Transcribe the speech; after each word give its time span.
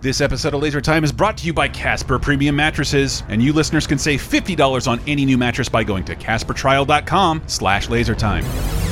This 0.00 0.20
episode 0.20 0.54
of 0.54 0.62
Laser 0.62 0.80
Time 0.80 1.02
is 1.02 1.10
brought 1.10 1.36
to 1.38 1.46
you 1.46 1.52
by 1.52 1.66
Casper 1.66 2.20
Premium 2.20 2.54
Mattresses, 2.54 3.24
and 3.28 3.42
you 3.42 3.52
listeners 3.52 3.84
can 3.84 3.98
save 3.98 4.22
$50 4.22 4.86
on 4.86 5.00
any 5.08 5.24
new 5.24 5.36
mattress 5.36 5.68
by 5.68 5.82
going 5.82 6.04
to 6.04 6.14
CasperTrial.com 6.14 7.42
slash 7.48 7.88
LaserTime. 7.88 8.87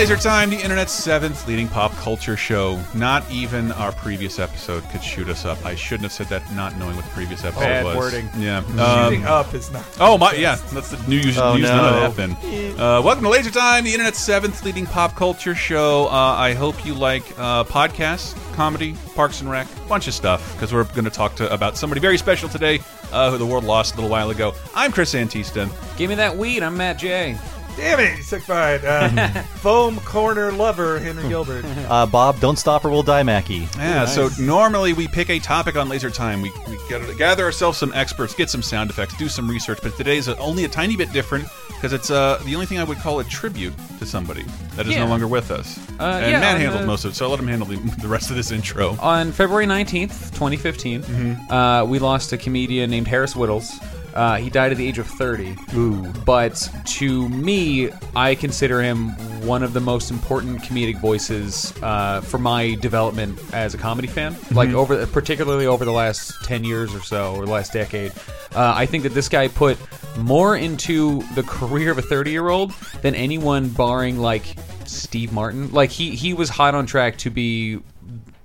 Laser 0.00 0.16
Time, 0.16 0.48
the 0.48 0.56
internet's 0.56 0.94
seventh 0.94 1.46
leading 1.46 1.68
pop 1.68 1.92
culture 1.96 2.34
show. 2.34 2.82
Not 2.94 3.22
even 3.30 3.70
our 3.72 3.92
previous 3.92 4.38
episode 4.38 4.82
could 4.88 5.02
shoot 5.04 5.28
us 5.28 5.44
up. 5.44 5.62
I 5.66 5.74
shouldn't 5.74 6.04
have 6.04 6.12
said 6.12 6.28
that, 6.28 6.54
not 6.54 6.74
knowing 6.78 6.96
what 6.96 7.04
the 7.04 7.10
previous 7.10 7.44
episode 7.44 7.60
Bad 7.60 7.84
was. 7.84 7.96
wording. 7.96 8.26
Yeah. 8.38 8.62
Shooting 8.62 9.26
Um, 9.26 9.30
up 9.30 9.52
is 9.52 9.70
not. 9.70 9.84
Oh 10.00 10.16
my, 10.16 10.32
yeah, 10.32 10.54
that's 10.72 10.88
the 10.90 11.06
new 11.06 11.18
use. 11.18 11.36
Oh, 11.36 11.54
use 11.54 11.68
no. 11.68 11.76
none 11.76 12.02
of 12.04 12.16
that 12.16 12.36
then. 12.38 12.80
Uh, 12.80 13.02
welcome 13.02 13.22
to 13.24 13.28
Laser 13.28 13.50
Time, 13.50 13.84
the 13.84 13.92
internet's 13.92 14.18
seventh 14.18 14.64
leading 14.64 14.86
pop 14.86 15.14
culture 15.16 15.54
show. 15.54 16.06
Uh, 16.06 16.12
I 16.34 16.54
hope 16.54 16.86
you 16.86 16.94
like 16.94 17.22
uh, 17.38 17.64
podcasts, 17.64 18.34
comedy, 18.54 18.94
Parks 19.14 19.42
and 19.42 19.50
Rec, 19.50 19.68
bunch 19.86 20.08
of 20.08 20.14
stuff 20.14 20.54
because 20.54 20.72
we're 20.72 20.84
going 20.84 21.04
to 21.04 21.10
talk 21.10 21.34
to 21.36 21.52
about 21.52 21.76
somebody 21.76 22.00
very 22.00 22.16
special 22.16 22.48
today 22.48 22.80
uh, 23.12 23.30
who 23.30 23.36
the 23.36 23.44
world 23.44 23.64
lost 23.64 23.92
a 23.92 23.96
little 23.96 24.10
while 24.10 24.30
ago. 24.30 24.54
I'm 24.74 24.92
Chris 24.92 25.12
Antista. 25.12 25.68
Give 25.98 26.08
me 26.08 26.14
that 26.16 26.38
weed. 26.38 26.62
I'm 26.62 26.78
Matt 26.78 26.96
J. 26.96 27.36
Damn 27.76 28.00
it, 28.00 28.16
you 28.18 28.22
sick 28.22 28.42
fight. 28.42 28.84
Uh, 28.84 29.08
foam 29.56 29.98
corner 30.00 30.52
lover 30.52 30.98
Henry 30.98 31.28
Gilbert. 31.28 31.64
Uh, 31.90 32.06
Bob, 32.06 32.38
don't 32.38 32.56
stop 32.58 32.84
or 32.84 32.90
we'll 32.90 33.02
die, 33.02 33.22
Mackey. 33.24 33.66
Yeah, 33.76 34.04
so 34.04 34.28
normally 34.38 34.92
we 34.92 35.08
pick 35.08 35.28
a 35.28 35.40
topic 35.40 35.74
on 35.76 35.88
Laser 35.88 36.08
Time. 36.10 36.40
We, 36.40 36.52
we 36.68 36.78
gather, 36.88 37.12
gather 37.14 37.42
ourselves 37.44 37.78
some 37.78 37.92
experts, 37.94 38.32
get 38.32 38.48
some 38.48 38.62
sound 38.62 38.90
effects, 38.90 39.16
do 39.16 39.28
some 39.28 39.48
research, 39.50 39.80
but 39.82 39.96
today's 39.96 40.28
only 40.28 40.64
a 40.64 40.68
tiny 40.68 40.94
bit 40.94 41.12
different 41.12 41.46
because 41.68 41.92
it's 41.92 42.08
uh, 42.10 42.40
the 42.44 42.54
only 42.54 42.66
thing 42.66 42.78
I 42.78 42.84
would 42.84 42.98
call 42.98 43.18
a 43.18 43.24
tribute 43.24 43.72
to 43.98 44.06
somebody 44.06 44.44
that 44.76 44.86
is 44.86 44.92
Yeah. 44.92 45.00
no 45.04 45.06
longer 45.10 45.26
with 45.26 45.50
us. 45.50 45.78
Uh, 45.98 46.04
and 46.22 46.30
yeah, 46.30 46.40
Matt 46.40 46.60
handled 46.60 46.82
the- 46.82 46.86
most 46.86 47.04
of 47.04 47.10
it, 47.10 47.14
so 47.14 47.24
I'll 47.24 47.30
let 47.32 47.40
him 47.40 47.48
handle 47.48 47.66
the, 47.66 47.76
the 48.00 48.08
rest 48.08 48.30
of 48.30 48.36
this 48.36 48.52
intro. 48.52 48.96
On 49.00 49.32
February 49.32 49.66
19th, 49.66 50.30
2015, 50.32 51.02
uh, 51.50 51.84
we 51.88 51.98
lost 51.98 52.32
a 52.32 52.36
comedian 52.38 52.88
named 52.90 53.08
Harris 53.08 53.34
Wittels. 53.34 53.82
Uh, 54.14 54.36
he 54.36 54.50
died 54.50 54.72
at 54.72 54.78
the 54.78 54.86
age 54.86 54.98
of 54.98 55.06
30. 55.06 55.56
Ooh. 55.74 56.12
But 56.24 56.68
to 56.86 57.28
me, 57.28 57.90
I 58.14 58.34
consider 58.34 58.82
him 58.82 59.10
one 59.46 59.62
of 59.62 59.72
the 59.72 59.80
most 59.80 60.10
important 60.10 60.60
comedic 60.62 61.00
voices 61.00 61.72
uh, 61.82 62.20
for 62.20 62.38
my 62.38 62.74
development 62.76 63.38
as 63.52 63.74
a 63.74 63.78
comedy 63.78 64.08
fan. 64.08 64.36
Like 64.52 64.70
over, 64.70 65.06
particularly 65.06 65.66
over 65.66 65.84
the 65.84 65.92
last 65.92 66.44
ten 66.44 66.64
years 66.64 66.94
or 66.94 67.00
so, 67.00 67.34
or 67.34 67.46
the 67.46 67.52
last 67.52 67.72
decade, 67.72 68.12
uh, 68.54 68.74
I 68.76 68.86
think 68.86 69.04
that 69.04 69.14
this 69.14 69.28
guy 69.28 69.48
put 69.48 69.78
more 70.18 70.56
into 70.56 71.22
the 71.34 71.42
career 71.42 71.90
of 71.90 71.98
a 71.98 72.02
thirty-year-old 72.02 72.72
than 73.02 73.14
anyone, 73.14 73.68
barring 73.68 74.18
like 74.18 74.56
Steve 74.84 75.32
Martin. 75.32 75.72
Like 75.72 75.90
he 75.90 76.14
he 76.14 76.34
was 76.34 76.48
hot 76.48 76.74
on 76.74 76.86
track 76.86 77.16
to 77.18 77.30
be 77.30 77.80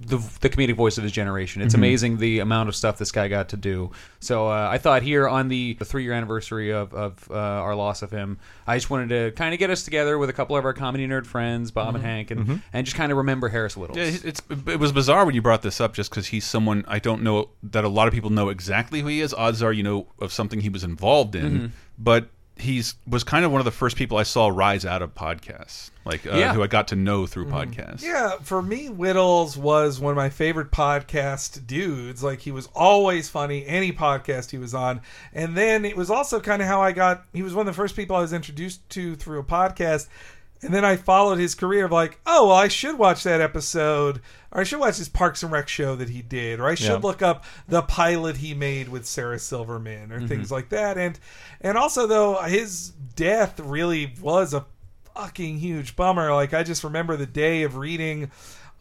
the, 0.05 0.17
the 0.41 0.49
comedic 0.49 0.75
voice 0.75 0.97
of 0.97 1.03
his 1.03 1.11
generation. 1.11 1.61
It's 1.61 1.73
amazing 1.73 2.17
the 2.17 2.39
amount 2.39 2.69
of 2.69 2.75
stuff 2.75 2.97
this 2.99 3.11
guy 3.11 3.27
got 3.27 3.49
to 3.49 3.57
do. 3.57 3.91
So 4.19 4.47
uh, 4.47 4.67
I 4.71 4.77
thought 4.77 5.01
here 5.01 5.27
on 5.27 5.47
the, 5.47 5.73
the 5.79 5.85
three 5.85 6.03
year 6.03 6.13
anniversary 6.13 6.71
of, 6.71 6.93
of 6.93 7.27
uh, 7.31 7.33
our 7.35 7.75
loss 7.75 8.01
of 8.03 8.11
him, 8.11 8.37
I 8.67 8.77
just 8.77 8.89
wanted 8.89 9.09
to 9.09 9.31
kind 9.35 9.53
of 9.53 9.59
get 9.59 9.69
us 9.69 9.83
together 9.83 10.17
with 10.17 10.29
a 10.29 10.33
couple 10.33 10.55
of 10.55 10.63
our 10.65 10.73
comedy 10.73 11.07
nerd 11.07 11.25
friends, 11.25 11.71
Bob 11.71 11.95
and 11.95 12.03
Hank, 12.03 12.29
and, 12.31 12.61
and 12.71 12.85
just 12.85 12.95
kind 12.95 13.11
of 13.11 13.17
remember 13.17 13.49
Harris 13.49 13.75
Wittels. 13.75 13.95
Yeah, 13.95 14.29
it's 14.29 14.41
it 14.67 14.79
was 14.79 14.91
bizarre 14.91 15.25
when 15.25 15.33
you 15.33 15.41
brought 15.41 15.61
this 15.63 15.81
up, 15.81 15.93
just 15.93 16.09
because 16.11 16.27
he's 16.27 16.45
someone 16.45 16.85
I 16.87 16.99
don't 16.99 17.23
know 17.23 17.49
that 17.63 17.83
a 17.83 17.89
lot 17.89 18.07
of 18.07 18.13
people 18.13 18.29
know 18.29 18.49
exactly 18.49 19.01
who 19.01 19.07
he 19.07 19.21
is. 19.21 19.33
Odds 19.33 19.63
are 19.63 19.73
you 19.73 19.83
know 19.83 20.07
of 20.19 20.31
something 20.31 20.61
he 20.61 20.69
was 20.69 20.83
involved 20.83 21.35
in, 21.35 21.51
Mm-hmm. 21.51 21.65
but 21.97 22.29
he's 22.57 22.95
was 23.07 23.23
kind 23.23 23.43
of 23.43 23.51
one 23.51 23.59
of 23.59 23.65
the 23.65 23.71
first 23.71 23.97
people 23.97 24.17
I 24.17 24.23
saw 24.23 24.47
rise 24.47 24.85
out 24.85 25.01
of 25.01 25.13
podcasts, 25.13 25.89
like 26.05 26.25
uh, 26.25 26.37
Yeah. 26.37 26.53
who 26.53 26.63
I 26.63 26.67
got 26.67 26.87
to 26.89 26.95
know 26.95 27.25
through 27.25 27.47
podcasts. 27.47 28.01
Yeah, 28.01 28.37
for 28.41 28.61
me, 28.61 28.87
Wittels 28.87 29.57
was 29.57 29.99
one 29.99 30.11
of 30.11 30.15
my 30.17 30.29
favorite 30.29 30.71
podcast 30.71 31.67
dudes. 31.67 32.23
Like, 32.23 32.39
he 32.39 32.51
was 32.51 32.69
always 32.73 33.27
funny, 33.29 33.65
any 33.65 33.91
podcast 33.91 34.51
he 34.51 34.57
was 34.57 34.73
on. 34.73 35.01
And 35.33 35.57
then 35.57 35.83
it 35.85 35.97
was 35.97 36.09
also 36.09 36.39
kind 36.39 36.61
of 36.61 36.67
how 36.67 36.81
I 36.81 36.91
got, 36.93 37.25
he 37.33 37.41
was 37.43 37.53
one 37.53 37.67
of 37.67 37.73
the 37.73 37.77
first 37.77 37.95
people 37.95 38.15
I 38.15 38.21
was 38.21 38.31
introduced 38.33 38.87
to 38.91 39.15
through 39.15 39.39
a 39.39 39.43
podcast. 39.43 40.07
And 40.61 40.73
then 40.73 40.85
I 40.85 40.95
followed 40.95 41.37
his 41.37 41.53
career 41.55 41.85
of 41.85 41.91
like, 41.91 42.19
oh, 42.25 42.47
well, 42.47 42.55
I 42.55 42.69
should 42.69 42.97
watch 42.97 43.23
that 43.23 43.41
episode, 43.41 44.21
or 44.55 44.61
I 44.61 44.63
should 44.63 44.79
watch 44.79 44.97
this 44.97 45.09
Parks 45.09 45.43
and 45.43 45.51
Rec 45.51 45.67
show 45.67 45.97
that 45.97 46.09
he 46.09 46.21
did, 46.21 46.61
or 46.61 46.67
I 46.67 46.75
should 46.75 46.87
Yeah. 46.87 46.95
look 46.95 47.21
up 47.21 47.43
the 47.67 47.81
pilot 47.81 48.37
he 48.37 48.53
made 48.53 48.87
with 48.87 49.05
Sarah 49.05 49.37
Silverman, 49.37 50.13
or 50.13 50.19
mm-hmm. 50.19 50.27
things 50.27 50.49
like 50.49 50.69
that. 50.69 50.97
And 50.97 51.19
and 51.59 51.77
also 51.77 52.07
though 52.07 52.41
his 52.43 52.91
death 53.15 53.59
really 53.59 54.13
was 54.21 54.53
a 54.53 54.65
fucking 55.13 55.59
huge 55.59 55.97
bummer. 55.97 56.33
Like 56.33 56.53
I 56.53 56.63
just 56.63 56.85
remember 56.85 57.17
the 57.17 57.25
day 57.25 57.63
of 57.63 57.75
reading 57.75 58.31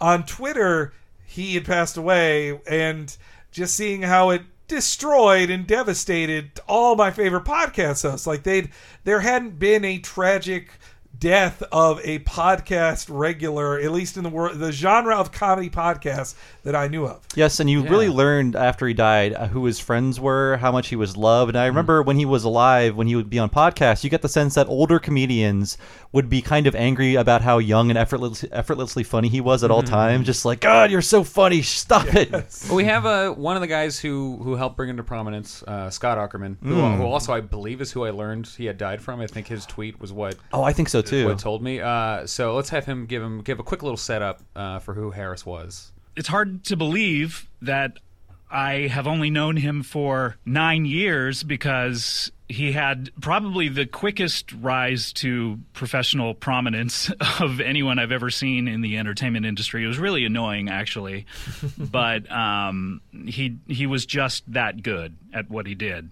on 0.01 0.25
Twitter 0.25 0.93
he 1.27 1.55
had 1.55 1.65
passed 1.65 1.97
away, 1.97 2.61
and 2.69 3.15
just 3.51 3.75
seeing 3.75 4.03
how 4.03 4.31
it 4.31 4.43
destroyed 4.69 5.51
and 5.51 5.67
devastated 5.67 6.61
all 6.69 6.95
my 6.95 7.11
favorite 7.11 7.45
podcast 7.45 8.09
hosts. 8.09 8.29
Like 8.29 8.45
they'd 8.45 8.71
there 9.03 9.21
hadn't 9.21 9.59
been 9.59 9.85
a 9.85 9.99
tragic 9.99 10.71
death 11.19 11.63
of 11.73 12.01
a 12.05 12.19
podcast 12.21 13.07
regular, 13.11 13.79
at 13.79 13.91
least 13.93 14.17
in 14.17 14.23
the 14.23 14.29
world, 14.29 14.59
the 14.59 14.73
genre 14.73 15.17
of 15.17 15.33
comedy 15.33 15.71
podcasts 15.71 16.35
that 16.65 16.75
I 16.75 16.89
knew 16.89 17.07
of. 17.07 17.21
Yes, 17.35 17.61
and 17.61 17.69
you 17.71 17.83
Yeah. 17.85 17.91
really 17.91 18.09
learned 18.09 18.57
after 18.57 18.87
he 18.87 18.95
died 18.95 19.33
uh, 19.35 19.47
who 19.49 19.65
his 19.65 19.79
friends 19.79 20.19
were, 20.21 20.57
how 20.59 20.73
much 20.73 20.89
he 20.89 20.97
was 20.97 21.17
loved. 21.17 21.51
And 21.51 21.59
I 21.59 21.67
remember 21.67 22.03
when 22.03 22.17
he 22.17 22.25
was 22.25 22.45
alive, 22.45 22.97
when 22.97 23.07
he 23.07 23.17
would 23.17 23.31
be 23.31 23.39
on 23.39 23.51
podcasts, 23.51 24.03
you 24.05 24.11
get 24.11 24.23
the 24.23 24.29
sense 24.29 24.55
that 24.55 24.67
older 24.69 24.99
comedians 24.99 25.77
would 26.13 26.29
be 26.29 26.41
kind 26.43 26.67
of 26.67 26.75
angry 26.75 27.15
about 27.17 27.43
how 27.43 27.59
young 27.59 27.91
and 27.91 27.99
effortless, 27.99 28.45
effortlessly 28.53 29.03
funny 29.03 29.29
he 29.29 29.41
was 29.41 29.65
at 29.65 29.71
all 29.71 29.83
times. 29.83 30.27
Just 30.27 30.45
like, 30.45 30.61
God, 30.61 30.91
you're 30.91 31.03
so 31.03 31.25
funny. 31.25 31.63
Stop 31.63 32.07
it. 32.15 32.31
Well, 32.67 32.77
we 32.77 32.85
have 32.85 33.05
uh, 33.07 33.31
one 33.33 33.57
of 33.57 33.61
the 33.61 33.67
guys 33.69 33.99
who 33.99 34.39
who 34.43 34.57
helped 34.57 34.77
bring 34.77 34.89
him 34.91 34.97
to 34.97 35.03
prominence, 35.03 35.63
uh, 35.65 35.91
Scott 35.91 36.19
Aukerman, 36.19 36.57
who, 36.63 36.75
who 36.75 37.03
also 37.05 37.33
I 37.33 37.41
believe 37.41 37.81
is 37.81 37.93
who 37.93 38.05
I 38.05 38.11
learned 38.11 38.47
he 38.47 38.67
had 38.67 38.79
died 38.79 39.01
from. 39.03 39.21
I 39.21 39.27
think 39.27 39.47
his 39.49 39.67
tweet 39.67 40.01
was 40.01 40.13
what 40.13 40.37
Oh, 40.53 40.63
I 40.63 40.73
think 40.73 40.89
so 40.89 41.03
too. 41.07 41.27
what 41.27 41.39
told 41.39 41.63
me. 41.63 41.81
Uh, 41.81 42.27
so 42.27 42.55
let's 42.55 42.71
have 42.71 42.85
him 42.85 43.07
give 43.07 43.23
him 43.23 43.43
give 43.43 43.59
a 43.61 43.63
quick 43.63 43.83
little 43.83 43.97
setup 43.97 44.41
uh, 44.57 44.79
for 44.79 44.95
who 44.95 45.11
Harris 45.11 45.45
was. 45.47 45.93
it's 46.17 46.29
hard 46.29 46.65
to 46.65 46.77
believe 46.77 47.49
that 47.63 47.99
I 48.51 48.87
have 48.87 49.09
only 49.09 49.31
known 49.31 49.57
him 49.57 49.83
for 49.83 50.37
nine 50.47 50.85
years 50.85 51.43
because 51.43 52.31
he 52.49 52.71
had 52.71 53.11
probably 53.21 53.69
the 53.69 53.85
quickest 53.85 54.53
rise 54.53 55.13
to 55.15 55.59
professional 55.73 56.35
prominence 56.35 57.11
of 57.41 57.61
anyone 57.61 57.99
I've 57.99 58.13
ever 58.13 58.31
seen 58.31 58.69
in 58.69 58.81
the 58.81 58.99
entertainment 58.99 59.45
industry. 59.45 59.83
It 59.83 59.89
was 59.89 59.99
really 59.99 60.25
annoying, 60.25 60.69
actually, 60.69 61.27
but 61.79 62.31
um, 62.31 63.01
he 63.27 63.57
he 63.67 63.87
was 63.87 64.07
just 64.07 64.45
that 64.53 64.83
good 64.83 65.17
at 65.33 65.51
what 65.51 65.67
he 65.67 65.75
did. 65.75 66.11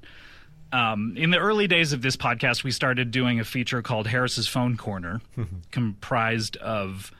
Um, 0.72 1.14
in 1.16 1.30
the 1.30 1.38
early 1.38 1.66
days 1.66 1.92
of 1.92 2.02
this 2.02 2.16
podcast, 2.16 2.64
we 2.64 2.70
started 2.70 3.10
doing 3.10 3.38
a 3.40 3.44
feature 3.44 3.82
called 3.82 4.06
Harris's 4.06 4.48
Foam 4.48 4.76
Corner, 4.76 5.20
comprised 5.70 6.56
of 6.58 7.10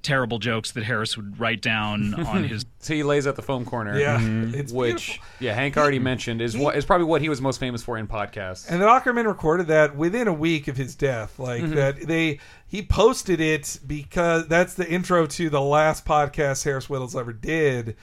terrible 0.00 0.38
jokes 0.38 0.70
that 0.72 0.84
Harris 0.84 1.16
would 1.16 1.40
write 1.40 1.60
down 1.60 2.14
on 2.14 2.44
his 2.44 2.64
So 2.78 2.94
he 2.94 3.02
lays 3.02 3.26
out 3.26 3.34
the 3.34 3.42
foam 3.42 3.64
corner. 3.64 3.98
Yeah, 3.98 4.18
it's 4.22 4.72
which 4.72 5.06
beautiful. 5.08 5.26
yeah, 5.40 5.54
Hank 5.54 5.76
already 5.76 5.98
mentioned 5.98 6.40
is 6.40 6.56
what 6.56 6.76
is 6.76 6.84
probably 6.84 7.06
what 7.06 7.20
he 7.20 7.28
was 7.28 7.40
most 7.40 7.58
famous 7.58 7.82
for 7.82 7.98
in 7.98 8.06
podcasts. 8.06 8.70
And 8.70 8.80
then 8.80 8.88
Aukerman 8.88 9.26
recorded 9.26 9.66
that 9.66 9.96
within 9.96 10.28
a 10.28 10.32
week 10.32 10.68
of 10.68 10.76
his 10.76 10.94
death. 10.94 11.38
Like 11.38 11.62
Mm-hmm. 11.62 11.74
that 11.74 12.00
they 12.06 12.38
he 12.68 12.82
posted 12.82 13.40
it 13.40 13.80
because 13.86 14.46
that's 14.46 14.74
the 14.74 14.88
intro 14.88 15.26
to 15.26 15.50
the 15.50 15.60
last 15.60 16.04
podcast 16.06 16.62
Harris 16.64 16.86
Wittels 16.86 17.18
ever 17.18 17.32
did, 17.32 17.96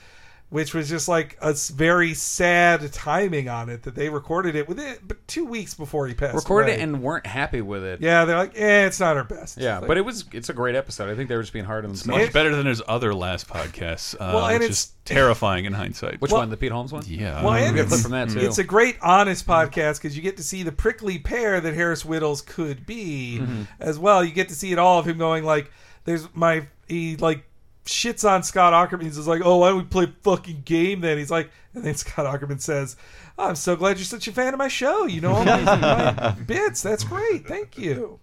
which 0.48 0.72
was 0.74 0.88
just 0.88 1.08
like 1.08 1.36
a 1.42 1.52
very 1.74 2.14
sad 2.14 2.92
timing 2.92 3.48
on 3.48 3.68
it 3.68 3.82
that 3.82 3.96
they 3.96 4.08
recorded 4.08 4.54
it 4.54 4.68
with 4.68 4.78
it 4.78 5.00
but 5.06 5.26
two 5.26 5.44
weeks 5.44 5.74
before 5.74 6.06
he 6.06 6.14
passed. 6.14 6.34
Recorded 6.36 6.70
away. 6.72 6.78
it 6.80 6.82
and 6.82 7.02
weren't 7.02 7.26
happy 7.26 7.60
with 7.60 7.82
it. 7.82 8.00
yeah, 8.00 8.24
they're 8.24 8.36
like, 8.38 8.52
eh, 8.56 8.86
it's 8.86 9.00
not 9.00 9.16
our 9.16 9.24
best. 9.24 9.58
Yeah, 9.58 9.78
Like, 9.78 9.88
but 9.88 9.98
it 9.98 10.02
was 10.02 10.24
it's 10.32 10.48
a 10.48 10.52
great 10.52 10.76
episode. 10.76 11.10
I 11.10 11.16
think 11.16 11.28
they 11.28 11.34
were 11.36 11.42
just 11.42 11.52
being 11.52 11.64
hard 11.64 11.84
on 11.84 11.90
themselves. 11.90 12.22
Much 12.22 12.32
better 12.32 12.54
than 12.54 12.66
his 12.66 12.80
other 12.86 13.12
last 13.12 13.48
podcasts, 13.48 14.14
uh, 14.14 14.18
Well, 14.34 14.46
and 14.46 14.54
which 14.60 14.62
it's- 14.62 14.84
is 14.86 14.92
terrifying 15.04 15.64
in 15.64 15.72
hindsight. 15.72 16.20
Which 16.20 16.30
Well- 16.30 16.42
one? 16.42 16.50
The 16.50 16.56
Pete 16.56 16.72
Holmes 16.72 16.92
one? 16.92 17.02
yeah, 17.06 17.42
Well, 17.44 17.54
and 17.54 17.76
a 17.76 17.80
it's, 17.80 17.88
clip 17.88 18.00
from 18.02 18.12
that 18.12 18.28
too. 18.30 18.38
it's 18.40 18.58
a 18.58 18.64
great 18.64 18.96
honest 19.02 19.46
podcast 19.46 19.96
because 19.96 20.16
you 20.16 20.22
get 20.22 20.36
to 20.36 20.42
see 20.44 20.62
the 20.62 20.72
prickly 20.72 21.18
pear 21.18 21.60
that 21.60 21.74
Harris 21.74 22.04
Wittels 22.04 22.44
could 22.46 22.86
be 22.86 23.38
Mm-hmm. 23.40 23.62
as 23.80 23.98
well. 23.98 24.24
You 24.24 24.32
get 24.32 24.48
to 24.50 24.54
see 24.54 24.70
it 24.72 24.78
all 24.78 24.98
of 25.00 25.06
him 25.06 25.18
going 25.18 25.42
like, 25.44 25.70
"There's 26.04 26.28
my 26.34 26.66
he 26.88 27.16
like 27.16 27.44
shits 27.86 28.28
on 28.28 28.42
Scott 28.42 28.72
Aukerman. 28.72 29.04
He's 29.04 29.16
just 29.16 29.28
like, 29.28 29.42
oh, 29.44 29.58
why 29.58 29.68
don't 29.68 29.78
we 29.78 29.84
play 29.84 30.04
a 30.04 30.14
fucking 30.22 30.62
game 30.64 31.00
then? 31.00 31.16
He's 31.18 31.30
like, 31.30 31.50
and 31.74 31.84
then 31.84 31.94
Scott 31.94 32.26
Aukerman 32.26 32.60
says, 32.60 32.96
I'm 33.38 33.54
so 33.54 33.76
glad 33.76 33.96
you're 33.96 34.04
such 34.04 34.28
a 34.28 34.32
fan 34.32 34.52
of 34.52 34.58
my 34.58 34.68
show. 34.68 35.06
You 35.06 35.20
know 35.20 35.32
all 35.34 35.44
my, 35.44 35.62
my 35.62 36.30
bits. 36.46 36.82
That's 36.82 37.04
great. 37.04 37.46
Thank 37.46 37.78
you. 37.78 38.18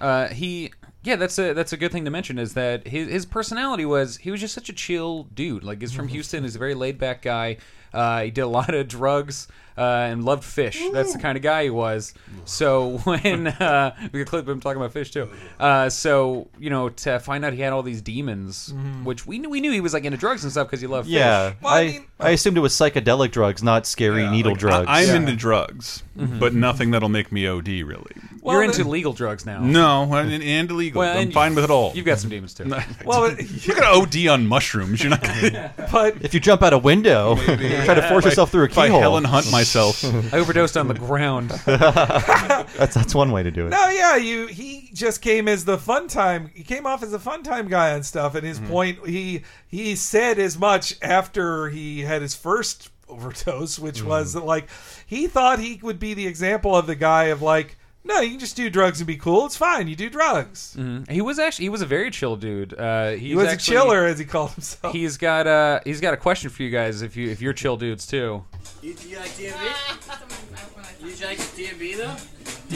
Uh, 0.00 0.28
he 0.28 0.72
Yeah, 1.02 1.16
that's 1.16 1.38
a 1.38 1.52
that's 1.52 1.72
a 1.72 1.76
good 1.76 1.92
thing 1.92 2.04
to 2.04 2.10
mention. 2.10 2.38
Is 2.38 2.54
that 2.54 2.86
his 2.86 3.08
his 3.08 3.26
personality 3.26 3.84
was 3.84 4.16
he 4.18 4.30
was 4.30 4.40
just 4.40 4.54
such 4.54 4.68
a 4.68 4.72
chill 4.72 5.24
dude. 5.34 5.64
Like 5.64 5.80
he's 5.80 5.92
from 5.92 6.08
Houston. 6.08 6.42
He's 6.42 6.56
a 6.56 6.58
very 6.58 6.74
laid 6.74 6.98
back 6.98 7.22
guy. 7.22 7.58
Uh, 7.94 8.22
he 8.24 8.30
did 8.30 8.42
a 8.42 8.46
lot 8.48 8.74
of 8.74 8.88
drugs 8.88 9.48
uh, 9.78 9.80
and 9.82 10.24
loved 10.24 10.42
Phish. 10.44 10.92
That's 10.92 11.12
the 11.12 11.18
kind 11.18 11.36
of 11.36 11.42
guy 11.42 11.64
he 11.64 11.70
was. 11.70 12.14
So 12.44 12.98
when 13.04 13.46
uh, 13.48 13.94
we 14.12 14.20
could 14.20 14.28
clip 14.28 14.48
him 14.48 14.60
talking 14.60 14.80
about 14.80 14.92
Phish 14.94 15.12
too. 15.12 15.28
Uh, 15.58 15.88
so 15.88 16.48
you 16.58 16.70
know 16.70 16.88
to 16.90 17.18
find 17.20 17.44
out 17.44 17.52
he 17.54 17.60
had 17.60 17.72
all 17.72 17.82
these 17.82 18.02
demons, 18.02 18.72
which 19.04 19.26
we 19.26 19.38
knew 19.38 19.48
we 19.50 19.60
knew 19.60 19.72
he 19.72 19.80
was 19.80 19.94
like 19.94 20.04
into 20.04 20.18
drugs 20.18 20.42
and 20.44 20.52
stuff 20.52 20.66
because 20.68 20.80
he 20.80 20.86
loved 20.86 21.08
Phish. 21.08 21.12
Yeah, 21.12 21.54
Well, 21.62 21.72
I 21.74 21.80
I, 21.80 21.86
mean- 21.86 22.06
I 22.20 22.30
assumed 22.30 22.56
it 22.56 22.60
was 22.60 22.72
psychedelic 22.72 23.30
drugs, 23.32 23.62
not 23.62 23.86
scary 23.86 24.22
Yeah, 24.22 24.30
needle 24.30 24.52
like, 24.52 24.60
drugs. 24.60 24.86
I, 24.88 25.02
am 25.02 25.08
Yeah. 25.08 25.14
into 25.16 25.36
drugs, 25.36 26.02
but 26.16 26.54
nothing 26.54 26.90
that'll 26.92 27.08
make 27.08 27.30
me 27.32 27.46
OD. 27.46 27.66
Really, 27.82 28.12
Well, 28.40 28.54
You're 28.54 28.64
into 28.64 28.78
then- 28.84 28.90
legal 28.92 29.12
drugs 29.12 29.44
now. 29.44 29.60
no, 29.60 30.04
and, 30.14 30.32
and 30.42 30.70
illegal. 30.70 31.00
Well, 31.00 31.16
I'm 31.16 31.24
and 31.24 31.32
fine 31.32 31.54
with 31.54 31.64
it 31.64 31.70
all. 31.70 31.92
You've 31.94 32.06
got 32.06 32.18
some 32.18 32.30
demons 32.30 32.54
too. 32.54 32.64
Well, 33.04 33.34
You're 33.62 33.76
gonna 33.76 33.98
OD 33.98 34.28
on 34.28 34.46
mushrooms. 34.46 35.02
You're 35.02 35.10
not 35.10 35.22
gonna 35.22 35.72
but 35.90 36.22
if 36.24 36.32
you 36.34 36.40
jump 36.40 36.62
out 36.62 36.72
a 36.72 36.78
window, 36.78 37.34
try 37.84 37.94
to 37.94 38.08
force 38.08 38.24
yourself 38.24 38.50
through 38.50 38.64
a 38.64 38.68
keyhole. 38.68 39.00
Helen 39.00 39.24
Hunt 39.24 39.50
myself. 39.50 40.04
I 40.34 40.38
overdosed 40.38 40.76
on 40.76 40.88
the 40.88 40.94
ground. 40.94 41.50
That's 41.66 42.94
that's 42.94 43.14
one 43.14 43.30
way 43.30 43.42
to 43.42 43.50
do 43.50 43.66
it. 43.66 43.70
No, 43.70 43.88
yeah, 43.88 44.16
you. 44.16 44.46
He 44.46 44.90
just 44.92 45.22
came 45.22 45.48
as 45.48 45.64
the 45.64 45.78
fun 45.78 46.08
time. 46.08 46.50
He 46.54 46.64
came 46.64 46.86
off 46.86 47.02
as 47.02 47.12
a 47.12 47.18
fun 47.18 47.42
time 47.42 47.68
guy 47.68 47.90
and 47.90 48.04
stuff. 48.04 48.34
And 48.34 48.44
his 48.44 48.58
hmm. 48.58 48.66
point, 48.66 49.06
he 49.06 49.42
he 49.66 49.96
said 49.96 50.38
as 50.38 50.58
much 50.58 50.96
after 51.02 51.68
he 51.68 52.02
had 52.02 52.22
his 52.22 52.34
first 52.34 52.90
overdose, 53.08 53.78
which 53.78 54.00
hmm. 54.00 54.08
was 54.08 54.32
that 54.32 54.44
like 54.44 54.68
he 55.06 55.26
thought 55.26 55.58
he 55.58 55.78
would 55.82 55.98
be 55.98 56.14
the 56.14 56.26
example 56.26 56.74
of 56.74 56.86
the 56.86 56.96
guy 56.96 57.24
of 57.24 57.42
like, 57.42 57.76
no, 58.04 58.20
you 58.20 58.30
can 58.30 58.38
just 58.38 58.54
do 58.56 58.68
drugs 58.70 59.00
and 59.00 59.06
be 59.06 59.16
cool. 59.16 59.46
It's 59.46 59.56
fine. 59.56 59.88
You 59.88 59.96
do 59.96 60.10
drugs. 60.10 60.76
He 61.08 61.20
was 61.20 61.38
actually 61.38 61.64
he 61.64 61.68
was 61.70 61.82
a 61.82 61.86
very 61.86 62.10
chill 62.10 62.36
dude. 62.36 62.78
Uh, 62.78 63.10
he's 63.12 63.20
He 63.20 63.34
was 63.34 63.46
actually, 63.48 63.76
a 63.76 63.80
chiller, 63.80 64.04
as 64.04 64.18
he 64.18 64.24
called 64.24 64.50
himself. 64.52 64.92
He's 64.92 65.16
got 65.16 65.46
uh 65.46 65.80
he's 65.84 66.00
got 66.00 66.14
a 66.14 66.18
question 66.18 66.50
for 66.50 66.62
you 66.62 66.70
guys 66.70 67.02
if 67.02 67.16
you 67.16 67.30
if 67.30 67.40
you're 67.40 67.52
chill 67.54 67.76
dudes 67.76 68.06
too. 68.06 68.44
You, 68.82 68.94
you 69.08 69.16
like 69.18 69.30
DMB? 69.30 70.54
You 71.02 71.26
like 71.26 71.38
DMB 71.38 71.96
though? 71.96 72.16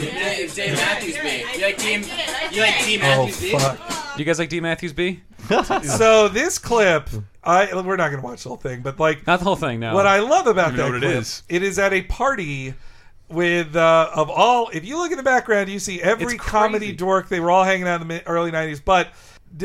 Dave, 0.01 0.53
Dave 0.55 0.73
Matthews 0.73 1.17
B. 1.17 1.43
You 1.57 1.61
like 1.65 1.77
Team? 1.77 2.03
You 2.51 2.61
like 2.61 2.75
Team 2.79 2.99
oh 3.03 3.25
Matthews 3.25 3.41
B? 3.41 3.51
fuck! 3.51 4.17
You 4.19 4.25
guys 4.25 4.39
like 4.39 4.49
D 4.49 4.59
Matthews 4.61 4.93
B? 4.93 5.21
so 5.83 6.27
this 6.27 6.57
clip, 6.59 7.09
I 7.43 7.73
we're 7.81 7.95
not 7.95 8.09
going 8.09 8.21
to 8.21 8.25
watch 8.27 8.43
the 8.43 8.49
whole 8.49 8.57
thing, 8.57 8.81
but 8.81 8.99
like 8.99 9.25
Not 9.25 9.39
the 9.39 9.45
whole 9.45 9.55
thing. 9.55 9.79
No. 9.79 9.93
What 9.95 10.05
I 10.05 10.19
love 10.19 10.47
about 10.47 10.73
Even 10.73 10.77
that 10.77 10.83
know 10.85 10.91
what 10.93 11.03
it 11.03 11.07
clip, 11.07 11.21
is. 11.21 11.43
it 11.49 11.63
is 11.63 11.79
at 11.79 11.91
a 11.93 12.01
party 12.03 12.75
with 13.29 13.75
uh, 13.75 14.09
of 14.13 14.29
all. 14.29 14.69
If 14.73 14.85
you 14.85 14.97
look 14.97 15.11
in 15.11 15.17
the 15.17 15.23
background, 15.23 15.69
you 15.69 15.79
see 15.79 16.01
every 16.01 16.37
comedy 16.37 16.91
dork. 16.91 17.29
They 17.29 17.39
were 17.39 17.51
all 17.51 17.63
hanging 17.63 17.87
out 17.87 18.01
in 18.01 18.07
the 18.07 18.25
early 18.27 18.51
'90s, 18.51 18.81
but. 18.83 19.09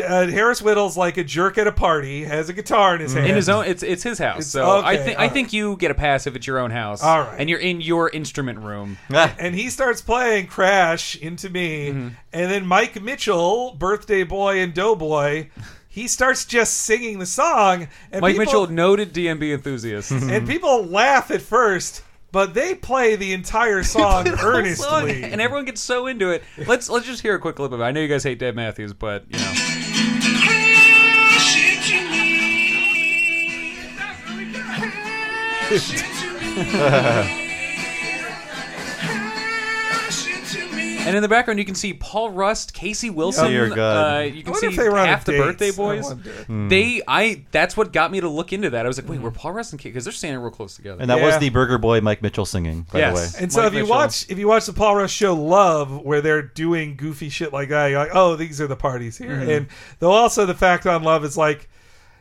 Uh, 0.03 0.27
Harris 0.29 0.63
Wittels 0.63 0.97
like 0.97 1.19
a 1.19 1.25
jerk 1.25 1.59
at 1.59 1.67
a 1.67 1.73
party, 1.73 2.25
has 2.25 2.49
a 2.49 2.55
guitar 2.55 2.95
in 2.95 3.03
his 3.03 3.13
hand. 3.13 3.27
in 3.27 3.37
his 3.37 3.51
own, 3.51 3.67
it's 3.67 3.83
it's 3.83 4.03
his 4.03 4.19
house. 4.19 4.37
It's- 4.37 4.47
so 4.51 4.81
I 4.83 4.97
think 4.97 5.19
I 5.19 5.25
right. 5.25 5.31
think 5.33 5.53
you 5.53 5.77
get 5.77 5.91
a 5.91 5.95
pass 5.95 6.27
if 6.27 6.35
it's 6.35 6.47
your 6.47 6.59
own 6.59 6.71
house. 6.71 7.03
All 7.03 7.21
right. 7.21 7.35
and 7.39 7.51
you're 7.51 7.59
in 7.59 7.83
your 7.83 8.09
instrument 8.09 8.61
room. 8.61 8.97
And 9.11 9.55
he 9.55 9.69
starts 9.69 10.01
playing 10.01 10.47
Crash 10.47 11.17
into 11.17 11.51
me, 11.51 11.91
Mm-hmm. 11.91 12.09
and 12.33 12.51
then 12.51 12.65
Mike 12.67 13.03
Mitchell, 13.03 13.75
Birthday 13.79 14.23
Boy 14.23 14.61
and 14.61 14.73
Doughboy, 14.73 15.49
he 15.87 16.09
starts 16.09 16.47
just 16.47 16.79
singing 16.79 17.19
the 17.19 17.27
song. 17.27 17.89
And 18.11 18.23
Mike 18.23 18.37
people, 18.39 18.45
Mitchell, 18.47 18.67
noted 18.69 19.13
DMB 19.13 19.53
enthusiast. 19.53 20.11
and 20.13 20.49
people 20.49 20.87
laugh 20.87 21.31
at 21.31 21.43
first, 21.43 22.03
but 22.35 22.53
they 22.53 22.75
play 22.75 23.15
the 23.15 23.33
entire 23.33 23.85
song 23.85 24.27
earnestly. 24.29 25.23
and 25.23 25.41
everyone 25.41 25.65
gets 25.65 25.81
so 25.81 26.09
into 26.09 26.31
it. 26.31 26.43
Let's 26.67 26.91
let's 26.91 27.07
just 27.07 27.23
hear 27.23 27.37
a 27.37 27.39
quick 27.39 27.55
clip 27.55 27.71
of 27.71 27.81
it. 27.81 27.85
I 27.85 27.93
know 27.93 28.01
you 28.01 28.09
guys 28.09 28.25
hate 28.25 28.41
Dave 28.41 28.57
Matthews, 28.57 28.93
but 28.93 29.25
you 29.29 29.39
know. 29.39 29.53
And 41.07 41.17
in 41.17 41.23
the 41.23 41.29
background, 41.29 41.59
you 41.59 41.65
can 41.65 41.75
see 41.75 41.95
Paul 41.95 42.31
Rust, 42.31 42.73
Casey 42.75 43.11
Wilson. 43.11 43.49
Dear 43.51 43.69
God. 43.71 44.17
Uh, 44.17 44.25
you 44.25 44.43
can 44.43 44.55
see 44.55 44.67
if 44.69 44.77
they 44.77 44.89
were 44.89 44.99
on 44.99 45.07
half 45.07 45.25
the 45.25 45.33
dates. 45.33 45.45
Birthday 45.45 45.69
I 45.69 45.73
Boys. 45.73 46.05
wonder. 46.05 46.69
They, 46.69 47.03
I, 47.07 47.45
that's 47.51 47.77
what 47.77 47.93
got 47.93 48.11
me 48.11 48.21
to 48.21 48.29
look 48.29 48.53
into 48.53 48.71
that. 48.71 48.85
I 48.85 48.89
was 48.89 48.99
like, 48.99 49.09
wait, 49.09 49.21
were 49.21 49.31
Paul 49.31 49.53
Rust 49.53 49.73
and 49.73 49.81
Casey? 49.81 49.91
Because 49.91 50.05
they're 50.05 50.13
standing 50.13 50.41
real 50.41 50.51
close 50.51 50.77
together. 50.77 51.01
and 51.01 51.11
that 51.11 51.19
Yeah. 51.19 51.27
was 51.27 51.39
the 51.39 51.51
Burger 51.51 51.79
Boy 51.79 52.01
Mike 52.01 52.23
Mitchell 52.23 52.47
singing, 52.47 52.87
by 52.93 53.01
Yes. 53.01 53.13
the 53.33 53.39
way. 53.39 53.43
And 53.45 53.53
so 53.53 53.61
Mike 53.61 53.67
if 53.69 53.73
you 53.75 53.79
Mitchell. 53.81 53.97
watch 53.97 54.27
if 54.31 54.39
you 54.39 54.49
watch 54.49 54.67
the 54.67 54.73
Paul 54.73 54.97
Rust 54.97 55.15
show 55.15 55.35
Love, 55.35 56.03
where 56.05 56.21
they're 56.21 56.43
doing 56.43 56.97
goofy 56.97 57.29
shit 57.29 57.53
like 57.53 57.69
that, 57.69 57.87
you're 57.89 57.99
like, 57.99 58.11
oh, 58.15 58.37
these 58.37 58.61
are 58.61 58.67
the 58.67 58.77
parties 58.77 59.19
here. 59.19 59.31
Mm-hmm. 59.31 59.51
And 59.51 59.67
though 59.99 60.13
also 60.13 60.47
the 60.47 60.55
fact 60.55 60.87
on 60.87 61.03
Love 61.03 61.25
is 61.25 61.37
like, 61.37 61.69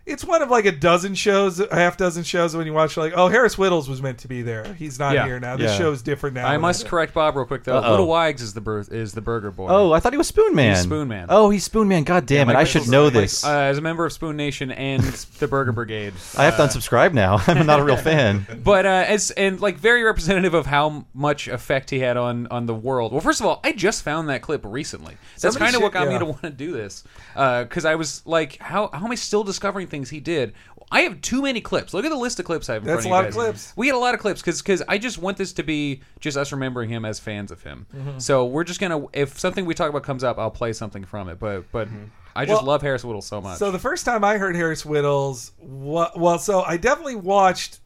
it's 0.06 0.26
one 0.26 0.42
of 0.42 0.50
like 0.50 0.66
a 0.66 0.72
dozen 0.72 1.16
shows, 1.16 1.60
a 1.60 1.74
half 1.74 1.96
dozen 1.98 2.24
shows. 2.24 2.56
When 2.56 2.66
you 2.68 2.74
watch, 2.74 2.98
like, 2.98 3.14
oh, 3.16 3.30
Harris 3.30 3.56
Wittels 3.56 3.88
was 3.88 4.02
meant 4.02 4.18
to 4.20 4.28
be 4.28 4.42
there. 4.42 4.74
He's 4.74 5.00
not 5.00 5.14
Yeah. 5.16 5.26
here 5.26 5.40
now. 5.40 5.56
This 5.56 5.72
Yeah. 5.72 5.78
show's 5.78 6.02
different 6.02 6.36
now. 6.36 6.48
I 6.48 6.58
must 6.58 6.88
correct 6.88 7.14
Bob 7.14 7.36
real 7.36 7.46
quick 7.46 7.64
though. 7.64 7.78
Uh-oh. 7.78 7.92
Little 7.92 8.08
Wags 8.08 8.42
is 8.42 8.54
the 8.54 8.62
birth 8.62 8.92
is 8.92 9.14
the 9.14 9.22
Burger 9.22 9.52
Boy. 9.52 9.68
Oh, 9.70 9.92
I 9.94 10.00
thought 10.00 10.12
he 10.14 10.18
was 10.18 10.28
Spoon 10.28 10.54
Man. 10.56 10.72
He's 10.76 10.84
Spoon 10.84 11.08
Man. 11.08 11.28
Oh, 11.30 11.50
he's 11.50 11.64
Spoon 11.64 11.88
Man. 11.88 12.04
God 12.04 12.26
damn 12.26 12.50
it! 12.50 12.54
Mike 12.54 12.62
I 12.62 12.64
should 12.66 12.88
know 12.90 13.06
Mike- 13.06 13.14
this. 13.14 13.44
uh, 13.46 13.50
as 13.50 13.78
a 13.78 13.82
member 13.82 14.06
of 14.06 14.12
Spoon 14.12 14.36
Nation 14.36 14.72
and 14.72 15.02
the 15.40 15.48
Burger 15.48 15.72
Brigade. 15.72 16.14
I 16.38 16.46
have 16.46 16.58
to 16.58 16.64
unsubscribe 16.64 17.14
now. 17.14 17.42
I'm 17.48 17.66
not 17.66 17.80
a 17.80 17.84
real 17.84 17.98
fan. 17.98 18.46
But 18.64 18.86
uh, 18.86 19.06
as 19.08 19.32
and 19.32 19.60
like 19.62 19.78
very 19.78 20.04
representative 20.04 20.54
of 20.54 20.66
how 20.66 21.06
much 21.14 21.48
effect 21.48 21.90
he 21.90 22.00
had 22.00 22.18
on 22.18 22.48
on 22.48 22.66
the 22.66 22.74
world. 22.74 23.12
Well, 23.12 23.22
first 23.22 23.40
of 23.40 23.46
all, 23.46 23.60
I 23.64 23.72
just 23.72 24.04
found 24.04 24.30
that 24.30 24.42
clip 24.42 24.62
recently. 24.66 25.16
That's 25.34 25.54
Somebody 25.54 25.66
kind 25.66 25.76
of 25.76 25.82
what 25.82 25.88
should- 25.90 25.94
got 25.94 26.08
me 26.08 26.20
to 26.20 26.26
want 26.26 26.42
to 26.44 26.50
do 26.50 26.72
this 26.74 27.04
because 27.36 27.86
I 27.86 27.96
was 27.96 28.22
like, 28.26 28.58
how 28.60 28.90
how 28.94 29.06
am 29.06 29.12
I 29.12 29.16
still 29.16 29.44
discovering 29.44 29.88
things 29.94 30.10
he 30.10 30.20
did? 30.20 30.54
I 30.92 31.02
have 31.02 31.22
too 31.22 31.42
many 31.42 31.62
clips. 31.62 31.94
Look 31.94 32.04
at 32.06 32.10
the 32.10 32.18
list 32.18 32.40
of 32.40 32.46
clips 32.46 32.70
I 32.70 32.74
have. 32.74 32.84
In 32.84 32.88
That's 32.88 33.06
front 33.06 33.14
a 33.14 33.28
of 33.30 33.36
lot 33.36 33.42
you 33.42 33.48
of 33.48 33.54
clips. 33.54 33.74
We 33.78 33.88
had 33.88 33.96
a 33.96 34.00
lot 34.00 34.14
of 34.14 34.20
clips 34.20 34.42
because 34.42 34.62
because 34.62 34.84
I 34.88 34.98
just 34.98 35.18
want 35.18 35.38
this 35.38 35.54
to 35.54 35.64
be 35.64 36.02
just 36.20 36.36
us 36.38 36.52
remembering 36.52 36.90
him 36.90 37.06
as 37.06 37.20
fans 37.20 37.52
of 37.52 37.64
him. 37.64 37.86
Mm-hmm. 37.96 38.20
So 38.20 38.46
we're 38.46 38.64
just 38.66 38.80
gonna 38.80 39.06
if 39.14 39.40
something 39.40 39.66
we 39.66 39.74
talk 39.74 39.90
about 39.90 40.04
comes 40.04 40.24
up, 40.24 40.38
I'll 40.38 40.52
play 40.52 40.74
something 40.74 41.06
from 41.06 41.30
it. 41.30 41.40
But 41.40 41.72
but 41.72 41.88
I 42.36 42.46
just 42.46 42.58
Mm-hmm. 42.58 42.66
Well, 42.66 42.74
love 42.74 42.82
Harris 42.82 43.04
Wittels 43.04 43.24
so 43.24 43.40
much. 43.42 43.58
So 43.60 43.72
the 43.72 43.80
first 43.80 44.06
time 44.06 44.24
I 44.24 44.38
heard 44.38 44.56
Harris 44.56 44.84
Wittels, 44.84 45.52
well, 45.62 46.38
so 46.40 46.62
I 46.64 46.78
definitely 46.78 47.16
watched 47.16 47.80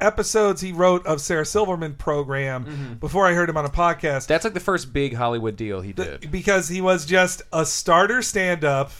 episodes 0.00 0.60
he 0.62 0.72
wrote 0.72 1.04
of 1.06 1.20
Sarah 1.20 1.44
Silverman 1.44 1.94
program 1.94 2.64
Mm-hmm. 2.64 2.92
before 2.94 3.26
I 3.26 3.34
heard 3.34 3.48
him 3.50 3.56
on 3.56 3.64
a 3.66 3.70
podcast. 3.70 4.26
That's 4.26 4.44
like 4.44 4.54
the 4.54 4.60
first 4.60 4.92
big 4.92 5.14
Hollywood 5.14 5.56
deal 5.56 5.80
he 5.82 5.92
did. 5.92 6.30
because 6.30 6.68
he 6.68 6.80
was 6.80 7.04
just 7.04 7.42
a 7.52 7.66
starter 7.66 8.22
stand 8.22 8.64
up 8.64 8.92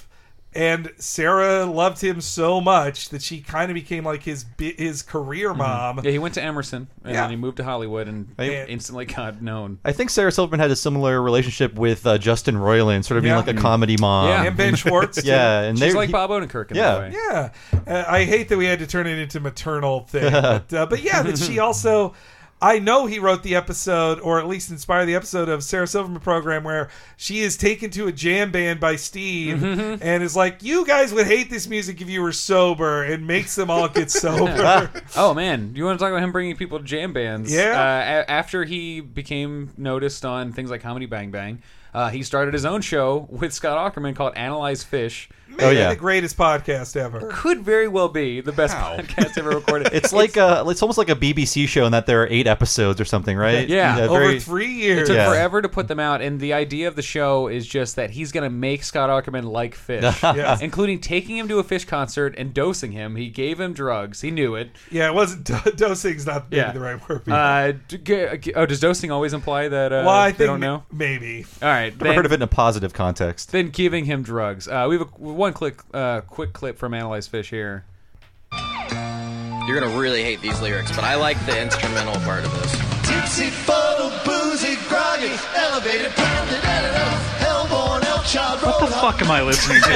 and 0.52 0.91
Sarah 0.99 1.65
loved 1.65 2.01
him 2.03 2.20
so 2.20 2.60
much 2.60 3.10
that 3.10 3.22
she 3.22 3.41
kind 3.41 3.70
of 3.70 3.75
became 3.75 4.05
like 4.05 4.22
his 4.25 4.44
his 4.58 5.03
career 5.03 5.55
mom. 5.55 5.96
Mm-hmm. 5.96 6.06
Yeah, 6.06 6.10
he 6.13 6.19
went 6.19 6.34
to 6.34 6.43
Emerson 6.43 6.89
and 7.05 7.15
Yeah. 7.15 7.20
then 7.22 7.31
he 7.31 7.36
moved 7.36 7.58
to 7.58 7.65
Hollywood 7.65 8.08
and 8.08 8.34
And- 8.36 8.69
instantly 8.69 9.05
got 9.05 9.41
known. 9.41 9.79
I 9.84 9.93
think 9.93 10.10
Sarah 10.10 10.32
Silverman 10.32 10.60
had 10.60 10.70
a 10.70 10.77
similar 10.77 11.22
relationship 11.22 11.75
with 11.75 12.05
uh, 12.06 12.19
Justin 12.19 12.56
Roiland, 12.56 13.05
sort 13.05 13.19
of 13.19 13.22
being 13.22 13.36
like 13.36 13.46
a 13.48 13.55
comedy 13.55 13.96
mom. 14.01 14.29
Yeah. 14.29 14.43
And 14.44 14.56
Ben 14.56 14.75
Schwartz. 14.77 15.25
Yeah, 15.25 15.60
and 15.63 15.79
She's 15.79 15.93
they 15.93 15.96
like 15.96 16.08
he- 16.08 16.13
Bob 16.13 16.31
Odenkirk 16.31 16.70
in 16.72 16.77
yeah. 16.77 16.94
that 16.94 17.01
way. 17.01 17.15
Yeah, 17.15 17.51
uh, 17.86 18.05
I 18.08 18.25
hate 18.25 18.48
that 18.48 18.58
we 18.58 18.67
had 18.67 18.81
to 18.81 18.86
turn 18.86 19.06
it 19.06 19.19
into 19.19 19.39
maternal 19.41 20.01
thing, 20.01 20.32
but, 20.32 20.72
uh, 20.75 20.86
but 20.86 21.03
yeah, 21.03 21.22
that 21.22 21.39
she 21.39 21.58
also. 21.60 22.15
I 22.62 22.79
know 22.79 23.06
he 23.06 23.19
wrote 23.19 23.43
the 23.43 23.55
episode, 23.56 24.20
or 24.20 24.38
at 24.38 24.46
least 24.46 24.70
inspired 24.70 25.06
the 25.06 25.14
episode 25.14 25.48
of 25.48 25.64
Sarah 25.64 25.86
Silverman 25.86 26.20
program 26.20 26.62
where 26.62 26.90
she 27.17 27.40
is 27.40 27.56
taken 27.56 27.90
to 27.93 28.06
a 28.06 28.12
jam 28.12 28.50
band 28.50 28.81
by 28.81 28.96
Steve 28.96 29.58
Mm-hmm. 29.58 30.02
and 30.02 30.22
is 30.22 30.36
like, 30.36 30.62
"You 30.62 30.84
guys 30.84 31.12
would 31.14 31.26
hate 31.26 31.48
this 31.48 31.67
music 31.69 32.00
if 32.02 32.08
you 32.10 32.20
were 32.20 32.32
sober," 32.32 33.02
and 33.02 33.26
makes 33.26 33.55
them 33.55 33.70
all 33.70 33.88
get 33.88 34.10
sober. 34.10 34.90
Oh 35.17 35.32
man, 35.34 35.72
you 35.74 35.84
want 35.84 35.98
to 35.98 36.05
talk 36.05 36.12
about 36.12 36.22
him 36.22 36.32
bringing 36.32 36.55
people 36.56 36.79
to 36.79 36.84
jam 36.84 37.12
bands? 37.12 37.52
Yeah. 37.52 37.70
Uh, 37.70 38.22
a- 38.26 38.31
after 38.31 38.64
he 38.64 39.00
became 39.00 39.70
noticed 39.76 40.24
on 40.24 40.52
things 40.52 40.70
like 40.70 40.82
Comedy 40.82 41.06
Bang 41.06 41.31
Bang, 41.31 41.62
uh, 41.94 42.10
he 42.10 42.22
started 42.22 42.52
his 42.55 42.64
own 42.67 42.81
show 42.82 43.26
with 43.31 43.52
Scott 43.55 43.94
Aukerman 43.94 44.14
called 44.14 44.34
Analyze 44.36 44.84
Phish. 44.84 45.29
Maybe 45.60 45.76
Oh, 45.76 45.81
yeah. 45.81 45.88
the 45.90 45.96
greatest 45.96 46.36
podcast 46.36 46.96
ever. 46.96 47.29
Could 47.32 47.60
very 47.62 47.88
well 47.88 48.08
be 48.08 48.40
the 48.40 48.52
best 48.52 48.74
How? 48.74 48.96
podcast 48.96 49.36
ever 49.38 49.50
recorded. 49.50 49.90
It's 50.00 50.12
like 50.12 50.36
a, 50.36 50.64
it's 50.69 50.82
almost 50.82 50.98
like 50.98 51.08
a 51.10 51.17
BBC 51.17 51.67
show 51.69 51.84
in 51.86 51.93
that 51.93 52.06
there 52.06 52.22
are 52.22 52.26
eight 52.29 52.46
episodes 52.46 53.00
or 53.00 53.05
something, 53.05 53.36
right? 53.36 53.69
Yeah. 53.69 54.00
Over 54.00 54.20
very- 54.20 54.40
three 54.40 54.82
It 54.82 55.06
took 55.06 55.17
Yeah. 55.17 55.29
forever 55.29 55.60
to 55.62 55.69
put 55.69 55.88
them 55.88 56.00
out, 56.00 56.20
and 56.22 56.40
the 56.40 56.52
idea 56.52 56.88
of 56.88 56.96
the 56.96 57.02
show 57.02 57.48
is 57.48 57.67
just 57.67 57.96
that 57.96 58.10
he's 58.10 58.32
going 58.32 58.44
to 58.44 58.50
make 58.50 58.82
Scott 58.84 59.10
Aukerman 59.10 59.44
like 59.44 59.76
Phish, 59.76 60.00
Yes. 60.36 60.60
including 60.62 61.00
taking 61.00 61.36
him 61.36 61.48
to 61.48 61.58
a 61.58 61.64
Phish 61.64 61.86
concert 61.86 62.34
and 62.38 62.55
dosing 62.55 62.93
him. 62.93 63.17
He 63.17 63.29
gave 63.29 63.60
him 63.60 63.72
drugs. 63.72 64.20
He 64.20 64.31
knew 64.31 64.55
it. 64.55 64.70
Yeah, 64.90 65.08
it 65.08 65.14
wasn't 65.14 65.44
dosing's 65.76 66.26
not 66.26 66.50
maybe 66.50 66.56
Yeah. 66.60 66.72
the 66.72 66.81
right 66.81 67.08
word. 67.08 67.29
Uh, 67.29 67.72
d- 67.88 67.98
g- 67.98 68.36
g- 68.40 68.55
oh, 68.55 68.67
does 68.67 68.81
dosing 68.81 69.10
always 69.10 69.32
imply 69.32 69.69
that 69.69 69.93
uh, 69.93 70.02
well, 70.06 70.08
I 70.10 70.31
they 70.31 70.38
think 70.38 70.48
don't 70.48 70.60
know? 70.60 70.84
maybe. 70.93 71.44
All 71.62 71.69
right, 71.69 71.93
Never 71.93 72.05
then, 72.05 72.14
heard 72.17 72.26
of 72.26 72.32
it 72.32 72.36
in 72.36 72.43
a 72.43 72.46
positive 72.46 72.93
context. 72.93 73.52
then 73.52 73.70
giving 73.70 74.05
him 74.06 74.22
drugs. 74.22 74.69
Uh, 74.69 74.86
we 74.88 74.96
have 74.98 75.08
a, 75.08 75.10
one 75.20 75.50
click, 75.53 75.77
uh, 75.95 76.21
quick 76.23 76.53
clip 76.53 76.79
from 76.79 76.95
Analyze 76.95 77.29
Phish 77.29 77.51
here. 77.51 77.85
You're 79.67 79.79
gonna 79.79 79.99
really 79.99 80.23
hate 80.23 80.41
these 80.41 80.61
lyrics, 80.61 80.91
but 80.95 81.05
I 81.05 81.15
like 81.15 81.39
the 81.47 81.61
instrumental 81.61 82.17
part 82.23 82.45
of 82.45 82.53
this. 82.61 82.73
Tipsy, 83.09 83.51
fuddled, 83.51 84.13
boozy, 84.25 84.77
groggy, 84.89 85.33
elevated, 85.55 86.11
pounded, 86.13 86.65
edited, 86.65 86.91
hellborn, 86.97 87.21
El 87.21 87.30
What 88.20 88.81
the 88.81 88.86
fuck 88.86 89.22
am 89.22 89.31
I 89.31 89.41
listening 89.43 89.81
to? 89.81 89.89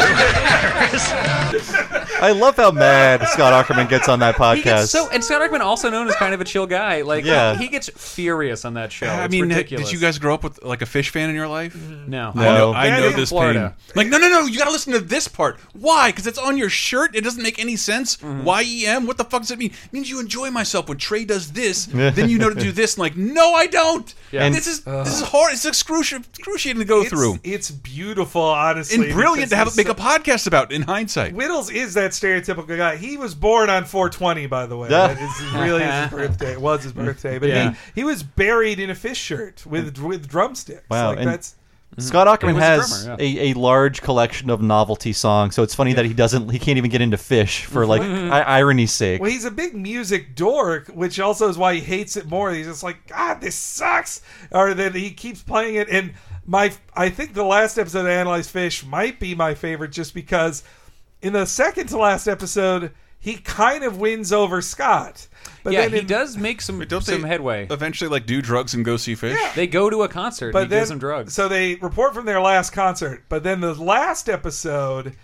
I 2.22 2.32
love 2.32 2.56
how 2.56 2.70
mad 2.70 3.22
Scott 3.28 3.52
Aukerman 3.66 3.86
gets 3.88 4.08
on 4.08 4.18
that 4.20 4.34
He 4.36 4.40
podcast. 4.40 4.62
gets 4.64 4.90
so, 4.90 5.10
and 5.10 5.22
Scott 5.22 5.42
Aukerman, 5.42 5.60
also 5.60 5.90
known 5.90 6.08
as 6.08 6.16
kind 6.16 6.32
of 6.32 6.40
a 6.40 6.44
chill 6.44 6.66
guy, 6.66 7.02
like 7.02 7.24
Yeah. 7.26 7.54
he 7.56 7.68
gets 7.68 7.90
furious 7.90 8.64
on 8.64 8.74
that 8.74 8.90
show. 8.92 9.06
I 9.06 9.24
It's 9.26 9.32
mean, 9.32 9.48
ridiculous. 9.48 9.88
did 9.88 9.92
you 9.94 10.00
guys 10.00 10.18
grow 10.18 10.32
up 10.34 10.42
with 10.42 10.62
like 10.64 10.80
a 10.80 10.86
Phish 10.86 11.10
fan 11.10 11.28
in 11.28 11.34
your 11.36 11.48
life? 11.48 11.76
No, 11.76 12.32
No. 12.34 12.40
I 12.40 12.44
know, 12.58 12.72
I 12.72 12.90
know 13.00 13.10
this 13.10 13.28
Florida. 13.28 13.74
pain. 13.76 13.92
Like, 13.94 14.06
no, 14.08 14.16
no, 14.18 14.28
no, 14.28 14.46
you 14.46 14.58
got 14.58 14.64
to 14.66 14.70
listen 14.72 14.94
to 14.94 15.00
this 15.00 15.28
part. 15.28 15.58
Why? 15.74 16.08
Because 16.10 16.26
it's 16.26 16.38
on 16.38 16.56
your 16.56 16.70
shirt. 16.70 17.14
It 17.14 17.24
doesn't 17.24 17.42
make 17.42 17.58
any 17.58 17.76
sense. 17.76 18.16
Mm-hmm. 18.16 18.44
Y 18.44 18.62
E 18.66 18.86
M. 18.86 19.06
What 19.06 19.18
the 19.18 19.24
fuck 19.24 19.42
does 19.42 19.50
it 19.50 19.58
mean? 19.58 19.70
It 19.84 19.92
means 19.92 20.08
you 20.08 20.18
enjoy 20.18 20.50
myself 20.50 20.88
when 20.88 20.96
Trey 20.98 21.26
does 21.26 21.52
this. 21.52 21.86
then 21.92 22.30
you 22.30 22.38
know 22.38 22.48
to 22.48 22.58
do 22.58 22.72
this. 22.72 22.94
And 22.94 23.00
like, 23.00 23.16
no, 23.16 23.52
I 23.54 23.66
don't. 23.66 24.12
Yeah. 24.32 24.44
And 24.44 24.54
this 24.54 24.66
is 24.66 24.80
this 24.80 25.20
is 25.20 25.28
hard. 25.28 25.52
It's 25.52 25.64
excruciating, 25.66 26.26
excruciating 26.30 26.80
to 26.80 26.86
go 26.86 27.02
It's, 27.02 27.10
through. 27.10 27.38
it's 27.44 27.70
beautiful, 27.70 28.13
honestly. 28.22 29.06
And 29.06 29.14
brilliant 29.14 29.50
to 29.50 29.56
have 29.56 29.66
because 29.66 29.76
make 29.76 29.88
a 29.88 29.94
podcast 29.94 30.46
about 30.46 30.72
in 30.72 30.82
hindsight. 30.82 31.34
Wittels 31.34 31.72
is 31.72 31.94
that 31.94 32.12
stereotypical 32.12 32.76
guy. 32.76 32.96
He 32.96 33.16
was 33.16 33.34
born 33.34 33.70
on 33.70 33.84
420, 33.84 34.46
by 34.46 34.66
the 34.66 34.76
way. 34.76 34.88
That 34.88 35.18
is 35.20 35.52
really 35.54 35.82
his 35.84 36.10
birthday. 36.10 36.52
It 36.52 36.60
was 36.60 36.82
his 36.84 36.92
birthday, 37.04 37.38
but 37.38 37.48
Yeah. 37.48 37.70
he, 37.72 37.76
he 37.96 38.04
was 38.04 38.22
buried 38.22 38.78
in 38.78 38.90
a 38.90 38.94
Phish 38.94 39.16
shirt 39.16 39.64
with 39.66 39.98
with 39.98 40.28
drumsticks. 40.28 40.88
Wow, 40.90 41.10
like 41.10 41.18
and- 41.18 41.28
that's 41.28 41.56
Scott 41.98 42.26
Aukerman 42.26 42.48
He 42.48 42.54
was 42.54 42.62
a 42.62 42.66
has 42.66 43.04
drummer, 43.04 43.22
a, 43.22 43.50
a 43.50 43.54
large 43.54 44.02
collection 44.02 44.50
of 44.50 44.60
novelty 44.60 45.12
songs, 45.12 45.54
so 45.54 45.62
it's 45.62 45.76
funny 45.76 45.92
that 45.92 46.04
he 46.04 46.12
doesn't 46.12 46.48
he 46.48 46.58
can't 46.58 46.76
even 46.76 46.90
get 46.90 47.00
into 47.00 47.16
Phish 47.16 47.66
for 47.66 47.84
mhm. 47.84 47.88
like 47.88 48.02
I- 48.02 48.58
irony's 48.58 48.90
sake. 48.90 49.20
well, 49.20 49.30
he's 49.30 49.44
a 49.44 49.50
big 49.52 49.76
music 49.76 50.34
dork, 50.34 50.88
which 50.88 51.20
also 51.20 51.48
is 51.48 51.56
why 51.56 51.74
he 51.74 51.80
hates 51.80 52.16
it 52.16 52.26
more. 52.26 52.50
He's 52.50 52.66
just 52.66 52.82
like, 52.82 53.06
God, 53.06 53.40
this 53.40 53.54
sucks, 53.54 54.22
or 54.50 54.74
that 54.74 54.96
he 54.96 55.12
keeps 55.12 55.40
playing 55.44 55.76
it. 55.76 55.88
And 55.88 56.14
my, 56.46 56.72
I 56.94 57.08
think 57.10 57.34
the 57.34 57.44
last 57.44 57.78
episode 57.78 58.00
of 58.00 58.06
Analyze 58.06 58.52
Phish 58.52 58.86
might 58.86 59.18
be 59.20 59.34
my 59.34 59.54
favorite, 59.54 59.92
just 59.92 60.14
because 60.14 60.62
in 61.22 61.32
the 61.32 61.46
second 61.46 61.88
to 61.88 61.98
last 61.98 62.26
episode, 62.28 62.92
he 63.18 63.36
kind 63.36 63.84
of 63.84 63.98
wins 63.98 64.32
over 64.32 64.60
Scott. 64.60 65.26
But 65.62 65.72
yeah, 65.72 65.82
then 65.82 65.92
he 65.92 65.98
in- 66.00 66.06
does 66.06 66.36
make 66.36 66.60
some 66.60 66.78
Don't 66.80 67.02
some 67.02 67.22
headway. 67.22 67.66
Eventually, 67.70 68.10
like 68.10 68.26
do 68.26 68.42
drugs 68.42 68.74
and 68.74 68.84
go 68.84 68.96
see 68.98 69.14
Phish. 69.14 69.54
They 69.54 69.66
go 69.66 69.88
to 69.88 70.02
a 70.02 70.08
concert. 70.08 70.52
but 70.52 70.64
and 70.64 70.66
he 70.66 70.70
then 70.70 70.80
gives 70.80 70.88
them 70.90 70.98
drugs. 70.98 71.32
So 71.32 71.48
they 71.48 71.76
report 71.76 72.12
from 72.14 72.26
their 72.26 72.40
last 72.40 72.70
concert, 72.70 73.24
but 73.30 73.42
then 73.42 73.60
the 73.60 73.74
last 73.74 74.28
episode 74.28 75.14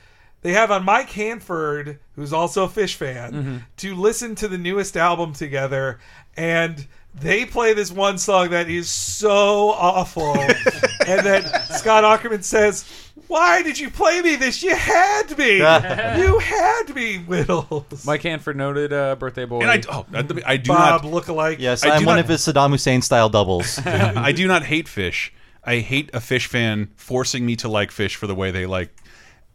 they 0.42 0.54
have 0.54 0.70
on 0.70 0.84
Mike 0.86 1.10
Hanford, 1.10 1.98
who's 2.16 2.32
also 2.32 2.64
a 2.64 2.68
Phish 2.68 2.94
fan, 2.94 3.32
Mm-hmm. 3.32 3.56
to 3.78 3.94
listen 3.94 4.34
to 4.36 4.48
the 4.48 4.56
newest 4.56 4.96
album 4.96 5.34
together, 5.34 5.98
and 6.34 6.86
they 7.14 7.44
play 7.44 7.74
this 7.74 7.90
one 7.90 8.18
song 8.18 8.50
that 8.50 8.68
is 8.70 8.90
so 8.90 9.70
awful, 9.70 10.36
and 11.06 11.26
then 11.26 11.42
Scott 11.70 12.04
Aukerman 12.04 12.44
says. 12.44 12.84
Why 13.26 13.62
did 13.62 13.78
you 13.78 13.90
play 13.90 14.20
me 14.22 14.34
this? 14.34 14.60
You 14.60 14.74
had 14.74 15.38
me. 15.38 15.58
you 15.58 16.38
had 16.40 16.92
me, 16.92 17.20
Wittels. 17.20 18.04
Mike 18.04 18.22
Hanford 18.22 18.56
noted 18.56 18.92
uh, 18.92 19.14
birthday 19.14 19.44
boy. 19.44 19.60
And 19.60 19.70
I, 19.70 19.80
oh, 19.88 20.04
I, 20.12 20.26
I 20.44 20.56
do 20.56 20.66
Bob 20.72 21.04
not. 21.04 21.12
lookalike. 21.12 21.60
yes, 21.60 21.84
I 21.84 21.90
I'm 21.90 22.00
do 22.00 22.06
one 22.06 22.16
not- 22.16 22.24
of 22.24 22.28
his 22.28 22.40
Saddam 22.40 22.70
Hussein 22.70 23.02
style 23.02 23.28
doubles. 23.28 23.78
I 23.86 24.32
do 24.32 24.48
not 24.48 24.64
hate 24.64 24.86
Phish. 24.86 25.30
I 25.62 25.76
hate 25.76 26.10
a 26.12 26.18
Phish 26.18 26.46
fan 26.48 26.88
forcing 26.96 27.46
me 27.46 27.54
to 27.56 27.68
like 27.68 27.90
Phish 27.92 28.16
for 28.16 28.26
the 28.26 28.34
way 28.34 28.50
they 28.50 28.66
like. 28.66 28.92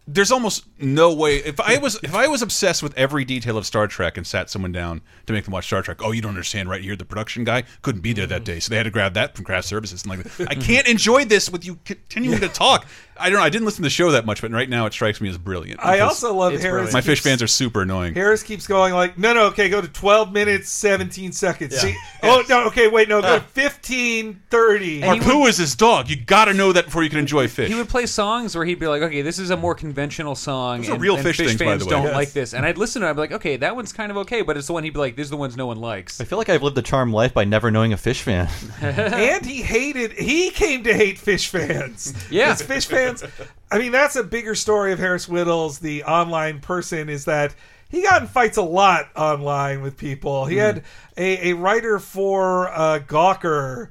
There's 0.07 0.31
almost 0.31 0.65
no 0.79 1.13
way. 1.13 1.37
If 1.37 1.59
I 1.59 1.77
was 1.77 1.99
if 2.03 2.13
I 2.13 2.27
was 2.27 2.41
obsessed 2.41 2.83
with 2.83 2.95
every 2.95 3.25
detail 3.25 3.57
of 3.57 3.65
Star 3.65 3.87
Trek 3.87 4.17
and 4.17 4.27
sat 4.27 4.49
someone 4.49 4.71
down 4.71 5.01
to 5.25 5.33
make 5.33 5.45
them 5.45 5.51
watch 5.51 5.65
Star 5.65 5.81
Trek, 5.81 6.01
oh, 6.03 6.11
you 6.11 6.21
don't 6.21 6.29
understand, 6.29 6.69
right? 6.69 6.81
You're 6.81 6.95
the 6.95 7.05
production 7.05 7.43
guy 7.43 7.63
couldn't 7.81 8.01
be 8.01 8.13
there 8.13 8.27
that 8.27 8.41
mm. 8.41 8.45
day, 8.45 8.59
so 8.59 8.69
they 8.69 8.77
had 8.77 8.83
to 8.83 8.91
grab 8.91 9.15
that 9.15 9.35
from 9.35 9.45
craft 9.45 9.67
services 9.67 10.03
and 10.03 10.17
like. 10.17 10.49
I 10.49 10.55
can't 10.55 10.87
enjoy 10.87 11.25
this 11.25 11.49
with 11.49 11.65
you 11.65 11.79
continuing 11.85 12.39
to 12.39 12.49
talk. 12.49 12.85
I 13.19 13.29
don't 13.29 13.39
know. 13.39 13.45
I 13.45 13.49
didn't 13.49 13.65
listen 13.65 13.77
to 13.77 13.85
the 13.85 13.89
show 13.89 14.11
that 14.11 14.25
much, 14.25 14.41
but 14.41 14.51
right 14.51 14.69
now 14.69 14.85
it 14.85 14.93
strikes 14.93 15.21
me 15.21 15.29
as 15.29 15.37
brilliant. 15.37 15.79
I 15.83 15.99
also 16.01 16.33
love 16.33 16.53
it's 16.53 16.63
Harris. 16.63 16.91
my 16.93 17.01
Phish 17.01 17.21
fans 17.21 17.41
are 17.41 17.47
super 17.47 17.81
annoying. 17.83 18.13
Harris 18.13 18.43
keeps 18.43 18.67
going 18.67 18.93
like, 18.93 19.17
no, 19.17 19.33
no, 19.33 19.45
okay, 19.47 19.69
go 19.69 19.79
to 19.81 19.87
12 19.87 20.31
minutes, 20.33 20.69
17 20.69 21.31
seconds. 21.31 21.77
See, 21.77 21.95
oh, 22.23 22.43
no, 22.49 22.65
okay, 22.67 22.87
wait, 22.87 23.07
no, 23.09 23.21
go 23.21 23.39
to 23.39 23.43
15, 23.53 24.41
30. 24.49 24.99
Mark, 25.01 25.19
who 25.19 25.45
is 25.47 25.57
this 25.57 25.75
dog? 25.75 26.09
You 26.09 26.17
got 26.17 26.45
to 26.45 26.53
know 26.53 26.73
that 26.73 26.85
before 26.85 27.03
you 27.03 27.09
can 27.09 27.19
enjoy 27.19 27.47
Phish. 27.47 27.67
he 27.67 27.75
would 27.75 27.89
play 27.89 28.05
songs 28.05 28.55
where 28.55 28.65
he'd 28.65 28.79
be 28.79 28.87
like, 28.87 29.01
"Okay, 29.01 29.21
this 29.21 29.39
is 29.39 29.49
a 29.49 29.57
more 29.57 29.75
conventional 29.75 30.35
song." 30.35 30.81
Those 30.81 30.89
are 30.89 30.93
and, 30.93 31.01
real 31.01 31.15
and 31.15 31.25
Phish 31.25 31.37
things, 31.37 31.53
by 31.55 31.65
fans 31.65 31.81
the 31.81 31.85
way. 31.87 31.91
don't 31.91 32.03
Yes. 32.05 32.13
like 32.13 32.31
this, 32.33 32.53
and 32.53 32.65
I'd 32.65 32.77
listen 32.77 33.01
to. 33.01 33.07
it, 33.07 33.11
I'd 33.11 33.13
be 33.13 33.19
like, 33.21 33.31
"Okay, 33.33 33.57
that 33.57 33.75
one's 33.75 33.93
kind 33.93 34.11
of 34.11 34.17
okay," 34.17 34.41
but 34.41 34.57
it's 34.57 34.67
the 34.67 34.73
one 34.73 34.83
he'd 34.83 34.93
be 34.93 34.99
like, 34.99 35.15
"These 35.15 35.27
are 35.27 35.31
the 35.31 35.37
ones 35.37 35.55
no 35.55 35.67
one 35.67 35.77
likes." 35.77 36.19
I 36.19 36.25
feel 36.25 36.37
like 36.37 36.49
I've 36.49 36.63
lived 36.63 36.77
a 36.77 36.81
charmed 36.81 37.13
life 37.13 37.33
by 37.33 37.43
never 37.45 37.71
knowing 37.71 37.93
a 37.93 37.97
Phish 37.97 38.21
fan. 38.21 38.49
and 38.81 39.45
he 39.45 39.61
hated, 39.61 40.13
he 40.13 40.49
came 40.49 40.83
to 40.83 40.93
hate 40.93 41.17
Phish 41.17 41.47
fans. 41.47 42.13
Yeah. 42.29 42.53
Because 42.53 42.67
Phish 42.67 42.87
fans, 43.07 43.23
I 43.71 43.79
mean, 43.79 43.91
that's 43.91 44.15
a 44.15 44.23
bigger 44.23 44.55
story 44.55 44.91
of 44.93 44.99
Harris 44.99 45.27
Wittels, 45.27 45.79
the 45.79 46.03
online 46.03 46.59
person, 46.59 47.09
is 47.09 47.25
that 47.25 47.55
he 47.89 48.01
got 48.03 48.21
in 48.21 48.27
fights 48.27 48.57
a 48.57 48.61
lot 48.63 49.09
online 49.15 49.81
with 49.81 49.97
people. 49.97 50.45
He 50.45 50.57
had 50.57 50.83
a, 51.17 51.49
a 51.51 51.53
writer 51.53 51.99
for 51.99 52.69
uh, 52.69 52.99
Gawker. 52.99 53.89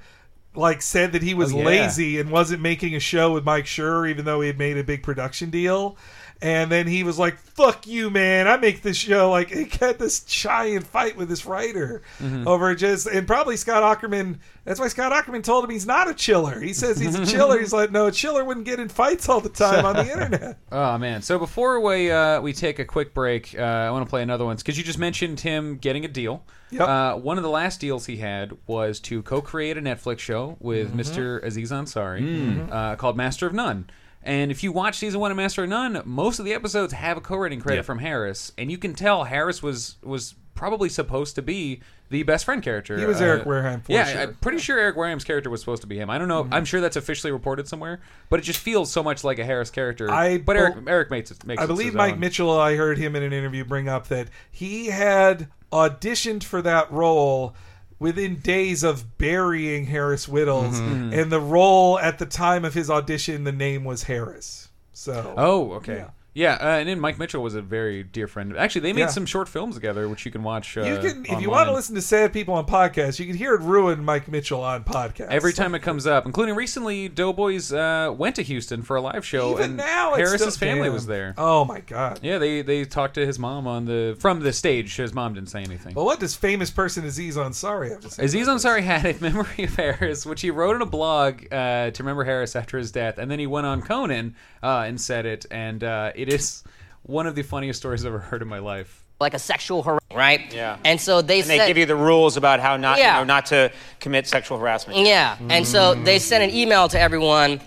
Like 0.56 0.82
said 0.82 1.10
that 1.12 1.22
he 1.22 1.34
was 1.34 1.52
Oh, 1.52 1.58
yeah. 1.58 1.64
lazy 1.64 2.20
and 2.20 2.30
wasn't 2.30 2.62
making 2.62 2.94
a 2.94 3.00
show 3.00 3.32
with 3.32 3.44
Mike 3.44 3.64
Schur, 3.64 4.08
even 4.08 4.24
though 4.24 4.40
he 4.40 4.46
had 4.46 4.56
made 4.56 4.78
a 4.78 4.84
big 4.84 5.02
production 5.02 5.50
deal. 5.50 5.96
And 6.44 6.70
then 6.70 6.86
he 6.86 7.04
was 7.04 7.18
like, 7.18 7.38
"Fuck 7.38 7.86
you, 7.86 8.10
man! 8.10 8.46
I 8.46 8.58
make 8.58 8.82
this 8.82 8.98
show." 8.98 9.30
Like 9.30 9.48
he 9.50 9.64
had 9.80 9.98
this 9.98 10.20
giant 10.20 10.86
fight 10.86 11.16
with 11.16 11.30
this 11.30 11.46
writer 11.46 12.02
Mm-hmm. 12.22 12.46
over 12.46 12.74
just, 12.74 13.06
and 13.06 13.26
probably 13.26 13.56
Scott 13.56 13.82
Aukerman. 13.82 14.38
That's 14.64 14.78
why 14.78 14.88
Scott 14.88 15.10
Aukerman 15.12 15.42
told 15.42 15.64
him 15.64 15.70
he's 15.70 15.86
not 15.86 16.08
a 16.08 16.12
chiller. 16.12 16.60
He 16.60 16.74
says 16.74 16.98
he's 16.98 17.14
a 17.18 17.24
chiller. 17.32 17.58
He's 17.58 17.72
like, 17.72 17.90
no, 17.90 18.06
a 18.06 18.12
chiller 18.12 18.44
wouldn't 18.44 18.66
get 18.66 18.78
in 18.78 18.88
fights 18.90 19.26
all 19.28 19.40
the 19.40 19.48
time 19.48 19.86
on 19.86 19.96
the 19.96 20.02
internet. 20.12 20.58
Oh 20.70 20.98
man! 20.98 21.22
So 21.22 21.38
before 21.38 21.80
we 21.80 22.10
uh, 22.10 22.42
we 22.42 22.52
take 22.52 22.78
a 22.78 22.84
quick 22.84 23.14
break, 23.14 23.54
uh, 23.58 23.62
I 23.62 23.90
want 23.90 24.04
to 24.04 24.10
play 24.10 24.22
another 24.22 24.44
one 24.44 24.56
because 24.56 24.76
you 24.76 24.84
just 24.84 24.98
mentioned 24.98 25.40
him 25.40 25.78
getting 25.78 26.04
a 26.04 26.08
deal. 26.08 26.44
Yep. 26.72 26.80
Uh, 26.88 27.14
one 27.16 27.38
of 27.38 27.42
the 27.42 27.50
last 27.50 27.80
deals 27.80 28.04
he 28.04 28.16
had 28.18 28.52
was 28.66 29.00
to 29.00 29.22
co-create 29.22 29.78
a 29.78 29.80
Netflix 29.80 30.18
show 30.18 30.56
with 30.60 30.92
Mr. 30.94 31.42
Aziz 31.42 31.70
Ansari 31.70 32.70
uh, 32.70 32.96
called 32.96 33.16
Master 33.16 33.46
of 33.46 33.54
None. 33.54 33.88
And 34.24 34.50
if 34.50 34.62
you 34.64 34.72
watch 34.72 34.96
season 34.96 35.20
one 35.20 35.30
of 35.30 35.36
Master 35.36 35.62
of 35.64 35.68
None, 35.68 36.02
most 36.04 36.38
of 36.38 36.44
the 36.46 36.54
episodes 36.54 36.92
have 36.94 37.16
a 37.16 37.20
co-writing 37.20 37.60
credit 37.60 37.80
Yep. 37.80 37.84
from 37.84 37.98
Harris, 38.00 38.52
and 38.58 38.70
you 38.70 38.78
can 38.78 38.94
tell 38.94 39.24
Harris 39.24 39.62
was 39.62 39.96
was 40.02 40.34
probably 40.54 40.88
supposed 40.88 41.34
to 41.34 41.42
be 41.42 41.80
the 42.10 42.22
best 42.22 42.44
friend 42.44 42.62
character. 42.62 42.96
He 42.96 43.04
was 43.04 43.20
Uh, 43.20 43.24
Eric 43.24 43.44
Wareheim, 43.44 43.84
for 43.84 43.90
yeah, 43.92 44.04
sure. 44.06 44.20
I'm 44.22 44.34
pretty 44.36 44.58
sure 44.58 44.78
Eric 44.78 44.96
Wareheim's 44.96 45.24
character 45.24 45.50
was 45.50 45.60
supposed 45.60 45.82
to 45.82 45.88
be 45.88 45.98
him. 45.98 46.08
I 46.10 46.16
don't 46.18 46.28
know. 46.28 46.46
I'm 46.52 46.64
sure 46.64 46.80
that's 46.80 46.96
officially 46.96 47.32
reported 47.32 47.66
somewhere, 47.68 48.00
but 48.30 48.38
it 48.38 48.42
just 48.44 48.60
feels 48.60 48.90
so 48.90 49.02
much 49.02 49.24
like 49.24 49.38
a 49.40 49.44
Harris 49.44 49.70
character. 49.70 50.10
I 50.10 50.38
but 50.38 50.54
bel- 50.54 50.62
Eric 50.62 50.76
Eric 50.86 51.10
makes 51.10 51.30
it 51.30 51.44
makes 51.44 51.60
I 51.60 51.64
it 51.64 51.66
believe 51.66 51.86
his 51.88 51.94
Mike 51.96 52.14
own. 52.14 52.20
Mitchell. 52.20 52.50
I 52.58 52.76
heard 52.76 52.98
him 52.98 53.16
in 53.16 53.22
an 53.24 53.32
interview 53.32 53.64
bring 53.64 53.88
up 53.88 54.08
that 54.08 54.28
he 54.50 54.86
had 54.86 55.48
auditioned 55.72 56.44
for 56.44 56.62
that 56.62 56.90
role 56.92 57.54
within 57.98 58.36
days 58.40 58.82
of 58.82 59.16
burying 59.18 59.86
Harris 59.86 60.26
Wittels, 60.26 60.72
Mm-hmm. 60.74 61.12
and 61.14 61.30
the 61.32 61.40
role 61.40 61.98
at 61.98 62.18
the 62.18 62.26
time 62.26 62.64
of 62.64 62.74
his 62.74 62.90
audition, 62.90 63.44
the 63.44 63.52
name 63.52 63.84
was 63.84 64.04
Harris. 64.04 64.68
So 64.92 65.34
Oh, 65.36 65.72
okay. 65.74 65.96
Yeah. 65.96 66.10
Yeah, 66.34 66.54
uh, 66.60 66.78
and 66.78 66.88
then 66.88 66.98
Mike 66.98 67.16
Mitchell 67.18 67.42
was 67.44 67.54
a 67.54 67.62
very 67.62 68.02
dear 68.02 68.26
friend. 68.26 68.56
Actually, 68.56 68.80
they 68.80 68.92
made 68.92 69.02
Yeah. 69.02 69.06
some 69.06 69.24
short 69.24 69.48
films 69.48 69.76
together, 69.76 70.08
which 70.08 70.26
you 70.26 70.32
can 70.32 70.42
watch. 70.42 70.76
Uh, 70.76 70.82
you 70.82 70.98
can, 70.98 71.24
if 71.26 71.40
you 71.40 71.48
want 71.48 71.68
to 71.68 71.72
listen 71.72 71.94
to 71.94 72.02
sad 72.02 72.32
people 72.32 72.54
on 72.54 72.66
podcasts, 72.66 73.20
you 73.20 73.26
can 73.26 73.36
hear 73.36 73.54
it 73.54 73.60
ruin 73.60 74.04
Mike 74.04 74.26
Mitchell 74.26 74.60
on 74.60 74.82
podcasts 74.82 75.28
Every 75.30 75.52
time 75.52 75.76
it 75.76 75.82
comes 75.82 76.08
up, 76.08 76.26
including 76.26 76.56
recently, 76.56 77.08
Doughboys 77.08 77.72
uh, 77.72 78.12
went 78.16 78.34
to 78.36 78.42
Houston 78.42 78.82
for 78.82 78.96
a 78.96 79.00
live 79.00 79.24
show, 79.24 79.52
Even 79.52 79.62
and 79.64 79.76
now, 79.76 80.14
it's 80.14 80.28
Harris's 80.28 80.56
family 80.56 80.84
damn. 80.88 80.92
was 80.92 81.06
there. 81.06 81.34
Oh 81.38 81.64
my 81.64 81.78
god. 81.80 82.18
Yeah, 82.20 82.38
they 82.38 82.62
they 82.62 82.84
talked 82.84 83.14
to 83.14 83.24
his 83.24 83.38
mom 83.38 83.68
on 83.68 83.84
the 83.84 84.16
from 84.18 84.40
the 84.40 84.52
stage. 84.52 84.96
His 84.96 85.14
mom 85.14 85.34
didn't 85.34 85.50
say 85.50 85.62
anything. 85.62 85.94
Well, 85.94 86.04
what 86.04 86.18
does 86.18 86.34
famous 86.34 86.70
person 86.70 87.04
Aziz 87.04 87.36
Ansari 87.36 87.90
have 87.90 88.00
to 88.00 88.10
say? 88.10 88.24
Aziz 88.24 88.48
Ansari 88.48 88.82
had 88.82 89.06
a 89.06 89.14
memory 89.20 89.64
of 89.64 89.76
Harris, 89.76 90.26
which 90.26 90.40
he 90.40 90.50
wrote 90.50 90.74
in 90.74 90.82
a 90.82 90.86
blog 90.86 91.44
uh, 91.52 91.92
to 91.92 92.02
remember 92.02 92.24
Harris 92.24 92.56
after 92.56 92.76
his 92.76 92.90
death, 92.90 93.18
and 93.18 93.30
then 93.30 93.38
he 93.38 93.46
went 93.46 93.66
on 93.66 93.82
Conan 93.82 94.34
uh, 94.64 94.84
and 94.86 95.00
said 95.00 95.26
it, 95.26 95.46
and 95.52 95.84
uh, 95.84 96.10
it 96.28 96.32
is 96.32 96.64
one 97.02 97.26
of 97.26 97.34
the 97.34 97.42
funniest 97.42 97.78
stories 97.80 98.02
I've 98.04 98.08
ever 98.08 98.18
heard 98.18 98.40
in 98.42 98.48
my 98.48 98.58
life. 98.60 99.02
like 99.20 99.34
a 99.34 99.38
sexual 99.38 99.82
harassment, 99.82 100.16
right? 100.18 100.52
Yeah. 100.52 100.76
And 100.84 101.00
so 101.00 101.22
they 101.22 101.40
And 101.40 101.48
they 101.50 101.58
said, 101.58 101.68
give 101.68 101.76
you 101.78 101.86
the 101.86 101.94
rules 101.96 102.36
about 102.36 102.58
how 102.60 102.76
not, 102.76 102.98
Yeah. 102.98 103.12
you 103.14 103.20
know, 103.20 103.24
not 103.24 103.46
to 103.46 103.70
commit 104.00 104.26
sexual 104.26 104.58
harassment. 104.58 104.98
yeah. 105.06 105.36
And 105.50 105.66
so 105.66 105.94
they 105.94 106.18
sent 106.18 106.42
an 106.42 106.50
email 106.50 106.88
to 106.88 106.98
everyone, 106.98 107.60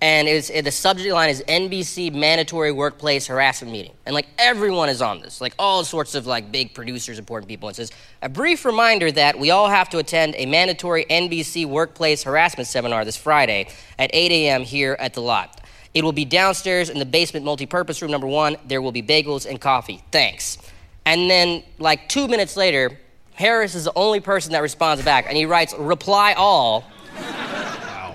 and 0.00 0.28
it's 0.28 0.48
the 0.48 0.70
subject 0.70 1.12
line 1.12 1.28
is 1.30 1.42
NBC 1.48 2.12
mandatory 2.14 2.70
workplace 2.70 3.26
harassment 3.26 3.72
meeting, 3.72 3.92
and 4.06 4.14
like 4.14 4.26
everyone 4.38 4.88
is 4.88 5.02
on 5.02 5.20
this, 5.20 5.40
like 5.40 5.54
all 5.58 5.82
sorts 5.84 6.14
of 6.14 6.26
like 6.26 6.52
big 6.52 6.72
producers, 6.74 7.18
important 7.18 7.48
people. 7.48 7.68
It 7.68 7.76
says 7.76 7.90
a 8.22 8.28
brief 8.28 8.64
reminder 8.64 9.10
that 9.12 9.38
we 9.38 9.50
all 9.50 9.68
have 9.68 9.88
to 9.90 9.98
attend 9.98 10.34
a 10.36 10.46
mandatory 10.46 11.04
NBC 11.10 11.66
workplace 11.66 12.22
harassment 12.22 12.68
seminar 12.68 13.04
this 13.04 13.16
Friday 13.16 13.68
at 13.98 14.10
8 14.14 14.30
a.m. 14.32 14.62
here 14.62 14.96
at 15.00 15.14
the 15.14 15.20
lot. 15.22 15.58
It 15.94 16.02
will 16.04 16.12
be 16.12 16.24
downstairs 16.24 16.88
in 16.88 16.98
the 16.98 17.04
basement 17.04 17.44
multi-purpose 17.44 18.00
room 18.00 18.10
number 18.10 18.26
one. 18.26 18.56
There 18.66 18.80
will 18.80 18.92
be 18.92 19.02
bagels 19.02 19.46
and 19.48 19.60
coffee. 19.60 20.02
Thanks. 20.10 20.58
And 21.04 21.28
then, 21.30 21.62
like 21.78 22.08
two 22.08 22.28
minutes 22.28 22.56
later, 22.56 22.98
Harris 23.34 23.74
is 23.74 23.84
the 23.84 23.92
only 23.96 24.20
person 24.20 24.52
that 24.52 24.60
responds 24.62 25.04
back, 25.04 25.26
and 25.28 25.36
he 25.36 25.44
writes, 25.46 25.74
"Reply 25.76 26.32
all." 26.34 26.84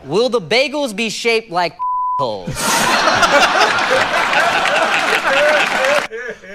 Will 0.05 0.29
the 0.29 0.39
bagels 0.41 0.95
be 0.95 1.09
shaped 1.09 1.51
like? 1.51 1.77
holes. 2.19 2.49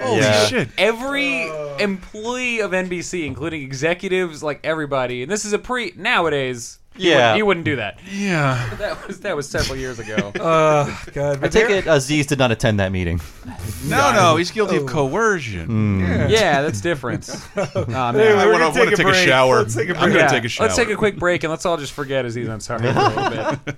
Holy 0.03 0.21
Yeah. 0.21 0.47
shit! 0.47 0.69
Every 0.77 1.49
employee 1.79 2.61
of 2.61 2.73
NBC, 2.73 3.27
including 3.27 3.63
executives, 3.63 4.43
like 4.43 4.61
everybody, 4.65 5.23
and 5.23 5.31
this 5.31 5.45
is 5.45 5.53
a 5.53 5.59
pre 5.59 5.93
nowadays. 5.97 6.79
He 6.97 7.09
Yeah. 7.11 7.17
wouldn't- 7.17 7.37
he 7.37 7.43
wouldn't 7.43 7.65
do 7.65 7.77
that. 7.77 7.99
Yeah. 8.13 8.69
That 8.79 9.07
was 9.07 9.21
that 9.21 9.37
was 9.37 9.49
several 9.49 9.77
years 9.79 9.99
ago. 9.99 10.33
Uh, 10.41 10.85
God, 11.13 11.37
I 11.37 11.41
but 11.41 11.53
take 11.53 11.71
it 11.71 11.87
Aziz 11.87 12.27
did 12.27 12.39
not 12.39 12.51
attend 12.51 12.81
that 12.81 12.91
meeting. 12.93 13.21
No, 13.87 14.13
no, 14.13 14.37
he's 14.37 14.51
guilty 14.51 14.79
Oh. 14.79 14.83
of 14.83 14.87
coercion. 14.89 16.01
yeah, 16.29 16.63
that's 16.63 16.81
different. 16.81 17.29
Oh, 17.57 17.85
man. 17.87 18.17
Anyway, 18.17 18.33
I 18.41 18.45
we're 18.47 18.53
wanna- 18.53 18.65
gonna 18.65 18.69
wanna 18.71 18.73
take, 18.75 18.91
take 18.91 18.99
a 19.01 19.03
break. 19.11 19.27
shower. 19.29 19.59
Let's 19.59 19.75
take 19.75 19.89
a 19.89 19.93
I'm 19.95 20.01
break. 20.01 20.13
gonna 20.15 20.25
Yeah, 20.25 20.29
take 20.29 20.45
a 20.45 20.49
shower. 20.49 20.67
Let's 20.67 20.77
take 20.77 20.89
a 20.91 20.97
quick 20.97 21.17
break 21.17 21.45
and 21.45 21.51
let's 21.51 21.65
all 21.67 21.77
just 21.77 21.93
forget 21.93 22.25
Aziz 22.25 22.49
Ansari 22.49 22.81
for 22.93 22.99
a 22.99 23.31
little 23.31 23.57
bit. 23.57 23.77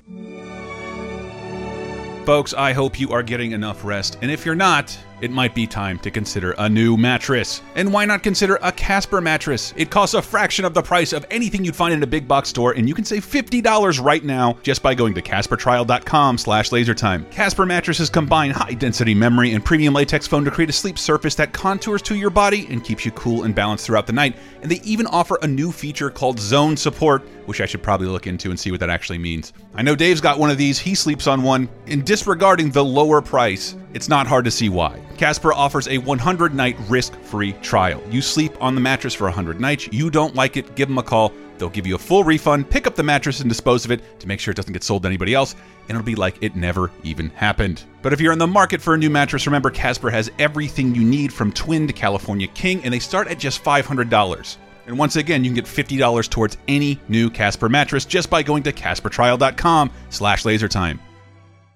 Folks, 2.27 2.55
I 2.55 2.73
hope 2.73 2.99
you 2.99 3.11
are 3.13 3.23
getting 3.23 3.53
enough 3.53 3.85
rest, 3.85 4.17
and 4.23 4.31
if 4.31 4.47
you're 4.47 4.55
not, 4.55 4.97
it 5.21 5.31
might 5.31 5.55
be 5.55 5.67
time 5.67 5.99
to 6.01 6.11
consider 6.11 6.53
a 6.59 6.69
new 6.69 6.97
mattress. 6.97 7.63
And 7.77 7.93
why 7.93 8.05
not 8.05 8.23
consider 8.23 8.59
a 8.63 8.73
Casper 8.73 9.21
mattress? 9.21 9.73
It 9.77 9.91
costs 9.91 10.15
a 10.15 10.23
fraction 10.23 10.65
of 10.65 10.75
the 10.75 10.83
price 10.83 11.13
of 11.13 11.25
anything 11.31 11.65
you'd 11.65 11.77
find 11.77 11.95
in 11.95 12.03
a 12.03 12.07
big 12.07 12.29
box 12.29 12.49
store, 12.49 12.73
and 12.73 12.89
you 12.89 12.95
can 12.95 13.05
save 13.05 13.25
$50 13.25 14.03
right 14.03 14.25
now 14.25 14.59
just 14.63 14.83
by 14.83 14.95
going 14.95 15.15
to 15.15 15.23
CasperTrial.com 15.23 16.39
slash 16.39 16.71
lasertime. 16.71 17.31
Casper 17.31 17.67
mattresses 17.67 18.11
combine 18.11 18.51
high-density 18.51 19.15
memory 19.15 19.53
and 19.53 19.65
premium 19.65 19.95
latex 19.95 20.27
foam 20.27 20.45
to 20.45 20.51
create 20.51 20.71
a 20.71 20.73
sleep 20.73 20.99
surface 20.99 21.35
that 21.37 21.53
contours 21.53 22.03
to 22.03 22.15
your 22.15 22.31
body 22.31 22.67
and 22.71 22.85
keeps 22.85 23.05
you 23.05 23.11
cool 23.13 23.45
and 23.45 23.55
balanced 23.55 23.87
throughout 23.87 24.07
the 24.07 24.13
night. 24.13 24.37
And 24.63 24.71
they 24.71 24.81
even 24.81 25.07
offer 25.07 25.39
a 25.43 25.47
new 25.47 25.73
feature 25.73 26.11
called 26.11 26.39
Zone 26.39 26.77
Support, 26.77 27.23
which 27.47 27.61
I 27.61 27.67
should 27.67 27.83
probably 27.83 28.07
look 28.07 28.27
into 28.27 28.51
and 28.51 28.59
see 28.59 28.71
what 28.71 28.81
that 28.81 28.91
actually 28.91 29.19
means. 29.19 29.53
I 29.75 29.83
know 29.83 29.95
Dave's 29.95 30.21
got 30.21 30.39
one 30.39 30.51
of 30.51 30.59
these, 30.59 30.79
he 30.79 30.95
sleeps 30.95 31.27
on 31.27 31.43
one. 31.43 31.69
In 31.87 32.03
disregarding 32.03 32.71
the 32.71 32.85
lower 32.85 33.21
price, 33.21 33.77
it's 33.93 34.09
not 34.09 34.27
hard 34.27 34.45
to 34.45 34.51
see 34.51 34.69
why. 34.69 35.04
Casper 35.17 35.53
offers 35.53 35.89
a 35.89 35.99
100 35.99 36.55
night 36.55 36.77
risk 36.89 37.19
free 37.21 37.53
trial. 37.55 38.03
You 38.11 38.21
sleep 38.21 38.53
on 38.61 38.75
the 38.75 38.81
mattress 38.81 39.15
for 39.15 39.25
100 39.25 39.61
nights, 39.61 39.89
you 39.93 40.11
don't 40.11 40.35
like 40.35 40.57
it, 40.57 40.75
give 40.75 40.89
them 40.89 40.99
a 40.99 41.03
call. 41.03 41.33
They'll 41.59 41.71
give 41.71 41.87
you 41.87 41.95
a 41.95 41.99
full 41.99 42.25
refund, 42.25 42.69
pick 42.69 42.87
up 42.87 42.97
the 42.97 43.03
mattress 43.03 43.41
and 43.41 43.49
dispose 43.49 43.85
of 43.85 43.91
it 43.91 44.21
to 44.21 44.27
make 44.27 44.41
sure 44.41 44.53
it 44.53 44.57
doesn't 44.57 44.73
get 44.73 44.83
sold 44.83 45.03
to 45.03 45.09
anybody 45.09 45.35
else, 45.35 45.55
and 45.89 45.91
it'll 45.91 46.03
be 46.03 46.17
like 46.17 46.37
it 46.41 46.57
never 46.57 46.91
even 47.05 47.31
happened. 47.31 47.85
But 48.03 48.13
if 48.13 48.21
you're 48.21 48.33
in 48.33 48.39
the 48.39 48.47
market 48.47 48.83
for 48.83 48.95
a 48.95 48.99
new 48.99 49.11
mattress, 49.11 49.47
remember 49.47 49.71
Casper 49.71 50.11
has 50.11 50.31
everything 50.39 50.95
you 50.95 51.05
need 51.05 51.33
from 51.33 51.53
twin 51.53 51.87
to 51.87 51.93
California 51.93 52.49
King, 52.49 52.83
and 52.85 52.93
they 52.93 52.99
start 52.99 53.29
at 53.29 53.39
just 53.39 53.63
$500. 53.63 54.57
And 54.87 54.99
once 54.99 55.17
again, 55.17 55.45
you 55.45 55.51
can 55.51 55.55
get 55.55 55.65
$50 55.65 56.29
towards 56.29 56.59
any 56.69 57.01
new 57.09 57.31
Casper 57.31 57.69
mattress 57.69 58.05
just 58.05 58.29
by 58.29 58.43
going 58.43 58.63
to 58.65 58.73
CasperTrial.com 58.73 59.91
slash 60.11 60.43
lasertime. 60.43 60.99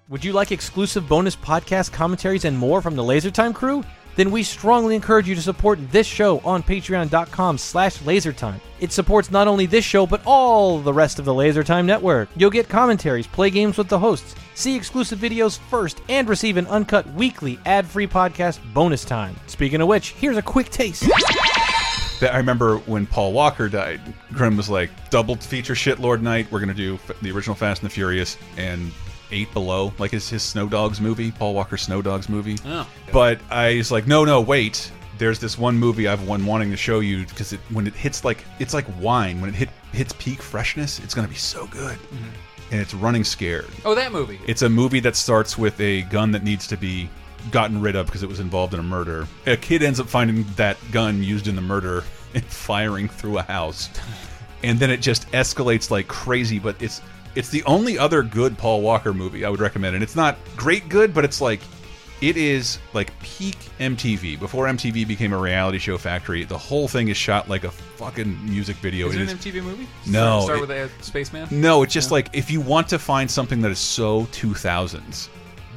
Would 0.09 0.25
you 0.25 0.33
like 0.33 0.51
exclusive 0.51 1.07
bonus 1.07 1.35
podcast 1.35 1.91
commentaries 1.91 2.43
and 2.43 2.57
more 2.57 2.81
from 2.81 2.95
the 2.95 3.03
LaserTime 3.03 3.53
crew? 3.53 3.83
Then 4.15 4.31
we 4.31 4.41
strongly 4.41 4.95
encourage 4.95 5.29
you 5.29 5.35
to 5.35 5.41
support 5.41 5.77
this 5.91 6.07
show 6.07 6.39
on 6.39 6.63
patreon.com 6.63 7.59
slash 7.59 7.99
lasertime. 7.99 8.59
It 8.79 8.91
supports 8.91 9.29
not 9.29 9.47
only 9.47 9.67
this 9.67 9.85
show, 9.85 10.07
but 10.07 10.23
all 10.25 10.79
the 10.79 10.91
rest 10.91 11.19
of 11.19 11.25
the 11.25 11.31
LaserTime 11.31 11.85
network. 11.85 12.27
You'll 12.35 12.49
get 12.49 12.67
commentaries, 12.67 13.27
play 13.27 13.51
games 13.51 13.77
with 13.77 13.87
the 13.87 13.99
hosts, 13.99 14.33
see 14.55 14.75
exclusive 14.75 15.19
videos 15.19 15.59
first, 15.59 16.01
and 16.09 16.27
receive 16.27 16.57
an 16.57 16.65
uncut 16.65 17.05
weekly 17.13 17.59
ad-free 17.67 18.07
podcast 18.07 18.57
bonus 18.73 19.05
time. 19.05 19.35
Speaking 19.45 19.79
of 19.79 19.87
which, 19.87 20.13
here's 20.13 20.37
a 20.37 20.41
quick 20.41 20.71
taste. 20.71 21.07
I 22.23 22.37
remember 22.37 22.77
when 22.79 23.05
Paul 23.05 23.31
Walker 23.31 23.69
died, 23.69 24.01
Grim 24.33 24.57
was 24.57 24.71
like, 24.71 24.89
double 25.11 25.35
feature 25.35 25.75
shit 25.75 25.99
Lord 25.99 26.23
Night. 26.23 26.51
We're 26.51 26.61
going 26.61 26.69
to 26.69 26.73
do 26.73 26.97
the 27.21 27.29
original 27.29 27.55
Fast 27.55 27.83
and 27.83 27.91
the 27.91 27.93
Furious 27.93 28.37
and 28.57 28.91
Eight 29.31 29.51
Below, 29.53 29.93
like 29.97 30.11
his, 30.11 30.29
his 30.29 30.43
Snow 30.43 30.67
Dogs 30.67 30.99
movie, 31.01 31.31
Paul 31.31 31.53
Walker 31.53 31.77
Snow 31.77 32.01
Dogs 32.01 32.29
movie. 32.29 32.57
Oh. 32.65 32.87
But 33.11 33.39
I 33.49 33.75
was 33.77 33.91
like, 33.91 34.07
no, 34.07 34.25
no, 34.25 34.41
wait. 34.41 34.91
There's 35.17 35.39
this 35.39 35.57
one 35.57 35.77
movie 35.77 36.07
I've 36.07 36.25
been 36.25 36.45
wanting 36.45 36.71
to 36.71 36.77
show 36.77 37.01
you 37.01 37.25
because 37.25 37.51
it, 37.51 37.59
when 37.71 37.85
it 37.87 37.93
hits 37.93 38.23
like 38.23 38.45
it's 38.59 38.73
like 38.73 38.85
wine 39.01 39.41
when 39.41 39.49
it 39.49 39.55
hit 39.55 39.69
hits 39.91 40.13
peak 40.17 40.41
freshness, 40.41 40.99
it's 40.99 41.13
gonna 41.13 41.27
be 41.27 41.35
so 41.35 41.67
good. 41.67 41.97
Mm-hmm. 41.97 42.71
And 42.71 42.79
it's 42.81 42.93
Running 42.93 43.23
Scared. 43.23 43.67
Oh, 43.83 43.95
that 43.95 44.11
movie. 44.13 44.39
It's 44.47 44.61
a 44.61 44.69
movie 44.69 45.01
that 45.01 45.15
starts 45.15 45.57
with 45.57 45.79
a 45.81 46.03
gun 46.03 46.31
that 46.31 46.43
needs 46.43 46.67
to 46.67 46.77
be 46.77 47.09
gotten 47.51 47.81
rid 47.81 47.95
of 47.95 48.05
because 48.05 48.23
it 48.23 48.29
was 48.29 48.39
involved 48.39 48.73
in 48.73 48.79
a 48.79 48.83
murder. 48.83 49.27
A 49.47 49.57
kid 49.57 49.83
ends 49.83 49.99
up 49.99 50.07
finding 50.07 50.43
that 50.55 50.77
gun 50.91 51.23
used 51.23 51.47
in 51.47 51.55
the 51.55 51.61
murder 51.61 52.03
and 52.33 52.45
firing 52.45 53.07
through 53.07 53.39
a 53.39 53.43
house. 53.43 53.89
And 54.61 54.77
then 54.77 54.89
it 54.89 54.99
just 54.99 55.25
escalates 55.31 55.89
like 55.89 56.09
crazy, 56.09 56.59
but 56.59 56.75
it's 56.81 57.01
it's 57.39 57.49
the 57.49 57.63
only 57.63 57.97
other 57.97 58.21
good 58.21 58.57
Paul 58.57 58.81
Walker 58.81 59.13
movie 59.13 59.43
I 59.45 59.49
would 59.49 59.59
recommend. 59.61 59.95
And 59.95 60.03
it's 60.03 60.15
not 60.15 60.37
great 60.57 60.87
good, 60.89 61.13
but 61.13 61.23
it's 61.25 61.41
like 61.41 61.61
it 62.21 62.35
is 62.35 62.79
like 62.93 63.17
peak 63.21 63.57
MTV 63.79 64.37
before 64.39 64.65
MTV 64.67 65.07
became 65.07 65.31
a 65.31 65.37
reality 65.37 65.77
show 65.79 65.97
factory. 65.97 66.43
The 66.43 66.57
whole 66.57 66.87
thing 66.89 67.07
is 67.07 67.15
shot 67.15 67.47
like 67.47 67.63
a 67.63 67.71
fucking 67.71 68.45
music 68.45 68.75
video. 68.77 69.07
Is 69.07 69.15
It 69.15 69.21
it 69.21 69.29
an 69.31 69.37
MTV 69.37 69.63
movie? 69.63 69.87
No, 70.05 70.41
Start 70.41 70.57
it- 70.57 70.61
with 70.61 70.71
a 70.71 70.89
spaceman. 71.03 71.47
no, 71.49 71.81
it's 71.81 71.93
just 71.93 72.11
like 72.11 72.27
if 72.33 72.51
you 72.51 72.59
want 72.61 72.89
to 72.89 72.99
find 72.99 73.31
something 73.31 73.61
that 73.61 73.71
is 73.71 73.79
so 73.79 74.23
2000s, 74.33 75.29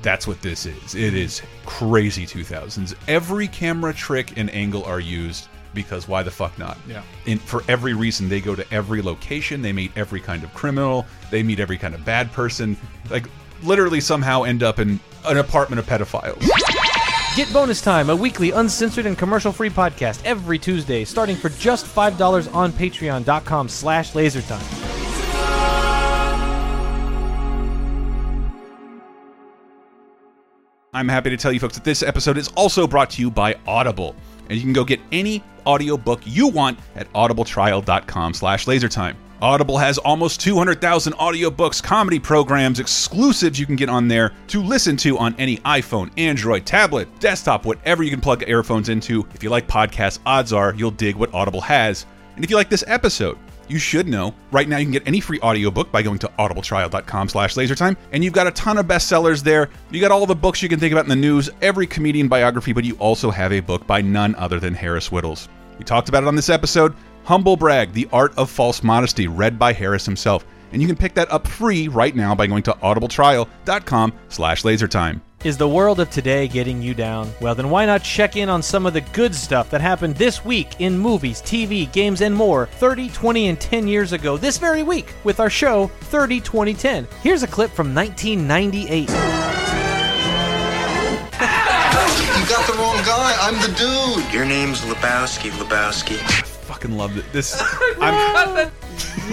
that's 0.03 0.27
what 0.27 0.43
this 0.43 0.67
is. 0.67 0.97
It 0.97 1.15
is 1.15 1.43
crazy 1.65 2.27
2000s. 2.27 2.97
Every 3.07 3.47
camera 3.47 3.95
trick 3.95 4.37
and 4.37 4.51
angle 4.53 4.83
are 4.85 4.99
used 4.99 5.47
because 5.75 6.09
why 6.09 6.23
the 6.23 6.31
fuck 6.31 6.59
not? 6.59 6.79
Yeah. 6.89 7.03
And 7.27 7.41
for 7.41 7.63
every 7.69 7.95
reason, 7.95 8.29
they 8.29 8.41
go 8.41 8.55
to 8.55 8.73
every 8.73 9.03
location. 9.03 9.63
They 9.63 9.73
meet 9.73 9.93
every 9.97 10.21
kind 10.21 10.45
of 10.45 10.53
criminal. 10.55 11.07
They 11.31 11.43
meet 11.43 11.61
every 11.61 11.79
kind 11.79 11.95
of 11.95 12.05
bad 12.05 12.33
person. 12.33 12.77
Like 13.11 13.27
literally 13.63 14.01
somehow 14.01 14.43
end 14.43 14.63
up 14.63 14.79
in 14.79 15.01
an 15.25 15.39
apartment 15.39 15.81
of 15.81 15.87
pedophiles. 15.87 16.47
Get 17.37 17.51
Bonus 17.51 17.81
Time, 17.81 18.11
a 18.11 18.17
weekly 18.17 18.51
uncensored 18.51 19.07
and 19.07 19.17
commercial-free 19.17 19.71
podcast 19.71 20.23
every 20.27 20.59
Tuesday, 20.59 21.03
starting 21.03 21.35
for 21.35 21.49
just 21.49 21.87
$5 21.87 22.55
on 22.55 22.73
patreon.com 22.73 23.69
slash 23.71 24.13
lasertime. 24.13 24.83
I'm 30.95 31.09
happy 31.09 31.31
to 31.31 31.39
tell 31.39 31.53
you 31.53 31.59
folks 31.59 31.75
that 31.77 31.85
this 31.85 32.03
episode 32.03 32.37
is 32.37 32.49
also 32.49 32.87
brought 32.87 33.09
to 33.11 33.23
you 33.23 33.31
by 33.31 33.57
Audible. 33.67 34.15
And 34.53 34.61
you 34.61 34.67
can 34.67 34.75
go 34.75 34.85
get 34.85 35.01
any 35.13 35.43
audiobook 35.67 36.21
you 36.27 36.47
want 36.47 36.79
at 36.95 37.11
audibletrial.com 37.15 38.35
slash 38.35 38.67
lasertime. 38.67 39.17
Audible 39.41 39.79
has 39.79 39.97
almost 39.97 40.43
200,000 40.43 41.15
audiobooks, 41.15 41.83
comedy 41.83 42.19
programs, 42.19 42.79
exclusives 42.79 43.59
you 43.59 43.65
can 43.65 43.77
get 43.77 43.89
on 43.89 44.09
there 44.09 44.35
to 44.49 44.63
listen 44.63 44.95
to 44.99 45.17
on 45.17 45.35
any 45.39 45.57
iPhone, 45.59 46.11
Android, 46.19 46.67
tablet, 46.67 47.09
desktop, 47.19 47.65
whatever 47.65 48.03
you 48.03 48.11
can 48.11 48.21
plug 48.21 48.47
earphones 48.47 48.91
into. 48.91 49.27
If 49.35 49.43
you 49.43 49.49
like 49.49 49.67
podcasts, 49.67 50.19
odds 50.27 50.53
are 50.53 50.75
you'll 50.75 50.91
dig 50.91 51.17
what 51.17 51.33
Audible 51.33 51.63
has. 51.63 52.05
And 52.37 52.45
if 52.45 52.51
you 52.51 52.57
like 52.57 52.69
this 52.69 52.85
episode, 52.87 53.39
you 53.73 53.79
should 53.79 54.07
know. 54.07 54.35
Right 54.51 54.69
now 54.69 54.77
you 54.77 54.85
can 54.85 54.93
get 54.93 55.07
any 55.07 55.21
free 55.21 55.41
audiobook 55.41 55.91
by 55.91 56.03
going 56.03 56.19
to 56.19 56.29
audibletrial.com 56.39 57.29
slash 57.29 57.55
lasertime 57.55 57.97
and 58.13 58.23
you've 58.23 58.33
got 58.33 58.47
a 58.47 58.53
ton 58.53 58.79
of 58.79 58.87
bestsellers 58.87 59.43
there. 59.43 59.71
You 59.91 60.01
got 60.01 60.11
all 60.11 60.27
the 60.27 60.35
books 60.35 60.63
you 60.63 60.69
can 60.69 60.79
think 60.79 60.93
about 60.93 61.05
in 61.05 61.11
the 61.11 61.17
news 61.17 61.51
every 61.61 61.87
comedian 61.87 62.29
biography 62.29 62.73
but 62.73 62.85
you 62.85 62.95
also 62.97 63.31
have 63.31 63.53
a 63.53 63.61
book 63.61 63.87
by 63.87 64.03
none 64.03 64.35
other 64.37 64.61
than 64.61 64.75
harris 64.75 65.09
wittels. 65.09 65.49
We 65.79 65.85
talked 65.85 66.09
about 66.09 66.23
it 66.23 66.27
on 66.27 66.37
this 66.37 66.51
episode 66.51 66.95
humble 67.25 67.57
brag 67.57 67.93
the 67.93 68.09
art 68.13 68.37
of 68.37 68.51
false 68.51 68.83
modesty 68.83 69.27
read 69.27 69.59
by 69.59 69.73
harris 69.73 70.05
himself. 70.05 70.45
And 70.73 70.81
you 70.81 70.89
can 70.89 70.97
pick 70.97 71.15
that 71.15 71.31
up 71.31 71.47
free 71.47 71.89
right 71.89 72.15
now 72.15 72.35
by 72.35 72.47
going 72.47 72.63
to 72.65 72.73
audibletrial.com 72.73 74.13
slash 74.29 74.63
lasertime 74.63 75.21
Is 75.45 75.57
the 75.57 75.67
world 75.67 75.99
of 75.99 76.09
today 76.09 76.47
getting 76.47 76.81
you 76.81 76.95
down? 76.95 77.29
Well, 77.41 77.57
then 77.57 77.69
why 77.69 77.85
not 77.85 78.05
check 78.05 78.37
in 78.37 78.49
on 78.49 78.63
some 78.63 78.87
of 78.87 78.93
the 78.93 79.01
good 79.01 79.35
stuff 79.35 79.71
that 79.71 79.81
happened 79.81 80.15
this 80.15 80.45
week 80.45 80.69
in 80.79 80.97
movies, 80.97 81.43
TV, 81.43 81.91
games, 81.91 82.21
and 82.21 82.33
more 82.33 82.67
30, 82.67 83.09
20, 83.11 83.49
and 83.49 83.61
10 83.61 83.89
years 83.89 84.13
ago 84.13 84.37
this 84.37 84.57
very 84.57 84.85
week 84.85 85.13
with 85.25 85.41
our 85.41 85.51
show 85.51 85.89
30, 86.03 86.41
20, 86.43 86.75
10. 86.75 87.09
Here's 87.25 87.43
a 87.43 87.49
clip 87.49 87.73
from 87.73 87.93
1998. 87.93 89.01
You 89.01 89.07
got 92.49 92.65
the 92.69 92.75
wrong 92.79 92.99
guy. 93.05 93.37
I'm 93.41 93.55
the 93.63 93.75
dude. 93.77 94.33
Your 94.33 94.45
name's 94.45 94.83
Lebowski, 94.83 95.51
Lebowski. 95.51 96.19
I 96.19 96.43
fucking 96.43 96.97
loved 96.97 97.19
it 97.19 97.25
this 97.33 97.61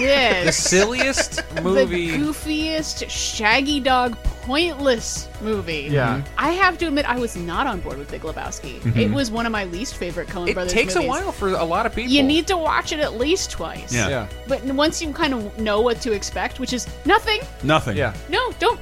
Yes. 0.01 0.45
The 0.45 0.51
silliest 0.51 1.43
movie. 1.63 2.11
The 2.11 2.17
goofiest, 2.17 3.09
shaggy 3.09 3.79
dog, 3.79 4.17
pointless 4.43 5.27
movie. 5.41 5.87
Yeah. 5.91 6.21
I 6.37 6.51
have 6.51 6.77
to 6.79 6.87
admit, 6.87 7.05
I 7.07 7.17
was 7.19 7.35
not 7.35 7.67
on 7.67 7.81
board 7.81 7.97
with 7.97 8.09
Big 8.11 8.21
Lebowski. 8.21 8.79
Mhm. 8.81 8.97
It 8.97 9.11
was 9.11 9.29
one 9.31 9.45
of 9.45 9.51
my 9.51 9.65
least 9.65 9.95
favorite 9.95 10.27
Coen 10.27 10.47
It 10.47 10.53
Brothers 10.55 10.73
It 10.73 10.75
takes 10.75 10.95
a 10.95 11.01
while 11.01 11.31
for 11.31 11.49
a 11.49 11.63
lot 11.63 11.85
of 11.85 11.93
people. 11.93 12.11
You 12.11 12.23
need 12.23 12.47
to 12.47 12.57
watch 12.57 12.91
it 12.91 12.99
at 12.99 13.17
least 13.17 13.51
twice. 13.51 13.93
Yeah. 13.93 14.09
Yeah. 14.09 14.27
But 14.47 14.63
once 14.65 15.01
you 15.01 15.11
kind 15.13 15.33
of 15.33 15.57
know 15.59 15.81
what 15.81 16.01
to 16.01 16.13
expect, 16.13 16.59
which 16.59 16.73
is 16.73 16.87
nothing. 17.05 17.41
nothing 17.63 17.95
Yeah. 17.97 18.13
No, 18.29 18.51
don't. 18.59 18.79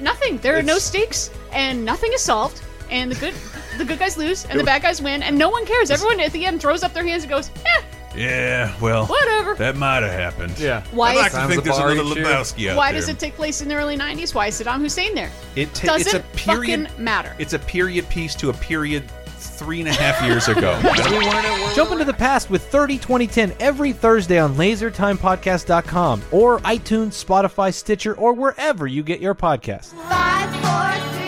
Nothing. 0.00 0.38
There 0.38 0.56
are 0.58 0.62
no 0.62 0.78
stakes, 0.78 1.30
and 1.52 1.84
nothing 1.84 2.12
is 2.12 2.22
solved. 2.22 2.60
And 2.90 3.10
the 3.10 3.14
good, 3.16 3.34
the 3.78 3.84
good 3.86 3.98
guys 3.98 4.16
lose, 4.18 4.44
and 4.44 4.52
It 4.52 4.54
the 4.58 4.62
was- 4.64 4.66
bad 4.66 4.82
guys 4.82 5.00
win, 5.00 5.22
and 5.22 5.38
no 5.38 5.48
one 5.48 5.64
cares. 5.64 5.90
Everyone 5.90 6.20
at 6.20 6.32
the 6.32 6.44
end 6.44 6.60
throws 6.60 6.82
up 6.82 6.92
their 6.92 7.04
hands 7.06 7.22
and 7.22 7.30
goes, 7.30 7.50
"Eh, 7.64 7.80
Yeah, 8.16 8.74
well, 8.80 9.06
Whatever. 9.06 9.54
That 9.54 9.76
might 9.76 10.02
have 10.02 10.12
happened. 10.12 10.58
Yeah. 10.58 10.82
Why 10.92 11.10
I'd 11.12 11.16
like 11.16 11.26
is- 11.28 11.32
to 11.32 11.46
think 11.48 11.64
there's 11.64 11.76
bar 11.78 11.90
another. 11.92 12.10
Lebowski 12.20 12.70
out 12.70 12.76
Why 12.76 12.92
there. 12.92 13.00
does 13.00 13.08
it 13.08 13.18
take 13.18 13.34
place 13.36 13.60
in 13.62 13.68
the 13.68 13.74
early 13.74 13.96
90s? 13.96 14.34
Why 14.34 14.48
is 14.48 14.60
Saddam 14.60 14.80
Hussein 14.80 15.14
there? 15.14 15.30
It 15.56 15.72
ta- 15.74 15.86
Does 15.88 16.02
it's 16.02 16.14
a 16.14 16.20
period. 16.36 16.88
fucking 16.88 17.04
matter? 17.04 17.34
It's 17.38 17.52
a 17.54 17.58
period 17.58 18.08
piece 18.08 18.34
to 18.36 18.50
a 18.50 18.52
period 18.54 19.04
three 19.38 19.80
and 19.80 19.88
a 19.88 19.92
half 19.92 20.22
years 20.24 20.48
ago. 20.48 20.78
Jump 21.74 21.90
into 21.92 22.04
the 22.04 22.14
past 22.16 22.50
with 22.50 22.62
30 22.68 22.98
2010 22.98 23.54
every 23.60 23.92
Thursday 23.92 24.38
on 24.38 24.54
lasertimepodcast.com 24.56 26.22
or 26.30 26.58
iTunes, 26.60 27.24
Spotify, 27.24 27.72
Stitcher, 27.72 28.14
or 28.14 28.32
wherever 28.34 28.86
you 28.86 29.02
get 29.02 29.20
your 29.20 29.34
podcasts. 29.34 29.92
Five, 30.08 30.50
four, 30.56 31.12
three, 31.18 31.21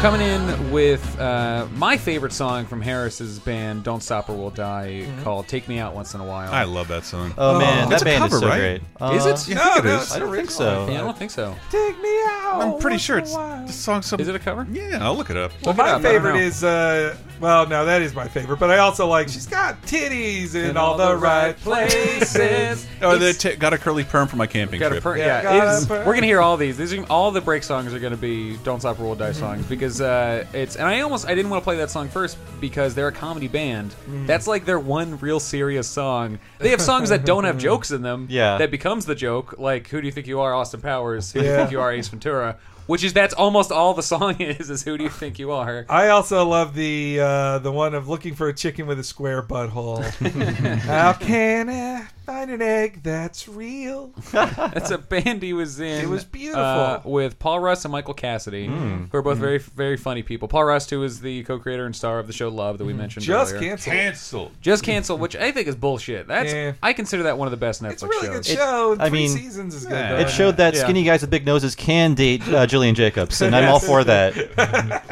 Coming 0.00 0.20
in 0.20 0.70
with 0.70 1.18
uh, 1.18 1.66
my 1.74 1.96
favorite 1.96 2.32
song 2.32 2.66
from 2.66 2.80
Harris's 2.80 3.40
band, 3.40 3.82
Don't 3.82 4.00
Stop 4.00 4.30
or 4.30 4.36
We'll 4.36 4.50
Die, 4.50 5.04
called 5.24 5.48
Take 5.48 5.66
Me 5.66 5.80
Out 5.80 5.92
Once 5.92 6.14
in 6.14 6.20
a 6.20 6.24
While. 6.24 6.52
I 6.52 6.62
love 6.62 6.86
that 6.86 7.04
song. 7.04 7.34
Oh, 7.36 7.58
man, 7.58 7.90
It's 7.90 7.90
that 7.90 8.02
a 8.02 8.04
band 8.04 8.18
cover, 8.22 8.36
is 8.36 8.40
so 8.42 8.48
right? 8.48 8.80
great. 9.00 9.16
Is 9.16 9.26
it? 9.26 9.48
You 9.48 9.56
think 9.56 9.84
no, 9.84 9.96
it's 10.00 10.12
I 10.14 10.20
don't 10.20 10.32
think 10.32 10.50
so. 10.52 10.86
Yeah, 10.88 10.94
I 10.94 11.00
don't 11.04 11.18
think 11.18 11.32
so. 11.32 11.52
Take 11.72 12.00
me 12.00 12.16
out. 12.26 12.60
I'm 12.62 12.72
pretty 12.78 12.94
once 12.94 13.02
sure 13.02 13.18
it's 13.18 13.32
while. 13.34 13.66
the 13.66 13.72
song. 13.72 14.02
Some, 14.02 14.20
Is 14.20 14.28
it 14.28 14.36
a 14.36 14.38
cover? 14.38 14.68
Yeah, 14.70 14.98
I'll 15.02 15.16
look 15.16 15.30
it 15.30 15.36
up. 15.36 15.50
Well, 15.64 15.74
Look 15.74 15.74
it 15.74 15.78
my 15.78 15.90
up, 15.90 15.98
I 15.98 16.02
don't 16.02 16.12
favorite 16.12 16.32
know. 16.34 16.38
is 16.40 16.62
uh, 16.64 17.16
well, 17.40 17.66
no, 17.66 17.84
that 17.84 18.00
is 18.00 18.14
my 18.14 18.28
favorite. 18.28 18.60
But 18.60 18.70
I 18.70 18.78
also 18.78 19.06
like 19.08 19.28
she's 19.28 19.46
got 19.46 19.82
titties 19.82 20.54
in, 20.54 20.76
all, 20.76 20.96
the 20.96 21.16
right 21.16 21.56
places. 21.56 22.86
Oh, 23.00 23.16
they 23.16 23.32
t- 23.32 23.54
got 23.54 23.72
a 23.72 23.78
curly 23.78 24.02
perm 24.02 24.26
for 24.26 24.34
my 24.34 24.46
camping 24.48 24.80
Got 24.80 24.88
a 24.88 24.94
trip. 24.96 25.02
per- 25.04 25.16
Yeah, 25.16 25.26
yeah, 25.26 25.42
got 25.44 25.54
it's- 25.56 25.84
a 25.84 25.86
per- 25.86 26.04
we're 26.04 26.14
gonna 26.14 26.26
hear 26.26 26.40
all 26.40 26.56
these. 26.56 26.76
These 26.76 26.92
are 26.94 27.04
all 27.08 27.30
the 27.30 27.40
break 27.40 27.62
songs 27.62 27.94
are 27.94 28.00
gonna 28.00 28.16
be 28.16 28.56
"Don't 28.64 28.80
Stop 28.80 28.98
or 28.98 29.04
We'll 29.04 29.14
Die" 29.14 29.30
songs 29.32 29.64
because 29.66 29.87
uh, 30.00 30.44
it's. 30.52 30.76
And 30.76 30.86
I 30.86 31.00
almost 31.00 31.26
I 31.26 31.34
didn't 31.34 31.50
want 31.50 31.62
to 31.62 31.64
play 31.64 31.76
that 31.76 31.90
song 31.90 32.08
first 32.08 32.36
because 32.60 32.94
they're 32.94 33.08
a 33.08 33.12
comedy 33.12 33.48
band. 33.48 33.94
That's 34.26 34.46
like 34.46 34.64
their 34.64 34.78
one 34.78 35.18
real 35.18 35.40
serious 35.40 35.88
song. 35.88 36.38
They 36.58 36.70
have 36.70 36.80
songs 36.80 37.08
that 37.08 37.24
don't 37.24 37.44
have 37.44 37.58
jokes 37.68 37.90
in 37.90 38.02
them. 38.02 38.26
Yeah. 38.30 38.58
that 38.58 38.70
becomes 38.70 39.06
the 39.06 39.14
joke. 39.14 39.54
Like 39.58 39.88
"Who 39.88 40.00
do 40.00 40.06
you 40.06 40.12
think 40.12 40.26
you 40.26 40.40
are, 40.40 40.54
Austin 40.54 40.80
Powers? 40.80 41.32
Who 41.32 41.40
do 41.40 41.46
you 41.46 41.50
Yeah. 41.52 41.56
think 41.58 41.70
you 41.72 41.80
are, 41.80 41.92
Ace 41.92 42.08
Ventura?" 42.08 42.56
Which 42.86 43.04
is 43.04 43.12
that's 43.12 43.34
almost 43.34 43.70
all 43.70 43.92
the 43.92 44.02
song 44.02 44.36
is. 44.40 44.70
Is 44.70 44.82
"Who 44.84 44.96
do 44.96 45.04
you 45.04 45.10
think 45.10 45.38
you 45.38 45.50
are?" 45.52 45.84
I 45.88 46.08
also 46.08 46.44
love 46.46 46.74
the 46.74 47.20
uh, 47.20 47.58
the 47.58 47.70
one 47.72 47.94
of 47.94 48.08
looking 48.08 48.34
for 48.34 48.48
a 48.48 48.54
chicken 48.54 48.86
with 48.86 48.98
a 48.98 49.04
square 49.04 49.42
butthole. 49.42 50.02
How 50.80 51.12
can 51.12 51.68
I 51.68 52.06
find 52.28 52.50
an 52.50 52.60
egg 52.60 53.02
that's 53.02 53.48
real? 53.48 54.12
That's 54.32 54.90
a 54.90 54.98
band 54.98 55.42
he 55.42 55.54
was 55.54 55.80
in. 55.80 56.02
It 56.04 56.08
was 56.08 56.24
beautiful. 56.24 56.60
uh, 56.62 57.00
with 57.04 57.38
Paul 57.38 57.60
Rust 57.60 57.86
and 57.86 57.92
Michael 57.92 58.12
Cassidy, 58.12 58.66
who 58.66 59.08
are 59.14 59.22
both 59.22 59.38
very, 59.38 59.56
very 59.58 59.96
funny 59.96 60.22
people. 60.22 60.46
Paul 60.46 60.64
Rust, 60.64 60.90
who 60.90 61.02
is 61.02 61.20
the 61.20 61.42
co-creator 61.44 61.86
and 61.86 61.96
star 61.96 62.18
of 62.18 62.26
the 62.26 62.32
show 62.34 62.48
Love 62.48 62.76
that 62.78 62.84
we 62.84 62.92
mentioned 62.92 63.24
Just 63.24 63.54
earlier. 63.54 63.70
canceled. 63.70 63.94
Cancel. 63.96 64.52
Just 64.60 64.84
cancel, 64.84 65.16
which 65.16 65.36
I 65.36 65.52
think 65.52 65.68
is 65.68 65.74
bullshit. 65.76 66.26
That's 66.28 66.52
Yeah. 66.52 66.72
I 66.82 66.92
consider 66.92 67.22
that 67.24 67.38
one 67.38 67.46
of 67.48 67.50
the 67.52 67.56
best 67.56 67.82
Netflix 67.82 67.92
It's 67.92 68.02
a 68.02 68.08
really 68.08 68.26
shows. 68.26 68.46
good 68.48 68.56
show. 68.58 68.96
I 69.00 69.08
Three 69.08 69.18
mean, 69.20 69.28
seasons 69.30 69.74
is 69.74 69.84
good. 69.86 69.92
yeah. 69.94 70.12
though. 70.16 70.20
It 70.20 70.30
showed 70.30 70.56
that 70.58 70.74
Yeah. 70.74 70.80
skinny 70.82 71.04
guys 71.04 71.22
with 71.22 71.30
big 71.30 71.46
noses 71.46 71.74
can 71.74 72.12
date 72.14 72.46
uh, 72.48 72.66
Gillian 72.66 72.94
Jacobs, 72.94 73.40
and 73.40 73.56
I'm 73.56 73.68
all 73.70 73.80
for 73.80 74.04
that. 74.04 74.34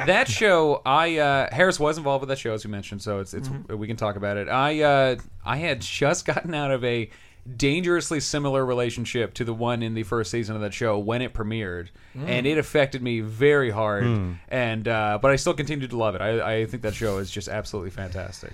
that 0.07 0.29
show, 0.29 0.83
I 0.85 1.17
uh, 1.17 1.49
Harris 1.55 1.81
was 1.81 1.97
involved 1.97 2.21
with 2.21 2.29
that 2.29 2.39
show 2.39 2.53
as 2.53 2.65
we 2.65 2.71
mentioned, 2.71 3.01
so 3.03 3.21
it's 3.21 3.33
it's 3.33 3.47
Mm-hmm. 3.49 3.77
we 3.77 3.87
can 3.87 3.97
talk 3.97 4.17
about 4.17 4.37
it. 4.37 4.49
I 4.49 4.83
uh, 4.83 5.17
I 5.47 5.57
had 5.59 5.81
just 5.81 6.25
gotten 6.27 6.53
out 6.55 6.71
of 6.71 6.85
a 6.85 7.09
dangerously 7.57 8.19
similar 8.19 8.67
relationship 8.67 9.33
to 9.35 9.45
the 9.45 9.55
one 9.55 9.83
in 9.83 9.95
the 9.95 10.03
first 10.03 10.31
season 10.33 10.57
of 10.57 10.63
that 10.63 10.75
show 10.75 10.99
when 10.99 11.23
it 11.23 11.33
premiered, 11.33 11.89
Mm. 12.17 12.29
and 12.29 12.47
it 12.47 12.59
affected 12.59 13.03
me 13.03 13.21
very 13.21 13.71
hard. 13.71 14.03
Hmm. 14.05 14.33
And 14.49 14.89
uh, 14.89 15.19
but 15.23 15.31
I 15.31 15.37
still 15.37 15.55
continued 15.55 15.91
to 15.91 15.97
love 15.97 16.15
it. 16.15 16.21
I, 16.23 16.61
I 16.61 16.67
think 16.67 16.83
that 16.83 16.95
show 16.95 17.19
is 17.19 17.31
just 17.31 17.47
absolutely 17.49 17.91
fantastic. 17.91 18.53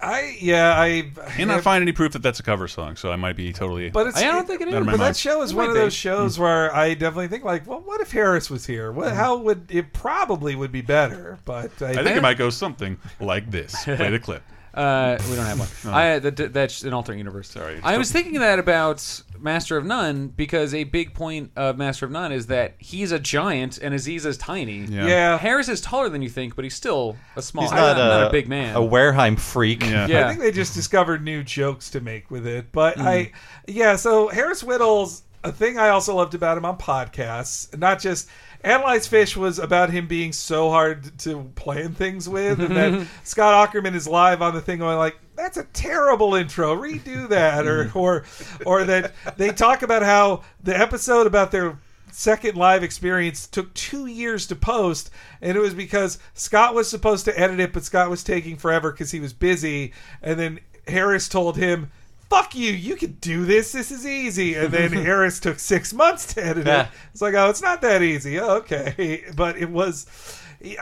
I 0.00 0.36
yeah 0.40 0.78
I 0.78 1.10
Cannot 1.36 1.62
find 1.62 1.80
any 1.80 1.92
proof 1.92 2.12
that 2.14 2.22
that's 2.22 2.40
a 2.40 2.42
cover 2.42 2.66
song, 2.66 2.96
so 2.96 3.12
I 3.12 3.16
might 3.16 3.36
be 3.36 3.52
totally. 3.52 3.90
But 3.90 4.06
it's 4.08 4.16
I 4.18 4.24
don't 4.24 4.46
think 4.46 4.60
it 4.62 4.68
is. 4.68 4.74
Out 4.74 4.80
of 4.80 4.86
my 4.86 4.92
But 4.92 4.98
mind. 5.00 5.14
that 5.14 5.16
show 5.18 5.42
is 5.42 5.52
It 5.52 5.56
one 5.56 5.66
might 5.66 5.70
of 5.70 5.74
be. 5.76 5.80
those 5.80 5.94
shows 5.94 6.38
where 6.38 6.74
I 6.74 6.94
definitely 6.94 7.28
think 7.28 7.44
like, 7.44 7.66
well, 7.66 7.80
what 7.80 8.00
if 8.00 8.10
Harris 8.10 8.50
was 8.50 8.66
here? 8.66 8.90
What, 8.90 9.12
how 9.12 9.36
would 9.36 9.66
it 9.70 9.92
probably 9.92 10.56
would 10.56 10.72
be 10.72 10.80
better? 10.82 11.38
But 11.44 11.80
I, 11.80 11.90
I 11.90 12.02
think 12.02 12.16
it 12.16 12.22
might 12.22 12.36
go 12.38 12.50
something 12.50 12.98
like 13.20 13.50
this. 13.50 13.84
Play 13.84 14.10
the 14.10 14.18
clip. 14.18 14.42
Uh, 14.74 15.16
we 15.30 15.36
don't 15.36 15.46
have 15.46 15.58
one. 15.58 15.68
I 15.94 16.18
that, 16.18 16.52
that's 16.52 16.82
an 16.82 16.92
alternate 16.92 17.18
universe. 17.18 17.48
Sorry. 17.48 17.80
I 17.82 17.96
was 17.96 18.10
thinking 18.10 18.40
that 18.40 18.58
about 18.58 19.22
Master 19.38 19.76
of 19.76 19.84
None 19.84 20.28
because 20.28 20.74
a 20.74 20.84
big 20.84 21.14
point 21.14 21.52
of 21.54 21.78
Master 21.78 22.06
of 22.06 22.12
None 22.12 22.32
is 22.32 22.46
that 22.48 22.74
he's 22.78 23.12
a 23.12 23.18
giant 23.20 23.78
and 23.78 23.94
Aziz 23.94 24.26
is 24.26 24.36
tiny. 24.36 24.78
Yeah. 24.80 25.06
Yeah. 25.06 25.38
Harris 25.38 25.68
is 25.68 25.80
taller 25.80 26.08
than 26.08 26.22
you 26.22 26.28
think, 26.28 26.56
but 26.56 26.64
he's 26.64 26.74
still 26.74 27.16
a 27.36 27.42
small. 27.42 27.64
He's 27.64 27.70
not, 27.72 27.96
not 27.96 28.22
a, 28.24 28.28
a 28.28 28.32
big 28.32 28.48
man. 28.48 28.74
A 28.74 28.80
Wareheim 28.80 29.38
freak. 29.38 29.82
Yeah. 29.82 30.06
Yeah. 30.08 30.26
I 30.26 30.30
think 30.30 30.40
they 30.40 30.50
just 30.52 30.74
discovered 30.74 31.22
new 31.22 31.42
jokes 31.44 31.90
to 31.90 32.00
make 32.00 32.30
with 32.30 32.46
it. 32.46 32.72
But 32.72 32.96
Mm. 32.98 33.02
I, 33.06 33.32
yeah, 33.66 33.96
so 33.96 34.28
Harris 34.28 34.62
Wittels 34.62 35.22
a 35.44 35.52
thing 35.52 35.78
I 35.78 35.90
also 35.90 36.16
loved 36.16 36.34
about 36.34 36.58
him 36.58 36.64
on 36.64 36.78
podcasts, 36.78 37.76
not 37.78 38.00
just. 38.00 38.28
Analyze 38.62 39.06
Phish 39.06 39.36
was 39.36 39.58
about 39.58 39.90
him 39.90 40.06
being 40.06 40.32
so 40.32 40.70
hard 40.70 41.18
to 41.18 41.52
plan 41.54 41.92
things 41.92 42.26
with, 42.26 42.60
and 42.60 42.74
that 42.74 43.06
Scott 43.22 43.70
Aukerman 43.70 43.94
is 43.94 44.08
live 44.08 44.40
on 44.40 44.54
the 44.54 44.62
thing 44.62 44.78
going 44.78 44.96
like, 44.96 45.18
"That's 45.36 45.58
a 45.58 45.64
terrible 45.64 46.34
intro. 46.34 46.74
Redo 46.74 47.28
that," 47.28 47.66
or 47.66 47.92
or 47.94 48.24
or 48.64 48.84
that 48.84 49.12
they 49.36 49.50
talk 49.50 49.82
about 49.82 50.02
how 50.02 50.44
the 50.62 50.74
episode 50.74 51.26
about 51.26 51.50
their 51.50 51.78
second 52.10 52.56
live 52.56 52.82
experience 52.82 53.46
took 53.46 53.74
two 53.74 54.06
years 54.06 54.46
to 54.46 54.56
post, 54.56 55.10
and 55.42 55.58
it 55.58 55.60
was 55.60 55.74
because 55.74 56.18
Scott 56.32 56.74
was 56.74 56.88
supposed 56.88 57.26
to 57.26 57.38
edit 57.38 57.60
it, 57.60 57.74
but 57.74 57.84
Scott 57.84 58.08
was 58.08 58.24
taking 58.24 58.56
forever 58.56 58.92
because 58.92 59.10
he 59.10 59.20
was 59.20 59.34
busy, 59.34 59.92
and 60.22 60.40
then 60.40 60.60
Harris 60.88 61.28
told 61.28 61.58
him. 61.58 61.90
Fuck 62.30 62.54
you! 62.54 62.72
You 62.72 62.96
can 62.96 63.12
do 63.20 63.44
this. 63.44 63.72
This 63.72 63.90
is 63.90 64.06
easy. 64.06 64.54
And 64.54 64.72
then 64.72 64.92
Harris 65.04 65.38
took 65.40 65.58
six 65.58 65.92
months 65.92 66.34
to 66.34 66.44
edit 66.44 66.66
Yeah. 66.66 66.82
it. 66.84 66.88
It's 67.12 67.22
like, 67.22 67.34
oh, 67.34 67.48
it's 67.50 67.62
not 67.62 67.80
that 67.82 68.02
easy. 68.02 68.38
Oh, 68.40 68.56
okay, 68.56 69.24
but 69.36 69.56
it 69.56 69.70
was. 69.70 70.06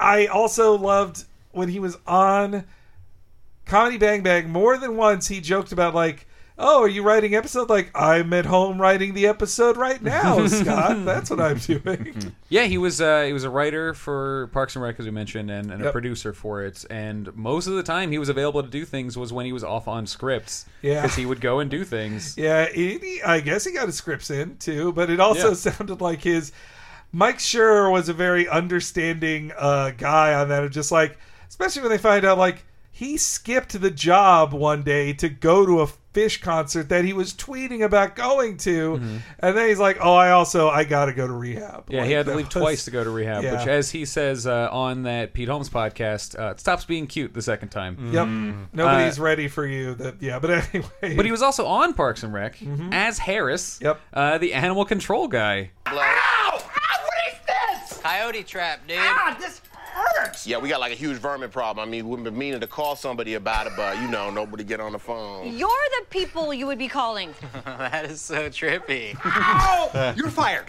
I 0.00 0.26
also 0.26 0.76
loved 0.76 1.24
when 1.50 1.68
he 1.68 1.78
was 1.80 1.98
on 2.06 2.64
Comedy 3.66 3.98
Bang 3.98 4.22
Bang 4.22 4.48
more 4.50 4.78
than 4.78 4.96
once. 4.96 5.28
He 5.28 5.40
joked 5.40 5.72
about 5.72 5.94
like, 5.94 6.26
"Oh, 6.58 6.82
are 6.82 6.88
you 6.88 7.02
writing 7.02 7.34
episode?" 7.34 7.68
Like, 7.70 7.90
I'm 7.94 8.32
at 8.32 8.46
home 8.46 8.80
writing 8.80 9.14
the 9.14 9.26
episode 9.26 9.76
right 9.76 10.00
now, 10.02 10.46
Scott. 10.48 11.04
That's 11.04 11.30
what 11.30 11.40
I'm 11.40 11.58
doing. 11.58 12.32
Yeah, 12.48 12.64
he 12.64 12.76
was 12.76 13.00
uh, 13.00 13.22
he 13.22 13.32
was 13.32 13.44
a 13.44 13.50
writer 13.50 13.94
for 13.94 14.48
Parks 14.52 14.76
and 14.76 14.82
Rec, 14.84 14.98
as 15.00 15.06
we 15.06 15.10
mentioned, 15.10 15.50
and, 15.50 15.70
and 15.72 15.80
a 15.80 15.84
Yep. 15.86 15.92
producer 15.92 16.34
for 16.34 16.62
it. 16.64 16.84
And 16.90 17.34
most 17.34 17.66
of 17.66 17.72
the 17.74 17.82
time, 17.82 18.10
he 18.10 18.18
was 18.18 18.28
available 18.28 18.62
to 18.62 18.68
do 18.68 18.84
things 18.84 19.16
was 19.16 19.32
when 19.32 19.46
he 19.46 19.54
was 19.54 19.64
off 19.64 19.88
on 19.88 20.06
scripts. 20.06 20.66
Yeah. 20.82 21.00
because 21.00 21.16
he 21.16 21.24
would 21.24 21.40
go 21.40 21.60
and 21.60 21.70
do 21.70 21.82
things. 21.82 22.36
Yeah, 22.36 22.66
he, 22.68 22.98
he- 22.98 23.22
I 23.22 23.40
guess 23.40 23.64
he 23.64 23.72
got 23.72 23.86
his 23.86 23.94
scripts 23.96 24.28
in 24.30 24.58
too, 24.58 24.92
but 24.92 25.08
it 25.08 25.18
also 25.18 25.48
Yeah. 25.48 25.54
sounded 25.54 26.02
like 26.02 26.22
his 26.22 26.52
Mike 27.10 27.38
Schur 27.38 27.90
was 27.90 28.10
a 28.10 28.12
very 28.14 28.46
understanding 28.48 29.52
uh, 29.56 29.92
guy 29.96 30.34
on 30.34 30.48
that. 30.50 30.64
Of 30.64 30.72
just 30.72 30.92
like, 30.92 31.18
especially 31.48 31.82
when 31.82 31.90
they 31.90 31.98
find 31.98 32.24
out 32.26 32.36
like 32.36 32.64
he 32.90 33.16
skipped 33.16 33.80
the 33.80 33.90
job 33.90 34.52
one 34.52 34.82
day 34.82 35.12
to 35.14 35.28
go 35.30 35.64
to 35.64 35.80
a 35.80 35.86
Phish 36.14 36.40
concert 36.42 36.88
that 36.90 37.04
he 37.04 37.12
was 37.12 37.32
tweeting 37.32 37.82
about 37.84 38.14
going 38.16 38.56
to, 38.58 38.94
and 39.38 39.56
then 39.56 39.68
he's 39.68 39.78
like, 39.78 39.98
"Oh, 40.00 40.12
I 40.14 40.30
also 40.32 40.68
I 40.68 40.84
got 40.84 41.06
to 41.06 41.12
go 41.12 41.26
to 41.26 41.32
rehab." 41.32 41.86
Mm-hmm. 41.86 41.92
Yeah, 41.92 41.98
Like, 42.00 42.06
he 42.08 42.12
had 42.12 42.26
to 42.26 42.34
leave 42.34 42.46
was- 42.46 42.52
twice 42.54 42.84
to 42.84 42.90
go 42.90 43.02
to 43.02 43.10
rehab, 43.10 43.44
Yeah. 43.44 43.58
which, 43.58 43.66
as 43.68 43.90
he 43.90 44.04
says 44.04 44.46
uh, 44.46 44.68
on 44.70 45.04
that 45.04 45.32
Pete 45.32 45.48
Holmes 45.48 45.70
podcast, 45.70 46.38
uh, 46.38 46.50
it 46.50 46.60
stops 46.60 46.84
being 46.84 47.06
cute 47.06 47.32
the 47.34 47.40
second 47.42 47.70
time. 47.70 48.12
Yep, 48.12 48.28
nobody's 48.74 49.18
Uh, 49.18 49.22
ready 49.22 49.48
for 49.48 49.66
you. 49.66 49.94
That 49.94 50.16
yeah, 50.20 50.38
but 50.38 50.50
anyway. 50.74 51.16
But 51.16 51.24
he 51.24 51.30
was 51.30 51.42
also 51.42 51.66
on 51.66 51.94
Parks 51.94 52.22
and 52.22 52.32
Rec 52.32 52.58
as 52.92 53.18
Harris, 53.18 53.78
Yep. 53.80 54.00
uh, 54.12 54.38
the 54.38 54.52
animal 54.54 54.84
control 54.84 55.28
guy. 55.28 55.70
Ow! 55.86 55.92
What 56.52 57.14
is 57.32 57.88
this? 57.90 58.00
Coyote 58.02 58.42
trap, 58.42 58.86
dude. 58.86 58.98
Ah, 59.00 59.36
this 59.40 59.60
hurt. 59.70 59.71
Hurts. 59.92 60.46
Yeah, 60.46 60.58
we 60.58 60.68
got 60.68 60.80
like 60.80 60.92
a 60.92 60.96
huge 60.96 61.18
vermin 61.18 61.50
problem. 61.50 61.86
I 61.86 61.90
mean, 61.90 62.08
we've 62.08 62.22
been 62.22 62.36
meaning 62.36 62.60
to 62.60 62.66
call 62.66 62.96
somebody 62.96 63.34
about 63.34 63.66
it, 63.66 63.74
but 63.76 64.00
you 64.00 64.08
know, 64.08 64.30
nobody 64.30 64.64
get 64.64 64.80
on 64.80 64.92
the 64.92 64.98
phone. 64.98 65.56
You're 65.56 65.68
the 66.00 66.06
people 66.10 66.52
you 66.52 66.66
would 66.66 66.78
be 66.78 66.88
calling. 66.88 67.34
that 67.64 68.06
is 68.06 68.20
so 68.20 68.48
trippy. 68.48 69.16
Ow! 69.24 70.14
You're 70.16 70.30
fired. 70.30 70.66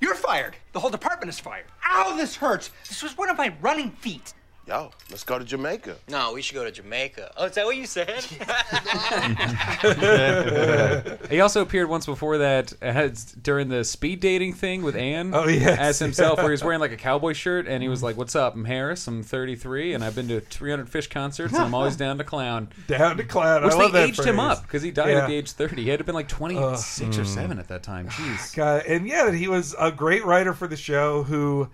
You're 0.00 0.14
fired. 0.14 0.56
The 0.72 0.80
whole 0.80 0.90
department 0.90 1.30
is 1.30 1.40
fired. 1.40 1.66
Ow, 1.86 2.16
this 2.16 2.36
hurts. 2.36 2.70
This 2.88 3.02
was 3.02 3.16
one 3.16 3.30
of 3.30 3.38
my 3.38 3.54
running 3.60 3.90
feet. 3.92 4.34
Yo, 4.66 4.90
let's 5.10 5.22
go 5.22 5.38
to 5.38 5.44
Jamaica. 5.44 5.94
No, 6.08 6.32
we 6.32 6.42
should 6.42 6.56
go 6.56 6.64
to 6.64 6.72
Jamaica. 6.72 7.30
Oh, 7.36 7.44
is 7.44 7.52
that 7.52 7.66
what 7.66 7.76
you 7.76 7.86
said? 7.86 8.24
he 11.30 11.40
also 11.40 11.62
appeared 11.62 11.88
once 11.88 12.04
before 12.04 12.38
that 12.38 12.72
uh, 12.82 12.86
as, 12.86 13.26
during 13.26 13.68
the 13.68 13.84
speed 13.84 14.18
dating 14.18 14.54
thing 14.54 14.82
with 14.82 14.96
Anne. 14.96 15.32
Oh, 15.32 15.46
yes. 15.46 15.78
as 15.78 16.00
himself, 16.00 16.38
where 16.38 16.48
he 16.48 16.50
was 16.50 16.64
wearing 16.64 16.80
like 16.80 16.90
a 16.90 16.96
cowboy 16.96 17.32
shirt, 17.32 17.68
and 17.68 17.80
he 17.80 17.88
was 17.88 18.00
mm. 18.00 18.04
like, 18.04 18.16
"What's 18.16 18.34
up? 18.34 18.54
I'm 18.54 18.64
Harris. 18.64 19.06
I'm 19.06 19.22
33, 19.22 19.94
and 19.94 20.02
I've 20.02 20.16
been 20.16 20.26
to 20.26 20.40
300 20.40 20.90
Phish 20.90 21.10
concerts, 21.10 21.54
and 21.54 21.62
I'm 21.62 21.74
always 21.74 21.94
down 21.96 22.18
to 22.18 22.24
clown." 22.24 22.68
Down 22.88 23.18
to 23.18 23.24
clown. 23.24 23.62
I 23.62 23.66
Which 23.66 23.76
love 23.76 23.92
they 23.92 24.00
that 24.00 24.08
aged 24.08 24.24
him 24.24 24.40
up 24.40 24.62
because 24.62 24.82
he 24.82 24.90
died 24.90 25.10
Yeah. 25.10 25.18
at 25.18 25.28
the 25.28 25.36
age 25.36 25.52
30. 25.52 25.80
He 25.80 25.90
had 25.90 25.98
to 25.98 26.00
have 26.00 26.06
been 26.06 26.16
like 26.16 26.26
26 26.26 27.18
or 27.18 27.24
7 27.24 27.60
at 27.60 27.68
that 27.68 27.84
time. 27.84 28.08
Jeez. 28.08 28.56
God, 28.56 28.84
and 28.86 29.06
yeah, 29.06 29.30
he 29.30 29.46
was 29.46 29.76
a 29.78 29.92
great 29.92 30.24
writer 30.24 30.54
for 30.54 30.66
the 30.66 30.76
show 30.76 31.22
who 31.22 31.68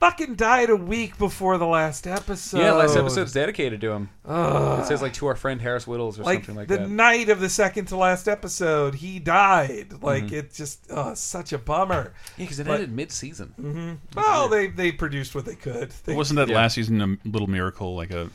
fucking 0.00 0.34
died 0.34 0.70
a 0.70 0.76
week 0.76 1.16
before 1.18 1.56
the 1.58 1.66
last 1.66 2.06
episode. 2.06 2.58
yeah, 2.58 2.72
last 2.72 2.96
episode's 2.96 3.32
dedicated 3.32 3.80
to 3.80 3.90
him. 3.92 4.10
Ugh. 4.26 4.80
It 4.80 4.86
says 4.86 5.00
like 5.02 5.14
to 5.14 5.26
our 5.26 5.34
friend 5.36 5.60
Harris 5.60 5.86
Wittels 5.86 6.18
or 6.18 6.22
like 6.24 6.40
something 6.40 6.54
like 6.56 6.68
the 6.68 6.76
that. 6.78 6.82
The 6.84 6.88
night 6.94 7.28
of 7.28 7.40
the 7.40 7.48
second 7.48 7.86
to 7.86 7.96
last 7.96 8.28
episode, 8.28 8.96
he 8.96 9.18
died. 9.18 10.02
Like 10.02 10.24
Mhm. 10.26 10.32
it's 10.32 10.56
just 10.56 10.86
oh, 10.90 11.14
such 11.14 11.52
a 11.52 11.58
bummer. 11.58 12.12
Yeah, 12.36 12.44
because 12.44 12.58
it 12.60 12.66
But- 12.66 12.74
ended 12.74 12.92
mid-season. 12.92 13.54
hmm 13.56 13.92
Well, 14.14 14.48
they 14.48 14.66
they 14.68 14.92
produced 14.92 15.34
what 15.34 15.44
they 15.46 15.54
could. 15.54 15.90
They, 16.04 16.14
Wasn't 16.14 16.36
that 16.36 16.48
last 16.48 16.74
season 16.74 17.00
a 17.00 17.28
little 17.28 17.48
miracle? 17.48 17.96
Like 17.96 18.10
a 18.10 18.28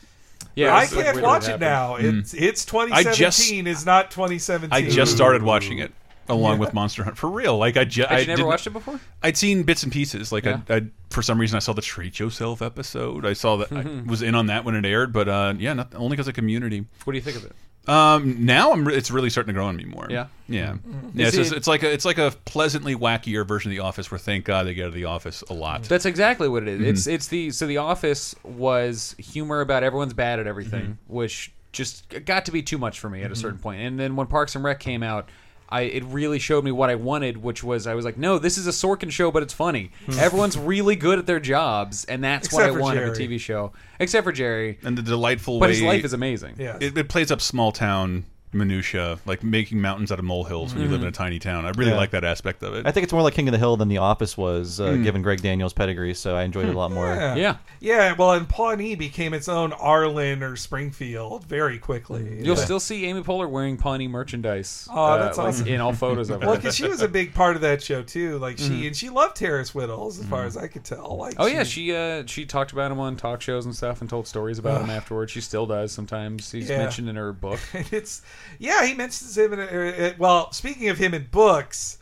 Yeah, 0.55 0.75
I 0.75 0.85
can't 0.87 1.15
what 1.15 1.23
watch 1.23 1.43
it 1.43 1.59
happened. 1.61 1.61
now. 1.61 1.97
Mm. 1.97 2.19
It's 2.21 2.33
it's 2.33 2.73
I 2.73 3.03
just- 3.03 3.39
2017 3.39 3.67
is 3.67 3.85
not 3.85 4.11
2017. 4.11 4.73
I 4.73 4.89
just 4.89 5.15
started 5.15 5.43
watching 5.43 5.77
it 5.79 5.93
along 6.29 6.53
Yeah. 6.53 6.59
with 6.59 6.73
Monster 6.73 7.03
Hunt 7.03 7.17
for 7.17 7.29
real. 7.29 7.57
Like 7.57 7.77
I 7.77 7.83
just 7.83 8.09
Had 8.09 8.17
I 8.17 8.21
you 8.21 8.27
never 8.27 8.45
watched 8.45 8.67
it 8.67 8.71
before? 8.71 8.99
I'd 9.23 9.37
seen 9.37 9.63
bits 9.63 9.83
and 9.83 9.91
pieces. 9.91 10.31
Like 10.31 10.45
Yeah. 10.45 10.61
I, 10.69 10.75
I, 10.75 10.81
for 11.09 11.21
some 11.21 11.39
reason, 11.39 11.57
I 11.57 11.59
saw 11.59 11.73
the 11.73 11.81
Treat 11.81 12.19
Yourself 12.19 12.61
episode. 12.61 13.25
I 13.25 13.33
saw 13.33 13.57
that 13.57 13.71
I 13.71 14.01
was 14.09 14.21
in 14.21 14.35
on 14.35 14.45
that 14.47 14.63
when 14.65 14.75
it 14.75 14.85
aired, 14.85 15.11
but 15.13 15.27
uh, 15.27 15.53
yeah, 15.57 15.73
not, 15.73 15.93
only 15.95 16.11
because 16.15 16.27
of 16.27 16.33
Community. 16.35 16.85
What 17.03 17.13
do 17.13 17.17
you 17.17 17.23
think 17.23 17.37
of 17.37 17.45
it? 17.45 17.51
Um, 17.89 18.45
now 18.45 18.71
I'm. 18.71 18.87
re- 18.87 18.95
It's 18.95 19.09
really 19.09 19.31
starting 19.31 19.47
to 19.47 19.53
grow 19.57 19.65
on 19.65 19.75
me 19.75 19.85
more. 19.85 20.05
Yeah? 20.07 20.27
yeah, 20.47 20.73
Mhm. 20.73 21.11
yeah. 21.15 21.25
It's, 21.27 21.35
just, 21.35 21.51
it's 21.51 21.67
like 21.67 21.81
a, 21.81 21.91
it's 21.91 22.05
like 22.05 22.19
a 22.19 22.29
pleasantly 22.45 22.95
wackier 22.95 23.45
version 23.45 23.71
of 23.71 23.75
The 23.75 23.81
Office. 23.81 24.11
Where 24.11 24.19
thank 24.19 24.45
God 24.45 24.67
they 24.67 24.75
get 24.75 24.83
out 24.83 24.87
of 24.89 24.93
The 24.93 25.05
Office 25.05 25.41
a 25.49 25.53
lot. 25.55 25.83
That's 25.85 26.05
exactly 26.05 26.47
what 26.47 26.61
it 26.61 26.69
is. 26.69 26.79
Mhm. 26.81 26.85
It's 26.89 27.07
it's 27.07 27.27
the 27.27 27.49
so 27.49 27.65
the 27.65 27.77
Office 27.77 28.35
was 28.43 29.15
humor 29.17 29.61
about 29.61 29.81
everyone's 29.81 30.13
bad 30.13 30.39
at 30.39 30.45
everything, 30.45 30.85
Mhm. 30.85 30.97
which 31.07 31.51
just 31.71 32.07
got 32.25 32.45
to 32.45 32.51
be 32.51 32.61
too 32.61 32.77
much 32.77 32.99
for 32.99 33.09
me 33.09 33.23
at 33.23 33.31
a 33.31 33.33
Mhm. 33.33 33.37
certain 33.37 33.57
point. 33.59 33.81
And 33.81 33.99
then 33.99 34.15
when 34.15 34.27
Parks 34.27 34.53
and 34.55 34.63
Rec 34.63 34.79
came 34.79 35.01
out, 35.01 35.29
I 35.71 35.81
it 35.81 36.03
really 36.05 36.37
showed 36.39 36.63
me 36.63 36.71
what 36.71 36.89
I 36.89 36.95
wanted, 36.95 37.37
which 37.37 37.63
was 37.63 37.87
I 37.87 37.95
was 37.95 38.03
like, 38.05 38.17
no, 38.17 38.37
this 38.37 38.57
is 38.57 38.67
a 38.67 38.71
Sorkin 38.71 39.09
show, 39.11 39.31
but 39.31 39.41
it's 39.43 39.53
funny. 39.53 39.91
Hmm. 40.05 40.19
Everyone's 40.19 40.57
really 40.57 40.95
good 40.95 41.17
at 41.17 41.25
their 41.25 41.39
jobs, 41.39 42.05
and 42.05 42.23
that's 42.23 42.51
what 42.51 42.63
I 42.63 42.67
Except 42.67 42.77
for 42.77 42.81
want 42.81 42.97
of 42.99 43.03
a 43.03 43.15
Jerry. 43.15 43.27
TV 43.29 43.39
show. 43.39 43.71
Except 43.99 44.23
for 44.23 44.31
Jerry, 44.31 44.79
and 44.83 44.97
the 44.97 45.01
delightful 45.01 45.59
but 45.59 45.69
way 45.69 45.75
his 45.75 45.81
life 45.81 46.03
is 46.03 46.13
amazing. 46.13 46.55
It, 46.59 46.97
it 46.97 47.09
plays 47.09 47.31
up 47.31 47.39
small 47.41 47.71
town 47.71 48.25
minutia, 48.53 49.17
like 49.25 49.43
making 49.43 49.79
mountains 49.81 50.11
out 50.11 50.19
of 50.19 50.25
molehills 50.25 50.73
when 50.73 50.83
you 50.83 50.89
live 50.89 51.01
in 51.01 51.07
a 51.07 51.11
tiny 51.11 51.39
town. 51.39 51.65
I 51.65 51.69
really 51.69 51.91
Yeah. 51.91 51.97
like 51.97 52.11
that 52.11 52.23
aspect 52.23 52.63
of 52.63 52.73
it. 52.73 52.85
I 52.85 52.91
think 52.91 53.03
it's 53.05 53.13
more 53.13 53.21
like 53.21 53.33
King 53.33 53.47
of 53.47 53.51
the 53.53 53.57
Hill 53.57 53.77
than 53.77 53.87
The 53.87 53.97
Office 53.99 54.37
was, 54.37 54.79
uh, 54.79 54.89
Mm. 54.89 55.03
given 55.03 55.21
Greg 55.21 55.41
Daniels' 55.41 55.73
pedigree. 55.73 56.13
So 56.13 56.35
I 56.35 56.43
enjoyed 56.43 56.65
it 56.67 56.75
a 56.75 56.77
lot 56.77 56.91
more. 56.91 57.07
Yeah. 57.07 57.55
Yeah, 57.79 58.13
well, 58.17 58.33
and 58.33 58.47
Pawnee 58.47 58.95
became 58.95 59.33
its 59.33 59.47
own 59.47 59.71
Arlen 59.73 60.43
or 60.43 60.55
Springfield 60.55 61.45
very 61.45 61.77
quickly. 61.79 62.39
You'll 62.41 62.57
Yeah. 62.57 62.63
still 62.63 62.79
see 62.79 63.05
Amy 63.05 63.21
Poehler 63.21 63.49
wearing 63.49 63.77
Pawnee 63.77 64.07
merchandise. 64.07 64.87
Oh, 64.91 65.03
uh, 65.03 65.17
that's 65.17 65.37
like, 65.37 65.47
awesome. 65.47 65.67
in 65.67 65.79
all 65.81 65.93
photos 66.05 66.29
of 66.29 66.41
her. 66.41 66.47
Well, 66.47 66.55
because 66.57 66.75
she 66.75 66.87
was 66.87 67.01
a 67.01 67.07
big 67.07 67.33
part 67.33 67.55
of 67.55 67.61
that 67.61 67.81
show 67.81 68.01
too. 68.03 68.37
Like 68.37 68.57
she 68.57 68.69
Mhm. 68.83 68.87
and 68.87 68.95
she 68.95 69.09
loved 69.09 69.37
Harris 69.39 69.71
Wittels, 69.71 70.19
as 70.19 70.25
far 70.25 70.43
Mhm. 70.43 70.47
as 70.47 70.57
I 70.57 70.67
could 70.67 70.83
tell. 70.83 71.17
Like 71.17 71.35
Oh 71.37 71.45
yeah, 71.45 71.63
she 71.63 71.95
uh, 71.95 72.23
she 72.25 72.45
talked 72.45 72.71
about 72.71 72.91
him 72.91 72.99
on 72.99 73.15
talk 73.15 73.41
shows 73.41 73.65
and 73.65 73.75
stuff, 73.75 74.01
and 74.01 74.09
told 74.09 74.27
stories 74.27 74.59
about 74.59 74.81
him 74.81 74.89
afterwards. 74.89 75.31
She 75.31 75.41
still 75.41 75.65
does 75.65 75.91
sometimes. 75.91 76.51
He's 76.51 76.69
Yeah. 76.69 76.79
mentioned 76.79 77.09
in 77.09 77.15
her 77.15 77.31
book. 77.33 77.59
And 77.73 77.85
it's 77.93 78.21
yeah, 78.59 78.85
he 78.85 78.93
mentions 78.93 79.37
him 79.37 79.53
in. 79.53 79.59
A, 79.59 79.63
uh, 80.09 80.13
well, 80.17 80.51
speaking 80.51 80.89
of 80.89 80.97
him 80.97 81.13
in 81.13 81.27
books. 81.31 81.97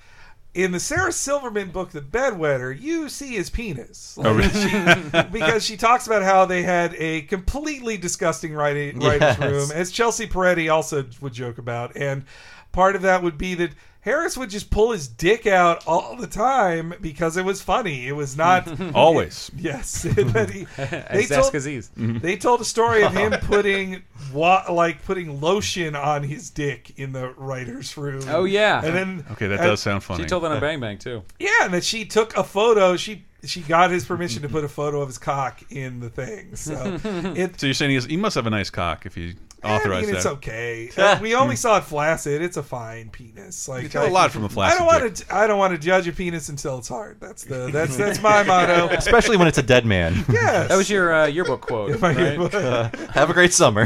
In 0.56 0.72
the 0.72 0.80
Sarah 0.80 1.12
Silverman 1.12 1.70
book, 1.70 1.92
The 1.92 2.02
Bedwetter, 2.02 2.78
you 2.78 3.08
see 3.08 3.36
his 3.36 3.52
penis. 3.52 4.18
Oh, 4.20 4.34
really? 4.34 4.50
she- 4.50 5.22
because 5.32 5.64
she 5.64 5.78
talks 5.78 6.08
about 6.08 6.24
how 6.24 6.46
they 6.46 6.64
had 6.64 6.96
a 6.96 7.22
completely 7.22 7.98
disgusting 7.98 8.54
writing, 8.54 9.00
writer's 9.00 9.38
Yes. 9.38 9.40
room, 9.40 9.72
as 9.72 9.92
Chelsea 9.92 10.26
Peretti 10.26 10.68
also 10.74 11.06
would 11.22 11.34
joke 11.34 11.60
about. 11.60 11.96
And 11.96 12.26
part 12.72 12.96
of 12.96 13.04
that 13.04 13.22
would 13.22 13.38
be 13.38 13.54
that 13.56 13.72
Harris 14.02 14.38
would 14.38 14.50
just 14.50 14.70
pull 14.70 14.92
his 14.92 15.08
dick 15.10 15.46
out 15.46 15.86
all 15.86 16.16
the 16.16 16.26
time 16.28 16.94
because 17.02 17.36
it 17.36 17.44
was 17.44 17.62
funny. 17.62 18.08
It 18.08 18.14
was 18.14 18.38
not 18.38 18.68
Always. 18.96 19.52
Yes, 19.58 20.06
But 20.34 20.50
he- 20.52 20.66
they 20.78 21.26
told, 21.26 21.52
Mhm. 21.54 22.22
they 22.22 22.38
told 22.38 22.62
a 22.62 22.66
story 22.66 23.04
of 23.04 23.14
him 23.14 23.32
putting 23.42 24.04
wa- 24.34 24.64
like 24.70 25.04
putting 25.04 25.42
lotion 25.42 25.96
on 25.96 26.24
his 26.24 26.50
dick 26.50 26.94
in 26.98 27.12
the 27.12 27.32
writer's 27.38 27.98
room. 27.98 28.24
Oh 28.30 28.46
yeah, 28.46 28.84
and 28.84 28.96
then 28.96 29.26
Okay, 29.32 29.48
that 29.48 29.60
and- 29.60 29.68
does 29.68 29.82
sound 29.82 30.04
funny. 30.04 30.24
She 30.24 30.30
told 30.30 30.44
that 30.44 30.52
on 30.52 30.60
Bang 30.62 30.80
Bang 30.80 30.98
too. 30.98 31.24
Yeah, 31.40 31.50
and 31.64 31.74
that 31.74 31.84
she 31.84 32.06
took 32.06 32.36
a 32.38 32.44
photo. 32.44 32.96
She 32.96 33.26
she 33.44 33.62
got 33.62 33.90
his 33.92 34.06
permission 34.06 34.42
to 34.44 34.50
put 34.50 34.64
a 34.64 34.70
photo 34.70 35.02
of 35.02 35.08
his 35.08 35.18
cock 35.18 35.62
in 35.72 36.00
the 36.00 36.10
thing. 36.10 36.56
So 36.56 37.00
it 37.04 37.60
so 37.60 37.68
you're 37.68 37.74
saying 37.74 37.92
he, 37.92 37.96
has, 37.96 38.06
he 38.06 38.18
must 38.18 38.36
have 38.36 38.48
a 38.48 38.50
nice 38.50 38.70
cock 38.70 39.06
if 39.06 39.16
he 39.16 39.36
I 39.64 39.76
authorized 39.76 40.08
mean, 40.08 40.16
it's 40.16 40.24
that. 40.24 40.34
okay. 40.34 40.90
Uh, 40.98 41.20
we 41.22 41.36
only 41.36 41.56
saw 41.56 41.78
it 41.78 41.84
flaccid. 41.84 42.42
It's 42.42 42.58
a 42.58 42.64
fine 42.64 43.10
penis. 43.10 43.68
Like 43.68 43.84
You 43.84 43.90
tell 43.90 44.08
a 44.08 44.10
lot 44.10 44.32
from 44.32 44.44
a 44.46 44.50
flaccid 44.50 44.76
I 44.76 44.78
don't 44.80 44.88
want 45.04 45.16
to. 45.18 45.36
I 45.36 45.48
don't 45.48 45.60
want 45.60 45.74
to 45.74 45.78
judge 45.80 46.08
a 46.08 46.12
penis 46.14 46.50
until 46.50 46.78
it's 46.78 46.88
hard. 46.88 47.20
That's 47.20 47.44
the. 47.44 47.70
That's 47.72 47.96
that's 47.98 48.22
my 48.22 48.44
motto. 48.44 48.88
Especially 48.92 49.38
when 49.38 49.48
it's 49.48 49.58
a 49.58 49.64
dead 49.64 49.86
man. 49.86 50.26
Yes. 50.30 50.70
That 50.70 50.78
was 50.78 50.90
your 50.90 51.14
uh, 51.14 51.26
yearbook 51.28 51.62
quote. 51.62 52.00
My 52.00 52.10
right? 52.14 52.18
yearbook. 52.18 52.54
Uh, 52.54 52.90
have 53.14 53.30
a 53.30 53.34
great 53.34 53.52
summer. 53.54 53.86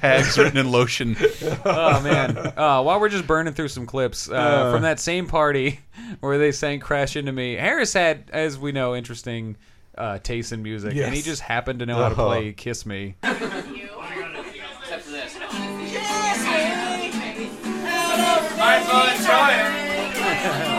Hags 0.00 0.38
written 0.38 0.56
in 0.58 0.70
lotion. 0.70 1.16
oh 1.64 2.00
man! 2.02 2.36
Uh, 2.38 2.82
while 2.82 3.00
we're 3.00 3.08
just 3.08 3.26
burning 3.26 3.52
through 3.54 3.68
some 3.68 3.86
clips 3.86 4.28
uh, 4.30 4.34
Uh. 4.34 4.72
from 4.72 4.82
that 4.82 4.98
same 5.00 5.26
party 5.26 5.80
where 6.20 6.38
they 6.38 6.52
sang 6.52 6.80
"Crash 6.80 7.16
Into 7.16 7.32
Me," 7.32 7.54
Harris 7.54 7.92
had, 7.92 8.30
as 8.32 8.58
we 8.58 8.72
know, 8.72 8.94
interesting 8.94 9.56
uh, 10.00 10.18
taste 10.18 10.52
in 10.52 10.62
music, 10.62 10.96
and 10.96 11.14
he 11.14 11.22
just 11.22 11.42
happened 11.42 11.80
to 11.80 11.86
know 11.86 11.96
how 11.96 12.08
to 12.08 12.14
Oh. 12.20 12.26
play 12.26 12.52
"Kiss 12.52 12.86
Me." 12.86 13.14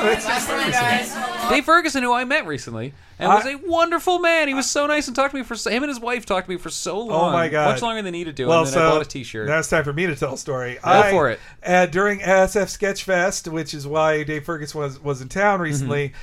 Except 0.03 0.41
for 0.41 0.55
this. 0.57 1.15
Dave 1.49 1.65
Ferguson, 1.65 2.03
who 2.03 2.13
I 2.13 2.23
met 2.23 2.45
recently, 2.47 2.93
and 3.19 3.29
was 3.29 3.45
a 3.45 3.55
wonderful 3.55 4.19
man. 4.19 4.47
He 4.47 4.53
was 4.53 4.69
so 4.69 4.87
nice 4.87 5.07
and 5.07 5.15
talked 5.15 5.31
to 5.31 5.37
me 5.37 5.43
for 5.43 5.55
him 5.69 5.83
and 5.83 5.89
his 5.89 5.99
wife 5.99 6.25
talked 6.25 6.47
to 6.47 6.51
me 6.51 6.57
for 6.57 6.69
so 6.69 6.99
long. 6.99 7.29
Oh 7.29 7.31
my 7.33 7.49
god! 7.49 7.71
much 7.73 7.81
longer 7.81 7.97
than 7.97 8.05
they 8.05 8.17
needed 8.17 8.37
to. 8.37 8.45
Well, 8.45 8.59
and 8.59 8.67
then 8.67 8.73
so 8.73 8.87
I 8.87 8.89
bought 8.91 9.01
a 9.01 9.09
T-shirt. 9.09 9.47
Now 9.47 9.59
it's 9.59 9.69
time 9.69 9.83
for 9.83 9.93
me 9.93 10.07
to 10.07 10.15
tell 10.15 10.33
a 10.33 10.37
story. 10.37 10.75
Go 10.75 10.79
I, 10.89 11.11
for 11.11 11.29
it. 11.29 11.39
Uh, 11.63 11.85
during 11.85 12.19
ASF 12.19 12.77
Sketchfest, 12.77 13.51
which 13.51 13.73
is 13.73 13.85
why 13.85 14.23
Dave 14.23 14.43
Ferguson 14.45 14.79
was 14.81 14.99
was 14.99 15.21
in 15.21 15.29
town 15.29 15.59
recently. 15.61 16.13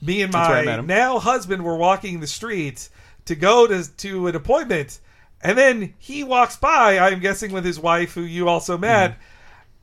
Me 0.00 0.22
and. 0.22 0.32
That's 0.32 0.48
where 0.48 0.58
I 0.58 0.76
my 0.76 0.82
now 0.82 1.18
husband 1.18 1.64
were 1.64 1.76
walking 1.76 2.20
the 2.20 2.26
street 2.26 2.88
to 3.26 3.34
go 3.34 3.66
to 3.66 3.96
to 3.98 4.26
an 4.28 4.36
appointment, 4.36 5.00
and 5.40 5.56
then 5.56 5.94
he 5.98 6.24
walks 6.24 6.56
by. 6.56 6.98
I'm 6.98 7.20
guessing 7.20 7.52
with 7.52 7.64
his 7.64 7.78
wife, 7.78 8.14
who 8.14 8.22
you 8.22 8.48
also 8.48 8.76
met. 8.78 9.12
Mm-hmm. 9.12 9.20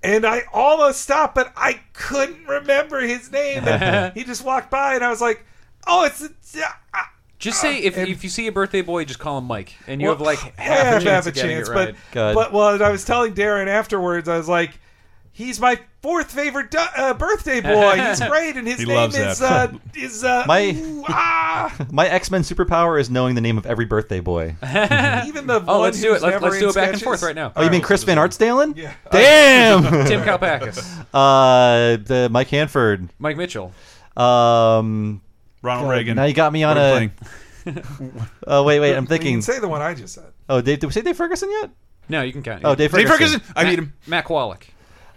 And 0.06 0.26
I 0.26 0.44
almost 0.52 1.02
stopped, 1.02 1.34
but 1.34 1.54
I 1.56 1.80
couldn't 1.94 2.46
remember 2.46 3.00
his 3.00 3.32
name. 3.32 3.64
He 4.14 4.26
just 4.26 4.44
walked 4.44 4.70
by, 4.70 4.96
and 4.96 5.04
I 5.04 5.10
was 5.10 5.22
like, 5.22 5.46
"Oh, 5.88 6.04
it's." 6.04 6.22
A, 6.22 6.30
Just 7.40 7.62
say 7.62 7.80
if, 7.80 7.98
if 7.98 8.24
you 8.24 8.30
see 8.30 8.48
a 8.48 8.52
birthday 8.52 8.82
boy, 8.82 9.06
just 9.06 9.20
call 9.20 9.38
him 9.38 9.46
Mike, 9.46 9.76
and 9.88 10.02
you 10.02 10.08
Well, 10.08 10.16
have 10.16 10.26
like 10.26 10.40
half 10.58 11.02
a 11.02 11.04
chance 11.04 11.26
half 11.26 11.28
a 11.28 11.32
chance, 11.32 11.70
it 11.70 11.72
right. 11.72 11.96
but 12.14 12.34
but 12.34 12.54
well, 12.54 12.82
I 12.84 12.90
was 12.90 13.06
telling 13.06 13.34
Darren 13.34 13.68
afterwards. 13.68 14.28
I 14.28 14.38
was 14.38 14.50
like, 14.50 14.72
he's 15.34 15.60
my 15.60 15.78
fourth 16.02 16.32
favorite 16.32 16.72
du- 16.72 16.80
uh, 16.98 17.14
birthday 17.14 17.60
boy. 17.60 17.96
He's 18.00 18.20
great, 18.30 18.56
and 18.56 18.66
his 18.68 18.80
He 18.80 18.86
name 18.86 18.96
loves 18.96 19.18
is 19.18 19.42
uh, 19.42 19.72
is 19.96 20.24
uh, 20.24 20.44
My 20.48 20.70
ooh, 20.76 21.04
ah. 21.10 21.76
my 21.92 22.08
X 22.08 22.32
Men 22.32 22.42
superpower 22.42 23.00
is 23.00 23.10
knowing 23.10 23.36
the 23.36 23.42
name 23.42 23.58
of 23.58 23.66
every 23.66 23.86
birthday 23.86 24.20
boy. 24.22 24.56
even 24.64 25.48
the 25.48 25.64
Oh, 25.68 25.80
one 25.80 25.82
let's 25.82 26.00
do 26.02 26.10
it. 26.12 26.14
who's 26.14 26.22
Let's- 26.24 26.34
never 26.34 26.46
let's 26.46 26.58
do 26.60 26.64
in 26.66 26.70
it 26.70 26.76
back 26.76 26.84
and 26.90 26.98
sketches. 26.98 27.04
forth 27.04 27.24
right 27.24 27.36
now. 27.36 27.52
Oh, 27.56 27.64
you 27.64 27.70
mean 27.70 27.82
Chris 27.82 28.04
Van 28.04 28.18
Artsdalen? 28.18 28.78
Yeah. 28.78 28.94
Damn. 29.12 29.84
Tim 30.08 30.22
Kalpakis. 30.22 31.06
Uh, 31.14 31.98
the 32.04 32.30
Mike 32.32 32.48
Hanford. 32.50 33.10
Mike 33.20 33.38
Mitchell. 33.38 33.74
Um, 34.16 35.22
Ronald 35.62 35.88
God, 35.88 35.92
Reagan. 35.92 36.16
Now 36.16 36.26
you 36.26 36.34
got 36.34 36.54
me 36.54 36.64
on 36.64 36.76
What 36.78 36.84
are 36.86 36.98
a. 36.98 37.12
we 37.66 37.82
Oh 38.46 38.64
wait, 38.64 38.80
wait. 38.82 38.90
I'm 38.96 39.04
You 39.04 39.08
can 39.08 39.08
thinking. 39.08 39.42
say 39.42 39.60
the 39.60 39.68
one 39.68 39.82
I 39.82 39.94
just 39.94 40.14
said. 40.16 40.32
Oh, 40.50 40.62
Dave, 40.62 40.80
did 40.80 40.88
we 40.88 40.92
say 40.94 41.02
Dave 41.02 41.16
Ferguson 41.18 41.50
yet? 41.50 41.70
No, 42.10 42.22
you 42.22 42.34
can 42.34 42.44
count. 42.44 42.62
Oh, 42.66 42.76
Dave 42.76 42.92
Dave 42.92 43.08
Ferguson. 43.08 43.40
Ferguson. 43.40 43.54
I 43.56 43.64
Matt, 43.64 43.70
need 43.70 43.80
him. 43.80 43.94
Mac 44.08 44.30
Wallach. 44.30 44.68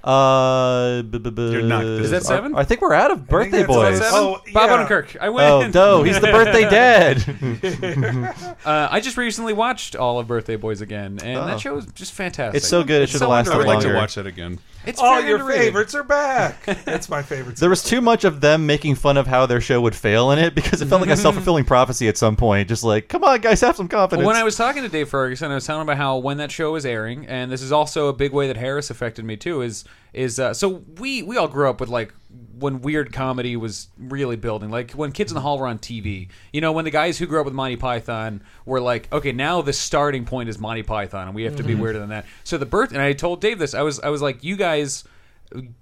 Uh, 0.07 1.03
b- 1.03 1.19
b- 1.19 1.31
b- 1.31 1.51
You're 1.51 1.63
not- 1.63 1.85
Is 1.85 2.13
that 2.13 2.23
seven? 2.23 2.55
I 2.55 2.63
think 2.63 2.81
we're 2.81 2.93
out 2.95 3.11
of 3.11 3.27
birthday 3.27 3.59
that's 3.59 3.67
boys. 3.67 3.99
seven. 3.99 4.13
Oh, 4.15 4.41
Bob 4.55 4.71
yeah. 4.71 4.87
Odenkirk. 4.87 5.17
I 5.21 5.29
win. 5.31 5.45
Oh, 5.45 5.67
no, 5.69 6.03
he's 6.05 6.21
the 6.21 6.29
birthday 6.29 6.63
dad. 6.71 8.57
uh, 8.65 8.89
I 8.91 9.01
just 9.01 9.17
recently 9.17 9.53
watched 9.53 9.97
all 9.97 10.19
of 10.21 10.29
Birthday 10.29 10.55
Boys 10.57 10.81
again, 10.81 11.19
and 11.25 11.39
Oh. 11.41 11.47
that 11.47 11.59
show 11.61 11.77
is 11.77 11.87
just 11.87 12.13
fantastic. 12.13 12.57
It's 12.59 12.69
so 12.69 12.85
good, 12.85 13.01
it 13.01 13.05
It's 13.05 13.13
should've 13.13 13.27
so 13.27 13.31
lasted 13.31 13.55
I 13.55 13.59
would 13.59 13.67
like 13.67 13.81
to 13.81 13.87
longer. 13.87 13.99
watch 14.01 14.15
that 14.15 14.27
again. 14.27 14.61
It's 14.87 15.01
All 15.01 15.21
your 15.21 15.45
favorites 15.45 15.95
are 15.95 16.05
back. 16.05 16.65
That's 16.85 17.09
my 17.09 17.23
favorite. 17.23 17.57
There 17.67 17.71
was 17.71 17.83
too 17.83 18.01
much 18.01 18.25
of 18.25 18.41
them 18.41 18.67
making 18.67 18.95
fun 18.97 19.17
of 19.17 19.27
how 19.27 19.47
their 19.47 19.61
show 19.61 19.81
would 19.81 19.95
fail 19.95 20.31
in 20.31 20.39
it 20.39 20.55
because 20.55 20.81
it 20.81 20.87
felt 20.87 21.01
like 21.01 21.11
a 21.11 21.17
self 21.17 21.35
fulfilling 21.35 21.65
prophecy 21.75 22.07
at 22.09 22.17
some 22.17 22.37
point. 22.37 22.69
Just 22.69 22.85
like, 22.85 23.09
come 23.09 23.25
on, 23.25 23.41
guys, 23.41 23.61
have 23.63 23.77
some 23.77 23.89
confidence. 23.89 24.27
When 24.27 24.37
I 24.37 24.45
was 24.45 24.57
talking 24.57 24.83
to 24.83 24.89
Dave 24.89 25.09
Ferguson, 25.09 25.51
I 25.51 25.55
was 25.55 25.67
telling 25.67 25.83
him 25.83 25.89
about 25.89 25.97
how 25.97 26.19
when 26.19 26.37
that 26.37 26.53
show 26.53 26.73
was 26.73 26.87
airing, 26.87 27.27
and 27.27 27.51
this 27.51 27.63
is 27.63 27.73
also 27.73 28.09
a 28.09 28.13
big 28.13 28.33
way 28.33 28.47
that 28.47 28.57
Harris 28.57 28.91
affected 28.91 29.25
me 29.25 29.37
too. 29.37 29.63
Is 29.63 29.85
is 30.13 30.39
uh, 30.39 30.55
so 30.55 30.83
we 30.99 31.23
we 31.23 31.37
all 31.37 31.49
grew 31.49 31.69
up 31.69 31.81
with 31.81 31.89
like 31.89 32.15
when 32.59 32.81
weird 32.81 33.13
comedy 33.13 33.57
was 33.57 33.89
really 33.99 34.37
building, 34.37 34.71
like 34.71 34.93
when 34.93 35.13
Kids 35.13 35.31
in 35.31 35.35
the 35.35 35.41
Hall 35.43 35.59
were 35.59 35.67
on 35.67 35.79
TV. 35.79 36.29
You 36.53 36.61
know, 36.61 36.73
when 36.73 36.85
the 36.85 36.91
guys 36.91 37.19
who 37.19 37.27
grew 37.27 37.39
up 37.41 37.45
with 37.45 37.55
Monty 37.55 37.77
Python 37.77 38.43
were 38.65 38.81
like, 38.81 39.13
okay, 39.13 39.33
now 39.33 39.61
the 39.63 39.73
starting 39.73 40.25
point 40.25 40.49
is 40.49 40.59
Monty 40.59 40.83
Python, 40.83 41.27
and 41.29 41.35
we 41.35 41.43
have 41.45 41.57
to 41.57 41.63
be 41.63 41.73
Mm-hmm. 41.73 41.79
Mhm. 41.79 41.83
weirder 41.83 41.99
than 41.99 42.09
that. 42.11 42.25
So 42.45 42.57
the 42.59 42.67
birth, 42.67 42.93
and 42.93 43.01
I 43.03 43.13
told 43.13 43.41
Dave 43.41 43.59
this. 43.59 43.75
I 43.75 43.83
was 43.83 44.01
I 44.01 44.09
was 44.09 44.23
like, 44.23 44.43
you 44.43 44.57
guys 44.57 45.05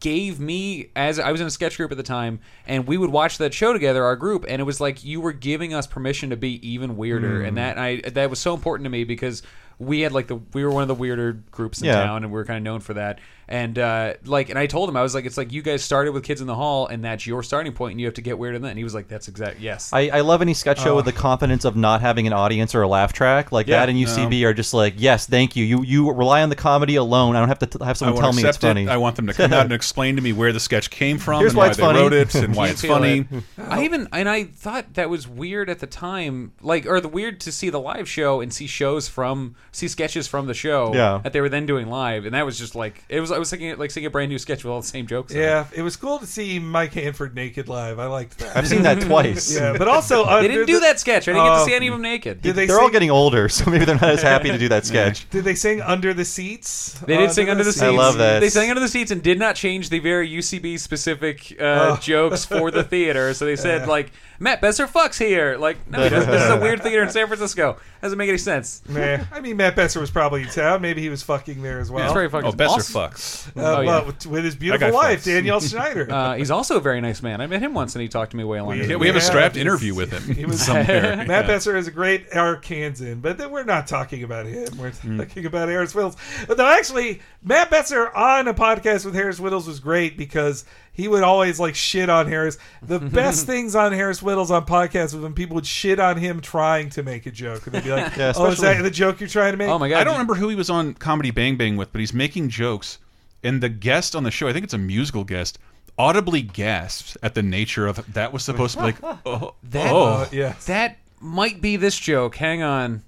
gave 0.01 0.39
me 0.39 0.91
as 0.95 1.19
I 1.19 1.33
was 1.33 1.41
in 1.41 1.47
a 1.47 1.51
sketch 1.51 1.77
group 1.77 1.91
at 1.91 1.97
the 1.97 2.03
time, 2.03 2.41
and 2.67 2.87
we 2.87 2.99
would 2.99 3.11
watch 3.11 3.39
that 3.39 3.55
show 3.55 3.73
together, 3.73 4.05
our 4.05 4.17
group, 4.17 4.45
and 4.49 4.61
it 4.61 4.65
was 4.65 4.81
like 4.81 5.05
you 5.05 5.21
were 5.21 5.33
giving 5.33 5.73
us 5.73 5.87
permission 5.87 6.31
to 6.31 6.37
be 6.37 6.67
even 6.69 6.97
weirder, 6.97 7.41
Mm. 7.43 7.49
and 7.49 7.57
that 7.57 7.79
I 7.79 7.97
that 8.11 8.29
was 8.31 8.39
so 8.39 8.55
important 8.55 8.85
to 8.85 8.91
me 8.91 9.05
because 9.05 9.43
we 9.79 10.01
had 10.03 10.13
like 10.13 10.27
the 10.27 10.37
we 10.53 10.63
were 10.65 10.71
one 10.71 10.83
of 10.83 10.89
the 10.89 10.95
weirder 10.95 11.33
groups 11.51 11.81
in 11.81 11.87
Yeah. 11.87 12.05
town, 12.05 12.25
and 12.25 12.33
we 12.33 12.37
were 12.37 12.45
kind 12.45 12.59
of 12.59 12.63
known 12.63 12.81
for 12.81 12.95
that. 12.95 13.21
And 13.49 13.79
uh, 13.79 14.15
like, 14.25 14.49
and 14.49 14.59
I 14.59 14.67
told 14.67 14.89
him 14.89 14.97
I 14.97 15.03
was 15.03 15.15
like, 15.15 15.27
it's 15.27 15.37
like 15.37 15.53
you 15.53 15.61
guys 15.63 15.85
started 15.85 16.13
with 16.13 16.25
Kids 16.25 16.41
in 16.41 16.47
the 16.47 16.55
Hall, 16.55 16.87
and 16.87 17.05
that's 17.05 17.27
your 17.27 17.43
starting 17.43 17.73
point, 17.73 17.93
and 17.93 18.01
you 18.01 18.07
have 18.07 18.15
to 18.15 18.23
get 18.23 18.39
weirder 18.39 18.57
than 18.57 18.63
that. 18.63 18.69
And 18.71 18.79
he 18.79 18.85
was 18.85 18.95
like, 18.95 19.09
that's 19.09 19.29
exact 19.29 19.61
yes. 19.61 19.93
I, 19.93 20.09
I 20.09 20.21
love 20.21 20.41
any 20.43 20.55
sketch 20.55 20.81
show 20.81 20.97
with 20.97 21.05
the 21.05 21.13
confidence 21.13 21.65
of 21.65 21.77
not 21.77 22.01
having 22.01 22.27
an 22.27 22.33
audience 22.33 22.75
or 22.75 22.83
a 22.83 22.89
laugh 22.89 23.13
track 23.13 23.53
like 23.53 23.67
Yeah, 23.67 23.81
that. 23.81 23.89
And 23.91 23.99
UCB 23.99 24.45
are 24.45 24.55
just 24.55 24.73
like, 24.75 24.95
yes, 24.97 25.27
thank 25.27 25.57
you. 25.57 25.65
You 25.65 25.83
you 25.83 26.11
rely 26.13 26.43
on 26.43 26.49
the 26.49 26.57
comedy 26.57 26.97
alone. 26.97 27.37
I 27.37 27.41
don't 27.41 27.49
have 27.49 27.59
to 27.61 27.67
t- 27.67 27.79
have 27.85 27.89
I 27.91 27.93
someone 27.93 28.15
want 28.15 28.25
tell 28.25 28.31
to 28.33 28.37
me 28.37 28.43
it's 28.49 28.57
accept 28.57 28.65
it. 28.65 28.69
funny. 28.69 28.89
I 28.89 28.97
want 28.97 29.17
them 29.17 29.27
to 29.27 29.35
come 29.35 29.53
out 29.53 29.63
and 29.65 29.73
explain 29.85 30.17
to 30.17 30.23
me 30.23 30.33
where 30.33 30.53
the 30.53 30.61
sketch 30.61 30.91
came 30.91 31.19
from 31.19 31.41
Here's 31.41 31.53
and 31.53 31.59
why 31.59 31.65
why, 31.65 31.69
it's 31.69 31.77
they 31.77 31.83
funny. 31.83 31.99
wrote 32.01 32.13
it 32.13 32.35
and 32.35 32.55
why 32.55 32.69
it's 32.71 32.81
feel 32.81 32.95
funny. 32.95 33.27
it. 33.31 33.43
I 33.59 33.85
even 33.85 34.09
and 34.13 34.29
I 34.29 34.45
thought 34.45 34.95
that 34.95 35.11
was 35.11 35.29
weird 35.29 35.69
at 35.69 35.81
the 35.81 35.87
time, 35.87 36.53
like 36.63 36.87
or 36.87 37.01
the 37.01 37.09
weird 37.09 37.41
to 37.41 37.53
see 37.53 37.69
the 37.71 37.81
live 37.81 38.09
show 38.09 38.41
and 38.41 38.53
see 38.53 38.67
shows 38.67 39.07
from 39.09 39.55
see 39.73 39.89
sketches 39.89 40.27
from 40.27 40.47
the 40.47 40.55
show 40.55 40.93
Yeah. 40.95 41.21
that 41.25 41.33
they 41.33 41.41
were 41.41 41.49
then 41.51 41.67
doing 41.67 41.89
live, 41.89 42.25
and 42.25 42.35
that 42.35 42.47
was 42.47 42.59
just 42.59 42.75
like 42.75 43.05
it 43.09 43.21
was. 43.21 43.31
I 43.35 43.39
was 43.39 43.51
thinking 43.51 43.77
like 43.77 43.91
seeing 43.91 44.07
a 44.07 44.11
brand 44.11 44.31
new 44.31 44.39
sketch 44.39 44.65
with 44.65 44.73
all 44.73 44.81
the 44.81 44.87
same 44.87 45.07
jokes. 45.07 45.33
in 45.33 45.41
it. 45.41 45.43
Yeah, 45.43 45.67
it 45.75 45.83
was 45.83 45.97
cool 45.97 46.19
to 46.19 46.27
see 46.27 46.59
Mike 46.59 46.93
Hanford 46.95 47.35
naked 47.35 47.69
live. 47.69 47.99
I 47.99 48.07
liked 48.07 48.39
that. 48.39 48.57
I've 48.57 48.67
seen 48.69 48.83
that 48.83 49.01
twice. 49.03 49.55
yeah, 49.55 49.77
but 49.77 49.89
also 49.89 50.25
They 50.41 50.49
didn't 50.49 50.67
do 50.67 50.75
the- 50.75 50.81
that 50.81 51.01
sketch. 51.01 51.29
I 51.29 51.33
didn't 51.33 51.45
get 51.47 51.55
to 51.57 51.63
Oh. 51.63 51.67
see 51.67 51.75
any 51.75 51.89
of 51.89 51.93
them 51.95 52.03
naked. 52.03 52.43
Did 52.43 52.55
they 52.57 52.67
They're 52.67 52.81
all 52.81 52.91
getting 52.91 53.11
older, 53.11 53.49
so 53.49 53.71
maybe 53.71 53.85
they're 53.85 53.95
not 53.97 54.11
as 54.11 54.23
happy 54.23 54.51
to 54.51 54.59
do 54.59 54.69
that 54.69 54.85
sketch. 54.87 55.29
Did 55.31 55.45
they 55.45 55.55
sing 55.55 55.81
under 55.81 56.15
the 56.15 56.25
seats? 56.25 56.99
They 57.07 57.17
did 57.17 57.33
sing 57.33 57.49
under 57.51 57.65
the 57.65 57.73
seats. 57.73 57.83
I 57.83 57.91
love 57.91 58.19
that. 58.19 58.41
They 58.41 58.49
sang 58.51 58.71
under 58.71 58.81
the 58.81 58.89
seats 58.89 59.11
and 59.11 59.23
did 59.23 59.39
not 59.39 59.57
change 59.57 59.89
the 59.91 59.99
very 59.99 60.29
UCB 60.29 60.79
specific 60.79 61.57
uh, 61.61 61.95
Oh. 61.95 61.97
jokes 62.01 62.45
for 62.45 62.71
the 62.71 62.85
theater. 62.85 63.35
So 63.35 63.45
they 63.45 63.57
said 63.57 63.83
Yeah. 63.83 63.87
like 63.87 64.13
Matt 64.39 64.61
Besser 64.61 64.87
fucks 64.87 65.19
here. 65.19 65.57
Like 65.57 65.77
no, 65.91 66.09
this 66.09 66.27
is 66.27 66.51
a 66.51 66.59
weird 66.61 66.83
theater 66.83 67.03
in 67.03 67.11
San 67.11 67.27
Francisco. 67.27 67.77
Doesn't 68.03 68.19
make 68.19 68.29
any 68.29 68.37
sense. 68.39 68.83
Nah, 68.89 69.19
I 69.33 69.41
mean, 69.41 69.57
Matt 69.57 69.77
Besser 69.77 69.99
was 70.01 70.11
probably 70.11 70.43
in 70.43 70.49
town. 70.49 70.83
Maybe 70.83 71.01
he 71.01 71.09
was 71.09 71.23
fucking 71.23 71.63
there 71.63 71.81
as 71.81 71.91
well. 71.91 72.01
That's 72.03 72.13
very 72.13 72.29
fucking 72.29 72.49
Oh, 72.49 72.53
Besser 72.53 72.75
awesome. 72.75 73.01
fucks. 73.13 73.24
Uh, 73.57 73.77
Oh, 73.77 73.81
yeah. 73.83 74.03
with, 74.05 74.27
with 74.27 74.45
his 74.45 74.57
beautiful 74.57 74.91
wife, 74.93 75.21
fucks. 75.21 75.25
Danielle 75.27 75.61
Schneider. 75.61 76.11
Uh, 76.11 76.35
he's 76.37 76.51
also 76.51 76.77
a 76.77 76.81
very 76.81 77.01
nice 77.01 77.23
man. 77.23 77.41
I 77.41 77.47
met 77.47 77.61
him 77.63 77.73
once, 77.75 77.95
and 77.95 78.03
he 78.03 78.09
talked 78.09 78.31
to 78.33 78.37
me 78.37 78.43
way 78.45 78.61
longer. 78.61 78.85
Yeah, 78.85 78.97
we 78.97 79.07
have 79.07 79.17
a 79.17 79.21
strapped 79.21 79.57
interview 79.57 79.95
with 79.95 80.11
him 80.11 80.35
He 80.35 80.45
was 80.45 80.61
somewhere. 80.65 81.17
Matt 81.27 81.29
Yeah. 81.29 81.43
Besser 81.47 81.77
is 81.77 81.87
a 81.87 81.91
great 81.91 82.31
Arkansan, 82.31 83.21
but 83.23 83.39
then 83.39 83.51
we're 83.51 83.65
not 83.65 83.87
talking 83.87 84.23
about 84.23 84.47
him. 84.47 84.67
We're 84.79 84.91
Mm. 84.91 85.19
talking 85.19 85.45
about 85.47 85.69
Harris 85.69 85.93
Wittels. 85.93 86.17
But 86.47 86.59
no, 86.59 86.67
actually, 86.67 87.21
Matt 87.43 87.71
Besser 87.71 88.11
on 88.17 88.49
a 88.49 88.55
podcast 88.55 89.05
with 89.05 89.15
Harris 89.15 89.39
Wittels 89.41 89.67
was 89.67 89.81
great 89.81 90.17
because 90.17 90.65
he 90.93 91.09
would 91.09 91.23
always 91.23 91.59
like 91.61 91.75
shit 91.75 92.09
on 92.09 92.27
Harris. 92.29 92.57
The 92.83 92.99
best 93.01 93.47
things 93.47 93.75
on 93.75 93.93
Harris 93.93 94.21
Wittels 94.21 94.51
on 94.51 94.65
podcasts 94.67 95.13
was 95.15 95.17
when 95.17 95.35
people 95.35 95.57
would 95.57 95.67
shit 95.67 95.99
on 95.99 96.17
him 96.17 96.41
trying 96.41 96.91
to 96.91 97.03
make 97.03 97.27
a 97.27 97.31
joke, 97.31 97.67
and 97.67 97.75
they'd 97.75 97.85
be 97.85 97.91
like, 97.91 98.17
Yeah, 98.17 98.33
"Oh, 98.37 98.47
is 98.47 98.59
that 98.61 98.81
the 98.83 98.91
joke 98.91 99.21
you're 99.21 99.29
trying 99.29 99.53
to 99.53 99.57
make?" 99.59 99.69
Oh 99.69 99.79
my 99.79 99.89
god! 99.89 99.99
I 100.01 100.05
don't 100.05 100.15
remember 100.15 100.35
who 100.35 100.49
he 100.49 100.55
was 100.57 100.71
on 100.71 100.95
Comedy 100.95 101.31
Bang 101.31 101.57
Bang 101.57 101.77
with, 101.77 101.91
but 101.93 101.99
he's 102.01 102.15
making 102.15 102.49
jokes, 102.49 102.99
and 103.45 103.63
the 103.63 103.69
guest 103.69 104.17
on 104.17 104.25
the 104.25 104.31
show, 104.31 104.49
I 104.49 104.53
think 104.53 104.65
it's 104.65 104.75
a 104.75 104.79
musical 104.79 105.23
guest, 105.25 105.59
audibly 105.99 106.43
gasps 106.43 107.17
at 107.23 107.35
the 107.35 107.43
nature 107.43 107.87
of 107.87 108.13
that 108.15 108.33
was 108.33 108.43
supposed 108.45 108.75
to 108.75 108.79
be 108.81 108.85
like, 108.87 108.97
oh, 109.27 109.55
That, 109.65 109.93
oh. 109.93 110.29
yeah. 110.33 110.55
that 110.67 110.97
might 111.21 111.61
be 111.61 111.77
this 111.77 111.99
joke. 111.99 112.37
Hang 112.37 112.63
on. 112.63 113.03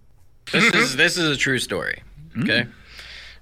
This 0.52 0.72
is 0.74 0.96
this 0.96 1.16
is 1.16 1.36
a 1.36 1.36
true 1.36 1.58
story. 1.58 2.02
Hmm. 2.34 2.42
Okay. 2.42 2.66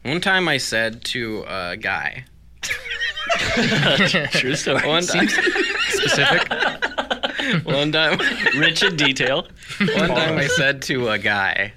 One 0.05 0.21
time 0.21 0.49
I 0.49 0.57
said 0.59 1.05
to 1.07 1.45
a 1.47 1.77
guy. 1.77 2.25
True 4.33 4.55
story. 4.55 4.87
One 4.87 5.03
time. 5.05 5.29
Specific. 5.29 6.51
One 7.65 7.91
time. 7.91 8.19
Rich 8.59 8.83
in 8.83 8.97
detail. 8.97 9.47
One 9.79 10.09
time 10.09 10.37
I 10.39 10.47
said 10.47 10.83
to 10.83 11.09
a 11.09 11.19
guy 11.19 11.73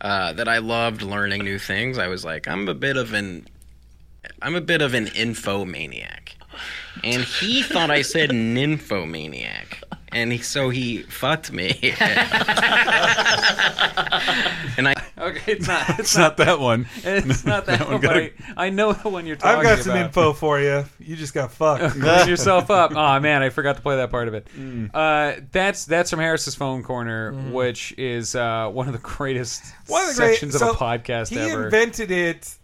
uh, 0.00 0.32
that 0.34 0.48
I 0.48 0.58
loved 0.58 1.02
learning 1.02 1.44
new 1.44 1.58
things. 1.58 1.98
I 1.98 2.08
was 2.08 2.24
like, 2.24 2.48
I'm 2.48 2.68
a 2.68 2.74
bit 2.74 2.96
of 2.96 3.12
an, 3.14 3.46
I'm 4.42 4.54
a 4.54 4.60
bit 4.60 4.82
of 4.82 4.94
an 4.94 5.06
infomaniac, 5.06 6.30
and 7.04 7.22
he 7.22 7.62
thought 7.62 7.90
I 7.90 8.02
said 8.02 8.30
nymphomaniac, 8.32 9.82
and 10.12 10.32
he, 10.32 10.38
so 10.38 10.70
he 10.70 11.02
fucked 11.02 11.52
me. 11.52 11.78
and 14.76 14.88
I. 14.88 14.94
Okay, 15.18 15.52
it's 15.52 15.66
not. 15.66 15.88
It's, 15.90 15.98
It's 16.00 16.16
not 16.16 16.36
that 16.36 16.60
one. 16.60 16.86
It's 17.02 17.44
not 17.46 17.64
that, 17.66 17.78
That 17.78 17.86
one 17.88 17.92
one. 17.94 18.00
got 18.02 18.12
but 18.14 18.22
a- 18.22 18.32
I, 18.56 18.66
I 18.66 18.70
know 18.70 18.92
the 18.92 19.08
one 19.08 19.24
you're 19.26 19.36
talking 19.36 19.60
I've 19.60 19.64
about. 19.64 19.76
got 19.76 19.84
some 19.84 19.96
info 19.96 20.32
for 20.34 20.60
you. 20.60 20.84
You 21.00 21.16
just 21.16 21.32
got 21.32 21.52
fucked. 21.52 21.94
Clean 22.00 22.28
yourself 22.28 22.70
up. 22.70 22.92
Oh 22.94 23.18
man, 23.20 23.42
I 23.42 23.48
forgot 23.48 23.76
to 23.76 23.82
play 23.82 23.96
that 23.96 24.10
part 24.10 24.28
of 24.28 24.34
it. 24.34 24.46
Mm. 24.56 24.90
Uh, 24.92 25.40
that's 25.52 25.86
that's 25.86 26.10
from 26.10 26.20
Harris's 26.20 26.54
foam 26.54 26.82
corner, 26.82 27.32
which 27.50 27.94
is 27.98 28.34
uh, 28.36 28.68
one 28.68 28.88
of 28.88 28.92
the 28.92 28.98
greatest 29.00 29.64
One 29.86 30.02
of 30.02 30.14
the 30.14 30.20
great- 30.20 30.32
sections 30.32 30.58
so 30.58 30.70
of 30.70 30.76
a 30.76 30.78
podcast 30.78 31.28
he 31.30 31.38
ever. 31.38 31.64
invented 31.64 32.10
it. 32.10 32.54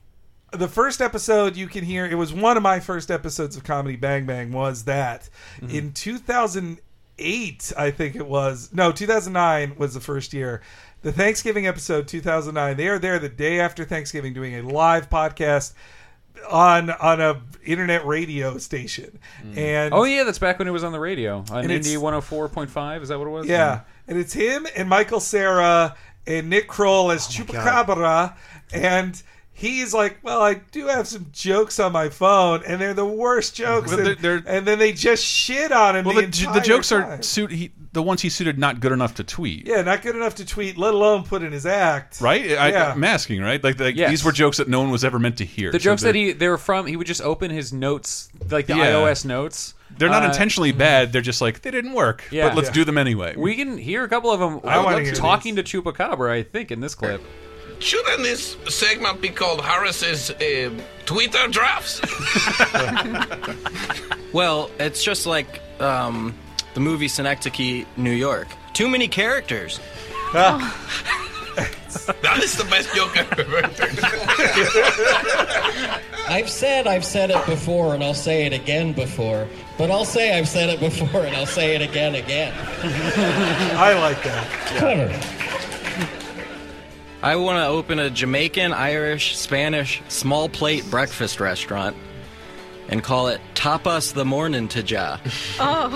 The 0.52 0.68
first 0.68 1.00
episode 1.00 1.56
you 1.56 1.66
can 1.66 1.82
hear 1.84 2.04
it 2.06 2.14
was 2.16 2.32
one 2.32 2.56
of 2.56 2.62
my 2.62 2.78
first 2.80 3.10
episodes 3.10 3.56
of 3.56 3.64
Comedy 3.64 3.96
Bang 3.96 4.26
Bang 4.26 4.52
was 4.52 4.84
that 4.84 5.28
Mm-hmm. 5.60 5.74
in 5.76 5.92
2008 5.92 7.72
I 7.76 7.90
think 7.90 8.16
it 8.16 8.26
was 8.26 8.70
no 8.72 8.92
2009 8.92 9.76
was 9.78 9.94
the 9.94 10.00
first 10.00 10.32
year 10.32 10.60
the 11.02 11.12
Thanksgiving 11.12 11.66
episode 11.66 12.08
2009 12.08 12.76
they 12.76 12.88
are 12.88 12.98
there 12.98 13.18
the 13.18 13.28
day 13.28 13.60
after 13.60 13.84
Thanksgiving 13.84 14.32
doing 14.32 14.54
a 14.54 14.62
live 14.62 15.08
podcast 15.10 15.74
on 16.50 16.90
on 16.90 17.20
a 17.20 17.40
internet 17.64 18.04
radio 18.06 18.58
station 18.58 19.18
and 19.56 19.92
oh 19.94 20.04
yeah, 20.04 20.24
that's 20.24 20.38
back 20.38 20.58
when 20.58 20.66
it 20.66 20.72
was 20.72 20.82
on 20.84 20.92
the 20.92 20.98
radio 21.00 21.44
on 21.52 21.70
Indy 21.70 21.94
104.5. 21.94 23.02
Is 23.02 23.08
that 23.10 23.18
what 23.18 23.26
it 23.28 23.30
was? 23.30 23.46
yeah, 23.46 23.80
and 24.08 24.18
it's 24.18 24.32
him 24.32 24.66
and 24.76 24.88
Michael 24.88 25.20
Cera 25.20 25.94
and 26.26 26.48
Nick 26.50 26.66
Kroll 26.68 27.10
as 27.12 27.26
Oh 27.28 27.42
Chupacabra, 27.44 28.34
and 28.72 29.22
he's 29.52 29.92
like, 29.94 30.18
"Well, 30.22 30.40
I 30.42 30.54
do 30.54 30.86
have 30.88 31.06
some 31.06 31.26
jokes 31.32 31.78
on 31.78 31.92
my 31.92 32.08
phone, 32.08 32.62
and 32.66 32.80
they're 32.80 32.94
the 32.94 33.04
worst 33.06 33.54
jokes." 33.54 33.90
Well, 33.90 33.98
and, 33.98 34.06
they're- 34.08 34.14
they're- 34.16 34.42
and 34.46 34.66
then 34.66 34.78
they 34.78 34.92
just 34.92 35.24
shit 35.24 35.72
on 35.72 35.96
him. 35.96 36.04
Well, 36.04 36.14
the, 36.16 36.26
the, 36.26 36.50
the 36.54 36.60
jokes 36.60 36.88
time. 36.88 37.02
are 37.04 37.22
suit. 37.22 37.50
He, 37.52 37.72
the 37.92 38.02
ones 38.02 38.22
he 38.22 38.30
suited 38.30 38.58
not 38.58 38.80
good 38.80 38.92
enough 38.92 39.16
to 39.16 39.24
tweet. 39.24 39.66
yeah, 39.66 39.82
not 39.82 40.00
good 40.00 40.16
enough 40.16 40.36
to 40.36 40.46
tweet, 40.46 40.78
let 40.78 40.94
alone 40.94 41.24
put 41.24 41.42
in 41.42 41.52
his 41.52 41.66
act. 41.66 42.22
Right? 42.22 42.52
I, 42.52 42.68
yeah. 42.70 42.92
I'm 42.92 43.04
asking, 43.04 43.42
right? 43.42 43.62
Like, 43.62 43.78
like 43.78 43.96
Yes. 43.96 44.08
these 44.08 44.24
were 44.24 44.32
jokes 44.32 44.56
that 44.56 44.66
no 44.68 44.80
one 44.80 44.90
was 44.90 45.04
ever 45.04 45.18
meant 45.18 45.36
to 45.38 45.44
hear. 45.44 45.70
The 45.70 45.78
So 45.78 45.84
jokes 45.84 46.00
that 46.02 46.12
they're- 46.14 46.26
he 46.28 46.32
they 46.32 46.48
were 46.48 46.56
from, 46.56 46.86
he 46.86 46.96
would 46.96 47.06
just 47.06 47.20
open 47.20 47.50
his 47.50 47.70
notes, 47.70 48.30
like 48.50 48.66
the 48.66 48.76
Yeah. 48.76 48.92
iOS 48.92 49.26
notes. 49.26 49.74
They're 49.98 50.08
not 50.08 50.22
Uh, 50.22 50.28
intentionally 50.28 50.72
bad. 50.72 51.12
They're 51.12 51.20
just 51.20 51.42
like 51.42 51.60
they 51.60 51.70
didn't 51.70 51.92
work. 51.92 52.24
Yeah. 52.30 52.48
but 52.48 52.56
let's 52.56 52.68
Yeah. 52.70 52.74
do 52.76 52.84
them 52.86 52.96
anyway. 52.96 53.34
We 53.36 53.56
can 53.56 53.76
hear 53.76 54.04
a 54.04 54.08
couple 54.08 54.30
of 54.30 54.40
them. 54.40 54.60
I 54.64 54.78
wanna 54.82 54.96
uh, 54.96 55.00
hear 55.00 55.12
talking 55.12 55.56
to 55.56 55.62
Chupacabra, 55.62 56.30
I 56.30 56.42
think, 56.44 56.70
in 56.70 56.80
this 56.80 56.94
clip. 56.94 57.22
Shouldn't 57.83 58.23
this 58.23 58.57
segment 58.68 59.21
be 59.21 59.29
called 59.29 59.61
Harris's 59.61 60.31
uh, 60.31 60.71
Twitter 61.05 61.49
drafts? 61.49 62.01
Well, 64.33 64.70
it's 64.78 65.05
just 65.05 65.26
like 65.26 65.61
um, 65.78 66.35
the 66.74 66.80
movie 66.80 67.09
Synecdoche, 67.09 67.85
New 67.97 68.12
York. 68.12 68.49
Too 68.72 68.89
many 68.89 69.07
characters. 69.07 69.78
that 70.33 70.72
is 72.43 72.57
the 72.57 72.64
best 72.64 72.95
joke 72.95 73.14
I've 73.18 73.30
ever 73.39 73.66
heard. 73.66 74.01
I've 76.28 76.49
said 76.49 76.87
I've 76.87 77.05
said 77.05 77.30
it 77.30 77.45
before 77.45 77.95
and 77.95 78.03
I'll 78.03 78.14
say 78.14 78.47
it 78.47 78.55
again 78.55 78.95
before, 78.95 79.47
but 79.76 79.91
I'll 79.91 80.07
say 80.07 80.39
I've 80.39 80.49
said 80.49 80.70
it 80.70 80.80
before 80.80 81.26
and 81.26 81.37
I'll 81.37 81.45
say 81.45 81.74
it 81.76 81.83
again 81.83 82.14
again. 82.14 82.55
I 83.76 83.93
like 83.93 84.22
that. 84.22 84.47
Clever. 84.78 85.12
I 87.23 87.37
want 87.37 87.59
to 87.59 87.66
open 87.66 87.99
a 87.99 88.11
Jamaican, 88.11 88.73
Irish, 88.73 89.37
Spanish, 89.37 90.03
small 90.09 90.49
plate 90.49 90.85
breakfast 90.91 91.39
restaurant. 91.41 91.97
and 92.89 93.03
call 93.03 93.29
it 93.29 93.41
Tapas 93.55 94.12
the 94.12 94.25
Morning 94.25 94.68
to 94.68 94.83
Ja. 94.83 95.18
Oh. 95.61 95.89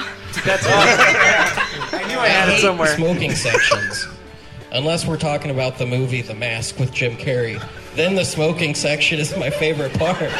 That's 0.45 0.67
awesome. 0.67 1.99
I 1.99 2.05
knew 2.09 2.19
I 2.19 2.29
had 2.29 2.49
it 2.51 2.61
somewhere. 2.61 2.95
Smoking 2.97 3.33
sections. 3.35 4.07
Unless 4.73 5.07
we're 5.07 5.17
talking 5.17 5.51
about 5.51 5.79
the 5.79 5.87
movie 5.87 6.23
The 6.23 6.35
Mask 6.35 6.79
with 6.79 6.93
Jim 6.93 7.17
Carrey. 7.17 7.63
Then 7.97 8.15
the 8.15 8.25
smoking 8.25 8.75
section 8.75 9.19
is 9.19 9.37
my 9.37 9.51
favorite 9.51 9.93
part. 9.99 10.19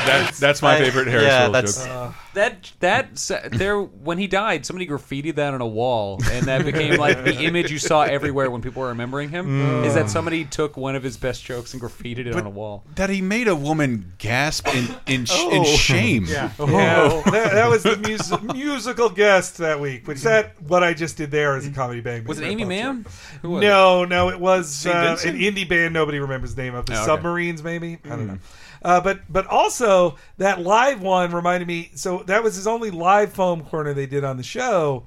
That, 0.00 0.32
that's 0.40 0.60
my 0.62 0.78
favorite 0.78 1.06
Harris 1.08 1.26
yeah, 1.26 1.46
Wittels 1.48 1.52
that's- 1.52 1.86
joke. 1.86 2.14
That 2.34 2.70
that 2.78 3.16
there 3.50 3.80
when 3.80 4.18
he 4.18 4.28
died, 4.28 4.64
somebody 4.64 4.86
graffitied 4.86 5.34
that 5.34 5.52
on 5.52 5.60
a 5.60 5.66
wall, 5.66 6.20
and 6.30 6.46
that 6.46 6.64
became 6.64 6.96
like 6.98 7.24
the 7.24 7.34
image 7.44 7.72
you 7.72 7.78
saw 7.80 8.02
everywhere 8.02 8.48
when 8.52 8.62
people 8.62 8.82
were 8.82 8.88
remembering 8.88 9.30
him. 9.30 9.46
Mm. 9.48 9.84
Is 9.84 9.94
that 9.94 10.08
somebody 10.08 10.44
took 10.44 10.76
one 10.76 10.94
of 10.94 11.02
his 11.02 11.16
best 11.16 11.44
jokes 11.44 11.72
and 11.72 11.82
graffitied 11.82 12.26
it 12.26 12.36
on 12.36 12.46
a 12.46 12.50
wall? 12.50 12.84
That 12.94 13.10
he 13.10 13.20
made 13.20 13.48
a 13.48 13.56
woman 13.56 14.12
gasp 14.18 14.68
in 14.68 14.86
in, 15.08 15.24
sh- 15.24 15.40
in 15.40 15.62
Oh. 15.62 15.76
shame. 15.76 16.24
Yeah. 16.28 16.52
Yeah, 16.60 17.22
that, 17.26 17.52
that 17.52 17.68
was 17.68 17.82
the 17.82 17.96
mus- 17.96 18.54
musical 18.54 19.08
guest 19.10 19.58
that 19.58 19.80
week. 19.80 20.06
Which 20.06 20.20
that 20.22 20.60
what 20.62 20.84
I 20.84 20.94
just 20.94 21.16
did 21.16 21.32
there 21.32 21.56
is 21.56 21.66
a 21.66 21.70
comedy 21.72 22.00
bang. 22.00 22.20
Bang 22.20 22.28
Was 22.28 22.38
it 22.38 22.44
Amy 22.44 22.62
joke. 22.62 22.68
Mann? 22.68 23.06
Who 23.42 23.50
was 23.50 23.62
no, 23.62 24.04
no, 24.04 24.28
it 24.30 24.38
was 24.38 24.86
uh, 24.86 25.16
an 25.24 25.36
indie 25.36 25.68
band. 25.68 25.94
Nobody 25.94 26.20
remembers 26.20 26.54
the 26.54 26.62
name 26.62 26.74
of 26.76 26.86
the 26.86 26.92
Oh, 26.92 26.96
okay. 26.98 27.06
Submarines, 27.06 27.62
maybe. 27.64 27.98
I 28.04 28.08
don't 28.10 28.20
Mm. 28.20 28.26
know. 28.28 28.38
Uh, 28.82 29.00
but 29.00 29.20
but 29.28 29.46
also 29.46 30.16
that 30.38 30.60
live 30.60 31.02
one 31.02 31.32
reminded 31.32 31.68
me. 31.68 31.90
So 31.94 32.22
that 32.26 32.42
was 32.42 32.56
his 32.56 32.66
only 32.66 32.90
live 32.90 33.32
foam 33.32 33.62
corner 33.64 33.92
they 33.92 34.06
did 34.06 34.24
on 34.24 34.36
the 34.36 34.42
show. 34.42 35.04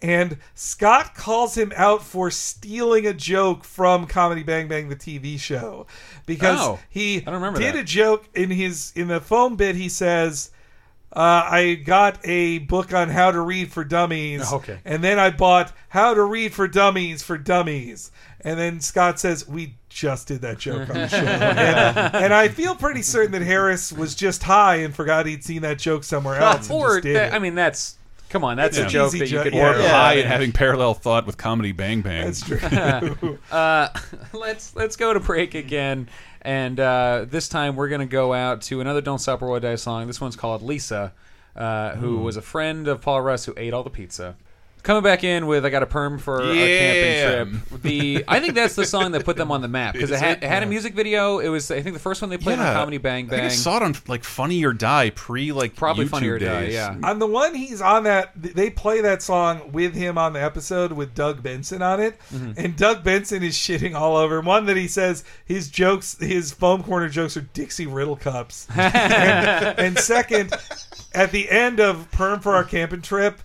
And 0.00 0.38
Scott 0.54 1.16
calls 1.16 1.56
him 1.56 1.72
out 1.74 2.04
for 2.04 2.30
stealing 2.30 3.04
a 3.04 3.12
joke 3.12 3.64
from 3.64 4.06
Comedy 4.06 4.44
Bang 4.44 4.68
Bang, 4.68 4.88
the 4.88 4.94
TV 4.94 5.40
show, 5.40 5.88
because 6.24 6.58
Oh, 6.60 6.78
he 6.88 7.16
I 7.16 7.20
don't 7.22 7.34
remember 7.34 7.58
did 7.58 7.74
that. 7.74 7.80
a 7.80 7.84
joke 7.84 8.28
in 8.32 8.50
his 8.50 8.92
in 8.94 9.08
the 9.08 9.20
foam 9.20 9.56
bit. 9.56 9.74
He 9.74 9.88
says, 9.88 10.52
uh, 11.12 11.48
"I 11.50 11.74
got 11.74 12.20
a 12.24 12.58
book 12.58 12.94
on 12.94 13.08
how 13.08 13.32
to 13.32 13.40
read 13.40 13.72
for 13.72 13.82
dummies, 13.82 14.52
Okay. 14.52 14.78
and 14.84 15.02
then 15.02 15.18
I 15.18 15.30
bought 15.30 15.72
How 15.88 16.14
to 16.14 16.22
Read 16.22 16.54
for 16.54 16.68
Dummies 16.68 17.24
for 17.24 17.36
Dummies." 17.36 18.12
And 18.42 18.56
then 18.56 18.78
Scott 18.78 19.18
says, 19.18 19.48
"We 19.48 19.77
just 19.88 20.28
did 20.28 20.42
that 20.42 20.58
joke 20.58 20.88
on 20.90 20.94
the 20.96 21.08
show," 21.08 21.16
and, 21.18 22.14
and 22.14 22.34
I 22.34 22.48
feel 22.48 22.74
pretty 22.74 23.02
certain 23.02 23.32
that 23.32 23.42
Harris 23.42 23.92
was 23.92 24.14
just 24.14 24.42
high 24.42 24.76
and 24.76 24.94
forgot 24.94 25.26
he'd 25.26 25.42
seen 25.44 25.62
that 25.62 25.78
joke 25.78 26.04
somewhere 26.04 26.36
else. 26.40 26.68
and 26.70 26.78
or 26.78 27.00
that- 27.00 27.32
I 27.32 27.38
mean, 27.38 27.54
that's 27.54 27.96
come 28.28 28.44
on, 28.44 28.56
that's 28.58 28.76
It's 28.76 28.86
a 28.86 28.90
joke 28.90 29.08
easy 29.08 29.18
that 29.20 29.24
you 29.26 29.30
joke, 29.38 29.44
could 29.44 29.54
yeah. 29.54 29.76
Or 29.76 29.80
Yeah. 29.80 29.88
high 29.90 30.14
and 30.14 30.28
having 30.28 30.52
parallel 30.52 30.94
thought 30.94 31.24
with 31.26 31.36
comedy 31.38 31.72
Bang 31.72 32.02
Bang. 32.02 32.26
That's 32.26 32.42
true. 32.42 33.38
uh, 33.50 33.88
let's 34.32 34.76
let's 34.76 34.96
go 34.96 35.14
to 35.14 35.20
break 35.20 35.54
again, 35.54 36.08
and 36.42 36.78
uh, 36.78 37.24
this 37.28 37.48
time 37.48 37.74
we're 37.76 37.88
gonna 37.88 38.06
go 38.06 38.34
out 38.34 38.62
to 38.62 38.80
another 38.80 39.00
"Don't 39.00 39.18
Stop 39.18 39.40
or 39.42 39.48
We'll 39.50 39.60
Die" 39.60 39.74
song. 39.76 40.06
This 40.06 40.20
one's 40.20 40.36
called 40.36 40.62
Lisa, 40.62 41.12
uh, 41.56 41.92
who 41.96 42.18
Mm. 42.18 42.22
was 42.24 42.36
a 42.36 42.42
friend 42.42 42.86
of 42.88 43.00
Paul 43.00 43.22
Rust 43.22 43.46
who 43.46 43.54
ate 43.56 43.72
all 43.72 43.82
the 43.82 43.90
pizza. 43.90 44.36
Coming 44.82 45.02
back 45.02 45.24
in 45.24 45.46
with 45.46 45.66
"I 45.66 45.70
Got 45.70 45.82
a 45.82 45.86
Perm 45.86 46.18
for 46.18 46.42
Yeah. 46.52 46.78
Camping 46.78 47.60
Trip." 47.60 47.82
The 47.82 48.24
I 48.28 48.40
think 48.40 48.54
that's 48.54 48.74
the 48.74 48.86
song 48.86 49.12
that 49.12 49.24
put 49.24 49.36
them 49.36 49.50
on 49.50 49.60
the 49.60 49.68
map 49.68 49.94
because 49.94 50.10
it 50.12 50.14
Is 50.14 50.20
had, 50.20 50.38
it? 50.38 50.44
it 50.44 50.48
had 50.48 50.62
a 50.62 50.66
music 50.66 50.94
video. 50.94 51.38
It 51.40 51.48
was 51.48 51.70
I 51.70 51.82
think 51.82 51.94
the 51.94 52.00
first 52.00 52.22
one 52.22 52.30
they 52.30 52.38
played 52.38 52.58
on 52.58 52.74
Comedy 52.74 52.98
Bang 52.98 53.26
Bang. 53.26 53.40
I 53.40 53.42
Bang. 53.42 53.50
think 53.50 53.52
I 53.52 53.62
saw 53.62 53.76
it 53.78 53.82
on 53.82 53.94
like 54.06 54.24
Funny 54.24 54.64
or 54.64 54.72
Die 54.72 55.10
pre 55.10 55.52
like 55.52 55.74
Probably 55.76 56.06
YouTube 56.06 56.10
Funny 56.10 56.28
or 56.28 56.38
Die, 56.38 56.60
days. 56.66 56.74
yeah. 56.74 56.96
On 57.02 57.18
the 57.18 57.26
one 57.26 57.54
he's 57.54 57.80
on 57.82 58.04
that, 58.04 58.30
they 58.36 58.70
play 58.70 59.00
that 59.02 59.20
song 59.22 59.72
with 59.72 59.94
him 59.94 60.16
on 60.16 60.32
the 60.32 60.42
episode 60.42 60.92
with 60.92 61.14
Doug 61.14 61.42
Benson 61.42 61.82
on 61.82 62.00
it, 62.00 62.18
Mhm. 62.34 62.54
and 62.56 62.76
Doug 62.76 63.02
Benson 63.04 63.42
is 63.42 63.54
shitting 63.56 63.94
all 63.94 64.16
over. 64.16 64.40
One 64.40 64.66
that 64.66 64.76
he 64.76 64.88
says 64.88 65.24
his 65.44 65.68
jokes, 65.68 66.16
his 66.20 66.52
foam 66.52 66.82
corner 66.82 67.08
jokes 67.08 67.36
are 67.36 67.42
Dixie 67.52 67.86
Riddle 67.86 68.16
cups, 68.16 68.66
and, 68.76 69.78
and 69.78 69.98
second, 69.98 70.54
at 71.14 71.32
the 71.32 71.50
end 71.50 71.80
of 71.80 72.10
Perm 72.10 72.40
for 72.40 72.54
our 72.54 72.64
camping 72.64 73.02
trip. 73.02 73.40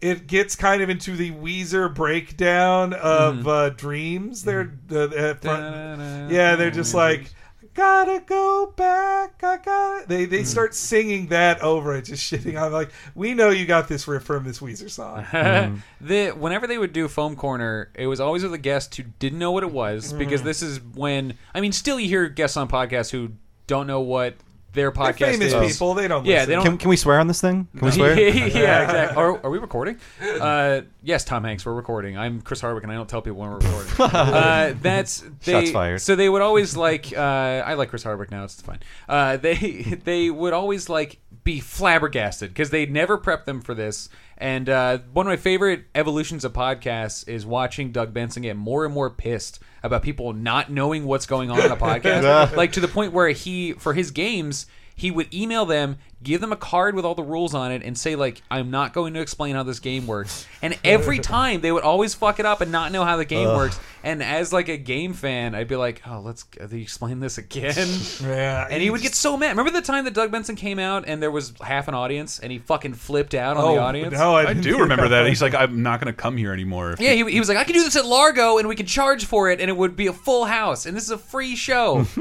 It 0.00 0.26
gets 0.28 0.54
kind 0.54 0.80
of 0.80 0.88
into 0.88 1.16
the 1.16 1.32
Weezer 1.32 1.92
breakdown 1.92 2.92
of 2.94 3.36
Mhm. 3.38 3.46
uh, 3.48 3.68
dreams. 3.70 4.44
They're 4.44 4.72
uh, 4.90 5.34
front, 5.34 6.30
yeah, 6.30 6.54
they're 6.54 6.70
just 6.70 6.94
like, 6.94 7.30
gotta 7.74 8.22
go 8.26 8.72
back. 8.76 9.42
I 9.42 9.56
got 9.56 10.02
it. 10.02 10.08
They 10.08 10.24
they 10.24 10.44
start 10.44 10.74
singing 10.74 11.28
that 11.28 11.60
over 11.62 11.96
it, 11.96 12.04
just 12.06 12.30
shitting 12.30 12.60
on 12.60 12.72
like 12.72 12.90
we 13.16 13.34
know 13.34 13.50
you 13.50 13.66
got 13.66 13.88
this 13.88 14.06
riff 14.06 14.22
from 14.22 14.44
this 14.44 14.60
Weezer 14.60 14.88
song. 14.90 15.24
the 16.00 16.28
whenever 16.30 16.66
they 16.68 16.78
would 16.78 16.92
do 16.92 17.08
foam 17.08 17.34
corner, 17.36 17.90
it 17.94 18.06
was 18.06 18.20
always 18.20 18.42
with 18.44 18.54
a 18.54 18.58
guest 18.58 18.94
who 18.96 19.02
didn't 19.18 19.38
know 19.40 19.50
what 19.52 19.62
it 19.64 19.72
was 19.72 20.12
because 20.12 20.42
Mm. 20.42 20.44
this 20.44 20.62
is 20.62 20.80
when 20.94 21.34
I 21.54 21.60
mean, 21.60 21.72
still 21.72 21.98
you 21.98 22.08
hear 22.08 22.28
guests 22.28 22.56
on 22.56 22.68
podcasts 22.68 23.10
who 23.10 23.30
don't 23.66 23.86
know 23.88 24.00
what 24.00 24.34
their 24.78 24.90
podcast 24.92 25.18
They're 25.18 25.28
podcast 25.28 25.38
famous 25.38 25.52
is. 25.52 25.72
people, 25.72 25.94
they 25.94 26.08
don't 26.08 26.24
Yeah, 26.24 26.36
listen. 26.36 26.48
they 26.48 26.54
don't. 26.54 26.64
Can, 26.64 26.78
can 26.78 26.88
we 26.90 26.96
swear 26.96 27.20
on 27.20 27.26
this 27.26 27.40
thing? 27.40 27.68
Can 27.76 27.84
we 27.86 27.90
swear? 27.98 28.18
yeah, 28.18 28.34
exactly. 28.84 29.16
Are, 29.22 29.44
are 29.44 29.50
we 29.50 29.58
recording? 29.58 29.98
Uh, 30.22 30.80
yes, 31.02 31.24
Tom 31.24 31.44
Hanks, 31.44 31.66
we're 31.66 31.74
recording. 31.74 32.16
I'm 32.16 32.40
Chris 32.40 32.60
Hardwick, 32.60 32.84
and 32.84 32.92
I 32.92 32.94
don't 32.96 33.08
tell 33.08 33.20
people 33.20 33.38
when 33.40 33.50
we're 33.50 33.58
recording. 33.58 33.92
uh, 34.16 34.74
that's 34.80 35.24
they, 35.44 35.52
Shots 35.52 35.70
fired. 35.70 36.00
So 36.00 36.16
they 36.16 36.28
would 36.28 36.42
always 36.42 36.76
like. 36.76 37.12
Uh, 37.14 37.20
I 37.66 37.74
like 37.74 37.90
Chris 37.90 38.02
Hardwick 38.04 38.30
now. 38.30 38.44
It's 38.44 38.60
fine. 38.60 38.80
Uh, 39.08 39.36
they 39.36 39.56
they 40.04 40.30
would 40.30 40.52
always 40.54 40.88
like 40.88 41.18
be 41.48 41.60
flabbergasted 41.60 42.50
because 42.50 42.68
they 42.68 42.84
never 42.84 43.16
prepped 43.16 43.46
them 43.46 43.62
for 43.62 43.74
this. 43.74 44.10
And 44.36 44.68
uh, 44.68 44.98
one 45.14 45.26
of 45.26 45.30
my 45.30 45.38
favorite 45.38 45.86
evolutions 45.94 46.44
of 46.44 46.52
podcasts 46.52 47.26
is 47.26 47.46
watching 47.46 47.90
Doug 47.90 48.12
Benson 48.12 48.42
get 48.42 48.54
more 48.54 48.84
and 48.84 48.92
more 48.92 49.08
pissed 49.08 49.58
about 49.82 50.02
people 50.02 50.34
not 50.34 50.70
knowing 50.70 51.06
what's 51.06 51.24
going 51.24 51.50
on 51.50 51.58
in 51.58 51.72
a 51.72 51.76
podcast. 51.78 52.54
like 52.56 52.72
to 52.72 52.80
the 52.80 52.88
point 52.88 53.14
where 53.14 53.30
he, 53.30 53.72
for 53.72 53.94
his 53.94 54.10
games, 54.10 54.66
he 54.98 55.10
would 55.10 55.32
email 55.32 55.64
them, 55.64 55.96
give 56.22 56.40
them 56.40 56.52
a 56.52 56.56
card 56.56 56.94
with 56.94 57.04
all 57.04 57.14
the 57.14 57.22
rules 57.22 57.54
on 57.54 57.72
it, 57.72 57.82
and 57.82 57.96
say 57.96 58.16
like, 58.16 58.42
"I'm 58.50 58.70
not 58.70 58.92
going 58.92 59.14
to 59.14 59.20
explain 59.20 59.54
how 59.54 59.62
this 59.62 59.78
game 59.80 60.06
works." 60.06 60.46
And 60.60 60.76
every 60.84 61.18
time 61.20 61.60
they 61.62 61.72
would 61.72 61.84
always 61.84 62.14
fuck 62.14 62.38
it 62.40 62.44
up 62.46 62.60
and 62.60 62.70
not 62.72 62.92
know 62.92 63.04
how 63.04 63.16
the 63.16 63.24
game 63.24 63.48
Ugh. 63.48 63.56
works. 63.56 63.78
And 64.04 64.22
as 64.22 64.52
like 64.52 64.68
a 64.68 64.76
game 64.76 65.12
fan, 65.12 65.54
I'd 65.54 65.68
be 65.68 65.76
like, 65.76 66.02
"Oh, 66.06 66.20
let's 66.20 66.44
uh, 66.60 66.66
they 66.66 66.80
explain 66.80 67.20
this 67.20 67.38
again." 67.38 67.74
Yeah, 68.20 68.66
and 68.70 68.82
he 68.82 68.90
would 68.90 69.00
get 69.02 69.14
so 69.14 69.36
mad. 69.36 69.50
Remember 69.50 69.70
the 69.70 69.80
time 69.80 70.04
that 70.04 70.12
Doug 70.14 70.30
Benson 70.32 70.56
came 70.56 70.78
out 70.78 71.04
and 71.06 71.22
there 71.22 71.30
was 71.30 71.52
half 71.60 71.88
an 71.88 71.94
audience, 71.94 72.38
and 72.40 72.50
he 72.50 72.58
fucking 72.58 72.94
flipped 72.94 73.34
out 73.34 73.56
on 73.56 73.62
the 73.74 73.80
Oh, 73.80 73.82
audience. 73.82 74.12
no, 74.12 74.34
I 74.34 74.48
I 74.50 74.54
do 74.54 74.80
remember 74.80 75.08
that. 75.08 75.22
that. 75.22 75.28
He's 75.28 75.40
like, 75.42 75.54
I'm 75.54 75.82
not 75.82 76.00
going 76.00 76.12
to 76.12 76.20
come 76.20 76.36
here 76.36 76.52
anymore. 76.52 76.96
Yeah, 76.98 77.12
he, 77.12 77.24
he 77.30 77.38
was 77.38 77.48
like, 77.48 77.58
I 77.58 77.64
can 77.64 77.74
do 77.74 77.84
this 77.84 77.96
at 77.96 78.04
Largo 78.06 78.58
and 78.58 78.66
we 78.68 78.74
can 78.76 78.86
charge 78.86 79.24
for 79.24 79.50
it 79.50 79.60
and 79.60 79.68
it 79.70 79.76
would 79.76 79.94
be 79.96 80.06
a 80.08 80.12
full 80.12 80.44
house 80.46 80.86
and 80.86 80.96
this 80.96 81.04
is 81.04 81.10
a 81.10 81.18
free 81.18 81.54
show. 81.56 82.06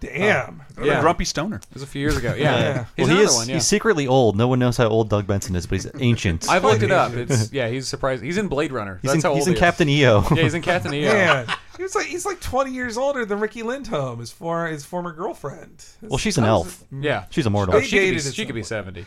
Damn. 0.00 0.62
What 0.76 0.88
a 0.88 1.00
grumpy 1.00 1.24
stoner. 1.24 1.56
It 1.56 1.66
was 1.72 1.82
a 1.82 1.86
few 1.86 2.00
years 2.02 2.16
ago. 2.16 2.34
Yeah. 2.34 2.84
He's 2.96 3.06
well, 3.06 3.06
he 3.06 3.12
another 3.22 3.22
is. 3.22 3.34
one, 3.34 3.48
yeah. 3.48 3.54
He's 3.54 3.66
secretly 3.66 4.06
old. 4.06 4.36
No 4.36 4.46
one 4.46 4.58
knows 4.58 4.76
how 4.76 4.88
old 4.88 5.08
Doug 5.08 5.26
Benson 5.26 5.56
is, 5.56 5.66
but 5.66 5.76
he's 5.76 5.90
ancient. 6.00 6.48
I've 6.50 6.64
looked 6.64 6.82
it 6.82 6.90
up. 6.92 7.12
It's 7.16 7.52
yeah, 7.52 7.68
he's 7.68 7.88
surprised. 7.88 8.22
He's 8.22 8.36
in 8.36 8.48
Blade 8.48 8.72
Runner. 8.72 8.98
He's 9.02 9.12
That's 9.12 9.24
in- 9.24 9.30
how 9.30 9.34
he's 9.34 9.46
in 9.46 9.52
he 9.52 9.56
is. 9.56 9.60
Captain 9.60 9.88
EO. 9.88 10.22
Yeah, 10.34 10.42
he's 10.42 10.54
in 10.54 10.62
Captain 10.62 10.92
EO. 10.92 11.12
Man, 11.12 11.46
he 11.76 11.82
was 11.82 11.94
like 11.94 12.06
he's 12.06 12.26
like 12.26 12.40
twenty 12.40 12.72
years 12.72 12.98
older 12.98 13.24
than 13.24 13.40
Riki 13.40 13.62
Lindhome, 13.62 14.20
his 14.20 14.30
former 14.30 14.68
his 14.70 14.84
former 14.84 15.12
girlfriend. 15.12 15.84
Well, 16.02 16.18
she's 16.18 16.36
an 16.36 16.44
That 16.44 16.52
was- 16.52 16.66
elf. 16.66 16.84
Yeah, 17.00 17.24
She's 17.30 17.46
immortal. 17.46 17.74
Oh, 17.76 17.80
she 17.80 17.98
could 17.98 18.14
be, 18.14 18.20
she 18.32 18.44
could 18.46 18.54
be 18.54 18.62
seventy. 18.62 19.06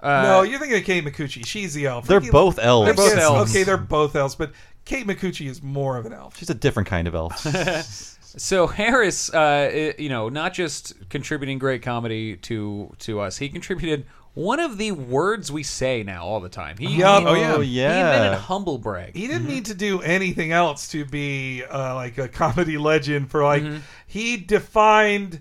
Uh, 0.00 0.22
no, 0.22 0.42
you're 0.42 0.58
thinking 0.58 0.78
of 0.78 0.84
Kate 0.84 1.04
Micucci. 1.04 1.46
She's 1.46 1.74
the 1.74 1.86
elf. 1.86 2.06
They're 2.08 2.18
Ricky- 2.18 2.30
both 2.32 2.58
elves. 2.58 2.86
They're 2.86 2.94
both 2.94 3.14
guess- 3.14 3.22
elves. 3.22 3.50
Okay, 3.52 3.62
they're 3.64 3.76
both 3.76 4.16
elves, 4.16 4.34
but 4.34 4.50
Kate 4.84 5.06
Micucci 5.06 5.48
is 5.48 5.62
more 5.62 5.96
of 5.96 6.06
an 6.06 6.12
elf. 6.12 6.36
She's 6.36 6.50
a 6.50 6.54
different 6.54 6.88
kind 6.88 7.06
of 7.06 7.14
elf. 7.14 8.11
So 8.36 8.66
Harris, 8.78 9.32
uh, 9.32 9.92
you 9.98 10.08
know, 10.08 10.28
not 10.28 10.54
just 10.54 11.08
contributing 11.08 11.58
great 11.58 11.82
comedy 11.82 12.36
to 12.36 12.94
to 13.00 13.20
us, 13.20 13.38
he 13.38 13.48
contributed 13.48 14.06
one 14.34 14.60
of 14.60 14.78
the 14.78 14.92
words 14.92 15.52
we 15.52 15.62
say 15.62 16.02
now 16.02 16.24
all 16.24 16.40
the 16.40 16.48
time. 16.48 16.78
He, 16.78 16.86
Yup. 16.96 17.20
he- 17.22 17.26
Oh, 17.28 17.60
yeah. 17.60 17.92
He 17.94 18.00
invented 18.00 18.38
humble 18.38 18.78
brag. 18.78 19.14
He 19.14 19.26
didn't 19.26 19.46
need 19.46 19.66
to 19.66 19.74
do 19.74 20.00
anything 20.00 20.52
else 20.52 20.88
to 20.92 21.04
be 21.04 21.62
uh, 21.64 21.94
like 21.94 22.16
a 22.16 22.28
comedy 22.28 22.78
legend 22.78 23.30
for 23.30 23.44
like 23.44 23.62
Mm-hmm. 23.62 23.78
he 24.06 24.38
defined 24.38 25.40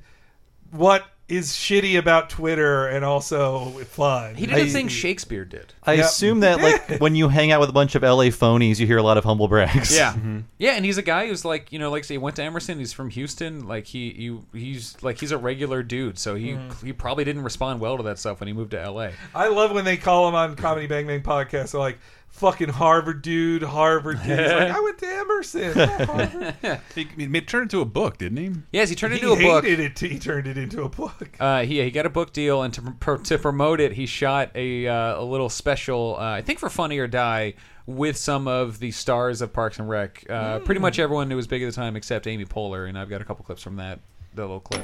what 0.72 1.06
is 1.32 1.52
shitty 1.54 1.98
about 1.98 2.30
Twitter 2.30 2.88
and 2.88 3.06
also 3.06 3.70
fun. 3.86 4.36
He 4.36 4.46
did 4.46 4.56
the 4.68 4.70
thing 4.70 4.88
Shakespeare 4.90 5.46
did. 5.46 5.74
I 5.84 5.94
Yep. 5.94 6.06
assume 6.06 6.40
that 6.42 6.62
like 6.62 7.00
when 7.02 7.16
you 7.16 7.30
hang 7.30 7.52
out 7.52 7.60
with 7.60 7.70
a 7.70 7.74
bunch 7.74 7.96
of 7.96 8.04
LA 8.04 8.26
phonies, 8.26 8.80
you 8.80 8.86
hear 8.86 8.98
a 8.98 9.04
lot 9.04 9.18
of 9.18 9.24
humble 9.24 9.48
brags. 9.48 9.96
Yeah, 9.96 10.16
yeah, 10.58 10.72
and 10.72 10.84
he's 10.86 10.98
a 10.98 11.02
guy 11.02 11.28
who's 11.28 11.46
like, 11.46 11.72
you 11.72 11.80
know, 11.80 11.90
like 11.90 12.04
say 12.04 12.16
he 12.16 12.18
went 12.18 12.36
to 12.36 12.44
Emerson. 12.44 12.78
He's 12.80 12.94
from 12.94 13.10
Houston. 13.10 13.68
Like 13.68 13.88
he, 13.88 14.38
he 14.54 14.60
he's 14.60 15.02
like 15.02 15.20
he's 15.20 15.32
a 15.32 15.38
regular 15.38 15.84
dude. 15.84 16.20
So 16.20 16.36
he 16.36 16.50
Mhm. 16.52 16.84
he 16.84 16.94
probably 16.94 17.24
didn't 17.24 17.44
respond 17.44 17.80
well 17.80 17.98
to 17.98 18.04
that 18.04 18.20
stuff 18.20 18.40
when 18.40 18.48
he 18.48 18.54
moved 18.54 18.72
to 18.72 18.80
L.A. 18.82 19.12
I 19.34 19.48
love 19.48 19.72
when 19.72 19.86
they 19.86 19.98
call 19.98 20.28
him 20.28 20.36
on 20.36 20.56
Comedy 20.56 20.88
Bang 20.88 21.08
Bang 21.08 21.22
podcast. 21.22 21.72
They're 21.72 21.80
like, 21.82 21.98
"Fucking 22.32 22.70
Harvard 22.70 23.22
dude, 23.22 23.62
Harvard 23.64 24.18
dude." 24.24 24.40
He's 24.40 24.50
like, 24.52 24.72
I 24.76 24.80
went 24.80 24.98
to 25.00 25.08
Emerson. 25.08 25.78
not 25.78 26.02
Harvard." 26.10 26.82
he, 26.96 27.08
he 27.18 27.28
made- 27.28 27.48
turned 27.48 27.64
into 27.64 27.82
a 27.82 27.86
book, 27.86 28.18
didn't 28.18 28.38
he? 28.38 28.52
Yes, 28.72 28.90
he 28.90 28.96
turned 28.96 29.14
he 29.14 29.20
into 29.20 29.34
a 29.34 29.36
book. 29.38 29.64
hated 29.64 29.80
it. 29.80 30.00
He 30.12 30.18
turned 30.20 30.48
it 30.48 30.58
into 30.58 30.84
a 30.84 30.90
book. 30.90 31.30
Uh, 31.40 31.64
he 31.64 31.82
he 31.82 31.92
got 31.92 32.06
a 32.06 32.10
book 32.10 32.34
deal, 32.34 32.64
and 32.64 32.74
to 32.74 32.82
pro- 33.00 33.18
to 33.18 33.38
promote 33.38 33.80
it, 33.80 33.94
he 33.94 34.06
shot 34.06 34.52
a 34.56 34.88
uh, 34.88 35.22
a 35.22 35.24
little 35.24 35.50
special. 35.50 36.16
Uh, 36.20 36.24
I 36.24 36.42
think 36.42 36.60
for 36.60 36.70
Funny 36.70 36.98
or 36.98 37.08
Die 37.08 37.54
with 37.86 38.16
some 38.16 38.48
of 38.48 38.80
the 38.80 38.92
stars 38.92 39.42
of 39.42 39.52
Parks 39.54 39.78
and 39.80 39.90
Rec. 39.90 40.24
Uh, 40.30 40.60
Pretty 40.60 40.80
much 40.80 41.00
everyone 41.00 41.30
who 41.30 41.36
was 41.36 41.48
big 41.48 41.62
at 41.64 41.66
the 41.66 41.72
time 41.76 41.96
except 41.96 42.28
Amy 42.28 42.46
Poehler, 42.46 42.88
and 42.88 42.98
I've 42.98 43.10
got 43.10 43.22
a 43.22 43.26
couple 43.26 43.44
clips 43.44 43.62
from 43.64 43.76
that. 43.78 44.00
The 44.34 44.44
little 44.44 44.60
clip. 44.62 44.82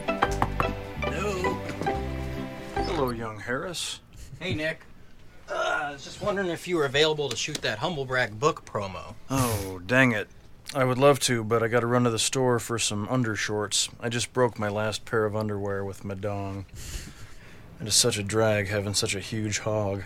Hello, 2.76 3.12
young 3.12 3.40
Harris. 3.40 4.00
Hey, 4.40 4.54
Nick. 4.56 4.82
Uh, 5.50 5.82
I 5.86 5.92
was 5.92 6.04
just 6.04 6.22
wondering 6.22 6.50
if 6.50 6.68
you 6.68 6.78
were 6.78 6.86
available 6.86 7.30
to 7.30 7.36
shoot 7.36 7.62
that 7.62 7.80
Humblebrag 7.80 8.40
book 8.40 8.66
promo. 8.66 9.16
Oh, 9.30 9.80
dang 9.86 10.12
it. 10.12 10.28
I 10.76 10.84
would 10.84 10.98
love 10.98 11.20
to, 11.22 11.44
but 11.44 11.64
I 11.64 11.70
gotta 11.70 11.88
run 11.88 12.04
to 12.04 12.10
the 12.10 12.20
store 12.20 12.60
for 12.60 12.78
some 12.78 13.08
undershorts. 13.08 13.90
I 14.02 14.10
just 14.10 14.34
broke 14.34 14.60
my 14.60 14.68
last 14.68 15.06
pair 15.06 15.26
of 15.26 15.36
underwear 15.36 15.86
with 15.86 16.04
my 16.04 16.14
dong. 16.14 16.66
It 17.80 17.88
is 17.88 17.96
such 17.96 18.18
a 18.18 18.24
drag 18.24 18.68
having 18.68 18.94
such 18.94 19.16
a 19.16 19.20
huge 19.22 19.60
hog. 19.60 20.04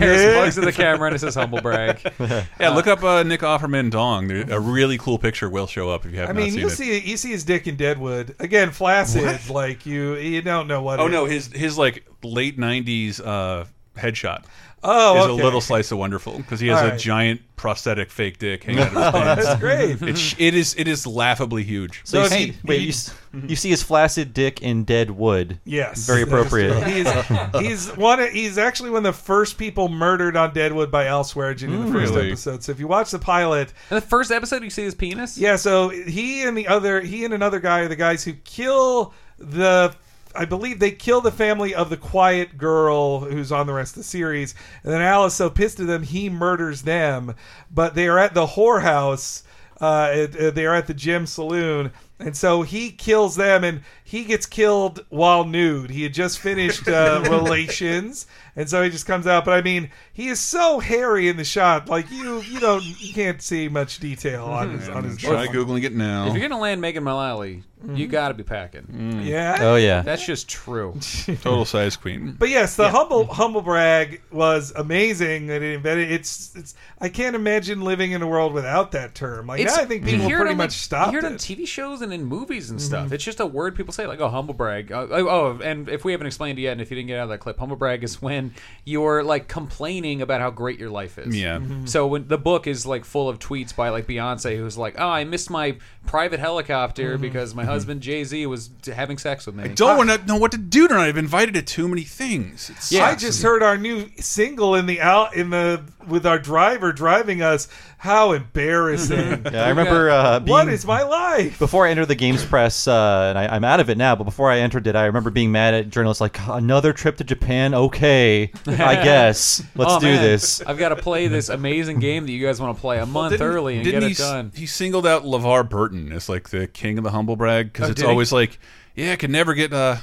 Harris 0.00 0.36
looks 0.36 0.58
at 0.58 0.64
the 0.64 0.72
camera 0.72 1.06
and 1.08 1.16
it 1.16 1.18
says 1.20 1.34
humble 1.34 1.60
brag. 1.60 2.00
yeah, 2.60 2.70
look 2.74 2.86
up 2.86 3.02
uh, 3.04 3.22
Nick 3.22 3.40
Offerman 3.40 3.90
Dong. 3.90 4.28
There- 4.28 4.50
A 4.50 4.58
really 4.60 4.98
cool 4.98 5.18
picture 5.18 5.48
will 5.48 5.66
show 5.66 5.90
up 5.90 6.04
if 6.06 6.12
you 6.12 6.18
have 6.18 6.30
I 6.30 6.32
not 6.32 6.40
mean, 6.42 6.50
seen 6.52 6.60
you 6.60 6.66
it. 6.66 6.70
see 6.70 6.98
you 7.00 7.16
see 7.16 7.30
his 7.30 7.44
dick 7.44 7.66
in 7.66 7.76
Deadwood 7.76 8.34
again, 8.38 8.70
flaccid. 8.70 9.24
What? 9.24 9.48
Like 9.50 9.86
you, 9.86 10.16
you 10.16 10.42
don't 10.42 10.66
know 10.68 10.82
what. 10.82 11.00
oh 11.00 11.06
it 11.06 11.10
no, 11.10 11.26
is. 11.26 11.46
his 11.48 11.60
his 11.60 11.78
like 11.78 12.06
late 12.22 12.58
'90s 12.58 13.20
uh, 13.24 13.64
headshot. 14.00 14.44
Oh, 14.82 15.18
is 15.18 15.24
okay. 15.26 15.42
a 15.42 15.44
little 15.44 15.60
slice 15.60 15.92
of 15.92 15.98
wonderful 15.98 16.38
because 16.38 16.58
he 16.58 16.68
has 16.68 16.80
All 16.80 16.88
a 16.88 16.96
giant 16.96 17.42
prosthetic 17.56 18.10
fake 18.10 18.38
dick 18.38 18.64
hanging 18.64 18.80
out 18.96 18.96
of 18.96 19.02
his 19.04 19.10
pants. 19.12 19.44
that's 19.44 19.60
great. 19.60 20.00
It's 20.00 20.34
it 20.38 20.54
is 20.54 20.74
it 20.78 20.88
is 20.88 21.06
laughably 21.06 21.64
huge. 21.64 22.00
So 22.04 22.22
you 22.22 22.28
see, 22.30 22.56
wait, 22.64 22.80
you, 22.80 23.42
you 23.46 23.56
see 23.56 23.68
his 23.68 23.82
flaccid 23.82 24.32
dick 24.32 24.62
in 24.62 24.84
Deadwood. 24.84 25.58
Yes, 25.66 26.06
very 26.06 26.22
appropriate. 26.22 26.82
He's 26.88 27.12
he's 27.60 27.94
one. 27.94 28.26
He's 28.32 28.56
actually 28.56 28.88
one 28.88 29.04
of 29.04 29.14
the 29.14 29.22
first 29.22 29.58
people 29.58 29.90
murdered 29.90 30.34
on 30.34 30.54
Deadwood 30.54 30.90
by 30.90 31.04
Al 31.08 31.24
Swearingen 31.24 31.74
in 31.74 31.80
the 31.82 31.86
Mm, 31.88 31.92
first 31.92 32.14
really? 32.14 32.28
episode. 32.28 32.62
So 32.64 32.72
if 32.72 32.80
you 32.80 32.88
watch 32.88 33.10
the 33.10 33.18
pilot, 33.18 33.74
In 33.90 33.96
the 33.96 34.00
first 34.00 34.30
episode, 34.30 34.62
you 34.64 34.70
see 34.70 34.84
his 34.84 34.94
penis. 34.94 35.36
yeah. 35.36 35.56
So 35.56 35.90
he 35.90 36.42
and 36.44 36.56
the 36.56 36.68
other, 36.68 37.02
he 37.02 37.26
and 37.26 37.34
another 37.34 37.60
guy 37.60 37.80
are 37.80 37.88
the 37.88 37.96
guys 37.96 38.24
who 38.24 38.32
kill 38.32 39.12
the. 39.36 39.94
I 40.34 40.44
believe 40.44 40.78
they 40.78 40.92
kill 40.92 41.20
the 41.20 41.32
family 41.32 41.74
of 41.74 41.90
the 41.90 41.96
quiet 41.96 42.56
girl 42.56 43.20
who's 43.20 43.50
on 43.50 43.66
the 43.66 43.72
rest 43.72 43.92
of 43.92 44.02
the 44.02 44.04
series, 44.04 44.54
and 44.84 44.92
then 44.92 45.00
Al 45.00 45.26
is 45.26 45.34
so 45.34 45.50
pissed 45.50 45.80
at 45.80 45.86
them 45.86 46.02
he 46.02 46.28
murders 46.30 46.82
them. 46.82 47.34
But 47.70 47.94
they 47.94 48.08
are 48.08 48.18
at 48.18 48.34
the 48.34 48.46
whorehouse. 48.46 49.42
Uh, 49.80 49.84
uh, 49.84 50.50
they 50.50 50.66
are 50.66 50.74
at 50.74 50.86
the 50.86 50.94
Gem 50.94 51.26
Saloon, 51.26 51.90
and 52.20 52.36
so 52.36 52.62
he 52.62 52.90
kills 52.90 53.36
them, 53.36 53.64
and 53.64 53.80
he 54.04 54.24
gets 54.24 54.46
killed 54.46 55.04
while 55.08 55.44
nude. 55.44 55.90
He 55.90 56.02
had 56.02 56.14
just 56.14 56.38
finished 56.38 56.86
uh, 56.88 57.24
relations, 57.30 58.26
and 58.56 58.68
so 58.68 58.82
he 58.82 58.90
just 58.90 59.06
comes 59.06 59.26
out. 59.26 59.44
But 59.44 59.54
I 59.54 59.62
mean, 59.62 59.90
he 60.12 60.28
is 60.28 60.38
so 60.40 60.78
hairy 60.80 61.28
in 61.28 61.36
the 61.36 61.44
shot, 61.44 61.88
like 61.88 62.10
you, 62.10 62.40
you 62.42 62.60
don't, 62.60 62.82
you 63.00 63.12
can't 63.14 63.40
see 63.42 63.68
much 63.68 63.98
detail 63.98 64.44
on 64.44 64.78
his 64.78 64.88
on 64.88 65.04
his. 65.04 65.16
Try 65.16 65.46
butt. 65.46 65.54
googling 65.54 65.82
it 65.84 65.94
now. 65.94 66.26
If 66.28 66.34
you're 66.34 66.48
gonna 66.48 66.60
land 66.60 66.80
Megan 66.80 67.04
Mullally, 67.04 67.62
you 67.94 68.06
Mhm. 68.06 68.10
got 68.10 68.28
to 68.28 68.34
be 68.34 68.42
packing. 68.42 68.82
Mm. 68.92 69.24
Yeah? 69.24 69.56
Oh, 69.60 69.76
yeah. 69.76 70.02
That's 70.02 70.24
just 70.26 70.48
true. 70.48 70.98
Total 71.26 71.64
size 71.64 71.96
queen. 71.96 72.36
But 72.38 72.50
yes, 72.50 72.76
the 72.76 72.90
humble 72.90 73.24
humble 73.26 73.62
brag 73.62 74.20
was 74.30 74.72
amazing 74.76 75.46
that 75.46 75.62
it 75.62 75.74
invented. 75.76 76.10
It's 76.12 76.54
it's. 76.54 76.74
I 77.00 77.08
can't 77.08 77.34
imagine 77.34 77.80
living 77.80 78.12
in 78.12 78.20
a 78.20 78.26
world 78.26 78.52
without 78.52 78.92
that 78.92 79.14
term. 79.14 79.46
Like 79.46 79.60
It's- 79.60 79.74
now 79.76 79.82
I 79.82 79.86
think 79.86 80.04
people 80.04 80.26
hear 80.26 80.40
pretty 80.40 80.54
much 80.56 80.64
like, 80.70 80.70
stopped 80.72 81.12
You 81.12 81.20
hear 81.20 81.26
it 81.26 81.32
it. 81.32 81.32
on 81.32 81.38
TV 81.38 81.66
shows 81.66 82.02
and 82.02 82.09
in 82.12 82.24
movies 82.24 82.70
and 82.70 82.78
Mhm. 82.78 82.82
stuff. 82.82 83.12
It's 83.12 83.24
just 83.24 83.40
a 83.40 83.46
word 83.46 83.74
people 83.76 83.92
say, 83.92 84.06
like, 84.06 84.20
oh, 84.20 84.28
humble 84.28 84.54
brag. 84.54 84.90
Oh, 84.92 85.08
oh, 85.10 85.58
and 85.62 85.88
if 85.88 86.04
we 86.04 86.12
haven't 86.12 86.26
explained 86.26 86.58
it 86.58 86.62
yet, 86.62 86.72
and 86.72 86.80
if 86.80 86.90
you 86.90 86.94
didn't 86.96 87.08
get 87.08 87.18
out 87.18 87.24
of 87.24 87.28
that 87.30 87.38
clip, 87.38 87.58
humble 87.58 87.76
brag 87.76 88.02
is 88.04 88.20
when 88.22 88.52
you're 88.84 89.22
like 89.22 89.48
complaining 89.48 90.22
about 90.22 90.40
how 90.40 90.50
great 90.50 90.78
your 90.78 90.90
life 90.90 91.18
is. 91.18 91.34
Yeah. 91.36 91.58
Mm-hmm. 91.58 91.84
Mhm. 91.84 91.88
So 91.88 92.06
when 92.06 92.28
the 92.28 92.38
book 92.38 92.66
is 92.66 92.86
like 92.86 93.04
full 93.04 93.28
of 93.28 93.38
tweets 93.38 93.74
by 93.74 93.88
like 93.90 94.06
Beyonce, 94.06 94.56
who's 94.56 94.76
like, 94.78 94.94
oh, 94.98 95.08
I 95.08 95.24
missed 95.24 95.50
my 95.50 95.76
private 96.06 96.40
helicopter 96.40 97.16
Mhm. 97.18 97.20
because 97.20 97.54
my 97.54 97.64
husband 97.64 98.00
Jay 98.00 98.24
Z 98.24 98.46
was 98.46 98.70
having 98.92 99.18
sex 99.18 99.46
with 99.46 99.54
me. 99.54 99.64
I 99.64 99.68
don't 99.68 99.96
want 99.96 100.10
to 100.10 100.26
know 100.26 100.36
what 100.36 100.52
to 100.52 100.58
do 100.58 100.88
tonight. 100.88 101.08
I've 101.08 101.16
invited 101.16 101.54
to 101.54 101.62
too 101.62 101.88
many 101.88 102.02
things. 102.02 102.70
It 102.90 103.00
I 103.00 103.14
just 103.14 103.42
heard 103.42 103.62
our 103.62 103.76
new 103.76 104.08
single 104.18 104.74
in 104.74 104.86
the 104.86 105.00
out 105.00 105.34
in 105.34 105.50
the 105.50 105.82
with 106.10 106.26
our 106.26 106.38
driver 106.38 106.92
driving 106.92 107.40
us. 107.42 107.68
How 107.98 108.32
embarrassing! 108.32 109.46
Yeah, 109.50 109.64
I 109.64 109.68
remember 109.70 110.10
uh, 110.10 110.40
being, 110.40 110.50
what 110.50 110.68
is 110.68 110.84
my 110.86 111.02
life? 111.02 111.58
Before 111.58 111.86
I 111.86 111.90
entered 111.90 112.06
the 112.06 112.14
games 112.14 112.44
press, 112.44 112.86
uh, 112.88 113.26
and 113.30 113.38
I, 113.38 113.46
I'm 113.54 113.64
out 113.64 113.80
of 113.80 113.90
it 113.90 113.98
now, 113.98 114.14
but 114.16 114.24
before 114.24 114.50
I 114.50 114.58
entered 114.60 114.86
it, 114.86 114.94
I 114.96 115.06
remember 115.06 115.30
being 115.30 115.50
mad 115.52 115.74
at 115.74 115.90
journalists 115.90 116.20
like, 116.20 116.38
another 116.48 116.92
trip 116.92 117.16
to 117.18 117.24
Japan? 117.24 117.74
Okay, 117.74 118.52
I 118.66 118.94
guess. 119.02 119.62
Let's 119.74 119.92
Oh, 119.94 120.00
do 120.00 120.06
man. 120.06 120.22
this. 120.22 120.60
I've 120.62 120.78
got 120.78 120.90
to 120.90 120.96
play 120.96 121.26
this 121.28 121.48
amazing 121.48 122.00
game 122.00 122.26
that 122.26 122.32
you 122.32 122.44
guys 122.44 122.60
want 122.60 122.76
to 122.76 122.80
play 122.80 122.98
a 122.98 123.06
month 123.06 123.32
Didn't- 123.32 123.46
early 123.46 123.76
and 123.76 123.84
get 123.84 124.02
he, 124.02 124.10
it 124.12 124.18
done. 124.18 124.52
He 124.54 124.66
singled 124.66 125.06
out 125.06 125.24
LeVar 125.24 125.68
Burton 125.68 126.12
as 126.12 126.28
like 126.28 126.50
the 126.50 126.66
king 126.66 126.96
of 126.98 127.04
the 127.04 127.10
humble 127.10 127.36
brag 127.36 127.72
because 127.72 127.88
Oh, 127.88 127.90
it's 127.92 128.00
did 128.00 128.06
he? 128.06 128.10
always 128.10 128.32
like, 128.32 128.58
yeah, 128.94 129.12
I 129.12 129.16
can 129.16 129.30
never 129.32 129.54
get 129.54 129.72
uh, 129.72 129.96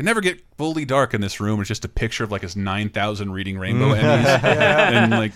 can 0.00 0.06
never 0.06 0.20
get 0.20 0.40
fully 0.56 0.84
dark 0.84 1.14
in 1.14 1.20
this 1.20 1.40
room. 1.40 1.60
It's 1.60 1.68
just 1.68 1.84
a 1.84 1.88
picture 1.88 2.24
of 2.24 2.30
like 2.32 2.42
his 2.42 2.56
nine 2.56 2.88
thousand 2.88 3.32
reading 3.32 3.58
rainbow 3.58 3.88
Mm. 3.94 4.00
Emmys, 4.00 4.42
Yeah. 4.42 5.02
and 5.04 5.10
like, 5.12 5.32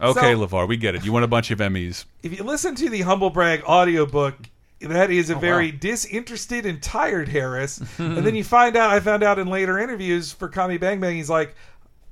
okay, 0.00 0.32
So- 0.34 0.46
LeVar, 0.46 0.66
we 0.68 0.76
get 0.76 0.94
it. 0.94 1.04
You 1.04 1.12
want 1.12 1.24
a 1.24 1.28
bunch 1.28 1.50
of 1.50 1.58
Emmys. 1.58 2.04
If 2.22 2.36
you 2.36 2.42
listen 2.44 2.74
to 2.76 2.88
the 2.88 3.02
humble 3.02 3.30
brag 3.30 3.62
audiobook, 3.64 4.34
that 4.80 5.10
is 5.10 5.30
a 5.30 5.36
Oh, 5.36 5.38
very 5.38 5.70
wow. 5.72 5.78
disinterested 5.80 6.66
and 6.66 6.82
tired 6.82 7.28
Harris. 7.28 7.78
and 7.98 8.18
then 8.26 8.34
you 8.34 8.44
find 8.44 8.76
out, 8.76 8.90
I 8.90 9.00
found 9.00 9.22
out 9.22 9.38
in 9.38 9.48
later 9.48 9.78
interviews 9.78 10.32
for 10.32 10.48
Comedy 10.48 10.78
Bang 10.78 11.00
Bang, 11.00 11.16
he's 11.16 11.30
like, 11.30 11.54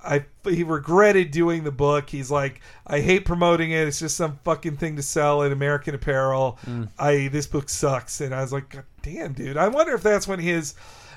I 0.06 0.26
he 0.44 0.62
regretted 0.64 1.30
doing 1.30 1.64
the 1.64 1.70
book. 1.72 2.10
He's 2.10 2.30
like, 2.30 2.60
I 2.86 3.00
hate 3.00 3.24
promoting 3.24 3.70
it. 3.70 3.88
It's 3.88 3.98
just 3.98 4.16
some 4.18 4.38
fucking 4.44 4.76
thing 4.76 4.96
to 4.96 5.02
sell 5.02 5.40
in 5.42 5.52
American 5.52 5.94
Apparel. 5.94 6.58
Mm. 6.66 6.90
I 6.98 7.28
this 7.28 7.46
book 7.46 7.70
sucks. 7.70 8.20
And 8.20 8.34
I 8.34 8.42
was 8.42 8.52
like, 8.52 8.68
God 8.68 8.84
damn, 9.00 9.32
dude. 9.32 9.56
I 9.56 9.68
wonder 9.68 9.94
if 9.94 10.02
that's 10.02 10.28
when 10.28 10.40
his 10.40 10.74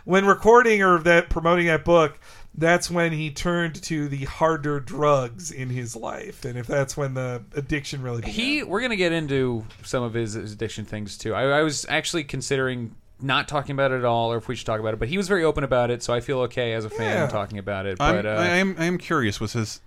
when 0.08 0.26
recording 0.26 0.82
or 0.82 0.98
that 1.00 1.30
promoting 1.30 1.68
that 1.68 1.84
book. 1.86 2.18
That's 2.60 2.90
when 2.90 3.12
he 3.12 3.30
turned 3.30 3.76
to 3.84 4.08
the 4.08 4.26
harder 4.26 4.80
drugs 4.80 5.52
in 5.52 5.70
his 5.70 5.96
life, 5.96 6.44
and 6.44 6.58
if 6.58 6.66
that's 6.66 6.98
when 6.98 7.14
the 7.14 7.44
addiction 7.56 8.02
really 8.02 8.22
began. 8.22 8.34
He, 8.34 8.64
we're 8.64 8.82
gonna 8.82 8.96
get 8.96 9.12
into 9.12 9.64
some 9.84 10.02
of 10.02 10.16
his, 10.16 10.34
his 10.34 10.54
addiction 10.54 10.84
things 10.86 11.20
too. 11.20 11.36
I, 11.36 11.60
I 11.60 11.62
was 11.62 11.86
actually 11.88 12.24
considering 12.24 12.96
not 13.22 13.48
talking 13.48 13.74
about 13.74 13.92
it 13.92 14.00
at 14.00 14.06
all, 14.06 14.32
or 14.34 14.38
if 14.38 14.48
we 14.48 14.56
should 14.56 14.66
talk 14.66 14.80
about 14.80 14.96
it. 14.96 15.00
But 15.00 15.08
he 15.10 15.18
was 15.18 15.28
very 15.28 15.44
open 15.44 15.64
about 15.64 15.92
it, 15.92 16.02
so 16.02 16.16
I 16.16 16.20
feel 16.20 16.40
okay 16.42 16.74
as 16.74 16.84
a 16.84 16.90
fan 16.90 17.16
Yeah. 17.18 17.28
talking 17.28 17.60
about 17.60 17.86
it. 17.86 17.98
I'm, 18.00 18.16
But 18.16 18.26
uh, 18.26 18.30
I 18.30 18.48
am 18.56 18.76
I 18.80 18.86
am 18.86 18.98
curious. 18.98 19.40
Was 19.40 19.54
his 19.54 19.82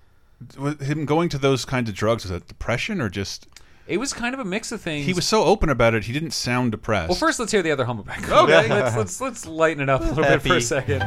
was 0.56 0.76
him 0.80 1.06
going 1.06 1.28
to 1.30 1.38
those 1.38 1.64
kinds 1.64 1.88
of 1.90 1.96
drugs? 1.96 2.22
Was 2.22 2.30
that 2.30 2.46
depression 2.46 3.00
or 3.00 3.08
just? 3.08 3.48
It 3.90 3.98
was 3.98 4.12
kind 4.12 4.34
of 4.34 4.40
a 4.40 4.44
mix 4.44 4.70
of 4.70 4.80
things. 4.80 5.04
He 5.04 5.12
was 5.12 5.26
so 5.26 5.42
open 5.42 5.68
about 5.68 5.94
it. 5.94 6.04
He 6.04 6.12
didn't 6.12 6.30
sound 6.30 6.70
depressed. 6.70 7.08
Well, 7.08 7.18
first 7.18 7.40
let's 7.40 7.50
hear 7.50 7.60
the 7.60 7.72
other 7.72 7.84
humblebrag. 7.84 8.22
Okay. 8.30 8.68
let's, 8.68 8.96
let's 8.96 9.20
let's 9.20 9.46
lighten 9.46 9.82
it 9.82 9.88
up 9.88 10.00
a 10.02 10.04
little 10.04 10.22
bit 10.22 10.42
for 10.42 10.54
a 10.54 10.60
second. 10.60 11.00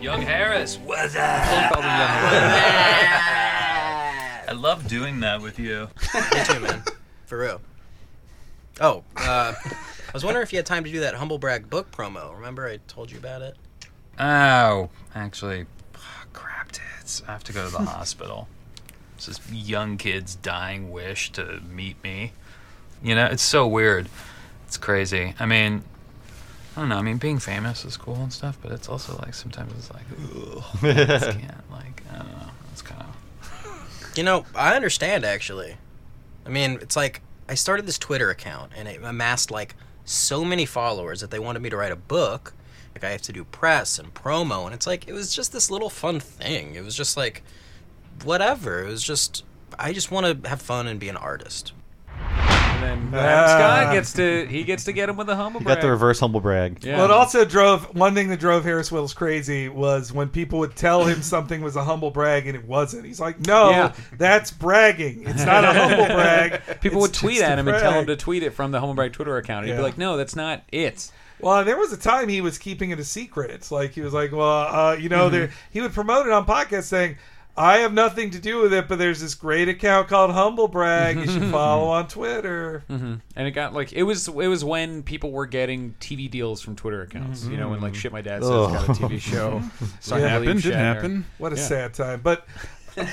Young 0.00 0.22
Harris, 0.22 0.78
what's 0.78 1.16
up? 1.16 1.22
I 4.48 4.52
love 4.54 4.86
doing 4.86 5.18
that 5.20 5.42
with 5.42 5.58
you. 5.58 5.88
Me 6.14 6.44
too, 6.44 6.60
man. 6.60 6.84
For 7.26 7.38
real. 7.38 7.60
Oh, 8.80 9.02
uh, 9.16 9.54
I 9.66 10.12
was 10.14 10.24
wondering 10.24 10.44
if 10.44 10.52
you 10.52 10.58
had 10.58 10.66
time 10.66 10.84
to 10.84 10.92
do 10.92 11.00
that 11.00 11.14
humblebrag 11.16 11.68
book 11.68 11.90
promo. 11.90 12.32
Remember 12.36 12.68
I 12.68 12.78
told 12.86 13.10
you 13.10 13.18
about 13.18 13.42
it? 13.42 13.56
Oh, 14.20 14.90
actually, 15.12 15.66
crap 16.32 16.70
tits. 16.70 17.20
I 17.26 17.32
have 17.32 17.42
to 17.44 17.52
go 17.52 17.64
to 17.64 17.72
the 17.72 17.78
hospital. 17.84 18.46
It's 19.28 19.38
this 19.38 19.52
young 19.52 19.98
kid's 19.98 20.34
dying 20.34 20.90
wish 20.90 21.30
to 21.32 21.60
meet 21.68 22.02
me. 22.02 22.32
You 23.04 23.14
know, 23.14 23.26
it's 23.26 23.42
so 23.42 23.68
weird. 23.68 24.08
It's 24.66 24.76
crazy. 24.76 25.34
I 25.38 25.46
mean, 25.46 25.84
I 26.76 26.80
don't 26.80 26.88
know. 26.88 26.96
I 26.96 27.02
mean, 27.02 27.18
being 27.18 27.38
famous 27.38 27.84
is 27.84 27.96
cool 27.96 28.16
and 28.16 28.32
stuff, 28.32 28.58
but 28.60 28.72
it's 28.72 28.88
also 28.88 29.16
like 29.18 29.34
sometimes 29.34 29.72
it's 29.78 29.92
like, 29.92 30.02
I 30.82 31.18
can't. 31.20 31.70
Like, 31.70 32.02
I 32.10 32.16
don't 32.16 32.32
know. 32.32 32.50
It's 32.72 32.82
kind 32.82 33.00
of. 33.00 33.08
You 34.16 34.24
know, 34.24 34.44
I 34.56 34.74
understand 34.74 35.24
actually. 35.24 35.76
I 36.44 36.48
mean, 36.48 36.78
it's 36.82 36.96
like 36.96 37.22
I 37.48 37.54
started 37.54 37.86
this 37.86 37.98
Twitter 37.98 38.28
account 38.28 38.72
and 38.76 38.88
it 38.88 39.00
amassed 39.04 39.52
like 39.52 39.76
so 40.04 40.44
many 40.44 40.66
followers 40.66 41.20
that 41.20 41.30
they 41.30 41.38
wanted 41.38 41.62
me 41.62 41.70
to 41.70 41.76
write 41.76 41.92
a 41.92 41.96
book. 41.96 42.54
Like 42.94 43.04
I 43.04 43.10
have 43.10 43.22
to 43.22 43.32
do 43.32 43.44
press 43.44 44.00
and 44.00 44.12
promo, 44.12 44.64
and 44.64 44.74
it's 44.74 44.86
like 44.86 45.06
it 45.06 45.12
was 45.12 45.32
just 45.32 45.52
this 45.52 45.70
little 45.70 45.88
fun 45.90 46.18
thing. 46.18 46.74
It 46.74 46.84
was 46.84 46.96
just 46.96 47.16
like 47.16 47.42
whatever. 48.24 48.82
It 48.84 48.88
was 48.88 49.02
just 49.02 49.44
I 49.78 49.92
just 49.92 50.10
want 50.10 50.42
to 50.42 50.48
have 50.48 50.60
fun 50.62 50.86
and 50.86 50.98
be 51.00 51.08
an 51.08 51.16
artist. 51.16 51.72
And 52.84 53.12
then 53.12 53.20
Adam 53.20 53.48
Scott 53.48 53.92
gets 53.92 54.12
to 54.14 54.46
he 54.46 54.64
gets 54.64 54.84
to 54.84 54.92
get 54.92 55.08
him 55.08 55.16
with 55.16 55.28
a 55.28 55.36
humble 55.36 55.60
You 55.60 55.64
brag. 55.66 55.76
got 55.78 55.82
the 55.82 55.90
reverse 55.90 56.18
humble 56.20 56.40
brag. 56.40 56.84
Yeah. 56.84 56.96
Well, 56.96 57.04
it 57.06 57.10
also 57.12 57.44
drove 57.44 57.94
one 57.94 58.14
thing 58.14 58.28
that 58.28 58.40
drove 58.40 58.64
Harris 58.64 58.90
Wittels 58.90 59.14
crazy 59.14 59.68
was 59.68 60.12
when 60.12 60.28
people 60.28 60.58
would 60.60 60.74
tell 60.74 61.04
him 61.04 61.22
something 61.22 61.62
was 61.62 61.76
a 61.76 61.84
humble 61.84 62.10
brag 62.10 62.46
and 62.48 62.56
it 62.56 62.66
wasn't. 62.66 63.04
He's 63.06 63.20
like, 63.20 63.38
"No, 63.46 63.70
Yeah. 63.70 63.92
that's 64.18 64.50
bragging. 64.50 65.24
It's 65.28 65.44
not 65.44 65.64
a 65.64 65.72
humble 65.72 66.06
brag." 66.14 66.60
People 66.80 67.04
It's 67.04 67.12
would 67.12 67.14
tweet 67.14 67.36
just 67.38 67.48
a 67.48 67.52
at 67.52 67.58
him 67.58 67.68
and 67.68 67.78
tell 67.78 67.92
him 67.92 68.04
brag." 68.04 68.18
to 68.18 68.24
tweet 68.24 68.42
it 68.42 68.50
from 68.50 68.72
the 68.72 68.80
Humble 68.80 68.94
Brag 68.94 69.12
Twitter 69.12 69.36
account. 69.36 69.66
He'd 69.66 69.72
Yeah. 69.72 69.76
be 69.78 69.82
like, 69.84 69.98
"No, 69.98 70.16
that's 70.16 70.34
not 70.36 70.62
it." 70.72 71.10
Well, 71.40 71.64
there 71.64 71.76
was 71.76 71.92
a 71.92 71.96
time 71.96 72.28
he 72.28 72.40
was 72.40 72.56
keeping 72.58 72.90
it 72.90 72.98
a 73.00 73.04
secret. 73.04 73.50
It's 73.50 73.70
like 73.72 73.92
he 73.92 74.00
was 74.00 74.12
like, 74.12 74.32
"Well, 74.32 74.48
uh, 74.48 74.94
you 74.94 75.08
know, 75.08 75.28
Mhm. 75.28 75.32
there." 75.32 75.50
He 75.72 75.80
would 75.80 75.92
promote 75.92 76.26
it 76.26 76.32
on 76.32 76.46
podcasts 76.46 76.84
saying. 76.84 77.16
I 77.56 77.78
have 77.78 77.92
nothing 77.92 78.30
to 78.30 78.38
do 78.38 78.62
with 78.62 78.72
it, 78.72 78.88
but 78.88 78.98
there's 78.98 79.20
this 79.20 79.34
great 79.34 79.68
account 79.68 80.08
called 80.08 80.30
Humble 80.30 80.68
Brag. 80.68 81.16
You 81.18 81.26
should 81.26 81.44
follow 81.50 81.88
on 81.88 82.08
Twitter. 82.08 82.82
hmm 82.88 83.14
And 83.36 83.46
it 83.48 83.50
got 83.50 83.74
like 83.74 83.92
it 83.92 84.04
was 84.04 84.26
it 84.28 84.32
was 84.34 84.64
when 84.64 85.02
people 85.02 85.32
were 85.32 85.46
getting 85.46 85.94
TV 86.00 86.30
deals 86.30 86.62
from 86.62 86.76
Twitter 86.76 87.02
accounts. 87.02 87.44
You 87.46 87.56
know, 87.58 87.68
when 87.68 87.80
like 87.80 87.94
shit 87.94 88.10
my 88.12 88.22
dad 88.22 88.42
says 88.42 88.50
got 88.50 88.88
a 88.88 88.92
TV 88.92 89.20
show. 89.20 89.62
starring 90.00 90.24
Yeah. 90.24 90.38
William 90.38 90.56
Happened, 90.58 90.62
did 90.62 90.72
Shatner. 90.72 90.76
happen. 90.76 91.24
What 91.38 91.52
a 91.52 91.56
Yeah. 91.56 91.62
sad 91.62 91.94
time. 91.94 92.20
But 92.22 92.46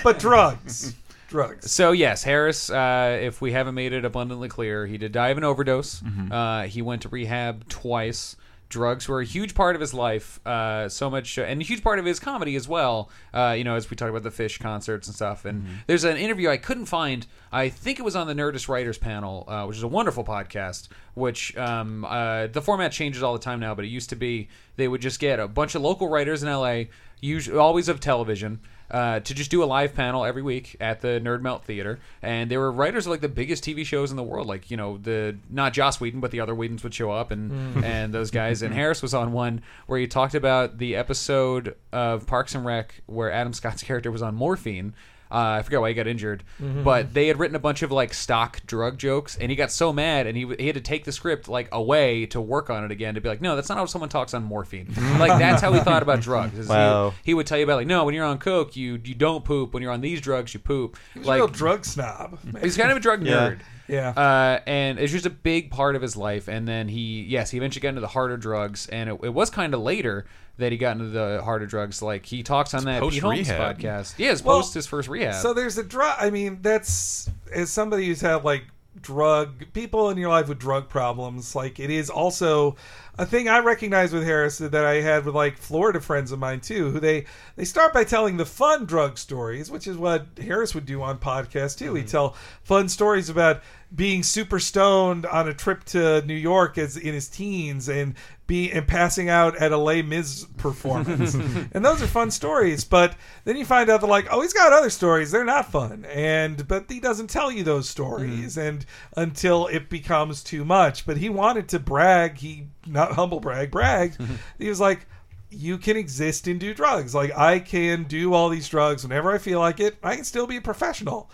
but 0.03 0.19
drugs. 0.19 0.95
drugs. 1.27 1.69
So 1.71 1.91
yes, 1.91 2.23
Harris. 2.23 2.69
Uh, 2.69 3.19
if 3.21 3.41
we 3.41 3.51
haven't 3.51 3.75
made 3.75 3.93
it 3.93 4.03
abundantly 4.05 4.47
clear, 4.49 4.87
he 4.87 4.97
did 4.97 5.11
die 5.11 5.29
of 5.29 5.37
an 5.37 5.43
overdose. 5.43 5.99
Mm-hmm. 6.01 6.31
Uh, 6.31 6.61
he 6.63 6.81
went 6.81 7.01
to 7.03 7.09
rehab 7.09 7.67
twice. 7.69 8.35
Drugs 8.69 9.07
were 9.07 9.19
a 9.19 9.25
huge 9.25 9.55
part 9.55 9.73
of 9.75 9.81
his 9.81 9.95
life, 9.95 10.39
uh, 10.45 10.87
so 10.89 11.09
much, 11.09 11.39
and 11.39 11.59
a 11.59 11.63
huge 11.65 11.83
part 11.83 11.97
of 11.97 12.05
his 12.05 12.19
comedy 12.19 12.55
as 12.55 12.67
well. 12.67 13.09
Uh, 13.33 13.55
you 13.57 13.63
know, 13.63 13.75
as 13.75 13.89
we 13.89 13.95
talk 13.97 14.09
about 14.09 14.21
the 14.21 14.29
Phish 14.29 14.59
concerts 14.59 15.07
and 15.07 15.15
stuff. 15.15 15.43
And 15.45 15.63
Mm-hmm. 15.63 15.73
there's 15.87 16.03
an 16.03 16.17
interview 16.17 16.49
I 16.49 16.57
couldn't 16.57 16.85
find. 16.85 17.25
I 17.51 17.69
think 17.69 17.97
it 17.97 18.03
was 18.03 18.15
on 18.15 18.27
the 18.27 18.33
Nerdist 18.35 18.69
Writers 18.69 18.99
Panel, 18.99 19.45
uh, 19.47 19.65
which 19.65 19.77
is 19.77 19.83
a 19.83 19.87
wonderful 19.87 20.23
podcast. 20.23 20.87
Which 21.15 21.57
um, 21.57 22.05
uh, 22.05 22.47
the 22.47 22.61
format 22.61 22.91
changes 22.91 23.23
all 23.23 23.33
the 23.33 23.39
time 23.39 23.59
now, 23.59 23.73
but 23.75 23.85
it 23.85 23.89
used 23.89 24.09
to 24.11 24.15
be 24.15 24.49
they 24.77 24.87
would 24.87 25.01
just 25.01 25.19
get 25.19 25.39
a 25.39 25.47
bunch 25.47 25.73
of 25.75 25.81
local 25.81 26.07
writers 26.07 26.43
in 26.43 26.49
LA, 26.49 26.83
usually 27.19 27.57
always 27.57 27.89
of 27.89 27.99
television 27.99 28.59
uh, 28.91 29.19
to 29.19 29.33
just 29.33 29.51
do 29.51 29.63
a 29.63 29.65
live 29.65 29.93
panel 29.93 30.25
every 30.25 30.41
week 30.41 30.75
at 30.79 31.01
the 31.01 31.19
Nerd 31.23 31.41
Melt 31.41 31.63
Theater, 31.65 31.99
and 32.21 32.49
there 32.49 32.59
were 32.59 32.71
writers 32.71 33.05
of 33.05 33.11
like 33.11 33.21
the 33.21 33.29
biggest 33.29 33.63
TV 33.63 33.85
shows 33.85 34.11
in 34.11 34.17
the 34.17 34.23
world, 34.23 34.47
like 34.47 34.71
you 34.71 34.77
know 34.77 34.97
the 34.97 35.37
not 35.49 35.73
Joss 35.73 35.99
Whedon, 35.99 36.19
but 36.19 36.31
the 36.31 36.39
other 36.39 36.55
Whedons 36.55 36.83
would 36.83 36.93
show 36.93 37.11
up 37.11 37.31
and 37.31 37.39
Mm. 37.49 37.83
and 37.89 38.13
those 38.13 38.31
guys. 38.31 38.61
And 38.61 38.73
Harris 38.79 39.01
was 39.01 39.13
on 39.13 39.31
one 39.31 39.61
where 39.87 39.99
he 39.99 40.07
talked 40.07 40.35
about 40.35 40.77
the 40.77 40.95
episode 40.95 41.75
of 41.91 42.27
Parks 42.27 42.55
and 42.55 42.65
Rec 42.65 43.01
where 43.05 43.31
Adam 43.31 43.53
Scott's 43.53 43.83
character 43.89 44.11
was 44.11 44.21
on 44.21 44.35
morphine. 44.35 44.93
Uh, 45.31 45.57
I 45.59 45.61
forget 45.61 45.79
why 45.79 45.89
he 45.89 45.93
got 45.93 46.07
injured, 46.07 46.43
Mm-hmm. 46.61 46.79
Mhm. 46.79 46.83
but 46.83 47.13
they 47.13 47.27
had 47.27 47.37
written 47.37 47.55
a 47.55 47.59
bunch 47.59 47.83
of 47.83 47.91
like 47.91 48.13
stock 48.15 48.61
drug 48.65 48.97
jokes, 48.97 49.37
and 49.37 49.51
he 49.51 49.55
got 49.55 49.71
so 49.71 49.93
mad, 49.93 50.25
and 50.25 50.35
he, 50.35 50.43
w- 50.43 50.57
he 50.59 50.65
had 50.65 50.75
to 50.75 50.81
take 50.81 51.03
the 51.03 51.11
script 51.11 51.47
like 51.47 51.67
away 51.71 52.25
to 52.27 52.41
work 52.41 52.69
on 52.71 52.83
it 52.83 52.89
again 52.91 53.13
to 53.13 53.21
be 53.21 53.29
like, 53.29 53.39
no, 53.41 53.55
that's 53.55 53.69
not 53.69 53.77
how 53.77 53.85
someone 53.85 54.09
talks 54.09 54.33
on 54.33 54.43
morphine. 54.43 54.87
like 55.19 55.37
that's 55.39 55.61
how 55.61 55.71
he 55.71 55.79
thought 55.81 56.01
about 56.01 56.21
drugs. 56.21 56.57
is 56.57 56.65
he- 56.67 56.73
Wow. 56.73 57.13
He, 57.23 57.33
would 57.35 57.45
tell 57.45 57.57
you 57.59 57.63
about 57.63 57.75
like, 57.77 57.87
no, 57.87 58.05
when 58.05 58.15
you're 58.15 58.25
on 58.25 58.39
coke, 58.39 58.75
you 58.75 58.99
you 59.03 59.13
don't 59.13 59.45
poop. 59.45 59.73
When 59.73 59.83
you're 59.83 59.91
on 59.91 60.01
these 60.01 60.19
drugs, 60.19 60.53
you 60.53 60.59
poop. 60.59 60.97
He's 61.13 61.25
like 61.25 61.37
a 61.39 61.43
real 61.43 61.47
drug 61.47 61.85
snob. 61.85 62.39
He's 62.61 62.75
kind 62.75 62.89
of 62.89 62.97
a 62.97 62.99
drug 62.99 63.23
Yeah. 63.23 63.51
nerd. 63.51 63.59
Yeah. 63.89 64.09
Uh, 64.09 64.59
and 64.67 64.99
it's 64.99 65.11
just 65.11 65.25
a 65.25 65.31
big 65.31 65.71
part 65.71 65.95
of 65.95 66.01
his 66.01 66.15
life. 66.15 66.47
And 66.47 66.67
then 66.67 66.87
he, 66.87 67.23
yes, 67.23 67.49
he 67.51 67.57
eventually 67.57 67.81
got 67.81 67.89
into 67.89 68.01
the 68.01 68.07
harder 68.07 68.37
drugs. 68.37 68.87
And 68.87 69.09
it, 69.09 69.19
it 69.23 69.33
was 69.33 69.49
kind 69.49 69.73
of 69.73 69.81
later 69.81 70.25
that 70.57 70.71
he 70.71 70.77
got 70.77 70.91
into 70.93 71.09
the 71.09 71.41
harder 71.43 71.65
drugs. 71.65 72.01
Like 72.01 72.25
he 72.25 72.43
talks 72.43 72.73
on 72.73 72.85
that 72.85 73.01
Pete 73.01 73.21
Holmes 73.21 73.49
podcast. 73.49 74.15
Yeah, 74.17 74.31
it's 74.31 74.43
Well, 74.43 74.59
post 74.59 74.73
his 74.75 74.85
first 74.85 75.09
rehab. 75.09 75.35
So 75.35 75.53
there's 75.53 75.77
a 75.77 75.83
drug. 75.83 76.15
I 76.19 76.29
mean, 76.29 76.59
that's 76.61 77.29
as 77.53 77.71
somebody 77.71 78.07
who's 78.07 78.21
had 78.21 78.43
like 78.43 78.65
drug 79.01 79.71
people 79.73 80.09
in 80.09 80.17
your 80.17 80.29
life 80.29 80.47
with 80.47 80.59
drug 80.59 80.89
problems. 80.89 81.55
Like 81.55 81.79
it 81.79 81.89
is 81.89 82.09
also 82.09 82.75
a 83.19 83.25
thing 83.25 83.49
I 83.49 83.59
recognize 83.59 84.13
with 84.13 84.23
Harris 84.23 84.59
that 84.59 84.73
I 84.73 85.01
had 85.01 85.25
with 85.25 85.35
like 85.35 85.57
Florida 85.57 85.99
friends 85.99 86.31
of 86.31 86.39
mine 86.39 86.61
too, 86.61 86.89
who 86.89 87.01
they 87.01 87.25
they 87.57 87.65
start 87.65 87.93
by 87.93 88.05
telling 88.05 88.37
the 88.37 88.45
fun 88.45 88.85
drug 88.85 89.17
stories, 89.17 89.69
which 89.69 89.87
is 89.87 89.97
what 89.97 90.25
Harris 90.41 90.73
would 90.73 90.85
do 90.85 91.01
on 91.01 91.17
podcasts 91.17 91.77
too. 91.77 91.95
He'd 91.95 92.03
mm-hmm. 92.03 92.11
tell 92.11 92.35
fun 92.63 92.87
stories 92.87 93.29
about 93.29 93.61
being 93.93 94.23
super 94.23 94.59
stoned 94.59 95.25
on 95.25 95.49
a 95.49 95.53
trip 95.53 95.83
to 95.83 96.21
New 96.21 96.33
York 96.33 96.77
as 96.77 96.95
in 96.95 97.13
his 97.13 97.27
teens 97.27 97.89
and 97.89 98.15
be 98.47 98.71
and 98.71 98.87
passing 98.87 99.29
out 99.29 99.57
at 99.57 99.73
a 99.73 99.77
Les 99.77 100.01
Mis 100.01 100.45
performance. 100.57 101.33
and 101.73 101.83
those 101.83 102.01
are 102.01 102.07
fun 102.07 102.31
stories, 102.31 102.85
but 102.85 103.15
then 103.43 103.57
you 103.57 103.65
find 103.65 103.89
out 103.89 103.99
that 103.99 104.07
like, 104.07 104.27
oh, 104.31 104.41
he's 104.41 104.53
got 104.53 104.71
other 104.71 104.89
stories. 104.89 105.31
They're 105.31 105.43
not 105.43 105.71
fun. 105.71 106.05
And 106.05 106.67
but 106.69 106.85
he 106.89 107.01
doesn't 107.01 107.29
tell 107.29 107.51
you 107.51 107.63
those 107.63 107.89
stories 107.89 108.55
mm-hmm. 108.55 108.67
and 108.67 108.85
until 109.17 109.67
it 109.67 109.89
becomes 109.89 110.41
too 110.41 110.63
much. 110.63 111.05
But 111.05 111.17
he 111.17 111.29
wanted 111.29 111.67
to 111.69 111.79
brag, 111.79 112.37
he 112.37 112.67
not 112.87 113.13
humble 113.13 113.39
brag, 113.39 113.71
bragged. 113.71 114.17
he 114.59 114.69
was 114.69 114.79
like 114.79 115.05
you 115.51 115.77
can 115.79 115.97
exist 115.97 116.47
and 116.47 116.59
do 116.59 116.73
drugs. 116.75 117.15
Like 117.15 117.35
I 117.35 117.59
can 117.59 118.03
do 118.03 118.33
all 118.35 118.49
these 118.49 118.67
drugs 118.69 119.03
whenever 119.03 119.31
I 119.31 119.39
feel 119.39 119.59
like 119.59 119.79
it. 119.79 119.97
I 120.03 120.15
can 120.15 120.23
still 120.23 120.45
be 120.45 120.57
a 120.57 120.61
professional. 120.61 121.29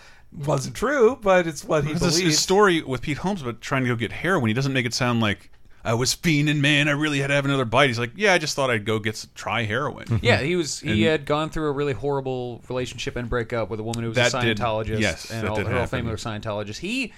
Wasn't 0.45 0.75
true, 0.75 1.17
but 1.21 1.47
it's 1.47 1.63
what 1.63 1.83
he 1.83 1.89
Because 1.93 2.03
his, 2.03 2.13
believed. 2.15 2.27
his 2.31 2.39
story 2.39 2.81
with 2.81 3.01
Pete 3.01 3.17
Holmes 3.19 3.41
about 3.41 3.61
trying 3.61 3.83
to 3.83 3.89
go 3.89 3.95
get 3.95 4.11
heroin, 4.11 4.47
he 4.47 4.53
doesn't 4.53 4.73
make 4.73 4.85
it 4.85 4.93
sound 4.93 5.19
like 5.21 5.49
I 5.83 5.93
was 5.93 6.15
fiending, 6.15 6.59
man. 6.61 6.87
I 6.87 6.91
really 6.91 7.19
had 7.19 7.27
to 7.27 7.33
have 7.35 7.45
another 7.45 7.63
bite. 7.63 7.87
He's 7.87 7.99
like, 7.99 8.11
yeah, 8.15 8.33
I 8.33 8.37
just 8.37 8.55
thought 8.55 8.69
I'd 8.71 8.85
go 8.85 8.99
get 8.99 9.15
s- 9.15 9.27
try 9.35 9.63
heroin. 9.63 10.19
yeah, 10.23 10.37
he 10.41 10.55
was. 10.55 10.79
He 10.79 10.89
And 11.05 11.11
had 11.11 11.25
gone 11.25 11.49
through 11.51 11.67
a 11.67 11.71
really 11.71 11.93
horrible 11.93 12.61
relationship 12.69 13.15
and 13.17 13.29
breakup 13.29 13.69
with 13.69 13.79
a 13.79 13.83
woman 13.83 14.01
who 14.03 14.09
was 14.09 14.17
a 14.17 14.21
That 14.29 14.41
did- 14.41 14.57
Scientologist. 14.57 14.99
yes, 14.99 15.29
and 15.29 15.43
that 15.43 15.49
all, 15.51 15.55
did 15.57 15.67
her 15.67 15.71
whole 15.73 15.81
happen. 15.81 15.99
family 15.99 16.11
were 16.11 16.17
Scientologists. 16.17 16.79
He 16.79 17.13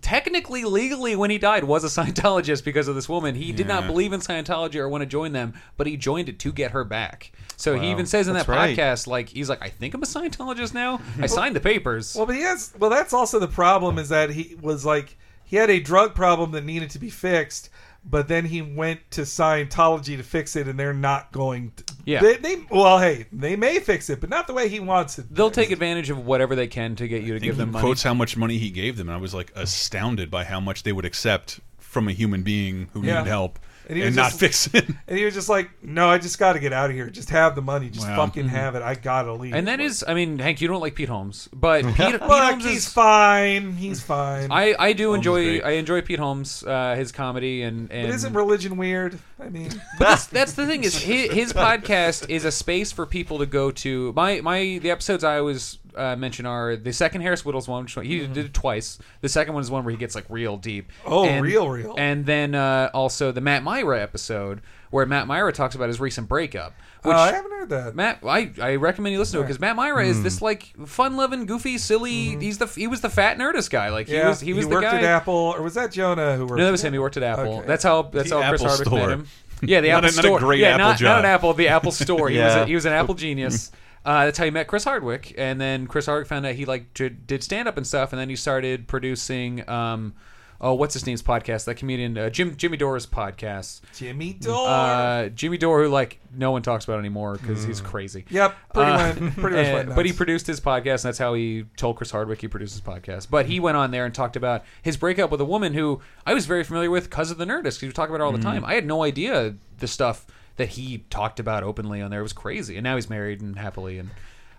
technically, 0.00 0.64
legally, 0.64 1.16
when 1.16 1.30
he 1.30 1.38
died, 1.38 1.64
was 1.64 1.84
a 1.84 1.86
Scientologist 2.02 2.64
because 2.64 2.88
of 2.88 2.94
this 2.94 3.08
woman. 3.08 3.34
He 3.34 3.52
did 3.52 3.66
not 3.68 3.82
Yeah. 3.82 3.88
believe 3.88 4.12
in 4.12 4.20
Scientology 4.20 4.76
or 4.76 4.88
want 4.88 5.02
to 5.02 5.06
join 5.06 5.32
them, 5.32 5.54
but 5.76 5.86
he 5.86 5.96
joined 5.96 6.28
it 6.28 6.38
to 6.40 6.52
get 6.52 6.72
her 6.72 6.84
back. 6.84 7.32
So 7.56 7.74
he 7.74 7.86
Wow. 7.86 7.92
even 7.92 8.06
says 8.06 8.28
in 8.28 8.34
That's 8.34 8.46
that 8.46 8.52
right. 8.56 8.76
podcast, 8.76 9.06
like 9.06 9.28
he's 9.28 9.48
like, 9.48 9.62
I 9.62 9.68
think 9.68 9.94
I'm 9.94 10.02
a 10.02 10.06
Scientologist 10.06 10.74
now. 10.74 11.00
I 11.20 11.26
signed 11.26 11.56
the 11.56 11.60
papers. 11.60 12.14
Well, 12.14 12.26
but 12.26 12.36
he 12.36 12.42
has. 12.42 12.72
Well, 12.78 12.90
that's 12.90 13.12
also 13.12 13.38
the 13.38 13.48
problem 13.48 13.98
is 13.98 14.08
that 14.10 14.30
he 14.30 14.56
was 14.60 14.84
like 14.84 15.16
he 15.44 15.56
had 15.56 15.70
a 15.70 15.80
drug 15.80 16.14
problem 16.14 16.50
that 16.52 16.64
needed 16.64 16.90
to 16.90 16.98
be 16.98 17.10
fixed, 17.10 17.70
but 18.10 18.28
then 18.28 18.44
he 18.46 18.62
went 18.62 19.00
to 19.12 19.22
Scientology 19.22 20.16
to 20.16 20.22
fix 20.22 20.56
it, 20.56 20.68
and 20.68 20.78
they're 20.78 20.92
not 20.94 21.32
going. 21.32 21.72
To, 21.76 21.84
Yeah. 22.04 22.20
They, 22.20 22.36
they 22.36 22.56
well, 22.70 22.98
hey, 22.98 23.26
they 23.32 23.56
may 23.56 23.78
fix 23.80 24.08
it, 24.10 24.20
but 24.20 24.30
not 24.30 24.46
the 24.46 24.52
way 24.54 24.68
he 24.68 24.80
wants 24.80 25.18
it. 25.18 25.26
They'll 25.34 25.50
take 25.50 25.70
advantage 25.70 26.10
of 26.10 26.24
whatever 26.24 26.54
they 26.54 26.66
can 26.68 26.96
to 26.96 27.08
get 27.08 27.22
you 27.22 27.34
to 27.34 27.40
think 27.40 27.44
give 27.50 27.56
them 27.56 27.68
he 27.68 27.72
money. 27.74 27.82
quotes 27.84 28.02
how 28.02 28.14
much 28.14 28.36
money 28.36 28.58
he 28.58 28.70
gave 28.70 28.96
them, 28.96 29.08
and 29.08 29.16
I 29.16 29.20
was 29.20 29.34
like 29.34 29.52
astounded 29.54 30.30
by 30.30 30.44
how 30.44 30.60
much 30.60 30.82
they 30.82 30.92
would 30.92 31.04
accept 31.04 31.60
from 31.78 32.08
a 32.08 32.12
human 32.12 32.42
being 32.42 32.88
who 32.92 33.02
Yeah. 33.02 33.18
needed 33.18 33.28
help 33.28 33.58
and, 33.88 33.96
he 33.98 34.04
was 34.04 34.14
not 34.16 34.28
just- 34.28 34.40
fix 34.40 34.66
it. 34.74 34.86
And 35.08 35.16
he 35.18 35.24
was 35.24 35.32
just 35.34 35.48
like, 35.48 35.70
"No, 35.82 36.08
I 36.08 36.18
just 36.18 36.38
got 36.38 36.52
to 36.52 36.58
get 36.58 36.72
out 36.74 36.90
of 36.90 36.96
here. 36.96 37.08
Just 37.08 37.30
have 37.30 37.54
the 37.54 37.62
money. 37.62 37.88
Just 37.88 38.06
Wow. 38.06 38.26
fucking 38.26 38.44
Mhm. 38.46 38.50
have 38.50 38.74
it. 38.74 38.82
I 38.82 38.94
gotta 38.94 39.32
leave." 39.32 39.54
And 39.54 39.66
that 39.68 39.80
is, 39.80 40.04
I 40.06 40.12
mean, 40.14 40.38
Hank, 40.38 40.60
you 40.60 40.68
don't 40.68 40.80
like 40.82 40.94
Pete 40.94 41.08
Holmes, 41.08 41.48
but 41.52 41.84
Pete, 41.86 41.94
Pete 41.96 42.12
Look, 42.12 42.22
Holmes 42.22 42.64
he's 42.64 42.86
is 42.86 42.92
fine. 42.92 43.72
He's 43.72 44.02
fine. 44.02 44.52
I, 44.52 44.74
I 44.78 44.92
do 44.92 45.06
Holmes 45.08 45.18
enjoy. 45.18 45.58
I 45.60 45.70
enjoy 45.72 46.02
Pete 46.02 46.18
Holmes, 46.18 46.62
uh, 46.64 46.94
his 46.96 47.10
comedy 47.12 47.62
and 47.62 47.90
and 47.90 48.08
But 48.08 48.14
isn't 48.14 48.32
religion 48.34 48.76
weird? 48.76 49.18
I 49.40 49.48
mean, 49.48 49.70
But 49.98 50.08
that's, 50.08 50.26
that's 50.26 50.52
the 50.52 50.66
thing 50.66 50.84
is 50.84 50.98
his, 50.98 51.32
his 51.32 51.52
podcast 51.52 52.28
is 52.28 52.44
a 52.44 52.50
space 52.52 52.92
for 52.92 53.06
people 53.06 53.38
to 53.38 53.46
go 53.46 53.70
to. 53.70 54.12
My 54.14 54.40
my 54.42 54.78
the 54.82 54.90
episodes 54.90 55.24
I 55.24 55.38
always 55.38 55.78
uh, 55.98 56.16
mention 56.16 56.46
are 56.46 56.76
the 56.76 56.92
second 56.92 57.20
Harris 57.22 57.42
Wittels 57.42 57.66
one, 57.68 57.84
which 57.84 57.94
he 58.06 58.20
did 58.26 58.38
it 58.38 58.54
twice. 58.54 58.98
The 59.20 59.28
second 59.28 59.54
one 59.54 59.62
is 59.62 59.70
one 59.70 59.84
where 59.84 59.90
he 59.92 59.96
gets 59.98 60.14
like 60.14 60.24
real 60.28 60.56
deep. 60.56 60.90
Oh, 61.04 61.24
And- 61.24 61.44
real, 61.44 61.68
real. 61.68 61.94
And 61.98 62.24
then 62.24 62.54
uh, 62.54 62.90
also 62.94 63.32
the 63.32 63.40
Matt 63.40 63.64
Mira 63.64 64.00
episode 64.00 64.60
where 64.90 65.04
Matt 65.04 65.26
Mira 65.28 65.52
talks 65.52 65.74
about 65.74 65.88
his 65.88 66.00
recent 66.00 66.28
breakup. 66.28 66.72
Oh, 67.04 67.10
Which 67.10 67.16
I 67.16 67.32
haven't 67.32 67.50
heard 67.50 67.68
that. 67.68 67.94
Matt, 67.94 68.20
I, 68.24 68.50
I 68.60 68.76
recommend 68.76 69.12
you 69.12 69.18
listen 69.18 69.34
to 69.34 69.40
it 69.40 69.44
because 69.44 69.60
Matt 69.60 69.76
Mira 69.76 70.04
is 70.06 70.16
Hmm. 70.18 70.22
this 70.22 70.40
like 70.40 70.72
fun-loving, 70.86 71.44
goofy, 71.46 71.76
silly. 71.78 72.36
He's 72.38 72.58
the 72.58 72.66
he 72.66 72.86
was 72.86 73.00
the 73.02 73.10
fat 73.10 73.36
nerdist 73.38 73.70
guy. 73.70 73.90
Like 73.90 74.06
he 74.08 74.14
Mm-hmm. 74.14 74.22
yeah, 74.22 74.28
was 74.28 74.40
he 74.40 74.52
was 74.54 74.66
the 74.66 74.74
worked 74.74 74.84
guy. 74.86 74.98
at 74.98 75.04
Apple, 75.04 75.34
or 75.56 75.62
was 75.62 75.74
that 75.74 75.92
Jonah 75.92 76.36
who 76.36 76.46
worked? 76.46 76.58
No, 76.58 76.64
that 76.64 76.68
at 76.68 76.72
was 76.72 76.82
him. 76.84 76.92
He 76.94 76.98
worked 76.98 77.16
at 77.18 77.22
Apple. 77.22 77.58
Okay. 77.58 77.66
That's 77.66 77.84
how 77.84 78.02
that's 78.02 78.30
The 78.30 78.42
how 78.42 78.48
Chris 78.48 78.62
Apple 78.62 78.68
Hardwick 78.68 78.86
store. 78.88 78.98
met 79.00 79.10
him. 79.10 79.26
Yeah, 79.60 79.80
the 79.80 79.88
Not 79.90 80.04
a- 80.04 80.06
Apple 80.08 80.16
not 80.16 80.24
a 80.24 80.28
store. 80.28 80.38
great 80.38 80.60
yeah, 80.60 80.68
Apple 80.68 80.78
not, 80.78 80.88
not 80.90 80.98
job. 80.98 81.18
an 81.18 81.24
Apple, 81.26 81.54
the 81.54 81.68
Apple 81.68 81.92
store. 81.92 82.28
He 82.30 82.38
was 82.38 82.54
Yeah. 82.54 82.62
a, 82.62 82.66
he 82.66 82.74
was 82.74 82.84
an 82.86 82.92
Apple 82.92 83.14
genius. 83.14 83.70
Uh, 84.08 84.24
that's 84.24 84.38
how 84.38 84.44
he 84.46 84.50
met 84.50 84.66
Chris 84.66 84.84
Hardwick, 84.84 85.34
and 85.36 85.60
then 85.60 85.86
Chris 85.86 86.06
Hardwick 86.06 86.28
found 86.28 86.46
out 86.46 86.54
he 86.54 86.64
like 86.64 86.94
did, 86.94 87.26
did 87.26 87.42
stand 87.44 87.68
up 87.68 87.76
and 87.76 87.86
stuff, 87.86 88.12
and 88.12 88.20
then 88.20 88.28
he 88.30 88.36
started 88.36 88.88
producing. 88.88 89.68
Um, 89.68 90.14
oh, 90.60 90.72
what's 90.74 90.94
his 90.94 91.06
name's 91.06 91.22
podcast? 91.22 91.66
That 91.66 91.74
comedian 91.74 92.16
uh, 92.16 92.30
Jim 92.30 92.56
Jimmy 92.56 92.76
Dore's 92.78 93.06
podcast. 93.06 93.80
Jimmy 93.94 94.32
Dore. 94.32 94.66
Uh, 94.66 95.28
Jimmy 95.28 95.58
Dore, 95.58 95.82
who 95.84 95.88
like 95.90 96.20
no 96.34 96.50
one 96.52 96.62
talks 96.62 96.84
about 96.86 96.98
anymore 97.00 97.36
because 97.36 97.64
he's 97.64 97.80
crazy. 97.82 98.24
Yep, 98.30 98.56
pretty 98.72 98.90
Uh, 98.90 98.96
much- 98.96 99.36
pretty 99.36 99.56
much 99.56 99.66
and- 99.86 99.94
but 99.94 100.06
he 100.06 100.12
produced 100.14 100.46
his 100.46 100.58
podcast, 100.60 101.04
and 101.04 101.08
that's 101.10 101.18
how 101.18 101.34
he 101.34 101.66
told 101.76 101.96
Chris 101.96 102.10
Hardwick 102.10 102.40
he 102.40 102.48
produced 102.48 102.72
his 102.72 102.80
podcast. 102.82 103.28
But 103.30 103.44
he 103.46 103.60
went 103.60 103.76
on 103.76 103.90
there 103.90 104.04
and 104.06 104.14
talked 104.14 104.36
about 104.36 104.64
his 104.82 104.96
breakup 104.96 105.30
with 105.30 105.40
a 105.42 105.44
woman 105.44 105.74
who 105.74 106.00
I 106.26 106.32
was 106.34 106.46
very 106.46 106.64
familiar 106.64 106.90
with 106.90 107.04
because 107.10 107.30
of 107.30 107.36
the 107.38 107.44
Nerdist. 107.44 107.62
'cause 107.62 107.80
He 107.80 107.86
was 107.86 107.94
talking 107.94 108.14
about 108.14 108.22
her 108.22 108.26
all 108.26 108.32
the 108.32 108.38
Mm-hmm. 108.38 108.48
time. 108.62 108.64
I 108.64 108.72
had 108.74 108.86
no 108.86 109.04
idea 109.04 109.54
the 109.80 109.86
stuff 109.86 110.26
that 110.58 110.68
he 110.70 110.98
talked 111.10 111.40
about 111.40 111.62
openly 111.62 112.02
on 112.02 112.10
there 112.10 112.20
It 112.20 112.24
was 112.24 112.32
crazy. 112.34 112.76
And 112.76 112.84
now 112.84 112.94
he's 112.96 113.08
married 113.10 113.40
and 113.40 113.58
happily 113.58 113.98
and. 113.98 114.10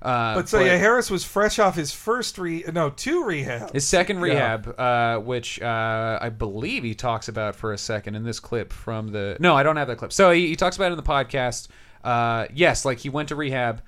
Uh, 0.02 0.36
But 0.36 0.48
so 0.50 0.62
yeah, 0.62 0.78
Harris 0.78 1.12
was 1.12 1.26
fresh 1.26 1.60
off 1.60 1.76
his 1.76 1.92
first 1.92 2.38
re 2.38 2.64
no 2.74 2.90
two 2.90 3.26
rehab. 3.26 3.74
his 3.74 3.86
second 3.86 4.16
Yeah. 4.18 4.24
rehab, 4.24 4.80
uh, 4.80 5.18
which 5.20 5.62
uh, 5.62 6.18
I 6.22 6.30
believe 6.30 6.84
he 6.84 6.96
talks 6.96 7.28
about 7.28 7.54
for 7.56 7.74
a 7.74 7.78
second 7.78 8.16
in 8.16 8.24
this 8.24 8.40
clip 8.40 8.72
from 8.72 9.10
the. 9.12 9.36
No, 9.42 9.56
I 9.58 9.64
don't 9.64 9.76
have 9.76 9.90
that 9.90 9.98
clip. 9.98 10.14
So 10.14 10.32
he, 10.32 10.48
he 10.48 10.56
talks 10.56 10.78
about 10.78 10.88
it 10.88 10.92
in 10.94 10.98
the 10.98 11.04
podcast. 11.04 11.68
Uh, 12.02 12.48
yes, 12.54 12.86
like 12.86 13.00
he 13.00 13.10
went 13.10 13.28
to 13.28 13.36
rehab, 13.36 13.82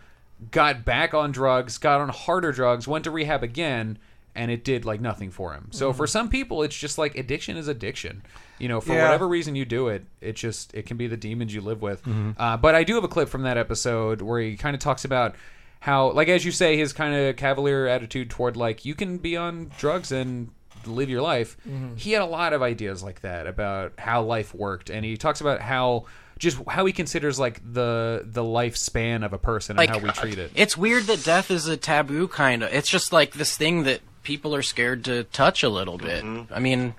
got 0.52 0.84
back 0.84 1.14
on 1.14 1.32
drugs, 1.32 1.78
got 1.78 2.02
on 2.02 2.10
harder 2.10 2.52
drugs, 2.52 2.90
went 2.90 3.06
to 3.06 3.12
rehab 3.12 3.42
again, 3.42 3.98
and 4.36 4.52
it 4.52 4.66
did 4.66 4.84
like 4.84 5.00
nothing 5.00 5.32
for 5.32 5.54
him. 5.54 5.70
So 5.72 5.94
Mhm. 5.94 5.96
for 5.96 6.08
some 6.08 6.28
people, 6.28 6.62
it's 6.62 6.78
just 6.78 6.98
like 6.98 7.16
addiction 7.18 7.56
is 7.56 7.70
addiction. 7.70 8.22
You 8.62 8.68
know, 8.70 8.80
for 8.82 8.94
Yeah. 8.94 9.04
whatever 9.06 9.28
reason 9.28 9.56
you 9.56 9.66
do 9.66 9.88
it, 9.88 10.04
it 10.22 10.36
just 10.36 10.74
it 10.76 10.86
can 10.86 10.98
be 10.98 11.08
the 11.08 11.18
demons 11.18 11.54
you 11.54 11.62
live 11.62 11.82
with. 11.82 12.04
Mhm. 12.06 12.36
Uh, 12.38 12.58
but 12.58 12.76
I 12.76 12.84
do 12.84 12.96
have 12.96 13.04
a 13.04 13.08
clip 13.08 13.28
from 13.30 13.44
that 13.44 13.58
episode 13.58 14.22
where 14.22 14.40
he 14.40 14.56
kind 14.56 14.76
of 14.76 14.80
talks 14.80 15.04
about 15.06 15.36
how 15.80 16.12
like 16.12 16.28
as 16.28 16.46
you 16.46 16.52
say 16.52 16.78
his 16.78 16.94
kind 16.94 17.16
of 17.16 17.36
cavalier 17.38 17.88
attitude 17.88 18.30
toward 18.30 18.56
like 18.56 18.86
you 18.86 18.94
can 18.94 19.18
be 19.18 19.36
on 19.36 19.72
drugs 19.80 20.12
and 20.12 20.50
live 20.86 21.10
your 21.10 21.22
life. 21.22 21.58
Mhm. 21.68 21.98
He 21.98 22.12
had 22.12 22.22
a 22.22 22.26
lot 22.28 22.54
of 22.54 22.62
ideas 22.62 23.02
like 23.04 23.22
that 23.22 23.48
about 23.48 23.94
how 23.98 24.22
life 24.24 24.54
worked, 24.54 24.90
and 24.90 25.04
he 25.06 25.18
talks 25.18 25.42
about 25.42 25.62
how 25.62 26.06
just 26.40 26.58
how 26.68 26.86
he 26.86 26.94
considers 26.94 27.40
like 27.40 27.62
the 27.64 28.24
the 28.26 28.44
lifespan 28.44 29.24
of 29.26 29.32
a 29.34 29.38
person 29.38 29.78
and 29.80 29.90
how 29.90 30.00
we 30.00 30.10
treat 30.10 30.38
it. 30.40 30.52
It's 30.56 30.76
weird 30.78 31.04
that 31.06 31.24
death 31.24 31.52
is 31.52 31.68
a 31.68 31.78
taboo, 31.78 32.28
kind 32.28 32.64
of. 32.64 32.74
It's 32.74 32.90
just 32.90 33.14
like 33.14 33.34
this 33.34 33.56
thing 33.56 33.84
that 33.84 34.02
people 34.24 34.54
are 34.56 34.62
scared 34.64 35.04
to 35.06 35.24
touch 35.26 35.62
a 35.64 35.70
little 35.70 35.98
bit. 35.98 36.24
I 36.52 36.60
mean, 36.60 36.94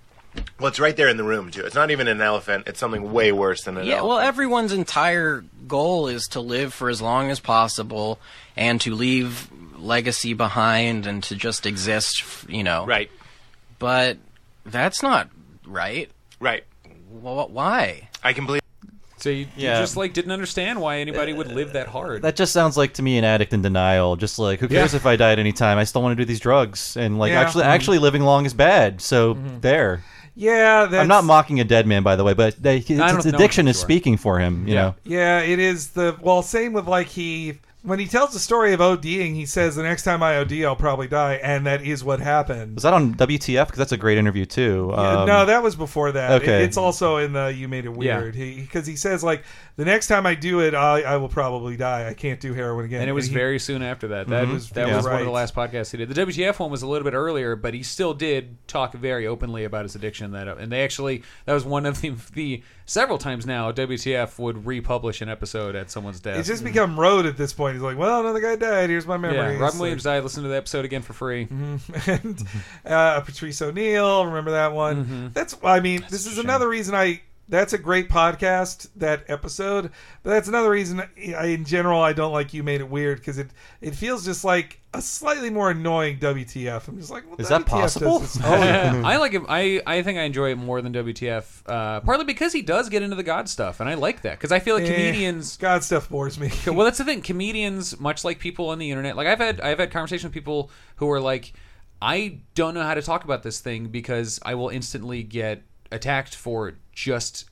Well, 0.59 0.69
it's 0.69 0.81
right 0.81 0.97
there 0.97 1.09
in 1.09 1.17
the 1.17 1.25
room 1.25 1.51
too. 1.51 1.65
It's 1.65 1.75
not 1.75 1.91
even 1.91 2.09
an 2.09 2.21
elephant. 2.21 2.65
It's 2.67 2.79
something 2.79 3.13
way 3.13 3.33
worse 3.33 3.65
than 3.65 3.77
an 3.77 3.85
yeah. 3.85 3.95
elephant. 3.95 4.09
Well, 4.09 4.19
everyone's 4.21 4.73
entire 4.73 5.45
goal 5.69 6.09
is 6.09 6.29
to 6.29 6.41
live 6.41 6.73
for 6.73 6.89
as 6.89 7.03
long 7.03 7.31
as 7.31 7.41
possible 7.41 8.19
and 8.57 8.81
to 8.83 8.95
leave 8.95 9.49
legacy 9.77 10.33
behind 10.35 11.07
and 11.07 11.23
to 11.25 11.37
just 11.37 11.67
exist. 11.67 12.25
You 12.49 12.63
know. 12.63 12.87
Right. 12.87 13.11
But 13.79 14.19
that's 14.65 15.03
not 15.03 15.29
right. 15.67 16.11
Right. 16.41 16.65
Well, 17.11 17.49
why? 17.49 18.09
I 18.23 18.33
can 18.33 18.47
believe. 18.47 18.63
So 19.19 19.29
you, 19.31 19.47
Yeah. 19.57 19.77
you 19.77 19.83
just 19.83 19.97
like 19.97 20.15
didn't 20.15 20.33
understand 20.33 20.81
why 20.81 20.99
anybody 20.99 21.33
would 21.33 21.53
live 21.53 21.75
that 21.75 21.87
hard. 21.89 22.23
That 22.23 22.35
just 22.35 22.53
sounds 22.53 22.77
like 22.77 22.95
to 22.95 23.03
me 23.03 23.19
an 23.19 23.25
addict 23.25 23.53
in 23.53 23.63
denial. 23.63 24.17
Just 24.17 24.39
like, 24.39 24.59
who 24.61 24.67
cares 24.67 24.93
Yeah. 24.93 24.97
if 24.97 25.07
I 25.07 25.15
die 25.17 25.31
at 25.33 25.39
any 25.39 25.53
time? 25.53 25.79
I 25.79 25.85
still 25.85 26.03
want 26.03 26.17
to 26.17 26.21
do 26.23 26.27
these 26.27 26.41
drugs, 26.41 26.97
and 26.97 27.19
like 27.19 27.31
Yeah. 27.31 27.41
actually, 27.41 27.65
Mhm. 27.65 27.69
actually 27.69 27.99
living 27.99 28.23
long 28.23 28.47
is 28.47 28.55
bad. 28.55 29.01
So 29.01 29.37
there. 29.61 30.03
Yeah, 30.35 30.87
that's, 30.87 31.03
I'm 31.03 31.09
not 31.09 31.25
mocking 31.25 31.61
a 31.61 31.65
dead 31.65 31.87
man, 31.87 32.03
by 32.03 32.17
the 32.17 32.25
way, 32.25 32.33
but 32.33 32.61
they, 32.63 32.79
his, 32.79 32.99
I 32.99 33.09
don't 33.09 33.17
his 33.17 33.27
know 33.27 33.37
addiction 33.37 33.69
is 33.69 33.77
sure. 33.77 33.85
speaking 33.85 34.17
for 34.17 34.39
him. 34.39 34.67
You 34.67 34.75
know. 34.75 34.95
Yeah, 35.05 35.41
it 35.41 35.59
is 35.59 35.91
the 35.91 36.17
well. 36.21 36.43
Same 36.43 36.73
with 36.73 36.87
like 36.87 37.09
he 37.09 37.59
when 37.83 37.99
he 37.99 38.07
tells 38.07 38.33
the 38.33 38.39
story 38.39 38.73
of 38.73 38.81
ODing, 38.81 39.35
he 39.35 39.45
says 39.45 39.75
the 39.75 39.83
next 39.83 40.05
time 40.05 40.23
I 40.23 40.37
OD, 40.39 40.63
I'll 40.65 40.77
probably 40.77 41.09
die, 41.09 41.35
and 41.43 41.67
that 41.67 41.83
is 41.83 42.05
what 42.05 42.21
happened. 42.21 42.75
Was 42.77 42.85
that 42.85 42.93
on 42.93 43.15
WTF? 43.15 43.67
Because 43.67 43.79
that's 43.79 43.91
a 43.93 43.97
great 43.97 44.19
interview 44.19 44.45
too. 44.47 44.91
Yeah, 44.93 45.21
Um, 45.23 45.27
no, 45.27 45.45
that 45.47 45.63
was 45.65 45.75
before 45.75 46.13
that. 46.13 46.31
It- 46.31 46.43
Okay. 46.45 46.65
it's 46.65 46.77
also 46.77 47.17
in 47.17 47.33
the 47.33 47.53
"You 47.53 47.67
Made 47.69 47.85
It 47.87 47.93
Yeah. 48.01 48.19
Weird" 48.21 48.35
because 48.35 48.87
he, 48.87 48.95
says 48.97 49.25
like 49.25 49.43
the 49.77 49.85
next 49.85 50.07
time 50.07 50.27
I 50.27 50.35
do 50.37 50.61
it, 50.61 50.75
I, 50.75 51.01
I 51.03 51.17
will 51.17 51.29
probably 51.29 51.77
die. 51.77 52.09
I 52.09 52.15
can't 52.15 52.39
do 52.39 52.53
heroin 52.55 52.85
again. 52.85 53.01
and 53.01 53.11
it 53.11 53.15
was 53.15 53.27
he- 53.27 53.35
very 53.35 53.59
soon 53.59 53.83
after 53.83 54.09
that. 54.09 54.29
That 54.29 54.47
Mhm. 54.47 54.53
was 54.53 54.71
that 54.71 54.87
Yeah. 54.89 54.97
was 54.97 55.05
one 55.07 55.17
of 55.19 55.25
the 55.25 55.31
last 55.33 55.55
podcasts 55.55 55.91
he 55.91 55.99
did. 55.99 56.09
The 56.09 56.15
WTF 56.15 56.61
one 56.61 56.71
was 56.71 56.83
a 56.83 56.87
little 56.87 57.05
bit 57.05 57.15
earlier, 57.15 57.57
but 57.57 57.75
he 57.75 57.83
still 57.83 58.15
did 58.15 58.57
talk 58.69 58.93
very 58.95 59.27
openly 59.27 59.65
about 59.65 59.85
his 59.85 59.95
addiction. 59.97 60.31
That 60.33 60.47
and 60.47 60.71
they 60.71 60.85
actually 60.85 61.23
that 61.47 61.53
was 61.55 61.65
one 61.65 61.85
of 61.87 62.01
the, 62.01 62.13
the 62.35 62.63
several 62.87 63.19
times 63.19 63.45
now 63.47 63.73
WTF 63.73 64.39
would 64.39 64.67
republish 64.67 65.21
an 65.21 65.29
episode 65.29 65.75
at 65.75 65.91
someone's 65.91 66.21
desk. 66.21 66.39
It's 66.39 66.49
just 66.49 66.63
become 66.63 66.99
road 67.01 67.27
at 67.27 67.37
this 67.37 67.53
point. 67.53 67.72
He's 67.73 67.83
like, 67.83 67.97
well, 67.97 68.21
another 68.21 68.41
guy 68.41 68.57
died. 68.57 68.91
Here's 68.91 69.07
my 69.07 69.17
memory. 69.17 69.55
yeah. 69.55 69.59
Robin 69.59 69.79
Williams 69.79 70.03
died. 70.05 70.23
Listen 70.23 70.43
to 70.43 70.49
the 70.49 70.57
episode 70.57 70.85
again 70.85 71.03
for 71.03 71.13
free. 71.13 71.49
and 72.07 72.43
uh, 72.85 73.21
Patrice 73.21 73.61
O'Neal. 73.63 74.27
Remember 74.27 74.53
that 74.53 74.73
one? 74.73 75.05
Mm-hmm. 75.05 75.29
That's. 75.33 75.57
I 75.63 75.81
mean, 75.81 76.05
this 76.11 76.27
is 76.27 76.39
another 76.39 76.69
reason 76.69 76.95
I. 76.95 77.21
That's 77.53 77.75
a 77.75 77.79
great 77.79 78.09
podcast. 78.09 78.89
That 78.97 79.25
episode, 79.29 79.91
but 80.23 80.31
that's 80.31 80.49
another 80.49 80.71
reason. 80.71 81.03
I, 81.19 81.45
in 81.49 81.67
general, 81.67 82.01
I 82.01 82.15
don't 82.15 82.33
like 82.33 82.55
you 82.55 82.63
made 82.63 82.81
it 82.81 82.89
weird 82.89 83.19
because 83.19 83.37
it 83.37 83.51
it 83.83 83.95
feels 83.95 84.25
just 84.25 84.43
like 84.43 84.81
a 84.95 85.03
slightly 85.03 85.51
more 85.51 85.71
annoying 85.71 86.19
WTF. 86.19 86.89
I'm 86.89 86.97
just 86.99 87.11
like, 87.11 87.27
well, 87.27 87.37
Is 87.39 87.49
that 87.49 87.67
WTF 87.67 87.83
does 87.83 87.99
possible? 87.99 88.23
Oh, 88.43 88.57
yeah. 88.65 89.03
I 89.05 89.19
like 89.19 89.33
him. 89.33 89.45
I, 89.51 89.83
I 89.87 90.03
think 90.03 90.19
I 90.19 90.23
enjoy 90.23 90.53
it 90.53 90.57
more 90.57 90.81
than 90.81 90.95
WTF. 90.95 91.45
Uh, 91.67 92.01
partly 92.01 92.25
because 92.25 92.55
he 92.55 92.63
does 92.63 92.89
get 92.89 93.03
into 93.03 93.17
the 93.17 93.23
God 93.23 93.51
stuff, 93.51 93.81
and 93.81 93.91
I 93.91 93.95
like 93.95 94.23
that 94.23 94.39
because 94.39 94.51
I 94.51 94.59
feel 94.59 94.77
like 94.77 94.85
Eh, 94.85 94.95
comedians 94.95 95.59
God 95.59 95.85
stuff 95.85 96.09
bores 96.09 96.41
me. 96.41 96.51
well, 96.67 96.87
that's 96.87 96.97
the 96.97 97.05
thing. 97.05 97.21
Comedians, 97.21 98.01
much 98.01 98.25
like 98.25 98.39
people 98.39 98.71
on 98.71 98.79
the 98.79 98.91
internet, 98.91 99.15
like 99.15 99.27
I've 99.27 99.41
had 99.41 99.61
I've 99.61 99.79
had 99.79 99.91
conversations 99.91 100.25
with 100.25 100.33
people 100.33 100.71
who 100.97 101.11
are 101.11 101.21
like, 101.21 101.53
I 102.01 102.39
don't 102.55 102.73
know 102.73 102.83
how 102.83 102.95
to 102.95 103.03
talk 103.03 103.25
about 103.25 103.43
this 103.43 103.61
thing 103.61 103.89
because 103.89 104.41
I 104.43 104.55
will 104.55 104.71
instantly 104.71 105.23
get 105.23 105.65
attacked 105.91 106.35
for 106.35 106.79
just 106.93 107.47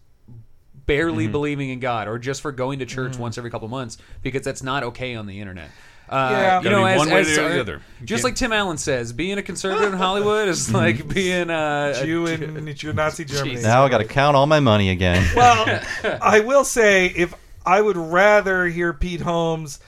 barely 0.86 1.24
Mm-hmm. 1.24 1.28
Mhm. 1.28 1.32
believing 1.32 1.70
in 1.70 1.80
God 1.80 2.08
or 2.08 2.18
just 2.18 2.40
for 2.40 2.50
going 2.52 2.80
to 2.80 2.86
church 2.86 3.16
once 3.16 3.38
every 3.38 3.50
couple 3.50 3.68
months 3.68 3.96
because 4.22 4.42
that's 4.42 4.62
not 4.62 4.82
okay 4.82 5.14
on 5.14 5.26
the 5.26 5.40
internet. 5.40 5.70
Uh, 6.08 6.28
Yeah. 6.32 6.58
you 6.58 6.64
Gotta 6.64 6.76
know, 6.76 6.84
as, 6.86 6.98
one 6.98 7.10
way 7.10 7.20
as- 7.20 7.38
or 7.38 7.48
the 7.48 7.60
other. 7.60 7.82
Just 8.00 8.22
can't- 8.22 8.24
like 8.24 8.34
Tim 8.34 8.52
Allen 8.52 8.76
says, 8.78 9.12
being 9.12 9.38
a 9.38 9.42
conservative 9.42 9.92
in 9.92 9.98
Hollywood 10.00 10.48
is 10.48 10.72
like 10.74 11.06
being 11.14 11.48
uh, 11.50 11.94
a 11.96 12.04
Jew 12.04 12.26
in 12.26 12.64
Nazi 12.96 13.24
Germany. 13.24 13.60
Now 13.62 13.84
I 13.84 13.88
got 13.88 13.98
to 13.98 14.04
count 14.04 14.36
all 14.36 14.46
my 14.46 14.58
money 14.58 14.90
again. 14.90 15.24
Well, 15.36 15.80
I 16.20 16.40
will 16.40 16.64
say 16.64 17.06
if 17.06 17.32
I 17.64 17.80
would 17.80 17.96
rather 17.96 18.66
hear 18.66 18.92
Pete 18.92 19.20
Holmes 19.20 19.78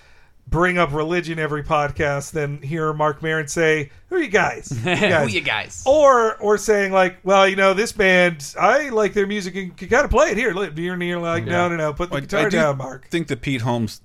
bring 0.53 0.79
up 0.79 0.93
religion 0.93 1.41
every 1.41 1.65
podcast 1.65 2.31
than 2.31 2.63
hear 2.63 2.93
Marc 2.93 3.21
Maron 3.23 3.49
say, 3.49 3.91
"Who 4.09 4.17
are 4.17 4.21
you 4.23 4.29
guys? 4.29 4.69
Who 4.85 5.27
you 5.27 5.41
guys?" 5.41 5.83
Or 5.85 6.37
or 6.37 6.59
saying 6.59 6.93
like, 6.93 7.17
"Well, 7.25 7.49
you 7.49 7.57
know, 7.57 7.75
this 7.75 7.91
band, 7.91 8.55
I 8.61 8.91
like 8.91 9.15
their 9.15 9.27
music 9.27 9.57
and 9.57 9.73
you 9.81 9.89
got 9.89 10.03
to 10.03 10.09
play 10.09 10.29
it 10.31 10.37
here." 10.37 10.53
Look, 10.53 10.77
You're, 10.79 11.03
you're 11.03 11.19
like, 11.19 11.45
"No, 11.45 11.69
no, 11.69 11.77
no, 11.77 11.93
put 11.93 12.11
the 12.11 12.17
I- 12.17 12.21
guitar 12.21 12.41
I 12.41 12.45
do 12.45 12.51
down, 12.51 12.79
Mark." 12.79 13.03
I 13.07 13.09
think 13.09 13.27
that 13.29 13.41
Pete 13.41 13.63
Holmes. 13.63 14.01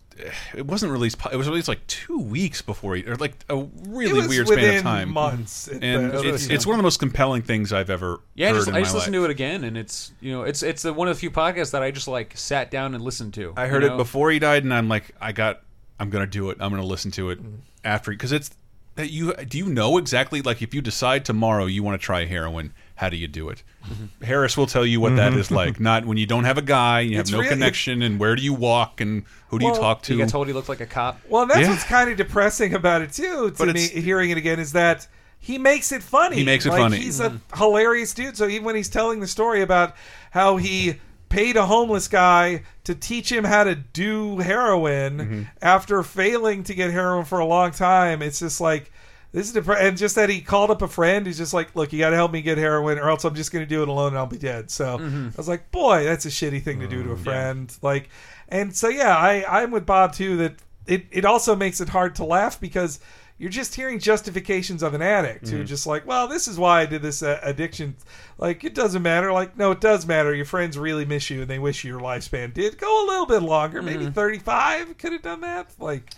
It 0.56 0.66
wasn't 0.66 0.92
released. 0.92 1.20
It 1.32 1.36
was 1.36 1.48
released 1.48 1.68
like 1.68 1.86
two 1.86 2.18
weeks 2.18 2.64
before 2.64 2.96
he, 2.96 3.04
or 3.06 3.18
like 3.18 3.36
a 3.50 3.58
really 3.88 4.28
weird 4.28 4.48
span 4.48 4.78
of 4.78 4.82
time. 4.82 5.10
months 5.12 5.68
and 5.68 6.12
the- 6.12 6.28
it's, 6.34 6.48
it's 6.48 6.66
one 6.66 6.74
of 6.74 6.78
the 6.80 6.84
most 6.84 6.98
compelling 7.00 7.44
things 7.44 7.72
I've 7.72 7.92
ever 7.92 8.20
Yeah, 8.34 8.48
I 8.48 8.50
heard 8.50 8.56
just, 8.56 8.68
in 8.70 8.74
I 8.74 8.78
my 8.80 8.82
just 8.84 8.96
listened 8.96 9.14
life. 9.16 9.22
to 9.22 9.26
it 9.26 9.30
again, 9.30 9.64
and 9.64 9.78
it's 9.78 10.12
you 10.20 10.32
know 10.32 10.42
it's 10.42 10.64
it's 10.64 10.82
the, 10.82 10.92
one 10.92 11.08
of 11.08 11.16
the 11.16 11.20
few 11.20 11.30
podcasts 11.30 11.70
that 11.70 11.84
I 11.84 11.92
just 11.92 12.08
like 12.08 12.36
sat 12.36 12.72
down 12.72 12.96
and 12.96 13.04
listened 13.04 13.36
to. 13.36 13.54
I 13.56 13.68
heard 13.68 13.84
you 13.84 13.94
it 13.94 13.98
before 13.98 14.32
he 14.32 14.40
died, 14.40 14.64
and 14.64 14.74
I'm 14.74 14.90
like, 14.90 15.12
I 15.22 15.34
got, 15.34 15.62
I'm 16.00 16.10
gonna 16.10 16.28
do 16.28 16.50
it. 16.50 16.58
I'm 16.60 16.70
gonna 16.70 16.86
listen 16.86 17.12
to 17.12 17.30
it 17.30 17.40
mm-hmm. 17.40 17.56
after 17.84 18.12
because 18.12 18.32
it's 18.32 18.52
that 18.96 19.10
you. 19.12 19.34
Do 19.34 19.58
you 19.58 19.68
know 19.68 19.98
exactly 19.98 20.42
like 20.42 20.62
if 20.62 20.74
you 20.74 20.82
decide 20.82 21.26
tomorrow 21.26 21.66
you 21.66 21.84
want 21.84 22.00
to 22.00 22.06
try 22.06 22.26
heroin, 22.26 22.74
how 22.96 23.10
do 23.10 23.18
you 23.18 23.28
do 23.28 23.50
it? 23.50 23.64
Mm-hmm. 23.86 24.26
Harris 24.26 24.58
will 24.58 24.68
tell 24.68 24.86
you 24.86 25.00
what 25.00 25.16
that 25.16 25.34
is 25.34 25.48
mm-hmm. 25.48 25.56
like. 25.56 25.80
Not 25.80 26.06
when 26.06 26.18
you 26.18 26.26
don't 26.26 26.44
have 26.44 26.58
a 26.58 26.62
guy, 26.64 27.02
you 27.02 27.18
have 27.18 27.26
It's 27.26 27.32
no 27.32 27.40
real- 27.40 27.50
connection, 27.50 28.02
and 28.02 28.20
where 28.20 28.36
do 28.36 28.42
you 28.42 28.54
walk, 28.54 29.02
and 29.02 29.24
who 29.50 29.60
do 29.60 29.66
you 29.66 29.74
talk 29.74 30.02
to? 30.04 30.14
He 30.14 30.20
got 30.20 30.30
told 30.30 30.48
he 30.48 30.54
looked 30.54 30.70
like 30.70 30.82
a 30.82 30.86
cop. 30.86 31.20
Well, 31.30 31.44
and 31.44 31.52
that's 31.52 31.62
Yeah. 31.62 31.70
what's 31.70 31.84
kind 31.84 32.10
of 32.10 32.18
depressing 32.18 32.74
about 32.74 33.02
it 33.02 33.14
too. 33.14 33.52
To 33.52 33.66
But 33.66 33.76
me, 33.76 33.88
hearing 33.88 34.30
it 34.30 34.38
again 34.38 34.60
is 34.60 34.74
that 34.74 35.08
he 35.40 35.58
makes 35.58 35.92
it 35.92 36.04
funny. 36.04 36.38
He 36.38 36.44
makes 36.44 36.66
it 36.66 36.70
Like, 36.70 36.80
funny. 36.80 36.98
He's 36.98 37.20
a 37.20 37.40
hilarious 37.56 38.14
dude. 38.14 38.36
So 38.36 38.48
even 38.48 38.66
when 38.66 38.76
he's 38.76 38.90
telling 38.90 39.20
the 39.20 39.28
story 39.28 39.62
about 39.62 39.96
how 40.32 40.58
he 40.58 40.96
paid 41.30 41.56
a 41.58 41.66
homeless 41.66 42.08
guy 42.08 42.64
to 42.86 42.96
teach 42.96 43.32
him 43.32 43.44
how 43.44 43.64
to 43.64 43.76
do 43.76 44.38
heroin 44.40 45.18
Mm-hmm. 45.18 45.42
after 45.62 46.02
failing 46.04 46.64
to 46.64 46.74
get 46.74 46.92
heroin 46.92 47.26
for 47.26 47.40
a 47.40 47.46
long 47.46 47.72
time, 47.72 48.22
it's 48.22 48.40
just 48.40 48.62
like. 48.62 48.92
This 49.34 49.50
is 49.54 49.56
depre- 49.56 49.80
and 49.82 49.98
just 49.98 50.16
that 50.16 50.30
he 50.30 50.40
called 50.40 50.72
up 50.72 50.82
a 50.82 50.88
friend 50.88 51.26
who's 51.28 51.38
just 51.38 51.54
like, 51.54 51.76
look, 51.76 51.92
you 51.92 52.00
got 52.00 52.12
to 52.12 52.16
help 52.16 52.32
me 52.32 52.42
get 52.42 52.58
heroin, 52.58 52.98
or 52.98 53.10
else 53.10 53.26
I'm 53.26 53.36
just 53.36 53.52
going 53.52 53.64
to 53.64 53.70
do 53.70 53.82
it 53.84 53.90
alone 53.90 54.08
and 54.10 54.18
I'll 54.18 54.26
be 54.26 54.38
dead. 54.38 54.72
So 54.72 54.98
Mhm. 54.98 55.34
I 55.34 55.36
was 55.36 55.50
like, 55.50 55.70
boy, 55.70 56.06
that's 56.06 56.26
a 56.26 56.30
shitty 56.30 56.64
thing 56.64 56.80
to 56.80 56.88
do 56.88 57.02
Mm, 57.04 57.08
to 57.08 57.12
a 57.12 57.18
friend. 57.18 57.78
Like, 57.82 58.10
and 58.48 58.74
so 58.76 58.88
yeah, 58.88 59.16
I 59.16 59.44
I'm 59.62 59.72
with 59.72 59.86
Bob 59.86 60.14
too. 60.14 60.38
That 60.38 60.56
it 60.88 61.08
it 61.12 61.26
also 61.26 61.58
makes 61.58 61.82
it 61.82 61.90
hard 61.90 62.16
to 62.16 62.24
laugh 62.24 62.60
because 62.60 63.00
you're 63.40 63.50
just 63.52 63.76
hearing 63.76 64.00
justifications 64.00 64.82
of 64.82 64.94
an 64.94 65.02
addict 65.02 65.48
who 65.50 65.64
Mhm. 65.64 65.68
just 65.68 65.86
like, 65.86 66.08
well, 66.08 66.28
this 66.28 66.48
is 66.48 66.58
why 66.58 66.82
I 66.82 66.86
did 66.88 67.02
this 67.02 67.22
uh, 67.22 67.40
addiction. 67.44 67.96
Like, 68.40 68.64
it 68.64 68.74
doesn't 68.74 69.02
matter. 69.04 69.32
Like, 69.32 69.56
no, 69.58 69.72
it 69.72 69.80
does 69.82 70.06
matter. 70.08 70.34
Your 70.34 70.46
friends 70.46 70.78
really 70.78 71.06
miss 71.06 71.30
you 71.30 71.42
and 71.42 71.50
they 71.50 71.60
wish 71.60 71.84
your 71.84 72.00
lifespan 72.00 72.54
did 72.54 72.78
go 72.80 73.06
a 73.06 73.08
little 73.08 73.26
bit 73.28 73.44
longer. 73.44 73.82
Maybe 73.82 74.06
Mhm. 74.06 74.14
35 74.16 74.98
could 74.98 75.12
have 75.14 75.22
done 75.22 75.42
that. 75.42 75.70
Like, 75.80 76.10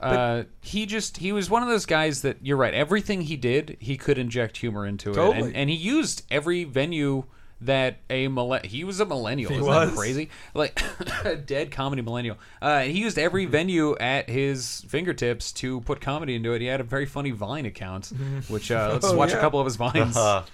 but- 0.00 0.06
Uh, 0.18 0.44
he 0.60 0.86
just 0.86 1.16
he 1.18 1.32
was 1.32 1.50
one 1.50 1.62
of 1.62 1.68
those 1.68 1.86
guys 1.86 2.22
that 2.22 2.38
you're 2.42 2.56
right. 2.56 2.72
Everything 2.72 3.22
he 3.22 3.36
did, 3.36 3.76
he 3.80 3.96
could 3.96 4.16
inject 4.16 4.56
humor 4.58 4.86
into 4.86 5.10
it, 5.10 5.16
and, 5.18 5.54
and 5.56 5.68
he 5.70 5.76
used 5.76 6.22
every 6.30 6.64
venue 6.64 7.24
that 7.62 7.96
a 8.08 8.28
millen- 8.28 8.64
he 8.64 8.84
was 8.84 9.00
a 9.00 9.04
millennial. 9.06 9.50
He 9.50 9.56
Isn't 9.56 9.66
was. 9.66 9.90
that 9.90 9.96
crazy? 9.96 10.30
Like 10.54 10.80
a 11.24 11.36
dead 11.36 11.70
comedy 11.70 12.02
millennial. 12.02 12.38
Uh, 12.62 12.80
he 12.82 12.98
used 13.00 13.18
every 13.18 13.44
venue 13.46 13.96
at 13.98 14.28
his 14.30 14.84
fingertips 14.88 15.52
to 15.52 15.80
put 15.82 16.00
comedy 16.00 16.34
into 16.36 16.52
it. 16.52 16.60
He 16.60 16.66
had 16.68 16.80
a 16.80 16.84
very 16.84 17.06
funny 17.06 17.30
Vine 17.32 17.66
account, 17.66 18.12
which 18.48 18.70
uh, 18.70 18.90
let's 18.92 19.06
Oh, 19.06 19.14
watch 19.16 19.30
a 19.32 19.34
yeah. 19.34 19.40
couple 19.40 19.60
of 19.60 19.66
his 19.66 19.76
vines. 19.76 20.16
I'm 20.16 20.44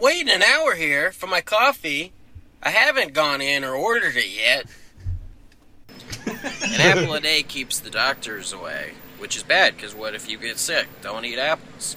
waiting 0.00 0.30
an 0.30 0.42
hour 0.42 0.74
here 0.74 1.10
for 1.12 1.26
my 1.26 1.40
coffee. 1.40 2.12
I 2.62 2.70
haven't 2.70 3.12
gone 3.12 3.40
in 3.40 3.64
or 3.64 3.74
ordered 3.74 4.14
it 4.16 4.28
yet. 4.30 4.66
An 6.26 6.80
apple 6.80 7.14
a 7.14 7.20
day 7.20 7.42
keeps 7.42 7.80
the 7.80 7.90
doctors 7.90 8.52
away, 8.52 8.92
which 9.18 9.36
is 9.36 9.42
bad 9.42 9.74
because 9.76 9.94
what 9.94 10.14
if 10.14 10.30
you 10.30 10.38
get 10.38 10.58
sick? 10.58 10.86
Don't 11.02 11.24
eat 11.24 11.38
apples. 11.38 11.96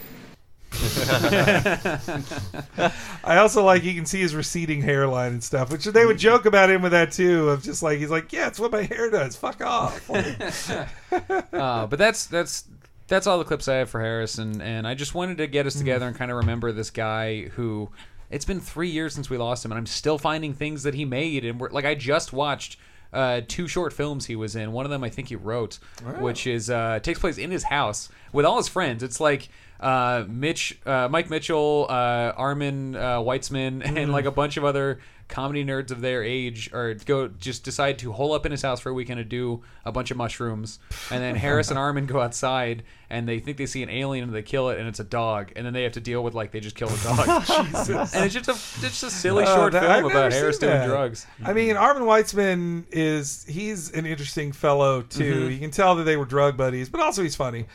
I 3.24 3.38
also 3.38 3.64
like 3.64 3.84
you 3.84 3.94
can 3.94 4.06
see 4.06 4.22
his 4.22 4.36
receding 4.36 4.82
hairline 4.82 5.34
and 5.34 5.44
stuff, 5.44 5.72
which 5.72 5.86
they 5.86 6.06
would 6.06 6.18
joke 6.18 6.46
about 6.46 6.70
him 6.70 6.82
with 6.82 6.94
that 6.94 7.12
too. 7.12 7.50
Of 7.50 7.64
just 7.64 7.84
like 7.84 8.00
he's 8.00 8.10
like, 8.10 8.32
yeah, 8.32 8.48
it's 8.48 8.60
what 8.60 8.72
my 8.72 8.84
hair 8.84 9.10
does. 9.10 9.36
Fuck 9.36 9.62
off. 9.62 10.10
uh, 10.12 11.88
but 11.88 12.00
that's 12.00 12.26
that's 12.26 12.66
that's 13.08 13.28
all 13.28 13.38
the 13.38 13.46
clips 13.46 13.68
I 13.68 13.76
have 13.76 13.90
for 13.90 14.02
Harrison, 14.02 14.54
and 14.54 14.62
and 14.62 14.88
I 14.88 14.94
just 14.94 15.14
wanted 15.14 15.38
to 15.40 15.48
get 15.48 15.66
us 15.66 15.76
together 15.76 16.08
and 16.08 16.16
kind 16.16 16.32
of 16.32 16.38
remember 16.38 16.72
this 16.72 16.92
guy 16.92 17.44
who. 17.44 17.90
It's 18.32 18.44
been 18.44 18.60
three 18.60 18.90
years 18.90 19.14
since 19.14 19.30
we 19.30 19.38
lost 19.38 19.64
him, 19.64 19.72
and 19.72 19.78
I'm 19.78 19.86
still 19.86 20.18
finding 20.18 20.56
things 20.56 20.82
that 20.82 20.96
he 20.96 21.06
made, 21.06 21.46
and 21.46 21.60
we're 21.60 21.70
like 21.70 21.86
I 21.86 21.94
just 21.94 22.34
watched 22.34 22.80
uh, 23.16 23.42
two 23.48 23.68
short 23.68 23.94
films 23.94 24.26
he 24.26 24.36
was 24.36 24.56
in. 24.56 24.72
One 24.72 24.86
of 24.86 24.92
them 24.92 25.04
I 25.04 25.10
think 25.10 25.30
he 25.30 25.36
wrote, 25.36 25.80
Oh. 26.06 26.24
which 26.24 26.46
is 26.46 26.70
uh, 26.70 27.00
takes 27.02 27.20
place 27.20 27.38
in 27.38 27.50
his 27.52 27.64
house 27.64 28.10
with 28.34 28.46
all 28.46 28.58
his 28.58 28.68
friends. 28.68 29.02
It's 29.04 29.20
like 29.20 29.50
uh, 29.80 30.24
Mitch, 30.28 30.80
uh, 30.86 31.08
Mike 31.10 31.30
Mitchell, 31.30 31.86
uh, 31.90 32.32
Armen 32.38 32.96
uh, 32.96 33.20
Weitzman, 33.20 33.82
and 33.86 33.98
Mhm. 33.98 34.12
like 34.12 34.26
a 34.26 34.32
bunch 34.32 34.56
of 34.58 34.64
other 34.64 35.00
comedy 35.28 35.66
nerds 35.66 35.90
of 35.90 36.02
their 36.02 36.24
age 36.24 36.70
or 36.72 36.94
go 37.06 37.28
just 37.28 37.64
decide 37.64 37.98
to 37.98 38.12
hole 38.12 38.32
up 38.34 38.46
in 38.46 38.52
his 38.52 38.62
house 38.62 38.80
for 38.80 38.90
a 38.92 38.94
weekend 38.94 39.18
to 39.18 39.24
do 39.24 39.64
a 39.84 39.92
bunch 39.92 40.12
of 40.12 40.18
mushrooms 40.18 40.78
and 41.10 41.24
then 41.24 41.36
harris 41.36 41.70
and 41.72 41.80
armen 41.86 42.06
go 42.06 42.22
outside 42.22 42.84
and 43.10 43.28
they 43.28 43.40
think 43.40 43.58
they 43.58 43.66
see 43.66 43.82
an 43.82 43.90
alien 43.90 44.26
and 44.26 44.36
they 44.36 44.44
kill 44.44 44.70
it 44.70 44.78
and 44.78 44.88
it's 44.88 45.00
a 45.00 45.04
dog 45.04 45.52
and 45.56 45.66
then 45.66 45.74
they 45.74 45.82
have 45.82 45.94
to 45.94 46.00
deal 46.00 46.24
with 46.24 46.36
like 46.36 46.52
they 46.52 46.60
just 46.60 46.76
killed 46.76 46.92
a 46.92 47.04
dog 47.04 47.44
Jesus. 47.66 48.14
and 48.14 48.24
it's 48.26 48.36
just 48.36 48.48
a 48.50 48.52
it's 48.52 48.82
just 48.82 49.04
a 49.04 49.10
silly 49.10 49.46
Oh, 49.48 49.56
short 49.56 49.74
that- 49.74 49.82
film 49.82 49.92
I've 49.94 50.04
never 50.04 50.12
about 50.20 50.32
harris 50.32 50.58
seen 50.60 50.70
doing 50.70 50.80
that. 50.82 50.88
drugs 50.88 51.26
I 51.44 51.54
mean, 51.54 51.76
Armen 51.76 52.04
Weitzman 52.04 52.86
is 52.92 53.46
he's 53.50 53.92
an 53.94 54.06
interesting 54.06 54.52
fellow 54.52 55.02
too. 55.02 55.48
Mhm. 55.50 55.54
You 55.54 55.60
can 55.60 55.72
tell 55.72 55.96
that 55.96 56.04
they 56.04 56.18
were 56.18 56.26
drug 56.26 56.56
buddies, 56.56 56.88
but 56.90 57.02
also 57.02 57.24
he's 57.24 57.36
funny. 57.36 57.66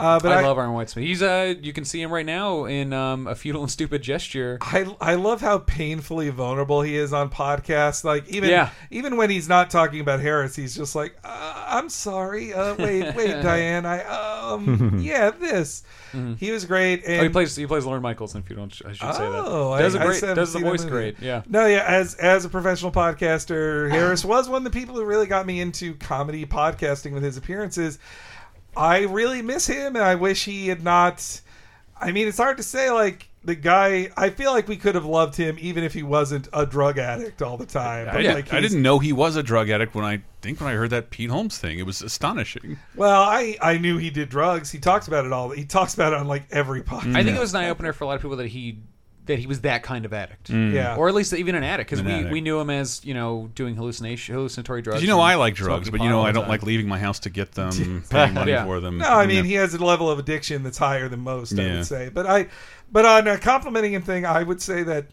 Uh, 0.00 0.18
but 0.20 0.32
I, 0.32 0.40
I, 0.40 0.42
love 0.42 0.58
Armen 0.58 0.74
Weitzman. 0.76 1.02
He's 1.02 1.22
uh, 1.22 1.54
you 1.60 1.72
can 1.72 1.84
see 1.84 2.00
him 2.00 2.12
right 2.12 2.26
now 2.26 2.64
in 2.64 2.92
um, 2.92 3.26
a 3.26 3.34
futile 3.34 3.62
and 3.62 3.70
stupid 3.70 4.02
gesture. 4.02 4.58
I 4.60 4.94
I 5.00 5.14
love 5.14 5.40
how 5.40 5.58
painfully 5.58 6.30
vulnerable 6.30 6.82
he 6.82 6.96
is 6.96 7.12
on 7.12 7.30
podcasts. 7.30 8.04
Like 8.04 8.28
even 8.28 8.50
Yeah. 8.50 8.70
even 8.90 9.16
when 9.16 9.30
he's 9.30 9.48
not 9.48 9.70
talking 9.70 10.00
about 10.00 10.20
Harris, 10.20 10.56
he's 10.56 10.74
just 10.74 10.94
like, 10.94 11.16
uh, 11.24 11.64
"I'm 11.68 11.88
sorry. 11.88 12.52
Uh, 12.52 12.74
wait, 12.76 13.14
wait, 13.14 13.32
Diane. 13.42 13.86
I 13.86 14.02
um 14.04 14.98
yeah 15.02 15.30
this." 15.30 15.82
He 16.38 16.50
was 16.50 16.64
great. 16.64 17.04
And 17.04 17.20
oh, 17.20 17.22
he 17.22 17.28
plays 17.28 17.54
he 17.54 17.66
plays 17.66 17.84
Lorne 17.84 18.02
Michaels 18.02 18.34
in 18.34 18.42
Futile. 18.42 18.64
I 18.64 18.68
should 18.68 18.96
say 18.98 19.02
that. 19.02 19.18
Oh, 19.46 19.78
does 19.78 19.94
I, 19.94 19.98
a 19.98 20.02
I 20.02 20.06
great 20.06 20.16
still 20.16 20.28
haven't 20.30 20.42
does 20.42 20.52
the 20.52 20.58
seen 20.58 20.64
that 20.64 20.70
voice 20.70 20.80
movie. 20.80 20.90
great. 20.90 21.20
Yeah. 21.20 21.42
No, 21.48 21.66
yeah. 21.66 21.84
As 21.86 22.14
as 22.16 22.44
a 22.44 22.48
professional 22.48 22.90
podcaster, 22.90 23.88
Harris 23.90 24.24
was 24.24 24.48
one 24.48 24.66
of 24.66 24.72
the 24.72 24.76
people 24.76 24.96
who 24.96 25.04
really 25.04 25.26
got 25.26 25.46
me 25.46 25.60
into 25.60 25.94
comedy 25.94 26.44
podcasting 26.46 27.12
with 27.12 27.22
his 27.22 27.36
appearances. 27.36 27.98
I 28.76 29.00
really 29.00 29.42
miss 29.42 29.66
him, 29.66 29.96
and 29.96 30.04
I 30.04 30.14
wish 30.14 30.44
he 30.44 30.68
had 30.68 30.82
not. 30.82 31.40
I 32.00 32.12
mean, 32.12 32.28
it's 32.28 32.38
hard 32.38 32.56
to 32.56 32.62
say. 32.62 32.90
Like 32.90 33.28
the 33.44 33.54
guy, 33.54 34.10
I 34.16 34.30
feel 34.30 34.52
like 34.52 34.68
we 34.68 34.76
could 34.76 34.94
have 34.94 35.04
loved 35.04 35.36
him 35.36 35.56
even 35.60 35.84
if 35.84 35.94
he 35.94 36.02
wasn't 36.02 36.48
a 36.52 36.66
drug 36.66 36.98
addict 36.98 37.42
all 37.42 37.56
the 37.56 37.66
time. 37.66 38.08
I, 38.08 38.12
But, 38.12 38.18
didn't- 38.18 38.34
like, 38.34 38.52
I 38.52 38.60
didn't 38.60 38.82
know 38.82 38.98
he 38.98 39.12
was 39.12 39.36
a 39.36 39.42
drug 39.42 39.70
addict 39.70 39.94
when 39.94 40.04
I 40.04 40.22
think 40.42 40.60
when 40.60 40.70
I 40.70 40.74
heard 40.74 40.90
that 40.90 41.10
Pete 41.10 41.30
Holmes 41.30 41.58
thing. 41.58 41.78
It 41.78 41.86
was 41.86 42.02
astonishing. 42.02 42.78
Well, 42.96 43.22
I 43.22 43.56
I 43.60 43.78
knew 43.78 43.98
he 43.98 44.10
did 44.10 44.28
drugs. 44.28 44.70
He 44.70 44.78
talks 44.78 45.08
about 45.08 45.24
it 45.24 45.32
all. 45.32 45.50
He 45.50 45.64
talks 45.64 45.94
about 45.94 46.12
it 46.12 46.18
on 46.18 46.28
like 46.28 46.44
every 46.50 46.82
mm-hmm. 46.82 46.94
podcast. 46.94 47.16
I 47.16 47.24
think 47.24 47.36
it 47.36 47.40
was 47.40 47.54
an 47.54 47.62
eye 47.62 47.70
opener 47.70 47.92
for 47.92 48.04
a 48.04 48.06
lot 48.06 48.16
of 48.16 48.22
people 48.22 48.36
that 48.36 48.48
he 48.48 48.78
that 49.30 49.38
he 49.38 49.46
was 49.46 49.60
that 49.62 49.82
kind 49.82 50.04
of 50.04 50.12
addict, 50.12 50.50
Mm. 50.50 50.72
Yeah. 50.74 50.96
or 50.96 51.08
at 51.08 51.14
least 51.14 51.32
even 51.32 51.54
an 51.54 51.62
addict 51.64 51.88
because 51.90 52.04
we, 52.04 52.12
addict. 52.12 52.30
we 52.32 52.40
knew 52.40 52.60
him 52.60 52.68
as 52.70 53.00
you 53.04 53.14
know 53.14 53.48
doing 53.54 53.76
hallucination 53.76 54.34
hallucinatory 54.34 54.82
drugs. 54.82 55.00
you 55.02 55.08
know 55.08 55.20
I 55.20 55.36
like 55.36 55.54
drugs, 55.54 55.88
but 55.90 56.00
you 56.02 56.08
know 56.08 56.22
I 56.22 56.32
don't 56.32 56.48
like 56.48 56.62
leaving 56.62 56.88
my 56.88 56.98
house 56.98 57.18
to 57.20 57.30
get 57.30 57.52
them, 57.60 58.04
paying 58.10 58.34
money 58.34 58.52
Yeah. 58.52 58.64
for 58.64 58.80
them. 58.80 58.98
No, 58.98 59.06
I 59.06 59.22
you 59.22 59.28
mean 59.28 59.36
know. 59.38 59.42
he 59.44 59.54
has 59.54 59.72
a 59.74 59.84
level 59.84 60.10
of 60.10 60.18
addiction 60.18 60.62
that's 60.62 60.78
higher 60.78 61.08
than 61.08 61.20
most. 61.20 61.58
I 61.58 61.62
Yeah. 61.62 61.74
would 61.76 61.86
say, 61.86 62.10
but 62.12 62.26
I, 62.26 62.48
but 62.92 63.04
on 63.06 63.26
a 63.28 63.38
complimenting 63.38 63.92
him 63.94 64.02
thing, 64.02 64.26
I 64.26 64.42
would 64.42 64.60
say 64.60 64.82
that 64.82 65.06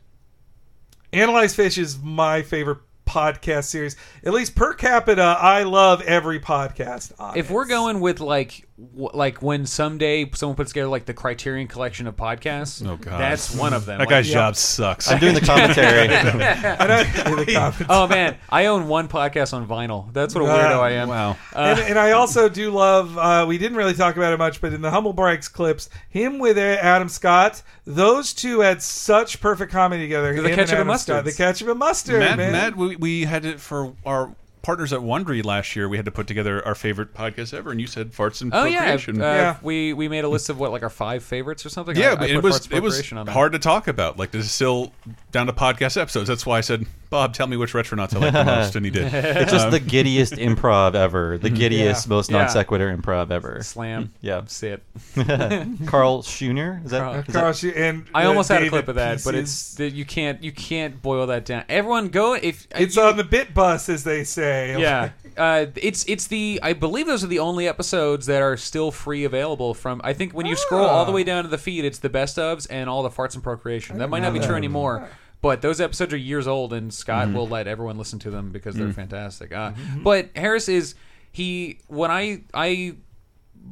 Analyze 1.13 1.55
Phish 1.55 1.77
is 1.77 1.97
my 2.01 2.41
favorite 2.41 2.79
podcast 3.05 3.65
series. 3.65 3.95
At 4.25 4.33
least 4.33 4.55
per 4.55 4.73
capita, 4.73 5.21
I 5.39 5.63
love 5.63 6.01
every 6.01 6.39
podcast. 6.39 7.13
On 7.19 7.37
If 7.37 7.49
we're 7.49 7.65
going 7.65 8.01
with 8.01 8.19
like 8.19 8.66
w- 8.77 9.09
like 9.13 9.41
when 9.41 9.65
someday 9.65 10.29
someone 10.33 10.55
puts 10.55 10.71
together 10.71 10.87
like 10.87 11.05
the 11.05 11.13
Criterion 11.13 11.67
collection 11.67 12.07
of 12.07 12.15
podcasts, 12.15 12.85
Oh, 12.87 12.95
God. 12.97 13.19
that's 13.19 13.55
one 13.55 13.73
of 13.73 13.85
them. 13.85 13.97
That 13.99 14.05
Like- 14.05 14.09
guy's 14.09 14.29
job 14.29 14.55
sucks. 14.55 15.09
I'm 15.11 15.19
doing 15.19 15.33
the 15.35 15.41
commentary. 15.41 16.07
oh 17.89 18.07
man, 18.07 18.37
I 18.49 18.65
own 18.67 18.87
one 18.87 19.07
podcast 19.07 19.53
on 19.53 19.67
vinyl. 19.67 20.11
That's 20.13 20.33
what 20.35 20.41
a 20.41 20.45
Wow. 20.45 20.57
weirdo 20.57 20.79
I 20.79 20.91
am. 20.91 21.07
Wow. 21.09 21.37
and, 21.55 21.79
and 21.79 21.99
I 21.99 22.11
also 22.11 22.49
do 22.49 22.71
love. 22.71 23.17
Uh, 23.17 23.45
we 23.47 23.57
didn't 23.57 23.77
really 23.77 23.93
talk 23.93 24.15
about 24.17 24.33
it 24.33 24.37
much, 24.37 24.61
but 24.61 24.73
in 24.73 24.81
the 24.81 24.91
Humble 24.91 25.13
Brags 25.13 25.47
clips, 25.47 25.89
him 26.09 26.39
with 26.39 26.57
Adam 26.57 27.09
Scott, 27.09 27.61
those 27.85 28.33
two 28.33 28.59
had 28.61 28.81
such 28.81 29.39
perfect 29.41 29.71
comedy 29.71 30.03
together. 30.03 30.33
The 30.33 30.39
Him 30.39 30.45
and 30.45 30.55
Ketchup 30.55 30.79
and 30.79 30.89
Adam 30.89 30.97
Scott. 30.97 31.23
Mustards. 31.23 31.25
The 31.25 31.33
ketchup 31.33 31.67
and 31.69 31.79
mustard, 31.79 32.19
Matt, 32.19 32.37
man. 32.37 32.51
Matt, 32.51 32.75
we, 32.77 32.95
we 32.95 33.23
had 33.25 33.45
it 33.45 33.59
for 33.59 33.93
our 34.05 34.33
partners 34.67 34.91
at 34.91 34.99
Wondery 34.99 35.45
last 35.45 35.77
year. 35.77 35.87
We 35.87 35.95
had 35.95 36.05
to 36.07 36.11
put 36.11 36.27
together 36.27 36.63
our 36.67 36.75
favorite 36.75 37.13
podcast 37.13 37.53
ever, 37.53 37.71
and 37.71 37.79
you 37.79 37.87
said 37.87 38.11
farts 38.11 38.41
and 38.41 38.53
Oh 38.53 38.65
yeah, 38.65 38.79
procreation. 38.79 39.21
uh, 39.21 39.57
we 39.63 39.93
we 39.93 40.09
made 40.09 40.25
a 40.25 40.27
list 40.29 40.49
of 40.49 40.59
what 40.59 40.71
like 40.73 40.83
our 40.83 40.89
five 40.89 41.23
favorites 41.23 41.65
or 41.65 41.69
something. 41.69 41.95
Yeah, 41.95 42.11
I, 42.11 42.15
but 42.15 42.29
I 42.29 42.33
it 42.33 42.43
was 42.43 42.67
it 42.67 42.83
was 42.83 42.95
Procreation 42.95 43.17
on 43.17 43.25
there. 43.27 43.33
hard 43.33 43.53
to 43.53 43.59
talk 43.59 43.87
about. 43.87 44.19
Like 44.19 44.31
this 44.31 44.43
is 44.43 44.51
still 44.51 44.91
down 45.31 45.47
to 45.47 45.53
podcast 45.53 45.95
episodes. 45.99 46.27
That's 46.27 46.45
why 46.45 46.57
I 46.57 46.61
said, 46.61 46.85
Bob, 47.09 47.33
tell 47.33 47.47
me 47.47 47.55
which 47.57 47.73
retronauts 47.73 48.15
I 48.15 48.19
like 48.19 48.33
the 48.33 48.43
most, 48.43 48.75
and 48.75 48.83
he 48.85 48.91
did. 48.91 49.13
It's 49.13 49.51
just 49.51 49.65
Um, 49.67 49.71
the 49.71 49.79
giddiest 49.79 50.33
improv 50.33 50.93
ever. 50.95 51.37
The 51.37 51.49
giddiest, 51.61 52.05
Yeah. 52.05 52.09
most 52.09 52.29
Yeah. 52.31 52.37
non 52.39 52.49
sequitur 52.49 52.95
improv 52.95 53.31
ever. 53.31 53.61
Slam. 53.63 54.11
Yeah. 54.21 54.41
Sit. 54.47 54.83
Carl 55.85 56.21
Schooner? 56.23 56.81
Is 56.83 56.91
that? 56.91 56.99
Carl- 56.99 57.15
is 57.15 57.25
that- 57.25 57.33
Carl 57.33 57.53
Schu- 57.53 57.73
and 57.75 58.05
I 58.13 58.25
uh, 58.25 58.29
almost 58.29 58.49
had 58.49 58.63
a 58.63 58.69
clip 58.69 58.87
of 58.87 58.95
that, 58.95 59.21
but 59.23 59.35
it's 59.35 59.75
that 59.75 59.93
you 59.93 60.05
can't 60.05 60.43
you 60.43 60.51
can't 60.51 61.01
boil 61.01 61.27
that 61.27 61.45
down. 61.45 61.63
Everyone 61.69 62.09
go 62.09 62.33
if 62.33 62.67
It's 62.75 62.97
on 62.97 63.17
the 63.17 63.23
bit 63.23 63.53
bus, 63.53 63.89
as 63.89 64.03
they 64.03 64.23
say. 64.23 64.79
yeah. 64.79 65.09
Uh, 65.37 65.67
it's 65.75 66.03
it's 66.07 66.27
the 66.27 66.59
I 66.63 66.73
believe 66.73 67.05
those 67.07 67.23
are 67.23 67.27
the 67.27 67.39
only 67.39 67.67
episodes 67.67 68.25
that 68.25 68.41
are 68.41 68.57
still 68.57 68.91
free 68.91 69.23
available 69.23 69.73
from. 69.73 70.01
I 70.03 70.13
think 70.13 70.33
when 70.33 70.45
you 70.45 70.55
scroll 70.55 70.85
all 70.85 71.05
the 71.05 71.11
way 71.11 71.23
down 71.23 71.43
to 71.43 71.49
the 71.49 71.57
feed, 71.57 71.85
it's 71.85 71.99
the 71.99 72.09
best 72.09 72.37
ofs 72.37 72.67
and 72.69 72.89
all 72.89 73.03
the 73.03 73.09
farts 73.09 73.35
and 73.35 73.43
procreation. 73.43 73.97
That 73.99 74.09
might 74.09 74.21
not 74.21 74.33
be 74.33 74.39
true 74.39 74.55
anymore, 74.55 75.07
but 75.41 75.61
those 75.61 75.79
episodes 75.81 76.13
are 76.13 76.17
years 76.17 76.47
old, 76.47 76.73
and 76.73 76.93
Scott 76.93 77.27
Mhm. 77.27 77.33
will 77.33 77.47
let 77.47 77.67
everyone 77.67 77.97
listen 77.97 78.19
to 78.19 78.29
them 78.31 78.51
because 78.51 78.75
they're 78.75 78.87
Mm. 78.87 78.95
fantastic. 78.95 79.51
Uh, 79.51 79.71
But 80.03 80.29
Harris 80.35 80.67
is 80.69 80.95
he 81.31 81.79
when 81.87 82.09
I 82.11 82.41
I 82.53 82.95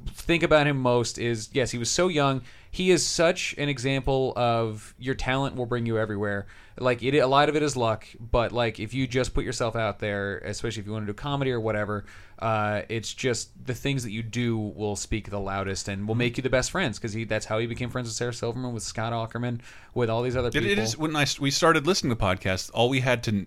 think 0.07 0.43
about 0.43 0.67
him 0.67 0.77
most 0.77 1.17
is 1.17 1.49
yes, 1.53 1.71
he 1.71 1.77
was 1.77 1.89
so 1.89 2.07
young. 2.07 2.41
He 2.71 2.91
is 2.91 3.05
such 3.05 3.55
an 3.57 3.69
example 3.69 4.33
of 4.35 4.93
your 4.99 5.15
talent 5.15 5.55
will 5.55 5.65
bring 5.65 5.85
you 5.85 5.97
everywhere. 5.97 6.45
Like 6.77 7.01
it, 7.03 7.17
a 7.17 7.25
lot 7.27 7.47
of 7.47 7.55
it 7.55 7.63
is 7.63 7.77
luck, 7.77 8.05
but 8.19 8.51
like 8.51 8.81
if 8.81 8.93
you 8.93 9.07
just 9.07 9.33
put 9.33 9.45
yourself 9.45 9.77
out 9.77 9.99
there, 9.99 10.39
especially 10.39 10.81
if 10.81 10.85
you 10.85 10.91
want 10.91 11.03
to 11.03 11.13
do 11.13 11.15
comedy 11.15 11.51
or 11.51 11.61
whatever, 11.61 12.03
uh, 12.39 12.81
it's 12.89 13.13
just 13.13 13.51
the 13.65 13.73
things 13.73 14.03
that 14.03 14.11
you 14.11 14.21
do 14.21 14.57
will 14.57 14.97
speak 14.97 15.29
the 15.29 15.39
loudest 15.39 15.87
and 15.87 16.05
will 16.05 16.15
make 16.15 16.35
you 16.35 16.43
the 16.43 16.49
best 16.49 16.71
friends 16.71 16.97
because 16.99 17.13
he 17.13 17.23
that's 17.23 17.45
how 17.45 17.59
he 17.59 17.65
became 17.65 17.89
friends 17.89 18.09
with 18.09 18.15
Sarah 18.15 18.33
Silverman, 18.33 18.73
with 18.73 18.83
Scott 18.83 19.13
Aukerman, 19.13 19.61
with 19.93 20.09
all 20.09 20.21
these 20.21 20.35
other 20.35 20.49
It, 20.49 20.53
people. 20.55 20.69
it 20.71 20.79
is 20.79 20.97
when 20.97 21.15
I 21.15 21.25
we 21.39 21.51
started 21.51 21.87
listening 21.87 22.13
to 22.13 22.21
podcasts. 22.21 22.69
All 22.73 22.89
we 22.89 22.99
had 22.99 23.23
to, 23.23 23.45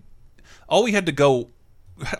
all 0.71 0.83
we 0.85 0.93
had 0.93 1.05
to 1.05 1.13
go, 1.13 1.51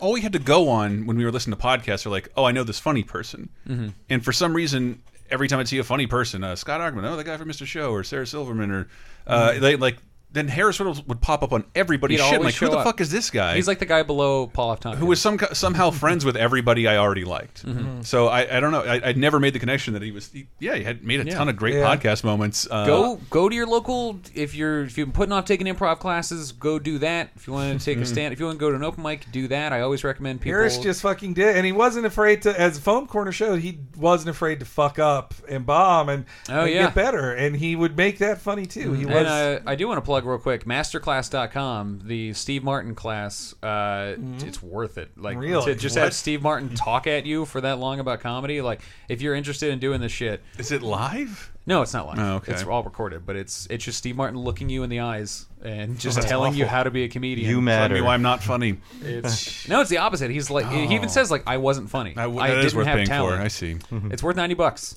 all 0.01 0.13
we 0.13 0.21
had 0.21 0.33
to 0.33 0.39
go 0.39 0.69
on 0.69 1.07
when 1.07 1.17
we 1.17 1.25
were 1.25 1.33
listening 1.33 1.57
to 1.59 1.63
podcasts 1.63 2.05
are 2.07 2.11
like, 2.11 2.29
oh, 2.37 2.45
I 2.45 2.53
know 2.53 2.65
this 2.65 2.79
funny 2.79 3.03
person, 3.03 3.49
Mhm. 3.69 3.95
and 4.11 4.25
for 4.25 4.33
some 4.33 4.55
reason, 4.55 5.03
every 5.31 5.47
time 5.49 5.59
I'd 5.61 5.69
see 5.69 5.79
a 5.79 5.85
funny 5.85 6.07
person, 6.07 6.43
uh, 6.43 6.57
Scott 6.57 6.81
Aukerman, 6.81 7.05
oh, 7.05 7.17
the 7.17 7.25
guy 7.25 7.37
from 7.37 7.49
Mr. 7.49 7.67
Show, 7.67 7.91
or 7.93 8.03
Sarah 8.05 8.27
Silverman, 8.27 8.71
or 8.71 8.89
uh, 9.27 9.51
Mhm. 9.51 9.61
they 9.61 9.77
like. 9.77 9.99
Then 10.31 10.47
Harris 10.49 10.79
Reynolds 10.79 11.03
would 11.07 11.23
pop 11.23 11.43
up 11.43 11.53
on 11.55 11.65
everybody's 11.75 12.21
He'd 12.21 12.27
shit. 12.27 12.35
I'm 12.39 12.43
like, 12.45 12.55
who 12.55 12.69
the 12.69 12.77
up. 12.79 12.85
fuck 12.85 13.01
is 13.01 13.11
this 13.11 13.31
guy? 13.31 13.57
He's 13.57 13.67
like 13.67 13.79
the 13.79 13.87
guy 13.87 14.03
below 14.03 14.47
Paul 14.47 14.73
F. 14.73 14.81
Tompkins. 14.81 15.01
who 15.01 15.07
was 15.07 15.21
some 15.23 15.39
somehow 15.55 15.91
friends 15.91 16.25
with 16.25 16.37
everybody 16.37 16.87
I 16.87 16.99
already 16.99 17.25
liked. 17.25 17.65
Mhm. 17.65 18.05
So 18.05 18.29
I, 18.29 18.59
I 18.59 18.61
don't 18.61 18.71
know. 18.71 18.83
I, 18.83 19.01
I'd 19.09 19.17
never 19.17 19.41
made 19.41 19.55
the 19.55 19.59
connection 19.59 19.95
that 19.95 20.03
he 20.03 20.11
was. 20.13 20.31
He, 20.31 20.47
yeah, 20.61 20.75
he 20.75 20.85
had 20.85 21.03
made 21.03 21.21
a 21.21 21.25
Yeah. 21.25 21.35
ton 21.35 21.49
of 21.49 21.57
great 21.57 21.75
Yeah. 21.77 21.97
podcast 21.97 22.25
moments. 22.25 22.69
Uh, 22.71 22.85
go 22.87 23.21
go 23.31 23.49
to 23.49 23.55
your 23.57 23.67
local 23.67 24.21
if 24.35 24.55
you're 24.55 24.83
if 24.85 24.99
you're 24.99 25.07
putting 25.07 25.33
off 25.33 25.47
taking 25.47 25.67
improv 25.67 25.99
classes 25.99 26.53
go 26.53 26.79
do 26.79 26.99
that 26.99 27.31
if 27.35 27.47
you 27.47 27.53
want 27.55 27.79
to 27.81 27.85
take 27.85 27.97
a 27.99 28.05
stand 28.07 28.33
if 28.35 28.39
you 28.41 28.45
want 28.47 28.59
to 28.59 28.61
go 28.61 28.69
to 28.71 28.77
an 28.77 28.85
open 28.85 29.03
mic 29.03 29.25
do 29.33 29.49
that 29.49 29.73
i 29.73 29.81
always 29.81 30.05
recommend 30.05 30.41
people 30.41 30.59
Harris 30.59 30.77
just 30.79 31.01
fucking 31.03 31.33
did, 31.35 31.57
and 31.57 31.65
he 31.65 31.73
wasn't 31.73 32.05
afraid 32.05 32.43
to. 32.43 32.61
As 32.61 32.79
Foam 32.79 33.07
Corner 33.07 33.33
showed, 33.33 33.61
he 33.61 33.79
wasn't 33.97 34.29
afraid 34.31 34.61
to 34.61 34.67
fuck 34.67 34.99
up 34.99 35.33
and 35.49 35.65
bomb 35.65 36.09
and, 36.11 36.25
Oh, 36.51 36.63
and 36.63 36.71
yeah. 36.73 36.83
get 36.85 36.95
better, 36.95 37.33
and 37.33 37.57
he 37.57 37.75
would 37.77 37.97
make 37.97 38.19
that 38.19 38.41
funny 38.41 38.67
too. 38.67 38.93
He 38.93 39.07
was. 39.07 39.15
and 39.17 39.27
uh, 39.27 39.59
I 39.67 39.75
do 39.75 39.87
want 39.89 39.99
to 39.99 40.03
plug 40.21 40.27
real 40.31 40.39
quick 40.39 40.65
masterclass.com 40.65 42.01
the 42.05 42.33
Steve 42.33 42.63
Martin 42.65 42.95
class 42.95 43.55
uh, 43.63 44.15
it's 44.39 44.63
worth 44.63 44.99
it 44.99 45.11
like 45.17 45.39
Really? 45.39 45.65
to 45.67 45.75
just 45.75 45.97
What? 45.97 46.05
have 46.05 46.15
Steve 46.15 46.43
Martin 46.43 46.75
talk 46.75 47.07
at 47.07 47.27
you 47.27 47.45
for 47.45 47.61
that 47.61 47.79
long 47.79 48.01
about 48.01 48.21
comedy 48.21 48.61
like 48.61 48.81
if 49.09 49.21
you're 49.23 49.35
interested 49.35 49.71
in 49.73 49.79
doing 49.79 50.01
this 50.01 50.13
shit 50.13 50.43
is 50.59 50.73
it 50.73 50.83
live 50.83 51.53
no 51.67 51.83
it's 51.83 51.93
not 51.95 52.07
live 52.07 52.19
Oh, 52.19 52.35
okay. 52.37 52.53
it's 52.53 52.65
all 52.65 52.83
recorded 52.83 53.25
but 53.27 53.37
it's 53.37 53.67
it's 53.71 53.85
just 53.85 53.99
Steve 53.99 54.17
Martin 54.17 54.39
looking 54.39 54.69
you 54.69 54.83
in 54.83 54.91
the 54.91 55.01
eyes 55.01 55.47
and 55.63 55.99
just 55.99 56.17
that's 56.17 56.29
telling 56.29 56.55
you 56.55 56.67
how 56.67 56.83
to 56.83 56.91
be 56.91 57.05
a 57.05 57.09
comedian 57.09 57.47
You 57.49 57.55
Telling 57.57 57.65
matter. 57.65 57.95
me 57.95 58.01
why 58.01 58.15
I'm 58.15 58.23
not 58.23 58.43
funny. 58.43 58.79
It's 59.03 59.69
no, 59.69 59.81
it's 59.81 59.91
the 59.91 59.99
opposite. 59.99 60.31
He's 60.31 60.51
like 60.51 60.69
he 60.71 60.85
even 60.95 61.05
Oh. 61.07 61.09
says 61.09 61.31
like 61.33 61.43
I 61.49 61.57
wasn't 61.57 61.91
funny. 61.91 62.11
I 62.17 62.23
w- 62.23 62.41
I 62.41 62.49
that 62.51 62.63
didn't 62.63 62.75
worth 62.77 62.87
have 62.87 62.95
paying 62.97 63.07
for. 63.09 63.13
talent. 63.13 63.43
I 63.43 63.49
see. 63.49 63.77
It's 64.11 64.23
worth 64.23 64.37
ninety 64.37 64.55
bucks. 64.55 64.97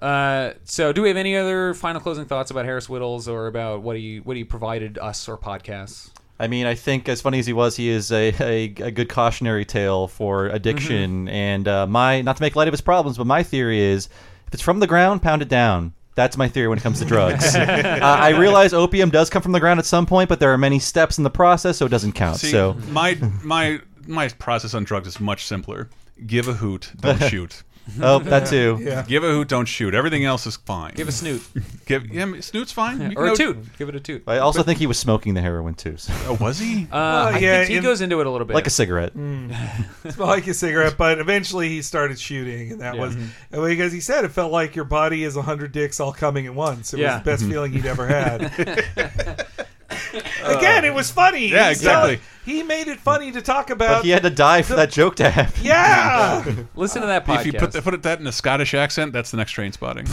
Uh, 0.00 0.54
so, 0.64 0.92
do 0.92 1.02
we 1.02 1.08
have 1.08 1.16
any 1.16 1.36
other 1.36 1.74
final 1.74 2.00
closing 2.00 2.24
thoughts 2.24 2.50
about 2.50 2.64
Harris 2.64 2.86
Wittels 2.86 3.28
or 3.28 3.46
about 3.46 3.82
what 3.82 3.96
he 3.96 4.20
what 4.20 4.36
he 4.36 4.44
provided 4.44 4.98
us 4.98 5.28
or 5.28 5.36
podcasts? 5.36 6.10
I 6.38 6.46
mean, 6.46 6.64
I 6.64 6.74
think 6.74 7.06
as 7.06 7.20
funny 7.20 7.38
as 7.38 7.46
he 7.46 7.52
was, 7.52 7.76
he 7.76 7.90
is 7.90 8.10
a, 8.10 8.34
a, 8.40 8.64
a 8.82 8.90
good 8.90 9.10
cautionary 9.10 9.66
tale 9.66 10.08
for 10.08 10.46
addiction. 10.46 11.28
And 11.28 11.68
uh, 11.68 11.86
my 11.86 12.22
not 12.22 12.36
to 12.36 12.42
make 12.42 12.56
light 12.56 12.66
of 12.66 12.72
his 12.72 12.80
problems, 12.80 13.18
but 13.18 13.26
my 13.26 13.42
theory 13.42 13.78
is 13.78 14.08
if 14.46 14.54
it's 14.54 14.62
from 14.62 14.80
the 14.80 14.86
ground, 14.86 15.20
pound 15.20 15.42
it 15.42 15.48
down. 15.48 15.92
That's 16.14 16.38
my 16.38 16.48
theory 16.48 16.68
when 16.68 16.78
it 16.78 16.80
comes 16.82 16.98
to 17.00 17.04
drugs. 17.04 17.54
uh, 17.56 17.98
I 18.02 18.30
realize 18.30 18.72
opium 18.72 19.10
does 19.10 19.30
come 19.30 19.42
from 19.42 19.52
the 19.52 19.60
ground 19.60 19.80
at 19.80 19.86
some 19.86 20.06
point, 20.06 20.28
but 20.28 20.40
there 20.40 20.52
are 20.52 20.58
many 20.58 20.78
steps 20.78 21.18
in 21.18 21.24
the 21.24 21.30
process, 21.30 21.76
so 21.76 21.86
it 21.86 21.90
doesn't 21.90 22.12
count. 22.12 22.38
See, 22.38 22.50
so 22.50 22.74
my 22.88 23.18
my 23.42 23.80
my 24.06 24.28
process 24.28 24.72
on 24.72 24.84
drugs 24.84 25.08
is 25.08 25.20
much 25.20 25.44
simpler. 25.44 25.90
Give 26.26 26.48
a 26.48 26.54
hoot, 26.54 26.90
don't 27.00 27.22
shoot. 27.30 27.62
Mm-hmm. 27.88 28.04
Oh, 28.04 28.18
that 28.20 28.46
too. 28.46 28.78
Yeah. 28.90 29.04
Give 29.06 29.22
a 29.24 29.28
hoot, 29.30 29.48
don't 29.48 29.66
shoot. 29.66 29.94
Everything 29.94 30.24
else 30.24 30.46
is 30.46 30.56
fine. 30.56 30.94
Give 30.94 31.06
a 31.08 31.12
snoot. 31.12 31.42
Give 31.86 32.06
yeah, 32.06 32.22
I 32.22 32.24
mean, 32.24 32.42
snoot's 32.42 32.72
fine. 32.72 33.10
You 33.10 33.16
or 33.16 33.26
a 33.26 33.28
can- 33.28 33.36
toot. 33.36 33.78
Give 33.78 33.88
it 33.88 33.94
a 33.94 34.00
toot. 34.00 34.24
I 34.26 34.38
also 34.38 34.62
think 34.62 34.78
he 34.78 34.86
was 34.86 34.98
smoking 34.98 35.34
the 35.34 35.40
heroin 35.40 35.74
too. 35.74 35.96
So. 35.96 36.12
Oh, 36.26 36.34
was 36.40 36.58
he? 36.58 36.88
Uh, 36.90 36.96
I 36.96 37.38
yeah, 37.38 37.58
think 37.58 37.70
he 37.70 37.76
in- 37.76 37.82
goes 37.82 38.00
into 38.00 38.20
it 38.20 38.26
a 38.26 38.30
little 38.30 38.46
bit. 38.46 38.54
Like 38.54 38.66
a 38.66 38.70
cigarette. 38.70 39.14
Mm. 39.14 39.54
Smell 40.12 40.28
like 40.28 40.46
a 40.46 40.54
cigarette, 40.54 40.96
but 40.96 41.18
eventually 41.18 41.68
he 41.68 41.82
started 41.82 42.18
shooting, 42.18 42.72
and 42.72 42.80
that 42.80 42.94
Yeah. 42.94 43.00
was 43.00 43.16
mm-hmm. 43.16 43.64
because 43.66 43.92
he 43.92 44.00
said 44.00 44.24
it 44.24 44.30
felt 44.30 44.52
like 44.52 44.74
your 44.74 44.84
body 44.84 45.24
is 45.24 45.36
a 45.36 45.42
hundred 45.42 45.72
dicks 45.72 46.00
all 46.00 46.12
coming 46.12 46.46
at 46.46 46.54
once. 46.54 46.94
It 46.94 47.00
Yeah. 47.00 47.14
was 47.16 47.22
the 47.22 47.30
best 47.30 47.42
mm-hmm. 47.42 47.52
feeling 47.52 47.72
he'd 47.72 47.86
ever 47.86 48.06
had. 48.06 49.46
Again, 50.44 50.84
it 50.84 50.94
was 50.94 51.10
funny. 51.10 51.48
Yeah, 51.48 51.68
He's 51.68 51.78
exactly. 51.78 52.16
telling- 52.16 52.20
he 52.44 52.62
made 52.62 52.88
it 52.88 52.98
funny 52.98 53.32
to 53.32 53.42
talk 53.42 53.70
about. 53.70 53.98
But 53.98 54.04
he 54.04 54.10
had 54.10 54.22
to 54.22 54.30
die 54.30 54.62
for 54.62 54.74
that 54.74 54.90
joke 54.90 55.16
to 55.16 55.30
happen. 55.30 55.60
yeah. 55.62 56.44
Listen 56.74 57.02
to 57.02 57.08
that 57.08 57.26
podcast. 57.26 57.40
If 57.40 57.46
you 57.46 57.52
put 57.52 57.72
the, 57.72 57.82
put 57.82 57.94
it 57.94 58.02
that 58.02 58.18
in 58.18 58.26
a 58.26 58.32
Scottish 58.32 58.74
accent, 58.74 59.12
that's 59.12 59.30
the 59.30 59.36
next 59.36 59.54
Trainspotting. 59.54 60.08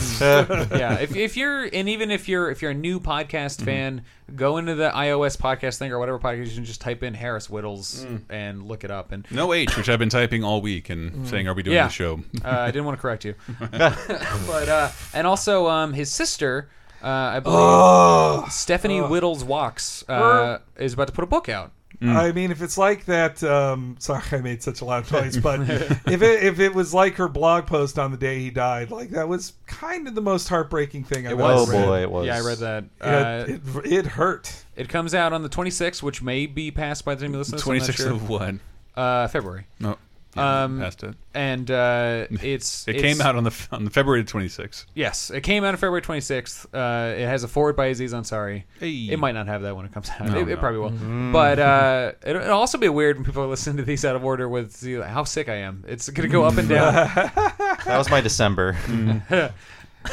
yeah, 0.78 1.00
if, 1.00 1.16
if 1.16 1.38
you're 1.38 1.64
and 1.64 1.88
even 1.88 2.12
if 2.12 2.28
you're 2.28 2.52
if 2.52 2.62
you're 2.62 2.72
a 2.72 2.76
new 2.76 3.00
podcast 3.00 3.64
fan, 3.64 4.04
go 4.36 4.58
into 4.58 4.76
the 4.76 4.90
iOS 4.90 5.38
podcast 5.38 5.78
thing 5.78 5.92
or 5.92 6.00
whatever 6.00 6.20
podcast 6.20 6.48
you 6.50 6.56
can 6.56 6.66
just 6.66 6.82
type 6.82 7.02
in 7.02 7.14
Harris 7.14 7.48
Wittels 7.48 8.06
and 8.30 8.68
look 8.68 8.84
it 8.84 8.92
up. 8.92 9.12
And 9.12 9.26
no 9.32 9.54
H, 9.54 9.78
which 9.78 9.90
I've 9.90 10.00
been 10.00 10.10
typing 10.10 10.44
all 10.44 10.62
week 10.62 10.90
and 10.90 11.28
saying, 11.28 11.48
"Are 11.48 11.54
we 11.54 11.64
doing 11.64 11.76
yeah, 11.76 11.88
the 11.88 11.94
show?" 11.94 12.20
uh, 12.44 12.50
I 12.50 12.68
didn't 12.68 12.86
want 12.86 12.98
to 12.98 13.02
correct 13.02 13.26
you, 13.26 13.36
but 13.72 14.70
uh, 14.70 14.90
and 15.14 15.26
also 15.26 15.68
um, 15.68 15.94
his 15.94 16.12
sister, 16.12 16.70
uh, 17.04 17.08
I 17.08 17.40
believe 17.40 17.58
Oh. 17.60 18.46
Stephanie 18.50 19.00
Oh. 19.02 19.10
Wittels 19.10 19.44
Wachs 19.44 20.04
uh, 20.10 20.60
is 20.78 20.94
about 20.94 21.08
to 21.08 21.14
put 21.14 21.24
a 21.24 21.28
book 21.28 21.50
out. 21.50 21.72
I 22.00 22.32
mean, 22.32 22.52
if 22.52 22.62
it's 22.62 22.78
like 22.78 23.06
that, 23.06 23.42
um, 23.44 23.96
sorry, 23.98 24.22
I 24.32 24.38
made 24.38 24.62
such 24.62 24.82
a 24.82 24.86
loud 24.86 25.12
noise, 25.12 25.36
but 25.38 25.62
if 25.68 26.22
it 26.22 26.44
if 26.44 26.60
it 26.60 26.76
was 26.76 26.94
like 26.94 27.16
her 27.16 27.28
blog 27.28 27.66
post 27.66 27.98
on 27.98 28.12
the 28.12 28.18
day 28.18 28.38
he 28.38 28.52
died, 28.52 28.92
like 28.92 29.10
that 29.12 29.28
was 29.28 29.54
kind 29.66 30.08
of 30.08 30.14
the 30.14 30.22
most 30.22 30.48
heartbreaking 30.48 31.06
thing 31.06 31.26
I've 31.26 31.32
It 31.32 31.38
was. 31.40 31.68
ever 31.68 31.72
read. 31.76 31.84
Oh, 31.84 31.88
boy, 31.88 32.02
it 32.04 32.12
was. 32.12 32.28
Yeah, 32.28 32.38
I 32.38 32.42
read 32.42 32.58
that. 32.60 32.84
It, 32.84 32.90
Uh, 33.02 33.46
it, 33.84 33.92
it 33.92 34.06
hurt. 34.06 34.64
It 34.76 34.90
comes 34.90 35.16
out 35.16 35.34
on 35.34 35.42
the 35.42 35.50
26th, 35.50 36.04
which 36.04 36.22
may 36.22 36.46
be 36.46 36.70
passed 36.70 37.04
by 37.04 37.16
the 37.16 37.22
time 37.26 37.32
you 37.34 37.40
listen 37.40 37.58
to 37.58 37.64
this. 37.64 37.68
I'm 37.68 37.78
not 37.78 37.88
26th 37.88 37.96
sure. 37.98 38.12
of 38.12 38.30
what? 38.30 38.56
Uh, 38.96 39.28
February. 39.30 39.66
No, 39.80 39.98
yeah, 40.38 40.64
Um, 40.64 40.80
passed 40.80 41.04
it. 41.04 41.16
And 41.34 41.70
uh, 41.70 42.26
it's 42.42 42.88
It 42.88 42.96
it's- 42.96 43.02
came 43.14 43.26
out 43.26 43.36
on 43.36 43.44
the 43.44 43.68
on 43.72 43.84
the 43.86 43.92
February 43.92 44.24
26th. 44.24 44.86
Yes, 44.96 45.30
it 45.30 45.42
came 45.42 45.64
out 45.64 45.70
on 45.70 45.76
February 45.78 46.02
26th. 46.02 46.66
Uh, 46.74 47.16
it 47.16 47.26
has 47.26 47.44
a 47.44 47.48
forward 47.48 47.76
by 47.76 47.88
Aziz 47.88 48.14
Ansari. 48.14 48.64
Hey. 48.80 48.90
It 49.12 49.20
might 49.20 49.34
not 49.34 49.48
have 49.48 49.62
that 49.64 49.76
when 49.76 49.86
it 49.86 49.94
comes 49.94 50.10
out. 50.10 50.22
No, 50.30 50.40
it, 50.40 50.48
it 50.50 50.60
probably 50.60 50.80
will. 50.80 50.92
Mm. 50.92 51.32
But 51.34 51.60
uh, 51.60 52.12
it, 52.26 52.36
it'll 52.36 52.58
also 52.58 52.78
be 52.78 52.90
weird 52.90 53.18
when 53.18 53.26
people 53.26 53.48
listen 53.56 53.78
to 53.78 53.84
these 53.84 54.04
out 54.06 54.16
of 54.16 54.24
order 54.26 54.48
with 54.50 54.72
see, 54.72 54.96
how 54.96 55.24
sick 55.26 55.48
I 55.50 55.56
am. 55.58 55.84
It's 55.88 56.10
going 56.10 56.28
to 56.28 56.32
go 56.34 56.44
up 56.44 56.58
and 56.58 56.68
down. 56.70 56.94
That 56.94 57.98
was 57.98 58.10
my 58.10 58.22
December. 58.22 58.78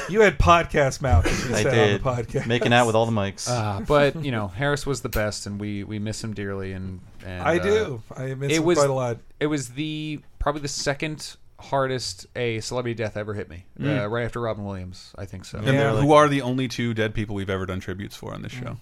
You 0.09 0.21
had 0.21 0.39
podcast 0.39 1.01
mouth. 1.01 1.27
as 1.27 1.49
you 1.49 1.55
I 1.55 1.63
said 1.63 1.71
did. 1.75 2.07
on 2.07 2.17
the 2.17 2.23
podcast. 2.23 2.47
Making 2.47 2.73
out 2.73 2.87
with 2.87 2.95
all 2.97 3.07
the 3.07 3.13
mics. 3.13 3.49
Uh, 3.49 3.81
but 3.81 4.23
you 4.25 4.31
know, 4.33 4.49
Harris 4.49 4.87
was 4.87 5.01
the 5.03 5.09
best, 5.09 5.47
and 5.47 5.61
we 5.61 5.85
we 5.85 5.99
miss 5.99 6.23
him 6.23 6.35
dearly. 6.35 6.73
And, 6.73 7.01
and 7.25 7.43
I 7.43 7.59
uh, 7.59 7.63
do. 7.63 8.03
I 8.17 8.35
miss 8.35 8.53
it 8.53 8.57
him 8.59 8.65
was, 8.65 8.79
quite 8.79 8.91
a 8.91 8.95
lot. 8.95 9.19
It 9.41 9.47
was 9.47 9.71
the 9.71 10.21
probably 10.39 10.61
the 10.63 10.69
second 10.69 11.37
hardest 11.61 12.27
a 12.37 12.61
celebrity 12.61 12.95
death 12.95 13.17
ever 13.17 13.33
hit 13.33 13.49
me, 13.49 13.65
uh, 13.81 13.83
Mm. 13.83 14.11
right 14.11 14.25
after 14.25 14.41
Robin 14.41 14.65
Williams. 14.65 15.13
I 15.17 15.25
think 15.25 15.45
so. 15.47 15.59
And 15.59 15.69
who 16.01 16.13
are 16.13 16.29
the 16.29 16.43
only 16.43 16.69
two 16.69 16.93
dead 16.93 17.15
people 17.15 17.35
we've 17.35 17.49
ever 17.51 17.65
done 17.65 17.81
tributes 17.81 18.15
for 18.17 18.35
on 18.35 18.43
this 18.43 18.53
show? 18.53 18.77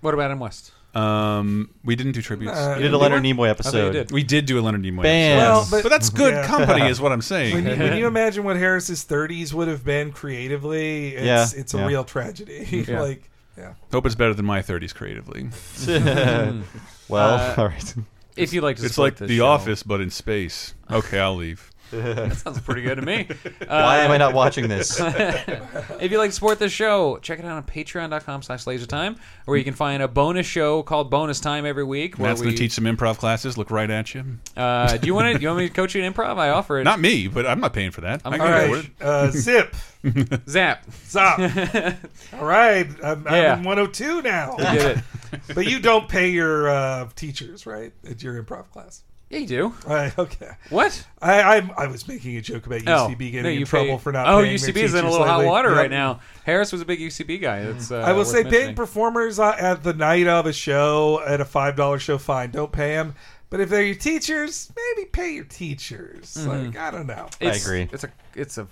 What 0.00 0.14
about 0.14 0.26
Adam 0.26 0.38
West? 0.40 0.72
Um, 0.94 1.70
we 1.84 1.96
didn't 1.96 2.12
do 2.12 2.22
tributes. 2.22 2.56
Uh, 2.56 2.74
You 2.76 2.84
did 2.84 2.94
a 2.94 2.98
Leonard 2.98 3.22
Nimoy 3.24 3.48
episode. 3.50 3.92
did. 3.92 4.12
We 4.12 4.22
did 4.22 4.46
do 4.46 4.58
a 4.58 4.62
Leonard 4.62 4.82
Nimoy. 4.82 5.02
Bam. 5.02 5.38
episode. 5.38 5.48
Well, 5.52 5.68
but- 5.70 5.82
but 5.82 5.88
that's 5.88 6.08
good 6.10 6.34
Yeah. 6.34 6.46
company, 6.46 6.86
is 6.88 7.00
what 7.00 7.10
I'm 7.12 7.22
saying. 7.22 7.54
When 7.54 7.66
you, 7.66 7.76
when 7.76 7.96
you 7.98 8.06
imagine 8.06 8.44
what 8.44 8.56
Harris's 8.56 9.04
30s 9.04 9.52
would 9.52 9.66
have 9.68 9.84
been 9.84 10.12
creatively, 10.12 11.14
it's, 11.16 11.24
Yeah, 11.54 11.60
it's 11.60 11.74
a 11.74 11.78
yeah. 11.78 11.86
real 11.86 12.04
tragedy. 12.04 12.84
Yeah. 12.88 13.00
like, 13.00 13.28
yeah. 13.58 13.74
Hope 13.92 14.06
it's 14.06 14.14
better 14.14 14.34
than 14.34 14.44
my 14.46 14.62
30s 14.62 14.94
creatively. 14.94 15.48
Well, 17.08 17.34
Uh, 17.34 17.54
all 17.58 17.66
right. 17.68 17.94
If 18.36 18.52
you'd 18.52 18.62
like 18.64 18.76
to 18.78 18.84
it's 18.86 18.98
like 18.98 19.16
The 19.16 19.36
show- 19.36 19.46
Office, 19.46 19.82
but 19.82 20.00
in 20.00 20.10
space. 20.10 20.74
Okay, 20.90 21.18
I'll 21.20 21.36
leave. 21.36 21.70
that 21.90 22.36
sounds 22.36 22.60
pretty 22.60 22.82
good 22.82 22.96
to 22.96 23.02
me. 23.02 23.28
Why 23.66 23.98
am 23.98 24.10
I 24.10 24.16
not 24.16 24.34
watching 24.34 24.68
this? 24.68 24.98
if 25.00 26.10
you'd 26.10 26.18
like 26.18 26.30
to 26.30 26.34
support 26.34 26.58
this 26.58 26.72
show, 26.72 27.18
check 27.18 27.38
it 27.38 27.44
out 27.44 27.56
on 27.56 27.62
patreon.com 27.62 28.42
slash 28.42 28.64
lasertime, 28.64 29.18
where 29.44 29.56
you 29.56 29.64
can 29.64 29.74
find 29.74 30.02
a 30.02 30.08
bonus 30.08 30.46
show 30.46 30.82
called 30.82 31.10
Bonus 31.10 31.40
Time 31.40 31.66
every 31.66 31.84
week. 31.84 32.18
Where 32.18 32.30
Matt's 32.30 32.40
we, 32.40 32.46
going 32.46 32.56
to 32.56 32.62
teach 32.62 32.72
some 32.72 32.84
improv 32.84 33.18
classes. 33.18 33.58
Look 33.58 33.70
right 33.70 33.90
at 33.90 34.14
you. 34.14 34.24
Uh, 34.56 34.96
do 34.96 35.06
you 35.06 35.14
want 35.14 35.36
to? 35.36 35.40
You 35.40 35.48
want 35.48 35.60
me 35.60 35.68
to 35.68 35.74
coach 35.74 35.94
you 35.94 36.02
in 36.02 36.12
improv? 36.12 36.38
I 36.38 36.50
offer 36.50 36.80
it. 36.80 36.84
Not 36.84 37.00
me, 37.00 37.28
but 37.28 37.46
I'm 37.46 37.60
not 37.60 37.72
paying 37.72 37.90
for 37.90 38.00
that. 38.00 38.22
I'm 38.24 38.34
I 38.34 38.38
All 38.38 38.44
can 38.44 38.52
right. 38.52 38.64
afford 38.64 38.78
it. 38.84 38.90
Uh, 39.00 39.30
zip. 39.30 39.76
Zap. 40.48 40.84
Zap. 41.06 41.98
All 42.34 42.44
right. 42.44 42.88
I'm, 43.02 43.26
I'm 43.26 43.58
in 43.58 43.64
102 43.64 44.22
now. 44.22 44.56
You 44.58 44.64
did 44.64 44.98
it. 44.98 45.04
but 45.54 45.66
you 45.66 45.80
don't 45.80 46.08
pay 46.08 46.30
your 46.30 46.68
uh, 46.68 47.08
teachers, 47.14 47.66
right? 47.66 47.92
At 48.08 48.22
your 48.22 48.42
improv 48.42 48.70
class. 48.70 49.02
Yeah, 49.34 49.40
you 49.40 49.46
do. 49.46 49.74
Right, 49.86 50.16
okay. 50.18 50.50
What? 50.70 51.06
I, 51.20 51.42
I 51.58 51.70
I 51.76 51.86
was 51.88 52.06
making 52.06 52.36
a 52.36 52.40
joke 52.40 52.66
about 52.66 52.82
Oh, 52.86 53.08
UCB 53.08 53.18
getting 53.18 53.42
no, 53.42 53.48
in 53.48 53.58
you 53.58 53.66
trouble 53.66 53.96
pay- 53.96 54.02
for 54.02 54.12
not 54.12 54.26
Oh, 54.28 54.42
paying 54.42 54.56
their 54.58 54.68
UCB 54.72 54.76
is 54.76 54.94
in 54.94 55.00
a 55.00 55.02
teachers 55.02 55.12
little 55.12 55.26
hot 55.26 55.38
lately. 55.38 55.50
water 55.50 55.68
Yep. 55.70 55.78
right 55.78 55.90
now. 55.90 56.20
Harris 56.44 56.70
was 56.72 56.80
a 56.80 56.84
big 56.84 57.00
UCB 57.00 57.40
guy. 57.40 57.64
That's 57.64 57.90
uh, 57.90 57.96
I 57.98 58.12
will 58.12 58.18
worth 58.20 58.28
say, 58.28 58.42
mentioning. 58.44 58.60
paying 58.66 58.74
performers 58.76 59.38
uh, 59.38 59.56
at 59.58 59.82
the 59.82 59.92
night 59.92 60.26
of 60.26 60.46
a 60.46 60.52
show 60.52 61.20
at 61.26 61.40
a 61.40 61.44
five 61.44 61.74
dollar 61.76 61.98
show, 61.98 62.16
fine. 62.18 62.50
Don't 62.52 62.70
pay 62.72 62.94
them. 62.94 63.14
But 63.50 63.60
if 63.60 63.68
they're 63.70 63.82
your 63.84 63.94
teachers, 63.94 64.72
maybe 64.76 65.08
pay 65.10 65.32
your 65.34 65.44
teachers. 65.44 66.36
Mhm. 66.40 66.66
Like 66.66 66.76
I 66.78 66.90
don't 66.90 67.06
know. 67.06 67.28
It's, 67.40 67.64
agree. 67.64 67.88
It's 67.92 68.04
a 68.04 68.10
it's 68.34 68.58
a 68.58 68.66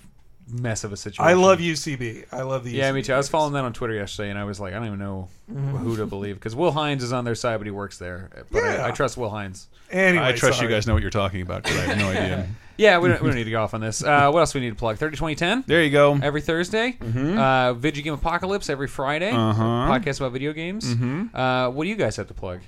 mess 0.49 0.83
of 0.83 0.91
a 0.93 0.97
situation. 0.97 1.23
I 1.25 1.33
love 1.33 1.59
UCB. 1.59 2.25
I 2.31 2.41
love 2.43 2.63
the 2.63 2.71
Yeah, 2.71 2.89
UCB 2.91 2.93
me 2.95 3.01
too. 3.03 3.13
I 3.13 3.17
was 3.17 3.29
following 3.29 3.53
that 3.53 3.63
on 3.63 3.73
Twitter 3.73 3.93
yesterday, 3.93 4.29
and 4.29 4.37
I 4.39 4.43
was 4.43 4.59
like, 4.59 4.73
I 4.73 4.77
don't 4.77 4.87
even 4.87 4.99
know 4.99 5.29
Mhm. 5.51 5.79
who 5.79 5.95
to 5.97 6.05
believe 6.05 6.35
because 6.35 6.55
Will 6.55 6.71
Hines 6.71 7.03
is 7.03 7.13
on 7.13 7.25
their 7.25 7.35
side, 7.35 7.57
but 7.57 7.65
he 7.67 7.71
works 7.71 7.97
there. 7.97 8.29
But 8.51 8.59
Yeah. 8.63 8.83
I, 8.85 8.87
I 8.89 8.91
trust 8.91 9.17
Will 9.17 9.29
Hines. 9.29 9.67
Anyway, 9.91 10.23
I 10.25 10.31
trust 10.33 10.57
sorry. 10.57 10.69
you 10.69 10.75
guys 10.75 10.87
know 10.87 10.93
what 10.93 11.01
you're 11.01 11.11
talking 11.11 11.41
about 11.41 11.63
because 11.63 11.77
I 11.79 11.81
have 11.83 11.97
no 11.97 12.09
idea. 12.09 12.47
Yeah, 12.75 12.97
we 12.97 13.07
don't, 13.09 13.21
we 13.21 13.27
don't 13.27 13.35
need 13.37 13.43
to 13.43 13.51
go 13.51 13.61
off 13.61 13.75
on 13.75 13.81
this. 13.81 14.03
Uh, 14.03 14.31
what 14.31 14.39
else 14.39 14.51
do 14.53 14.57
we 14.59 14.65
need 14.65 14.71
to 14.71 14.75
plug? 14.75 14.97
30 14.97 15.15
2010? 15.15 15.63
There 15.67 15.83
you 15.83 15.91
go. 15.91 16.17
Every 16.19 16.41
Thursday. 16.41 16.97
Mhm. 16.99 17.37
Uh, 17.37 17.75
Video 17.75 18.03
Game 18.03 18.13
Apocalypse 18.15 18.67
every 18.67 18.87
Friday. 18.87 19.29
Uh-huh. 19.29 19.61
Podcast 19.63 20.19
about 20.19 20.31
video 20.31 20.53
games. 20.53 20.91
Mhm. 20.95 21.29
Uh, 21.35 21.69
what 21.69 21.83
do 21.83 21.89
you 21.91 21.95
guys 21.95 22.15
have 22.15 22.27
to 22.29 22.33
plug? 22.33 22.61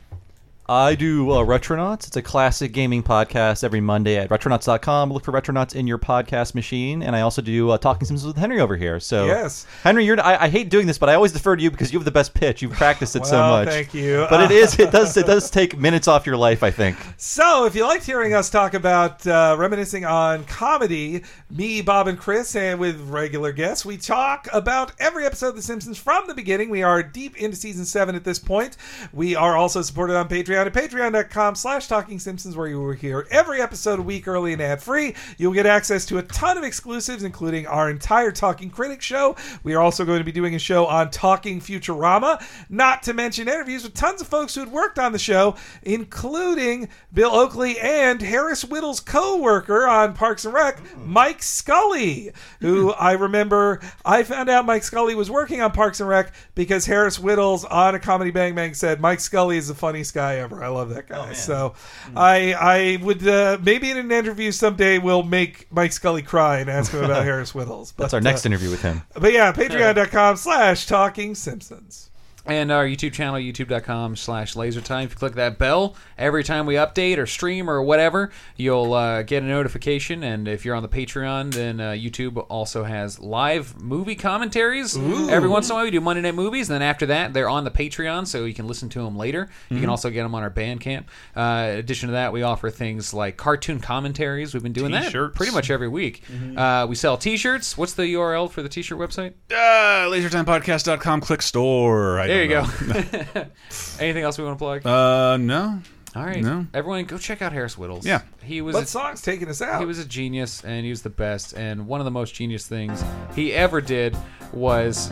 I 0.67 0.95
do 0.95 1.29
uh, 1.29 1.43
Retronauts. 1.45 2.07
It's 2.07 2.17
a 2.17 2.23
classic 2.23 2.71
gaming 2.71 3.03
podcast 3.03 3.63
every 3.63 3.81
Monday 3.81 4.17
at 4.17 4.29
retronauts.com. 4.29 5.13
Look 5.13 5.23
for 5.23 5.31
Retronauts 5.31 5.75
in 5.75 5.85
your 5.85 5.99
podcast 5.99 6.55
machine. 6.55 7.03
And 7.03 7.15
I 7.15 7.21
also 7.21 7.43
do 7.43 7.69
uh, 7.69 7.77
Talking 7.77 8.07
Simpsons 8.07 8.25
with 8.25 8.37
Henry 8.37 8.59
over 8.59 8.75
here. 8.75 8.99
So 8.99 9.27
Yes. 9.27 9.67
Henry, 9.83 10.05
you're 10.05 10.19
I, 10.19 10.45
I 10.45 10.49
hate 10.49 10.69
doing 10.69 10.87
this, 10.87 10.97
but 10.97 11.07
I 11.07 11.13
always 11.13 11.31
defer 11.31 11.55
to 11.55 11.61
you 11.61 11.69
because 11.69 11.93
you 11.93 11.99
have 11.99 12.05
the 12.05 12.09
best 12.09 12.33
pitch. 12.33 12.63
You've 12.63 12.71
practiced 12.71 13.15
it 13.15 13.27
so 13.27 13.37
much. 13.37 13.67
thank 13.67 13.93
you. 13.93 14.25
But 14.27 14.49
it 14.49 14.51
is 14.55 14.79
it 14.79 14.91
does 14.91 15.15
it 15.17 15.27
does 15.27 15.51
take 15.51 15.77
minutes 15.77 16.07
off 16.07 16.25
your 16.25 16.37
life, 16.37 16.63
I 16.63 16.71
think. 16.71 16.97
So, 17.17 17.65
if 17.65 17.75
you 17.75 17.85
liked 17.85 18.03
hearing 18.03 18.33
us 18.33 18.49
talk 18.49 18.73
about 18.73 19.25
uh, 19.27 19.55
reminiscing 19.59 20.03
on 20.03 20.45
comedy, 20.45 21.21
me, 21.51 21.83
Bob, 21.83 22.07
and 22.07 22.17
Chris, 22.17 22.55
and 22.55 22.79
with 22.79 22.99
regular 23.01 23.51
guests, 23.51 23.85
we 23.85 23.97
talk 23.97 24.47
about 24.51 24.93
every 24.97 25.27
episode 25.27 25.49
of 25.49 25.57
The 25.57 25.61
Simpsons 25.61 25.99
from 25.99 26.25
the 26.27 26.33
beginning. 26.33 26.71
We 26.71 26.81
are 26.81 27.03
deep 27.03 27.37
into 27.37 27.55
season 27.55 27.85
seven 27.85 28.15
at 28.15 28.23
this 28.23 28.39
point. 28.39 28.77
We 29.13 29.35
are 29.35 29.55
also 29.55 29.83
supported 29.83 30.15
on 30.15 30.27
Patreon 30.27 30.54
at 30.55 30.73
patreon.com 30.73 31.55
slash 31.55 31.87
talking 31.87 32.19
simpsons, 32.19 32.55
where 32.55 32.67
you 32.67 32.81
will 32.81 32.93
hear 32.93 33.27
every 33.31 33.61
episode 33.61 33.99
a 33.99 34.01
week 34.01 34.27
early 34.27 34.53
and 34.53 34.61
ad 34.61 34.81
free. 34.81 35.15
You'll 35.37 35.53
get 35.53 35.65
access 35.65 36.05
to 36.07 36.17
a 36.17 36.23
ton 36.23 36.57
of 36.57 36.63
exclusives, 36.63 37.23
including 37.23 37.67
our 37.67 37.89
entire 37.89 38.31
Talking 38.31 38.69
Critic 38.69 39.01
show. 39.01 39.35
We 39.63 39.73
are 39.73 39.81
also 39.81 40.05
going 40.05 40.19
to 40.19 40.23
be 40.25 40.31
doing 40.31 40.55
a 40.55 40.59
show 40.59 40.85
on 40.85 41.11
Talking 41.11 41.59
Futurama, 41.59 42.43
not 42.69 43.03
to 43.03 43.13
mention 43.13 43.47
interviews 43.47 43.83
with 43.83 43.93
tons 43.93 44.21
of 44.21 44.27
folks 44.27 44.55
who 44.55 44.61
had 44.61 44.71
worked 44.71 44.99
on 44.99 45.11
the 45.11 45.19
show, 45.19 45.55
including 45.83 46.87
Bill 47.13 47.33
Oakley 47.33 47.79
and 47.79 48.21
Harris 48.21 48.63
Wittels' 48.63 49.05
co 49.05 49.37
worker 49.37 49.87
on 49.87 50.13
Parks 50.13 50.45
and 50.45 50.53
Rec, 50.53 50.79
Mike 50.97 51.43
Scully, 51.43 52.31
who 52.59 52.91
I 52.93 53.13
remember 53.13 53.81
I 54.03 54.23
found 54.23 54.49
out 54.49 54.65
Mike 54.65 54.83
Scully 54.83 55.15
was 55.15 55.29
working 55.29 55.61
on 55.61 55.71
Parks 55.71 55.99
and 55.99 56.09
Rec 56.09 56.33
because 56.55 56.85
Harris 56.85 57.17
Wittels 57.17 57.65
on 57.69 57.95
a 57.95 57.99
Comedy 57.99 58.31
Bang 58.31 58.55
Bang 58.55 58.73
said, 58.73 59.01
Mike 59.01 59.19
Scully 59.19 59.57
is 59.57 59.67
the 59.67 59.75
funniest 59.75 60.13
guy 60.13 60.35
ever. 60.35 60.44
I 60.53 60.67
love 60.67 60.89
that 60.89 61.07
guy. 61.07 61.33
so 61.33 61.73
I 62.15 62.53
I 62.53 63.03
would 63.03 63.27
uh, 63.27 63.57
maybe 63.61 63.91
in 63.91 63.97
an 63.97 64.11
interview 64.11 64.51
someday 64.51 64.97
we'll 64.97 65.23
make 65.23 65.71
Mike 65.71 65.91
Scully 65.91 66.21
cry 66.21 66.59
and 66.59 66.69
ask 66.69 66.91
him 66.91 67.03
about 67.03 67.23
Harris 67.29 67.53
Wittels. 67.53 67.93
That's 67.95 68.13
our 68.13 68.21
next 68.21 68.45
uh, 68.45 68.49
interview 68.49 68.69
with 68.69 68.81
him. 68.81 69.01
But 69.13 69.33
yeah, 69.33 69.51
patreon.com 69.51 70.37
slash 70.37 70.85
talking 70.85 71.35
Simpsons. 71.35 72.09
And 72.47 72.71
our 72.71 72.85
YouTube 72.85 73.13
channel, 73.13 73.39
youtube.com 73.39 74.15
slash 74.15 74.53
lasertime. 74.53 75.05
If 75.05 75.09
you 75.11 75.15
click 75.15 75.33
that 75.33 75.57
bell, 75.57 75.95
every 76.15 76.43
time 76.43 76.67
we 76.67 76.75
update 76.75 77.17
or 77.17 77.25
stream 77.25 77.67
or 77.67 77.81
whatever, 77.81 78.31
you'll 78.55 78.93
uh, 78.93 79.23
get 79.23 79.41
a 79.41 79.45
notification. 79.47 80.23
And 80.23 80.47
if 80.47 80.63
you're 80.63 80.75
on 80.75 80.83
the 80.83 80.89
Patreon, 80.89 81.53
then 81.55 81.79
uh, 81.79 81.91
YouTube 81.93 82.45
also 82.49 82.83
has 82.83 83.19
live 83.19 83.81
movie 83.81 84.13
commentaries. 84.15 84.95
Ooh. 84.95 85.27
Every 85.27 85.49
once 85.49 85.69
in 85.69 85.71
a 85.71 85.75
while, 85.75 85.85
we 85.85 85.91
do 85.91 85.99
Monday 86.01 86.21
Night 86.21 86.35
Movies. 86.35 86.69
And 86.69 86.75
then 86.75 86.87
after 86.87 87.07
that, 87.07 87.33
they're 87.33 87.49
on 87.49 87.63
the 87.63 87.71
Patreon, 87.71 88.27
so 88.27 88.45
you 88.45 88.53
can 88.53 88.67
listen 88.67 88.89
to 88.89 88.99
them 89.03 89.17
later. 89.17 89.49
You 89.69 89.77
can 89.79 89.87
Mhm. 89.87 89.91
also 89.91 90.11
get 90.11 90.21
them 90.21 90.35
on 90.35 90.43
our 90.43 90.51
Bandcamp. 90.51 91.05
Uh, 91.35 91.69
in 91.73 91.77
addition 91.79 92.09
to 92.09 92.13
that, 92.13 92.31
we 92.31 92.43
offer 92.43 92.69
things 92.69 93.11
like 93.11 93.37
cartoon 93.37 93.79
commentaries. 93.79 94.53
We've 94.53 94.61
been 94.61 94.71
doing 94.71 94.91
that 94.91 95.05
T-shirts. 95.05 95.35
pretty 95.35 95.51
much 95.51 95.71
every 95.71 95.87
week. 95.87 96.21
Mhm. 96.31 96.57
Uh, 96.59 96.85
we 96.85 96.93
sell 96.95 97.17
T-shirts. 97.17 97.75
What's 97.75 97.93
the 97.93 98.03
URL 98.09 98.47
for 98.49 98.61
the 98.61 98.69
T-shirt 98.69 98.99
website? 98.99 99.33
Uh, 99.51 100.07
lasertimepodcast.com. 100.11 101.21
Click 101.21 101.41
store. 101.41 102.19
I 102.19 102.34
there 102.35 102.43
you 102.43 102.49
know. 102.49 103.25
go. 103.33 103.45
Anything 103.99 104.23
else 104.23 104.37
we 104.37 104.43
want 104.43 104.57
to 104.57 104.63
plug? 104.63 104.85
Uh, 104.85 105.37
no. 105.37 105.81
All 106.15 106.23
right, 106.23 106.41
No. 106.41 106.65
everyone, 106.73 107.03
go 107.03 107.17
check 107.17 107.41
out 107.41 107.51
Harris 107.51 107.75
Wittels. 107.75 108.05
Yeah. 108.05 108.21
he 108.41 108.61
was. 108.61 108.73
What 108.73 108.83
a- 108.83 108.87
song's 108.87 109.21
taking 109.21 109.49
us 109.49 109.61
out? 109.61 109.81
He 109.81 109.85
was 109.85 109.99
a 109.99 110.05
genius, 110.05 110.63
and 110.63 110.85
he 110.85 110.89
was 110.89 111.01
the 111.01 111.09
best. 111.09 111.51
And 111.57 111.87
one 111.87 111.99
of 111.99 112.05
the 112.05 112.11
most 112.11 112.33
genius 112.33 112.65
things 112.65 113.03
he 113.35 113.51
ever 113.51 113.81
did 113.81 114.15
was 114.53 115.09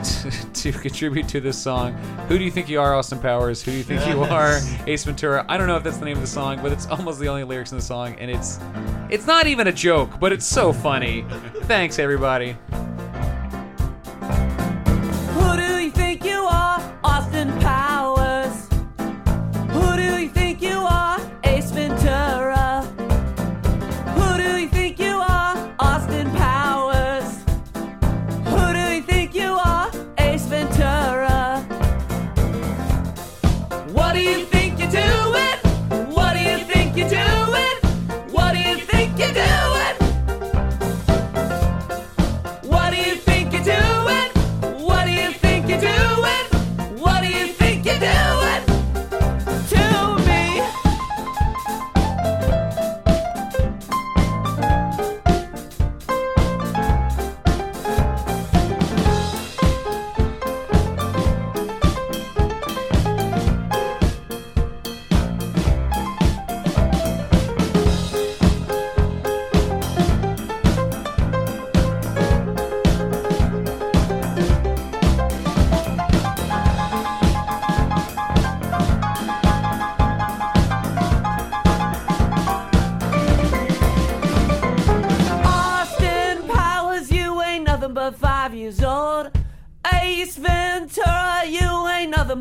to 0.53 0.71
contribute 0.71 1.27
to 1.27 1.41
this 1.41 1.61
song. 1.61 1.91
Who 2.29 2.37
do 2.37 2.43
you 2.45 2.51
think 2.51 2.69
you 2.69 2.79
are, 2.79 2.95
Austin 2.95 3.19
Powers? 3.19 3.61
Who 3.61 3.71
do 3.71 3.77
you 3.77 3.83
think 3.83 4.07
you 4.07 4.21
are, 4.23 4.61
Ace 4.87 5.03
Ventura? 5.03 5.45
I 5.49 5.57
don't 5.57 5.67
know 5.67 5.75
if 5.75 5.83
that's 5.83 5.97
the 5.97 6.05
name 6.05 6.15
of 6.15 6.21
the 6.21 6.27
song, 6.27 6.61
but 6.61 6.71
it's 6.71 6.87
almost 6.87 7.19
the 7.19 7.27
only 7.27 7.43
lyrics 7.43 7.73
in 7.73 7.77
the 7.77 7.83
song, 7.83 8.15
and 8.17 8.31
it's 8.31 8.57
it's 9.09 9.27
not 9.27 9.45
even 9.45 9.67
a 9.67 9.73
joke, 9.73 10.21
but 10.21 10.31
it's 10.31 10.45
so 10.45 10.71
funny. 10.71 11.25
Thanks, 11.63 11.99
everybody. 11.99 12.55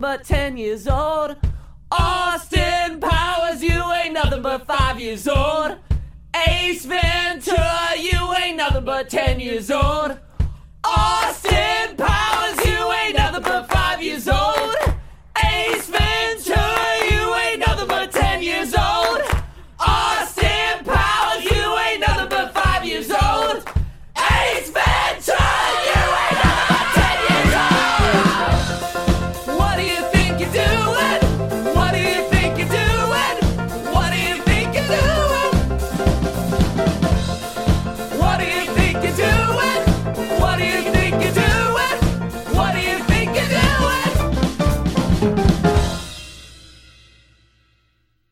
But 0.03 0.32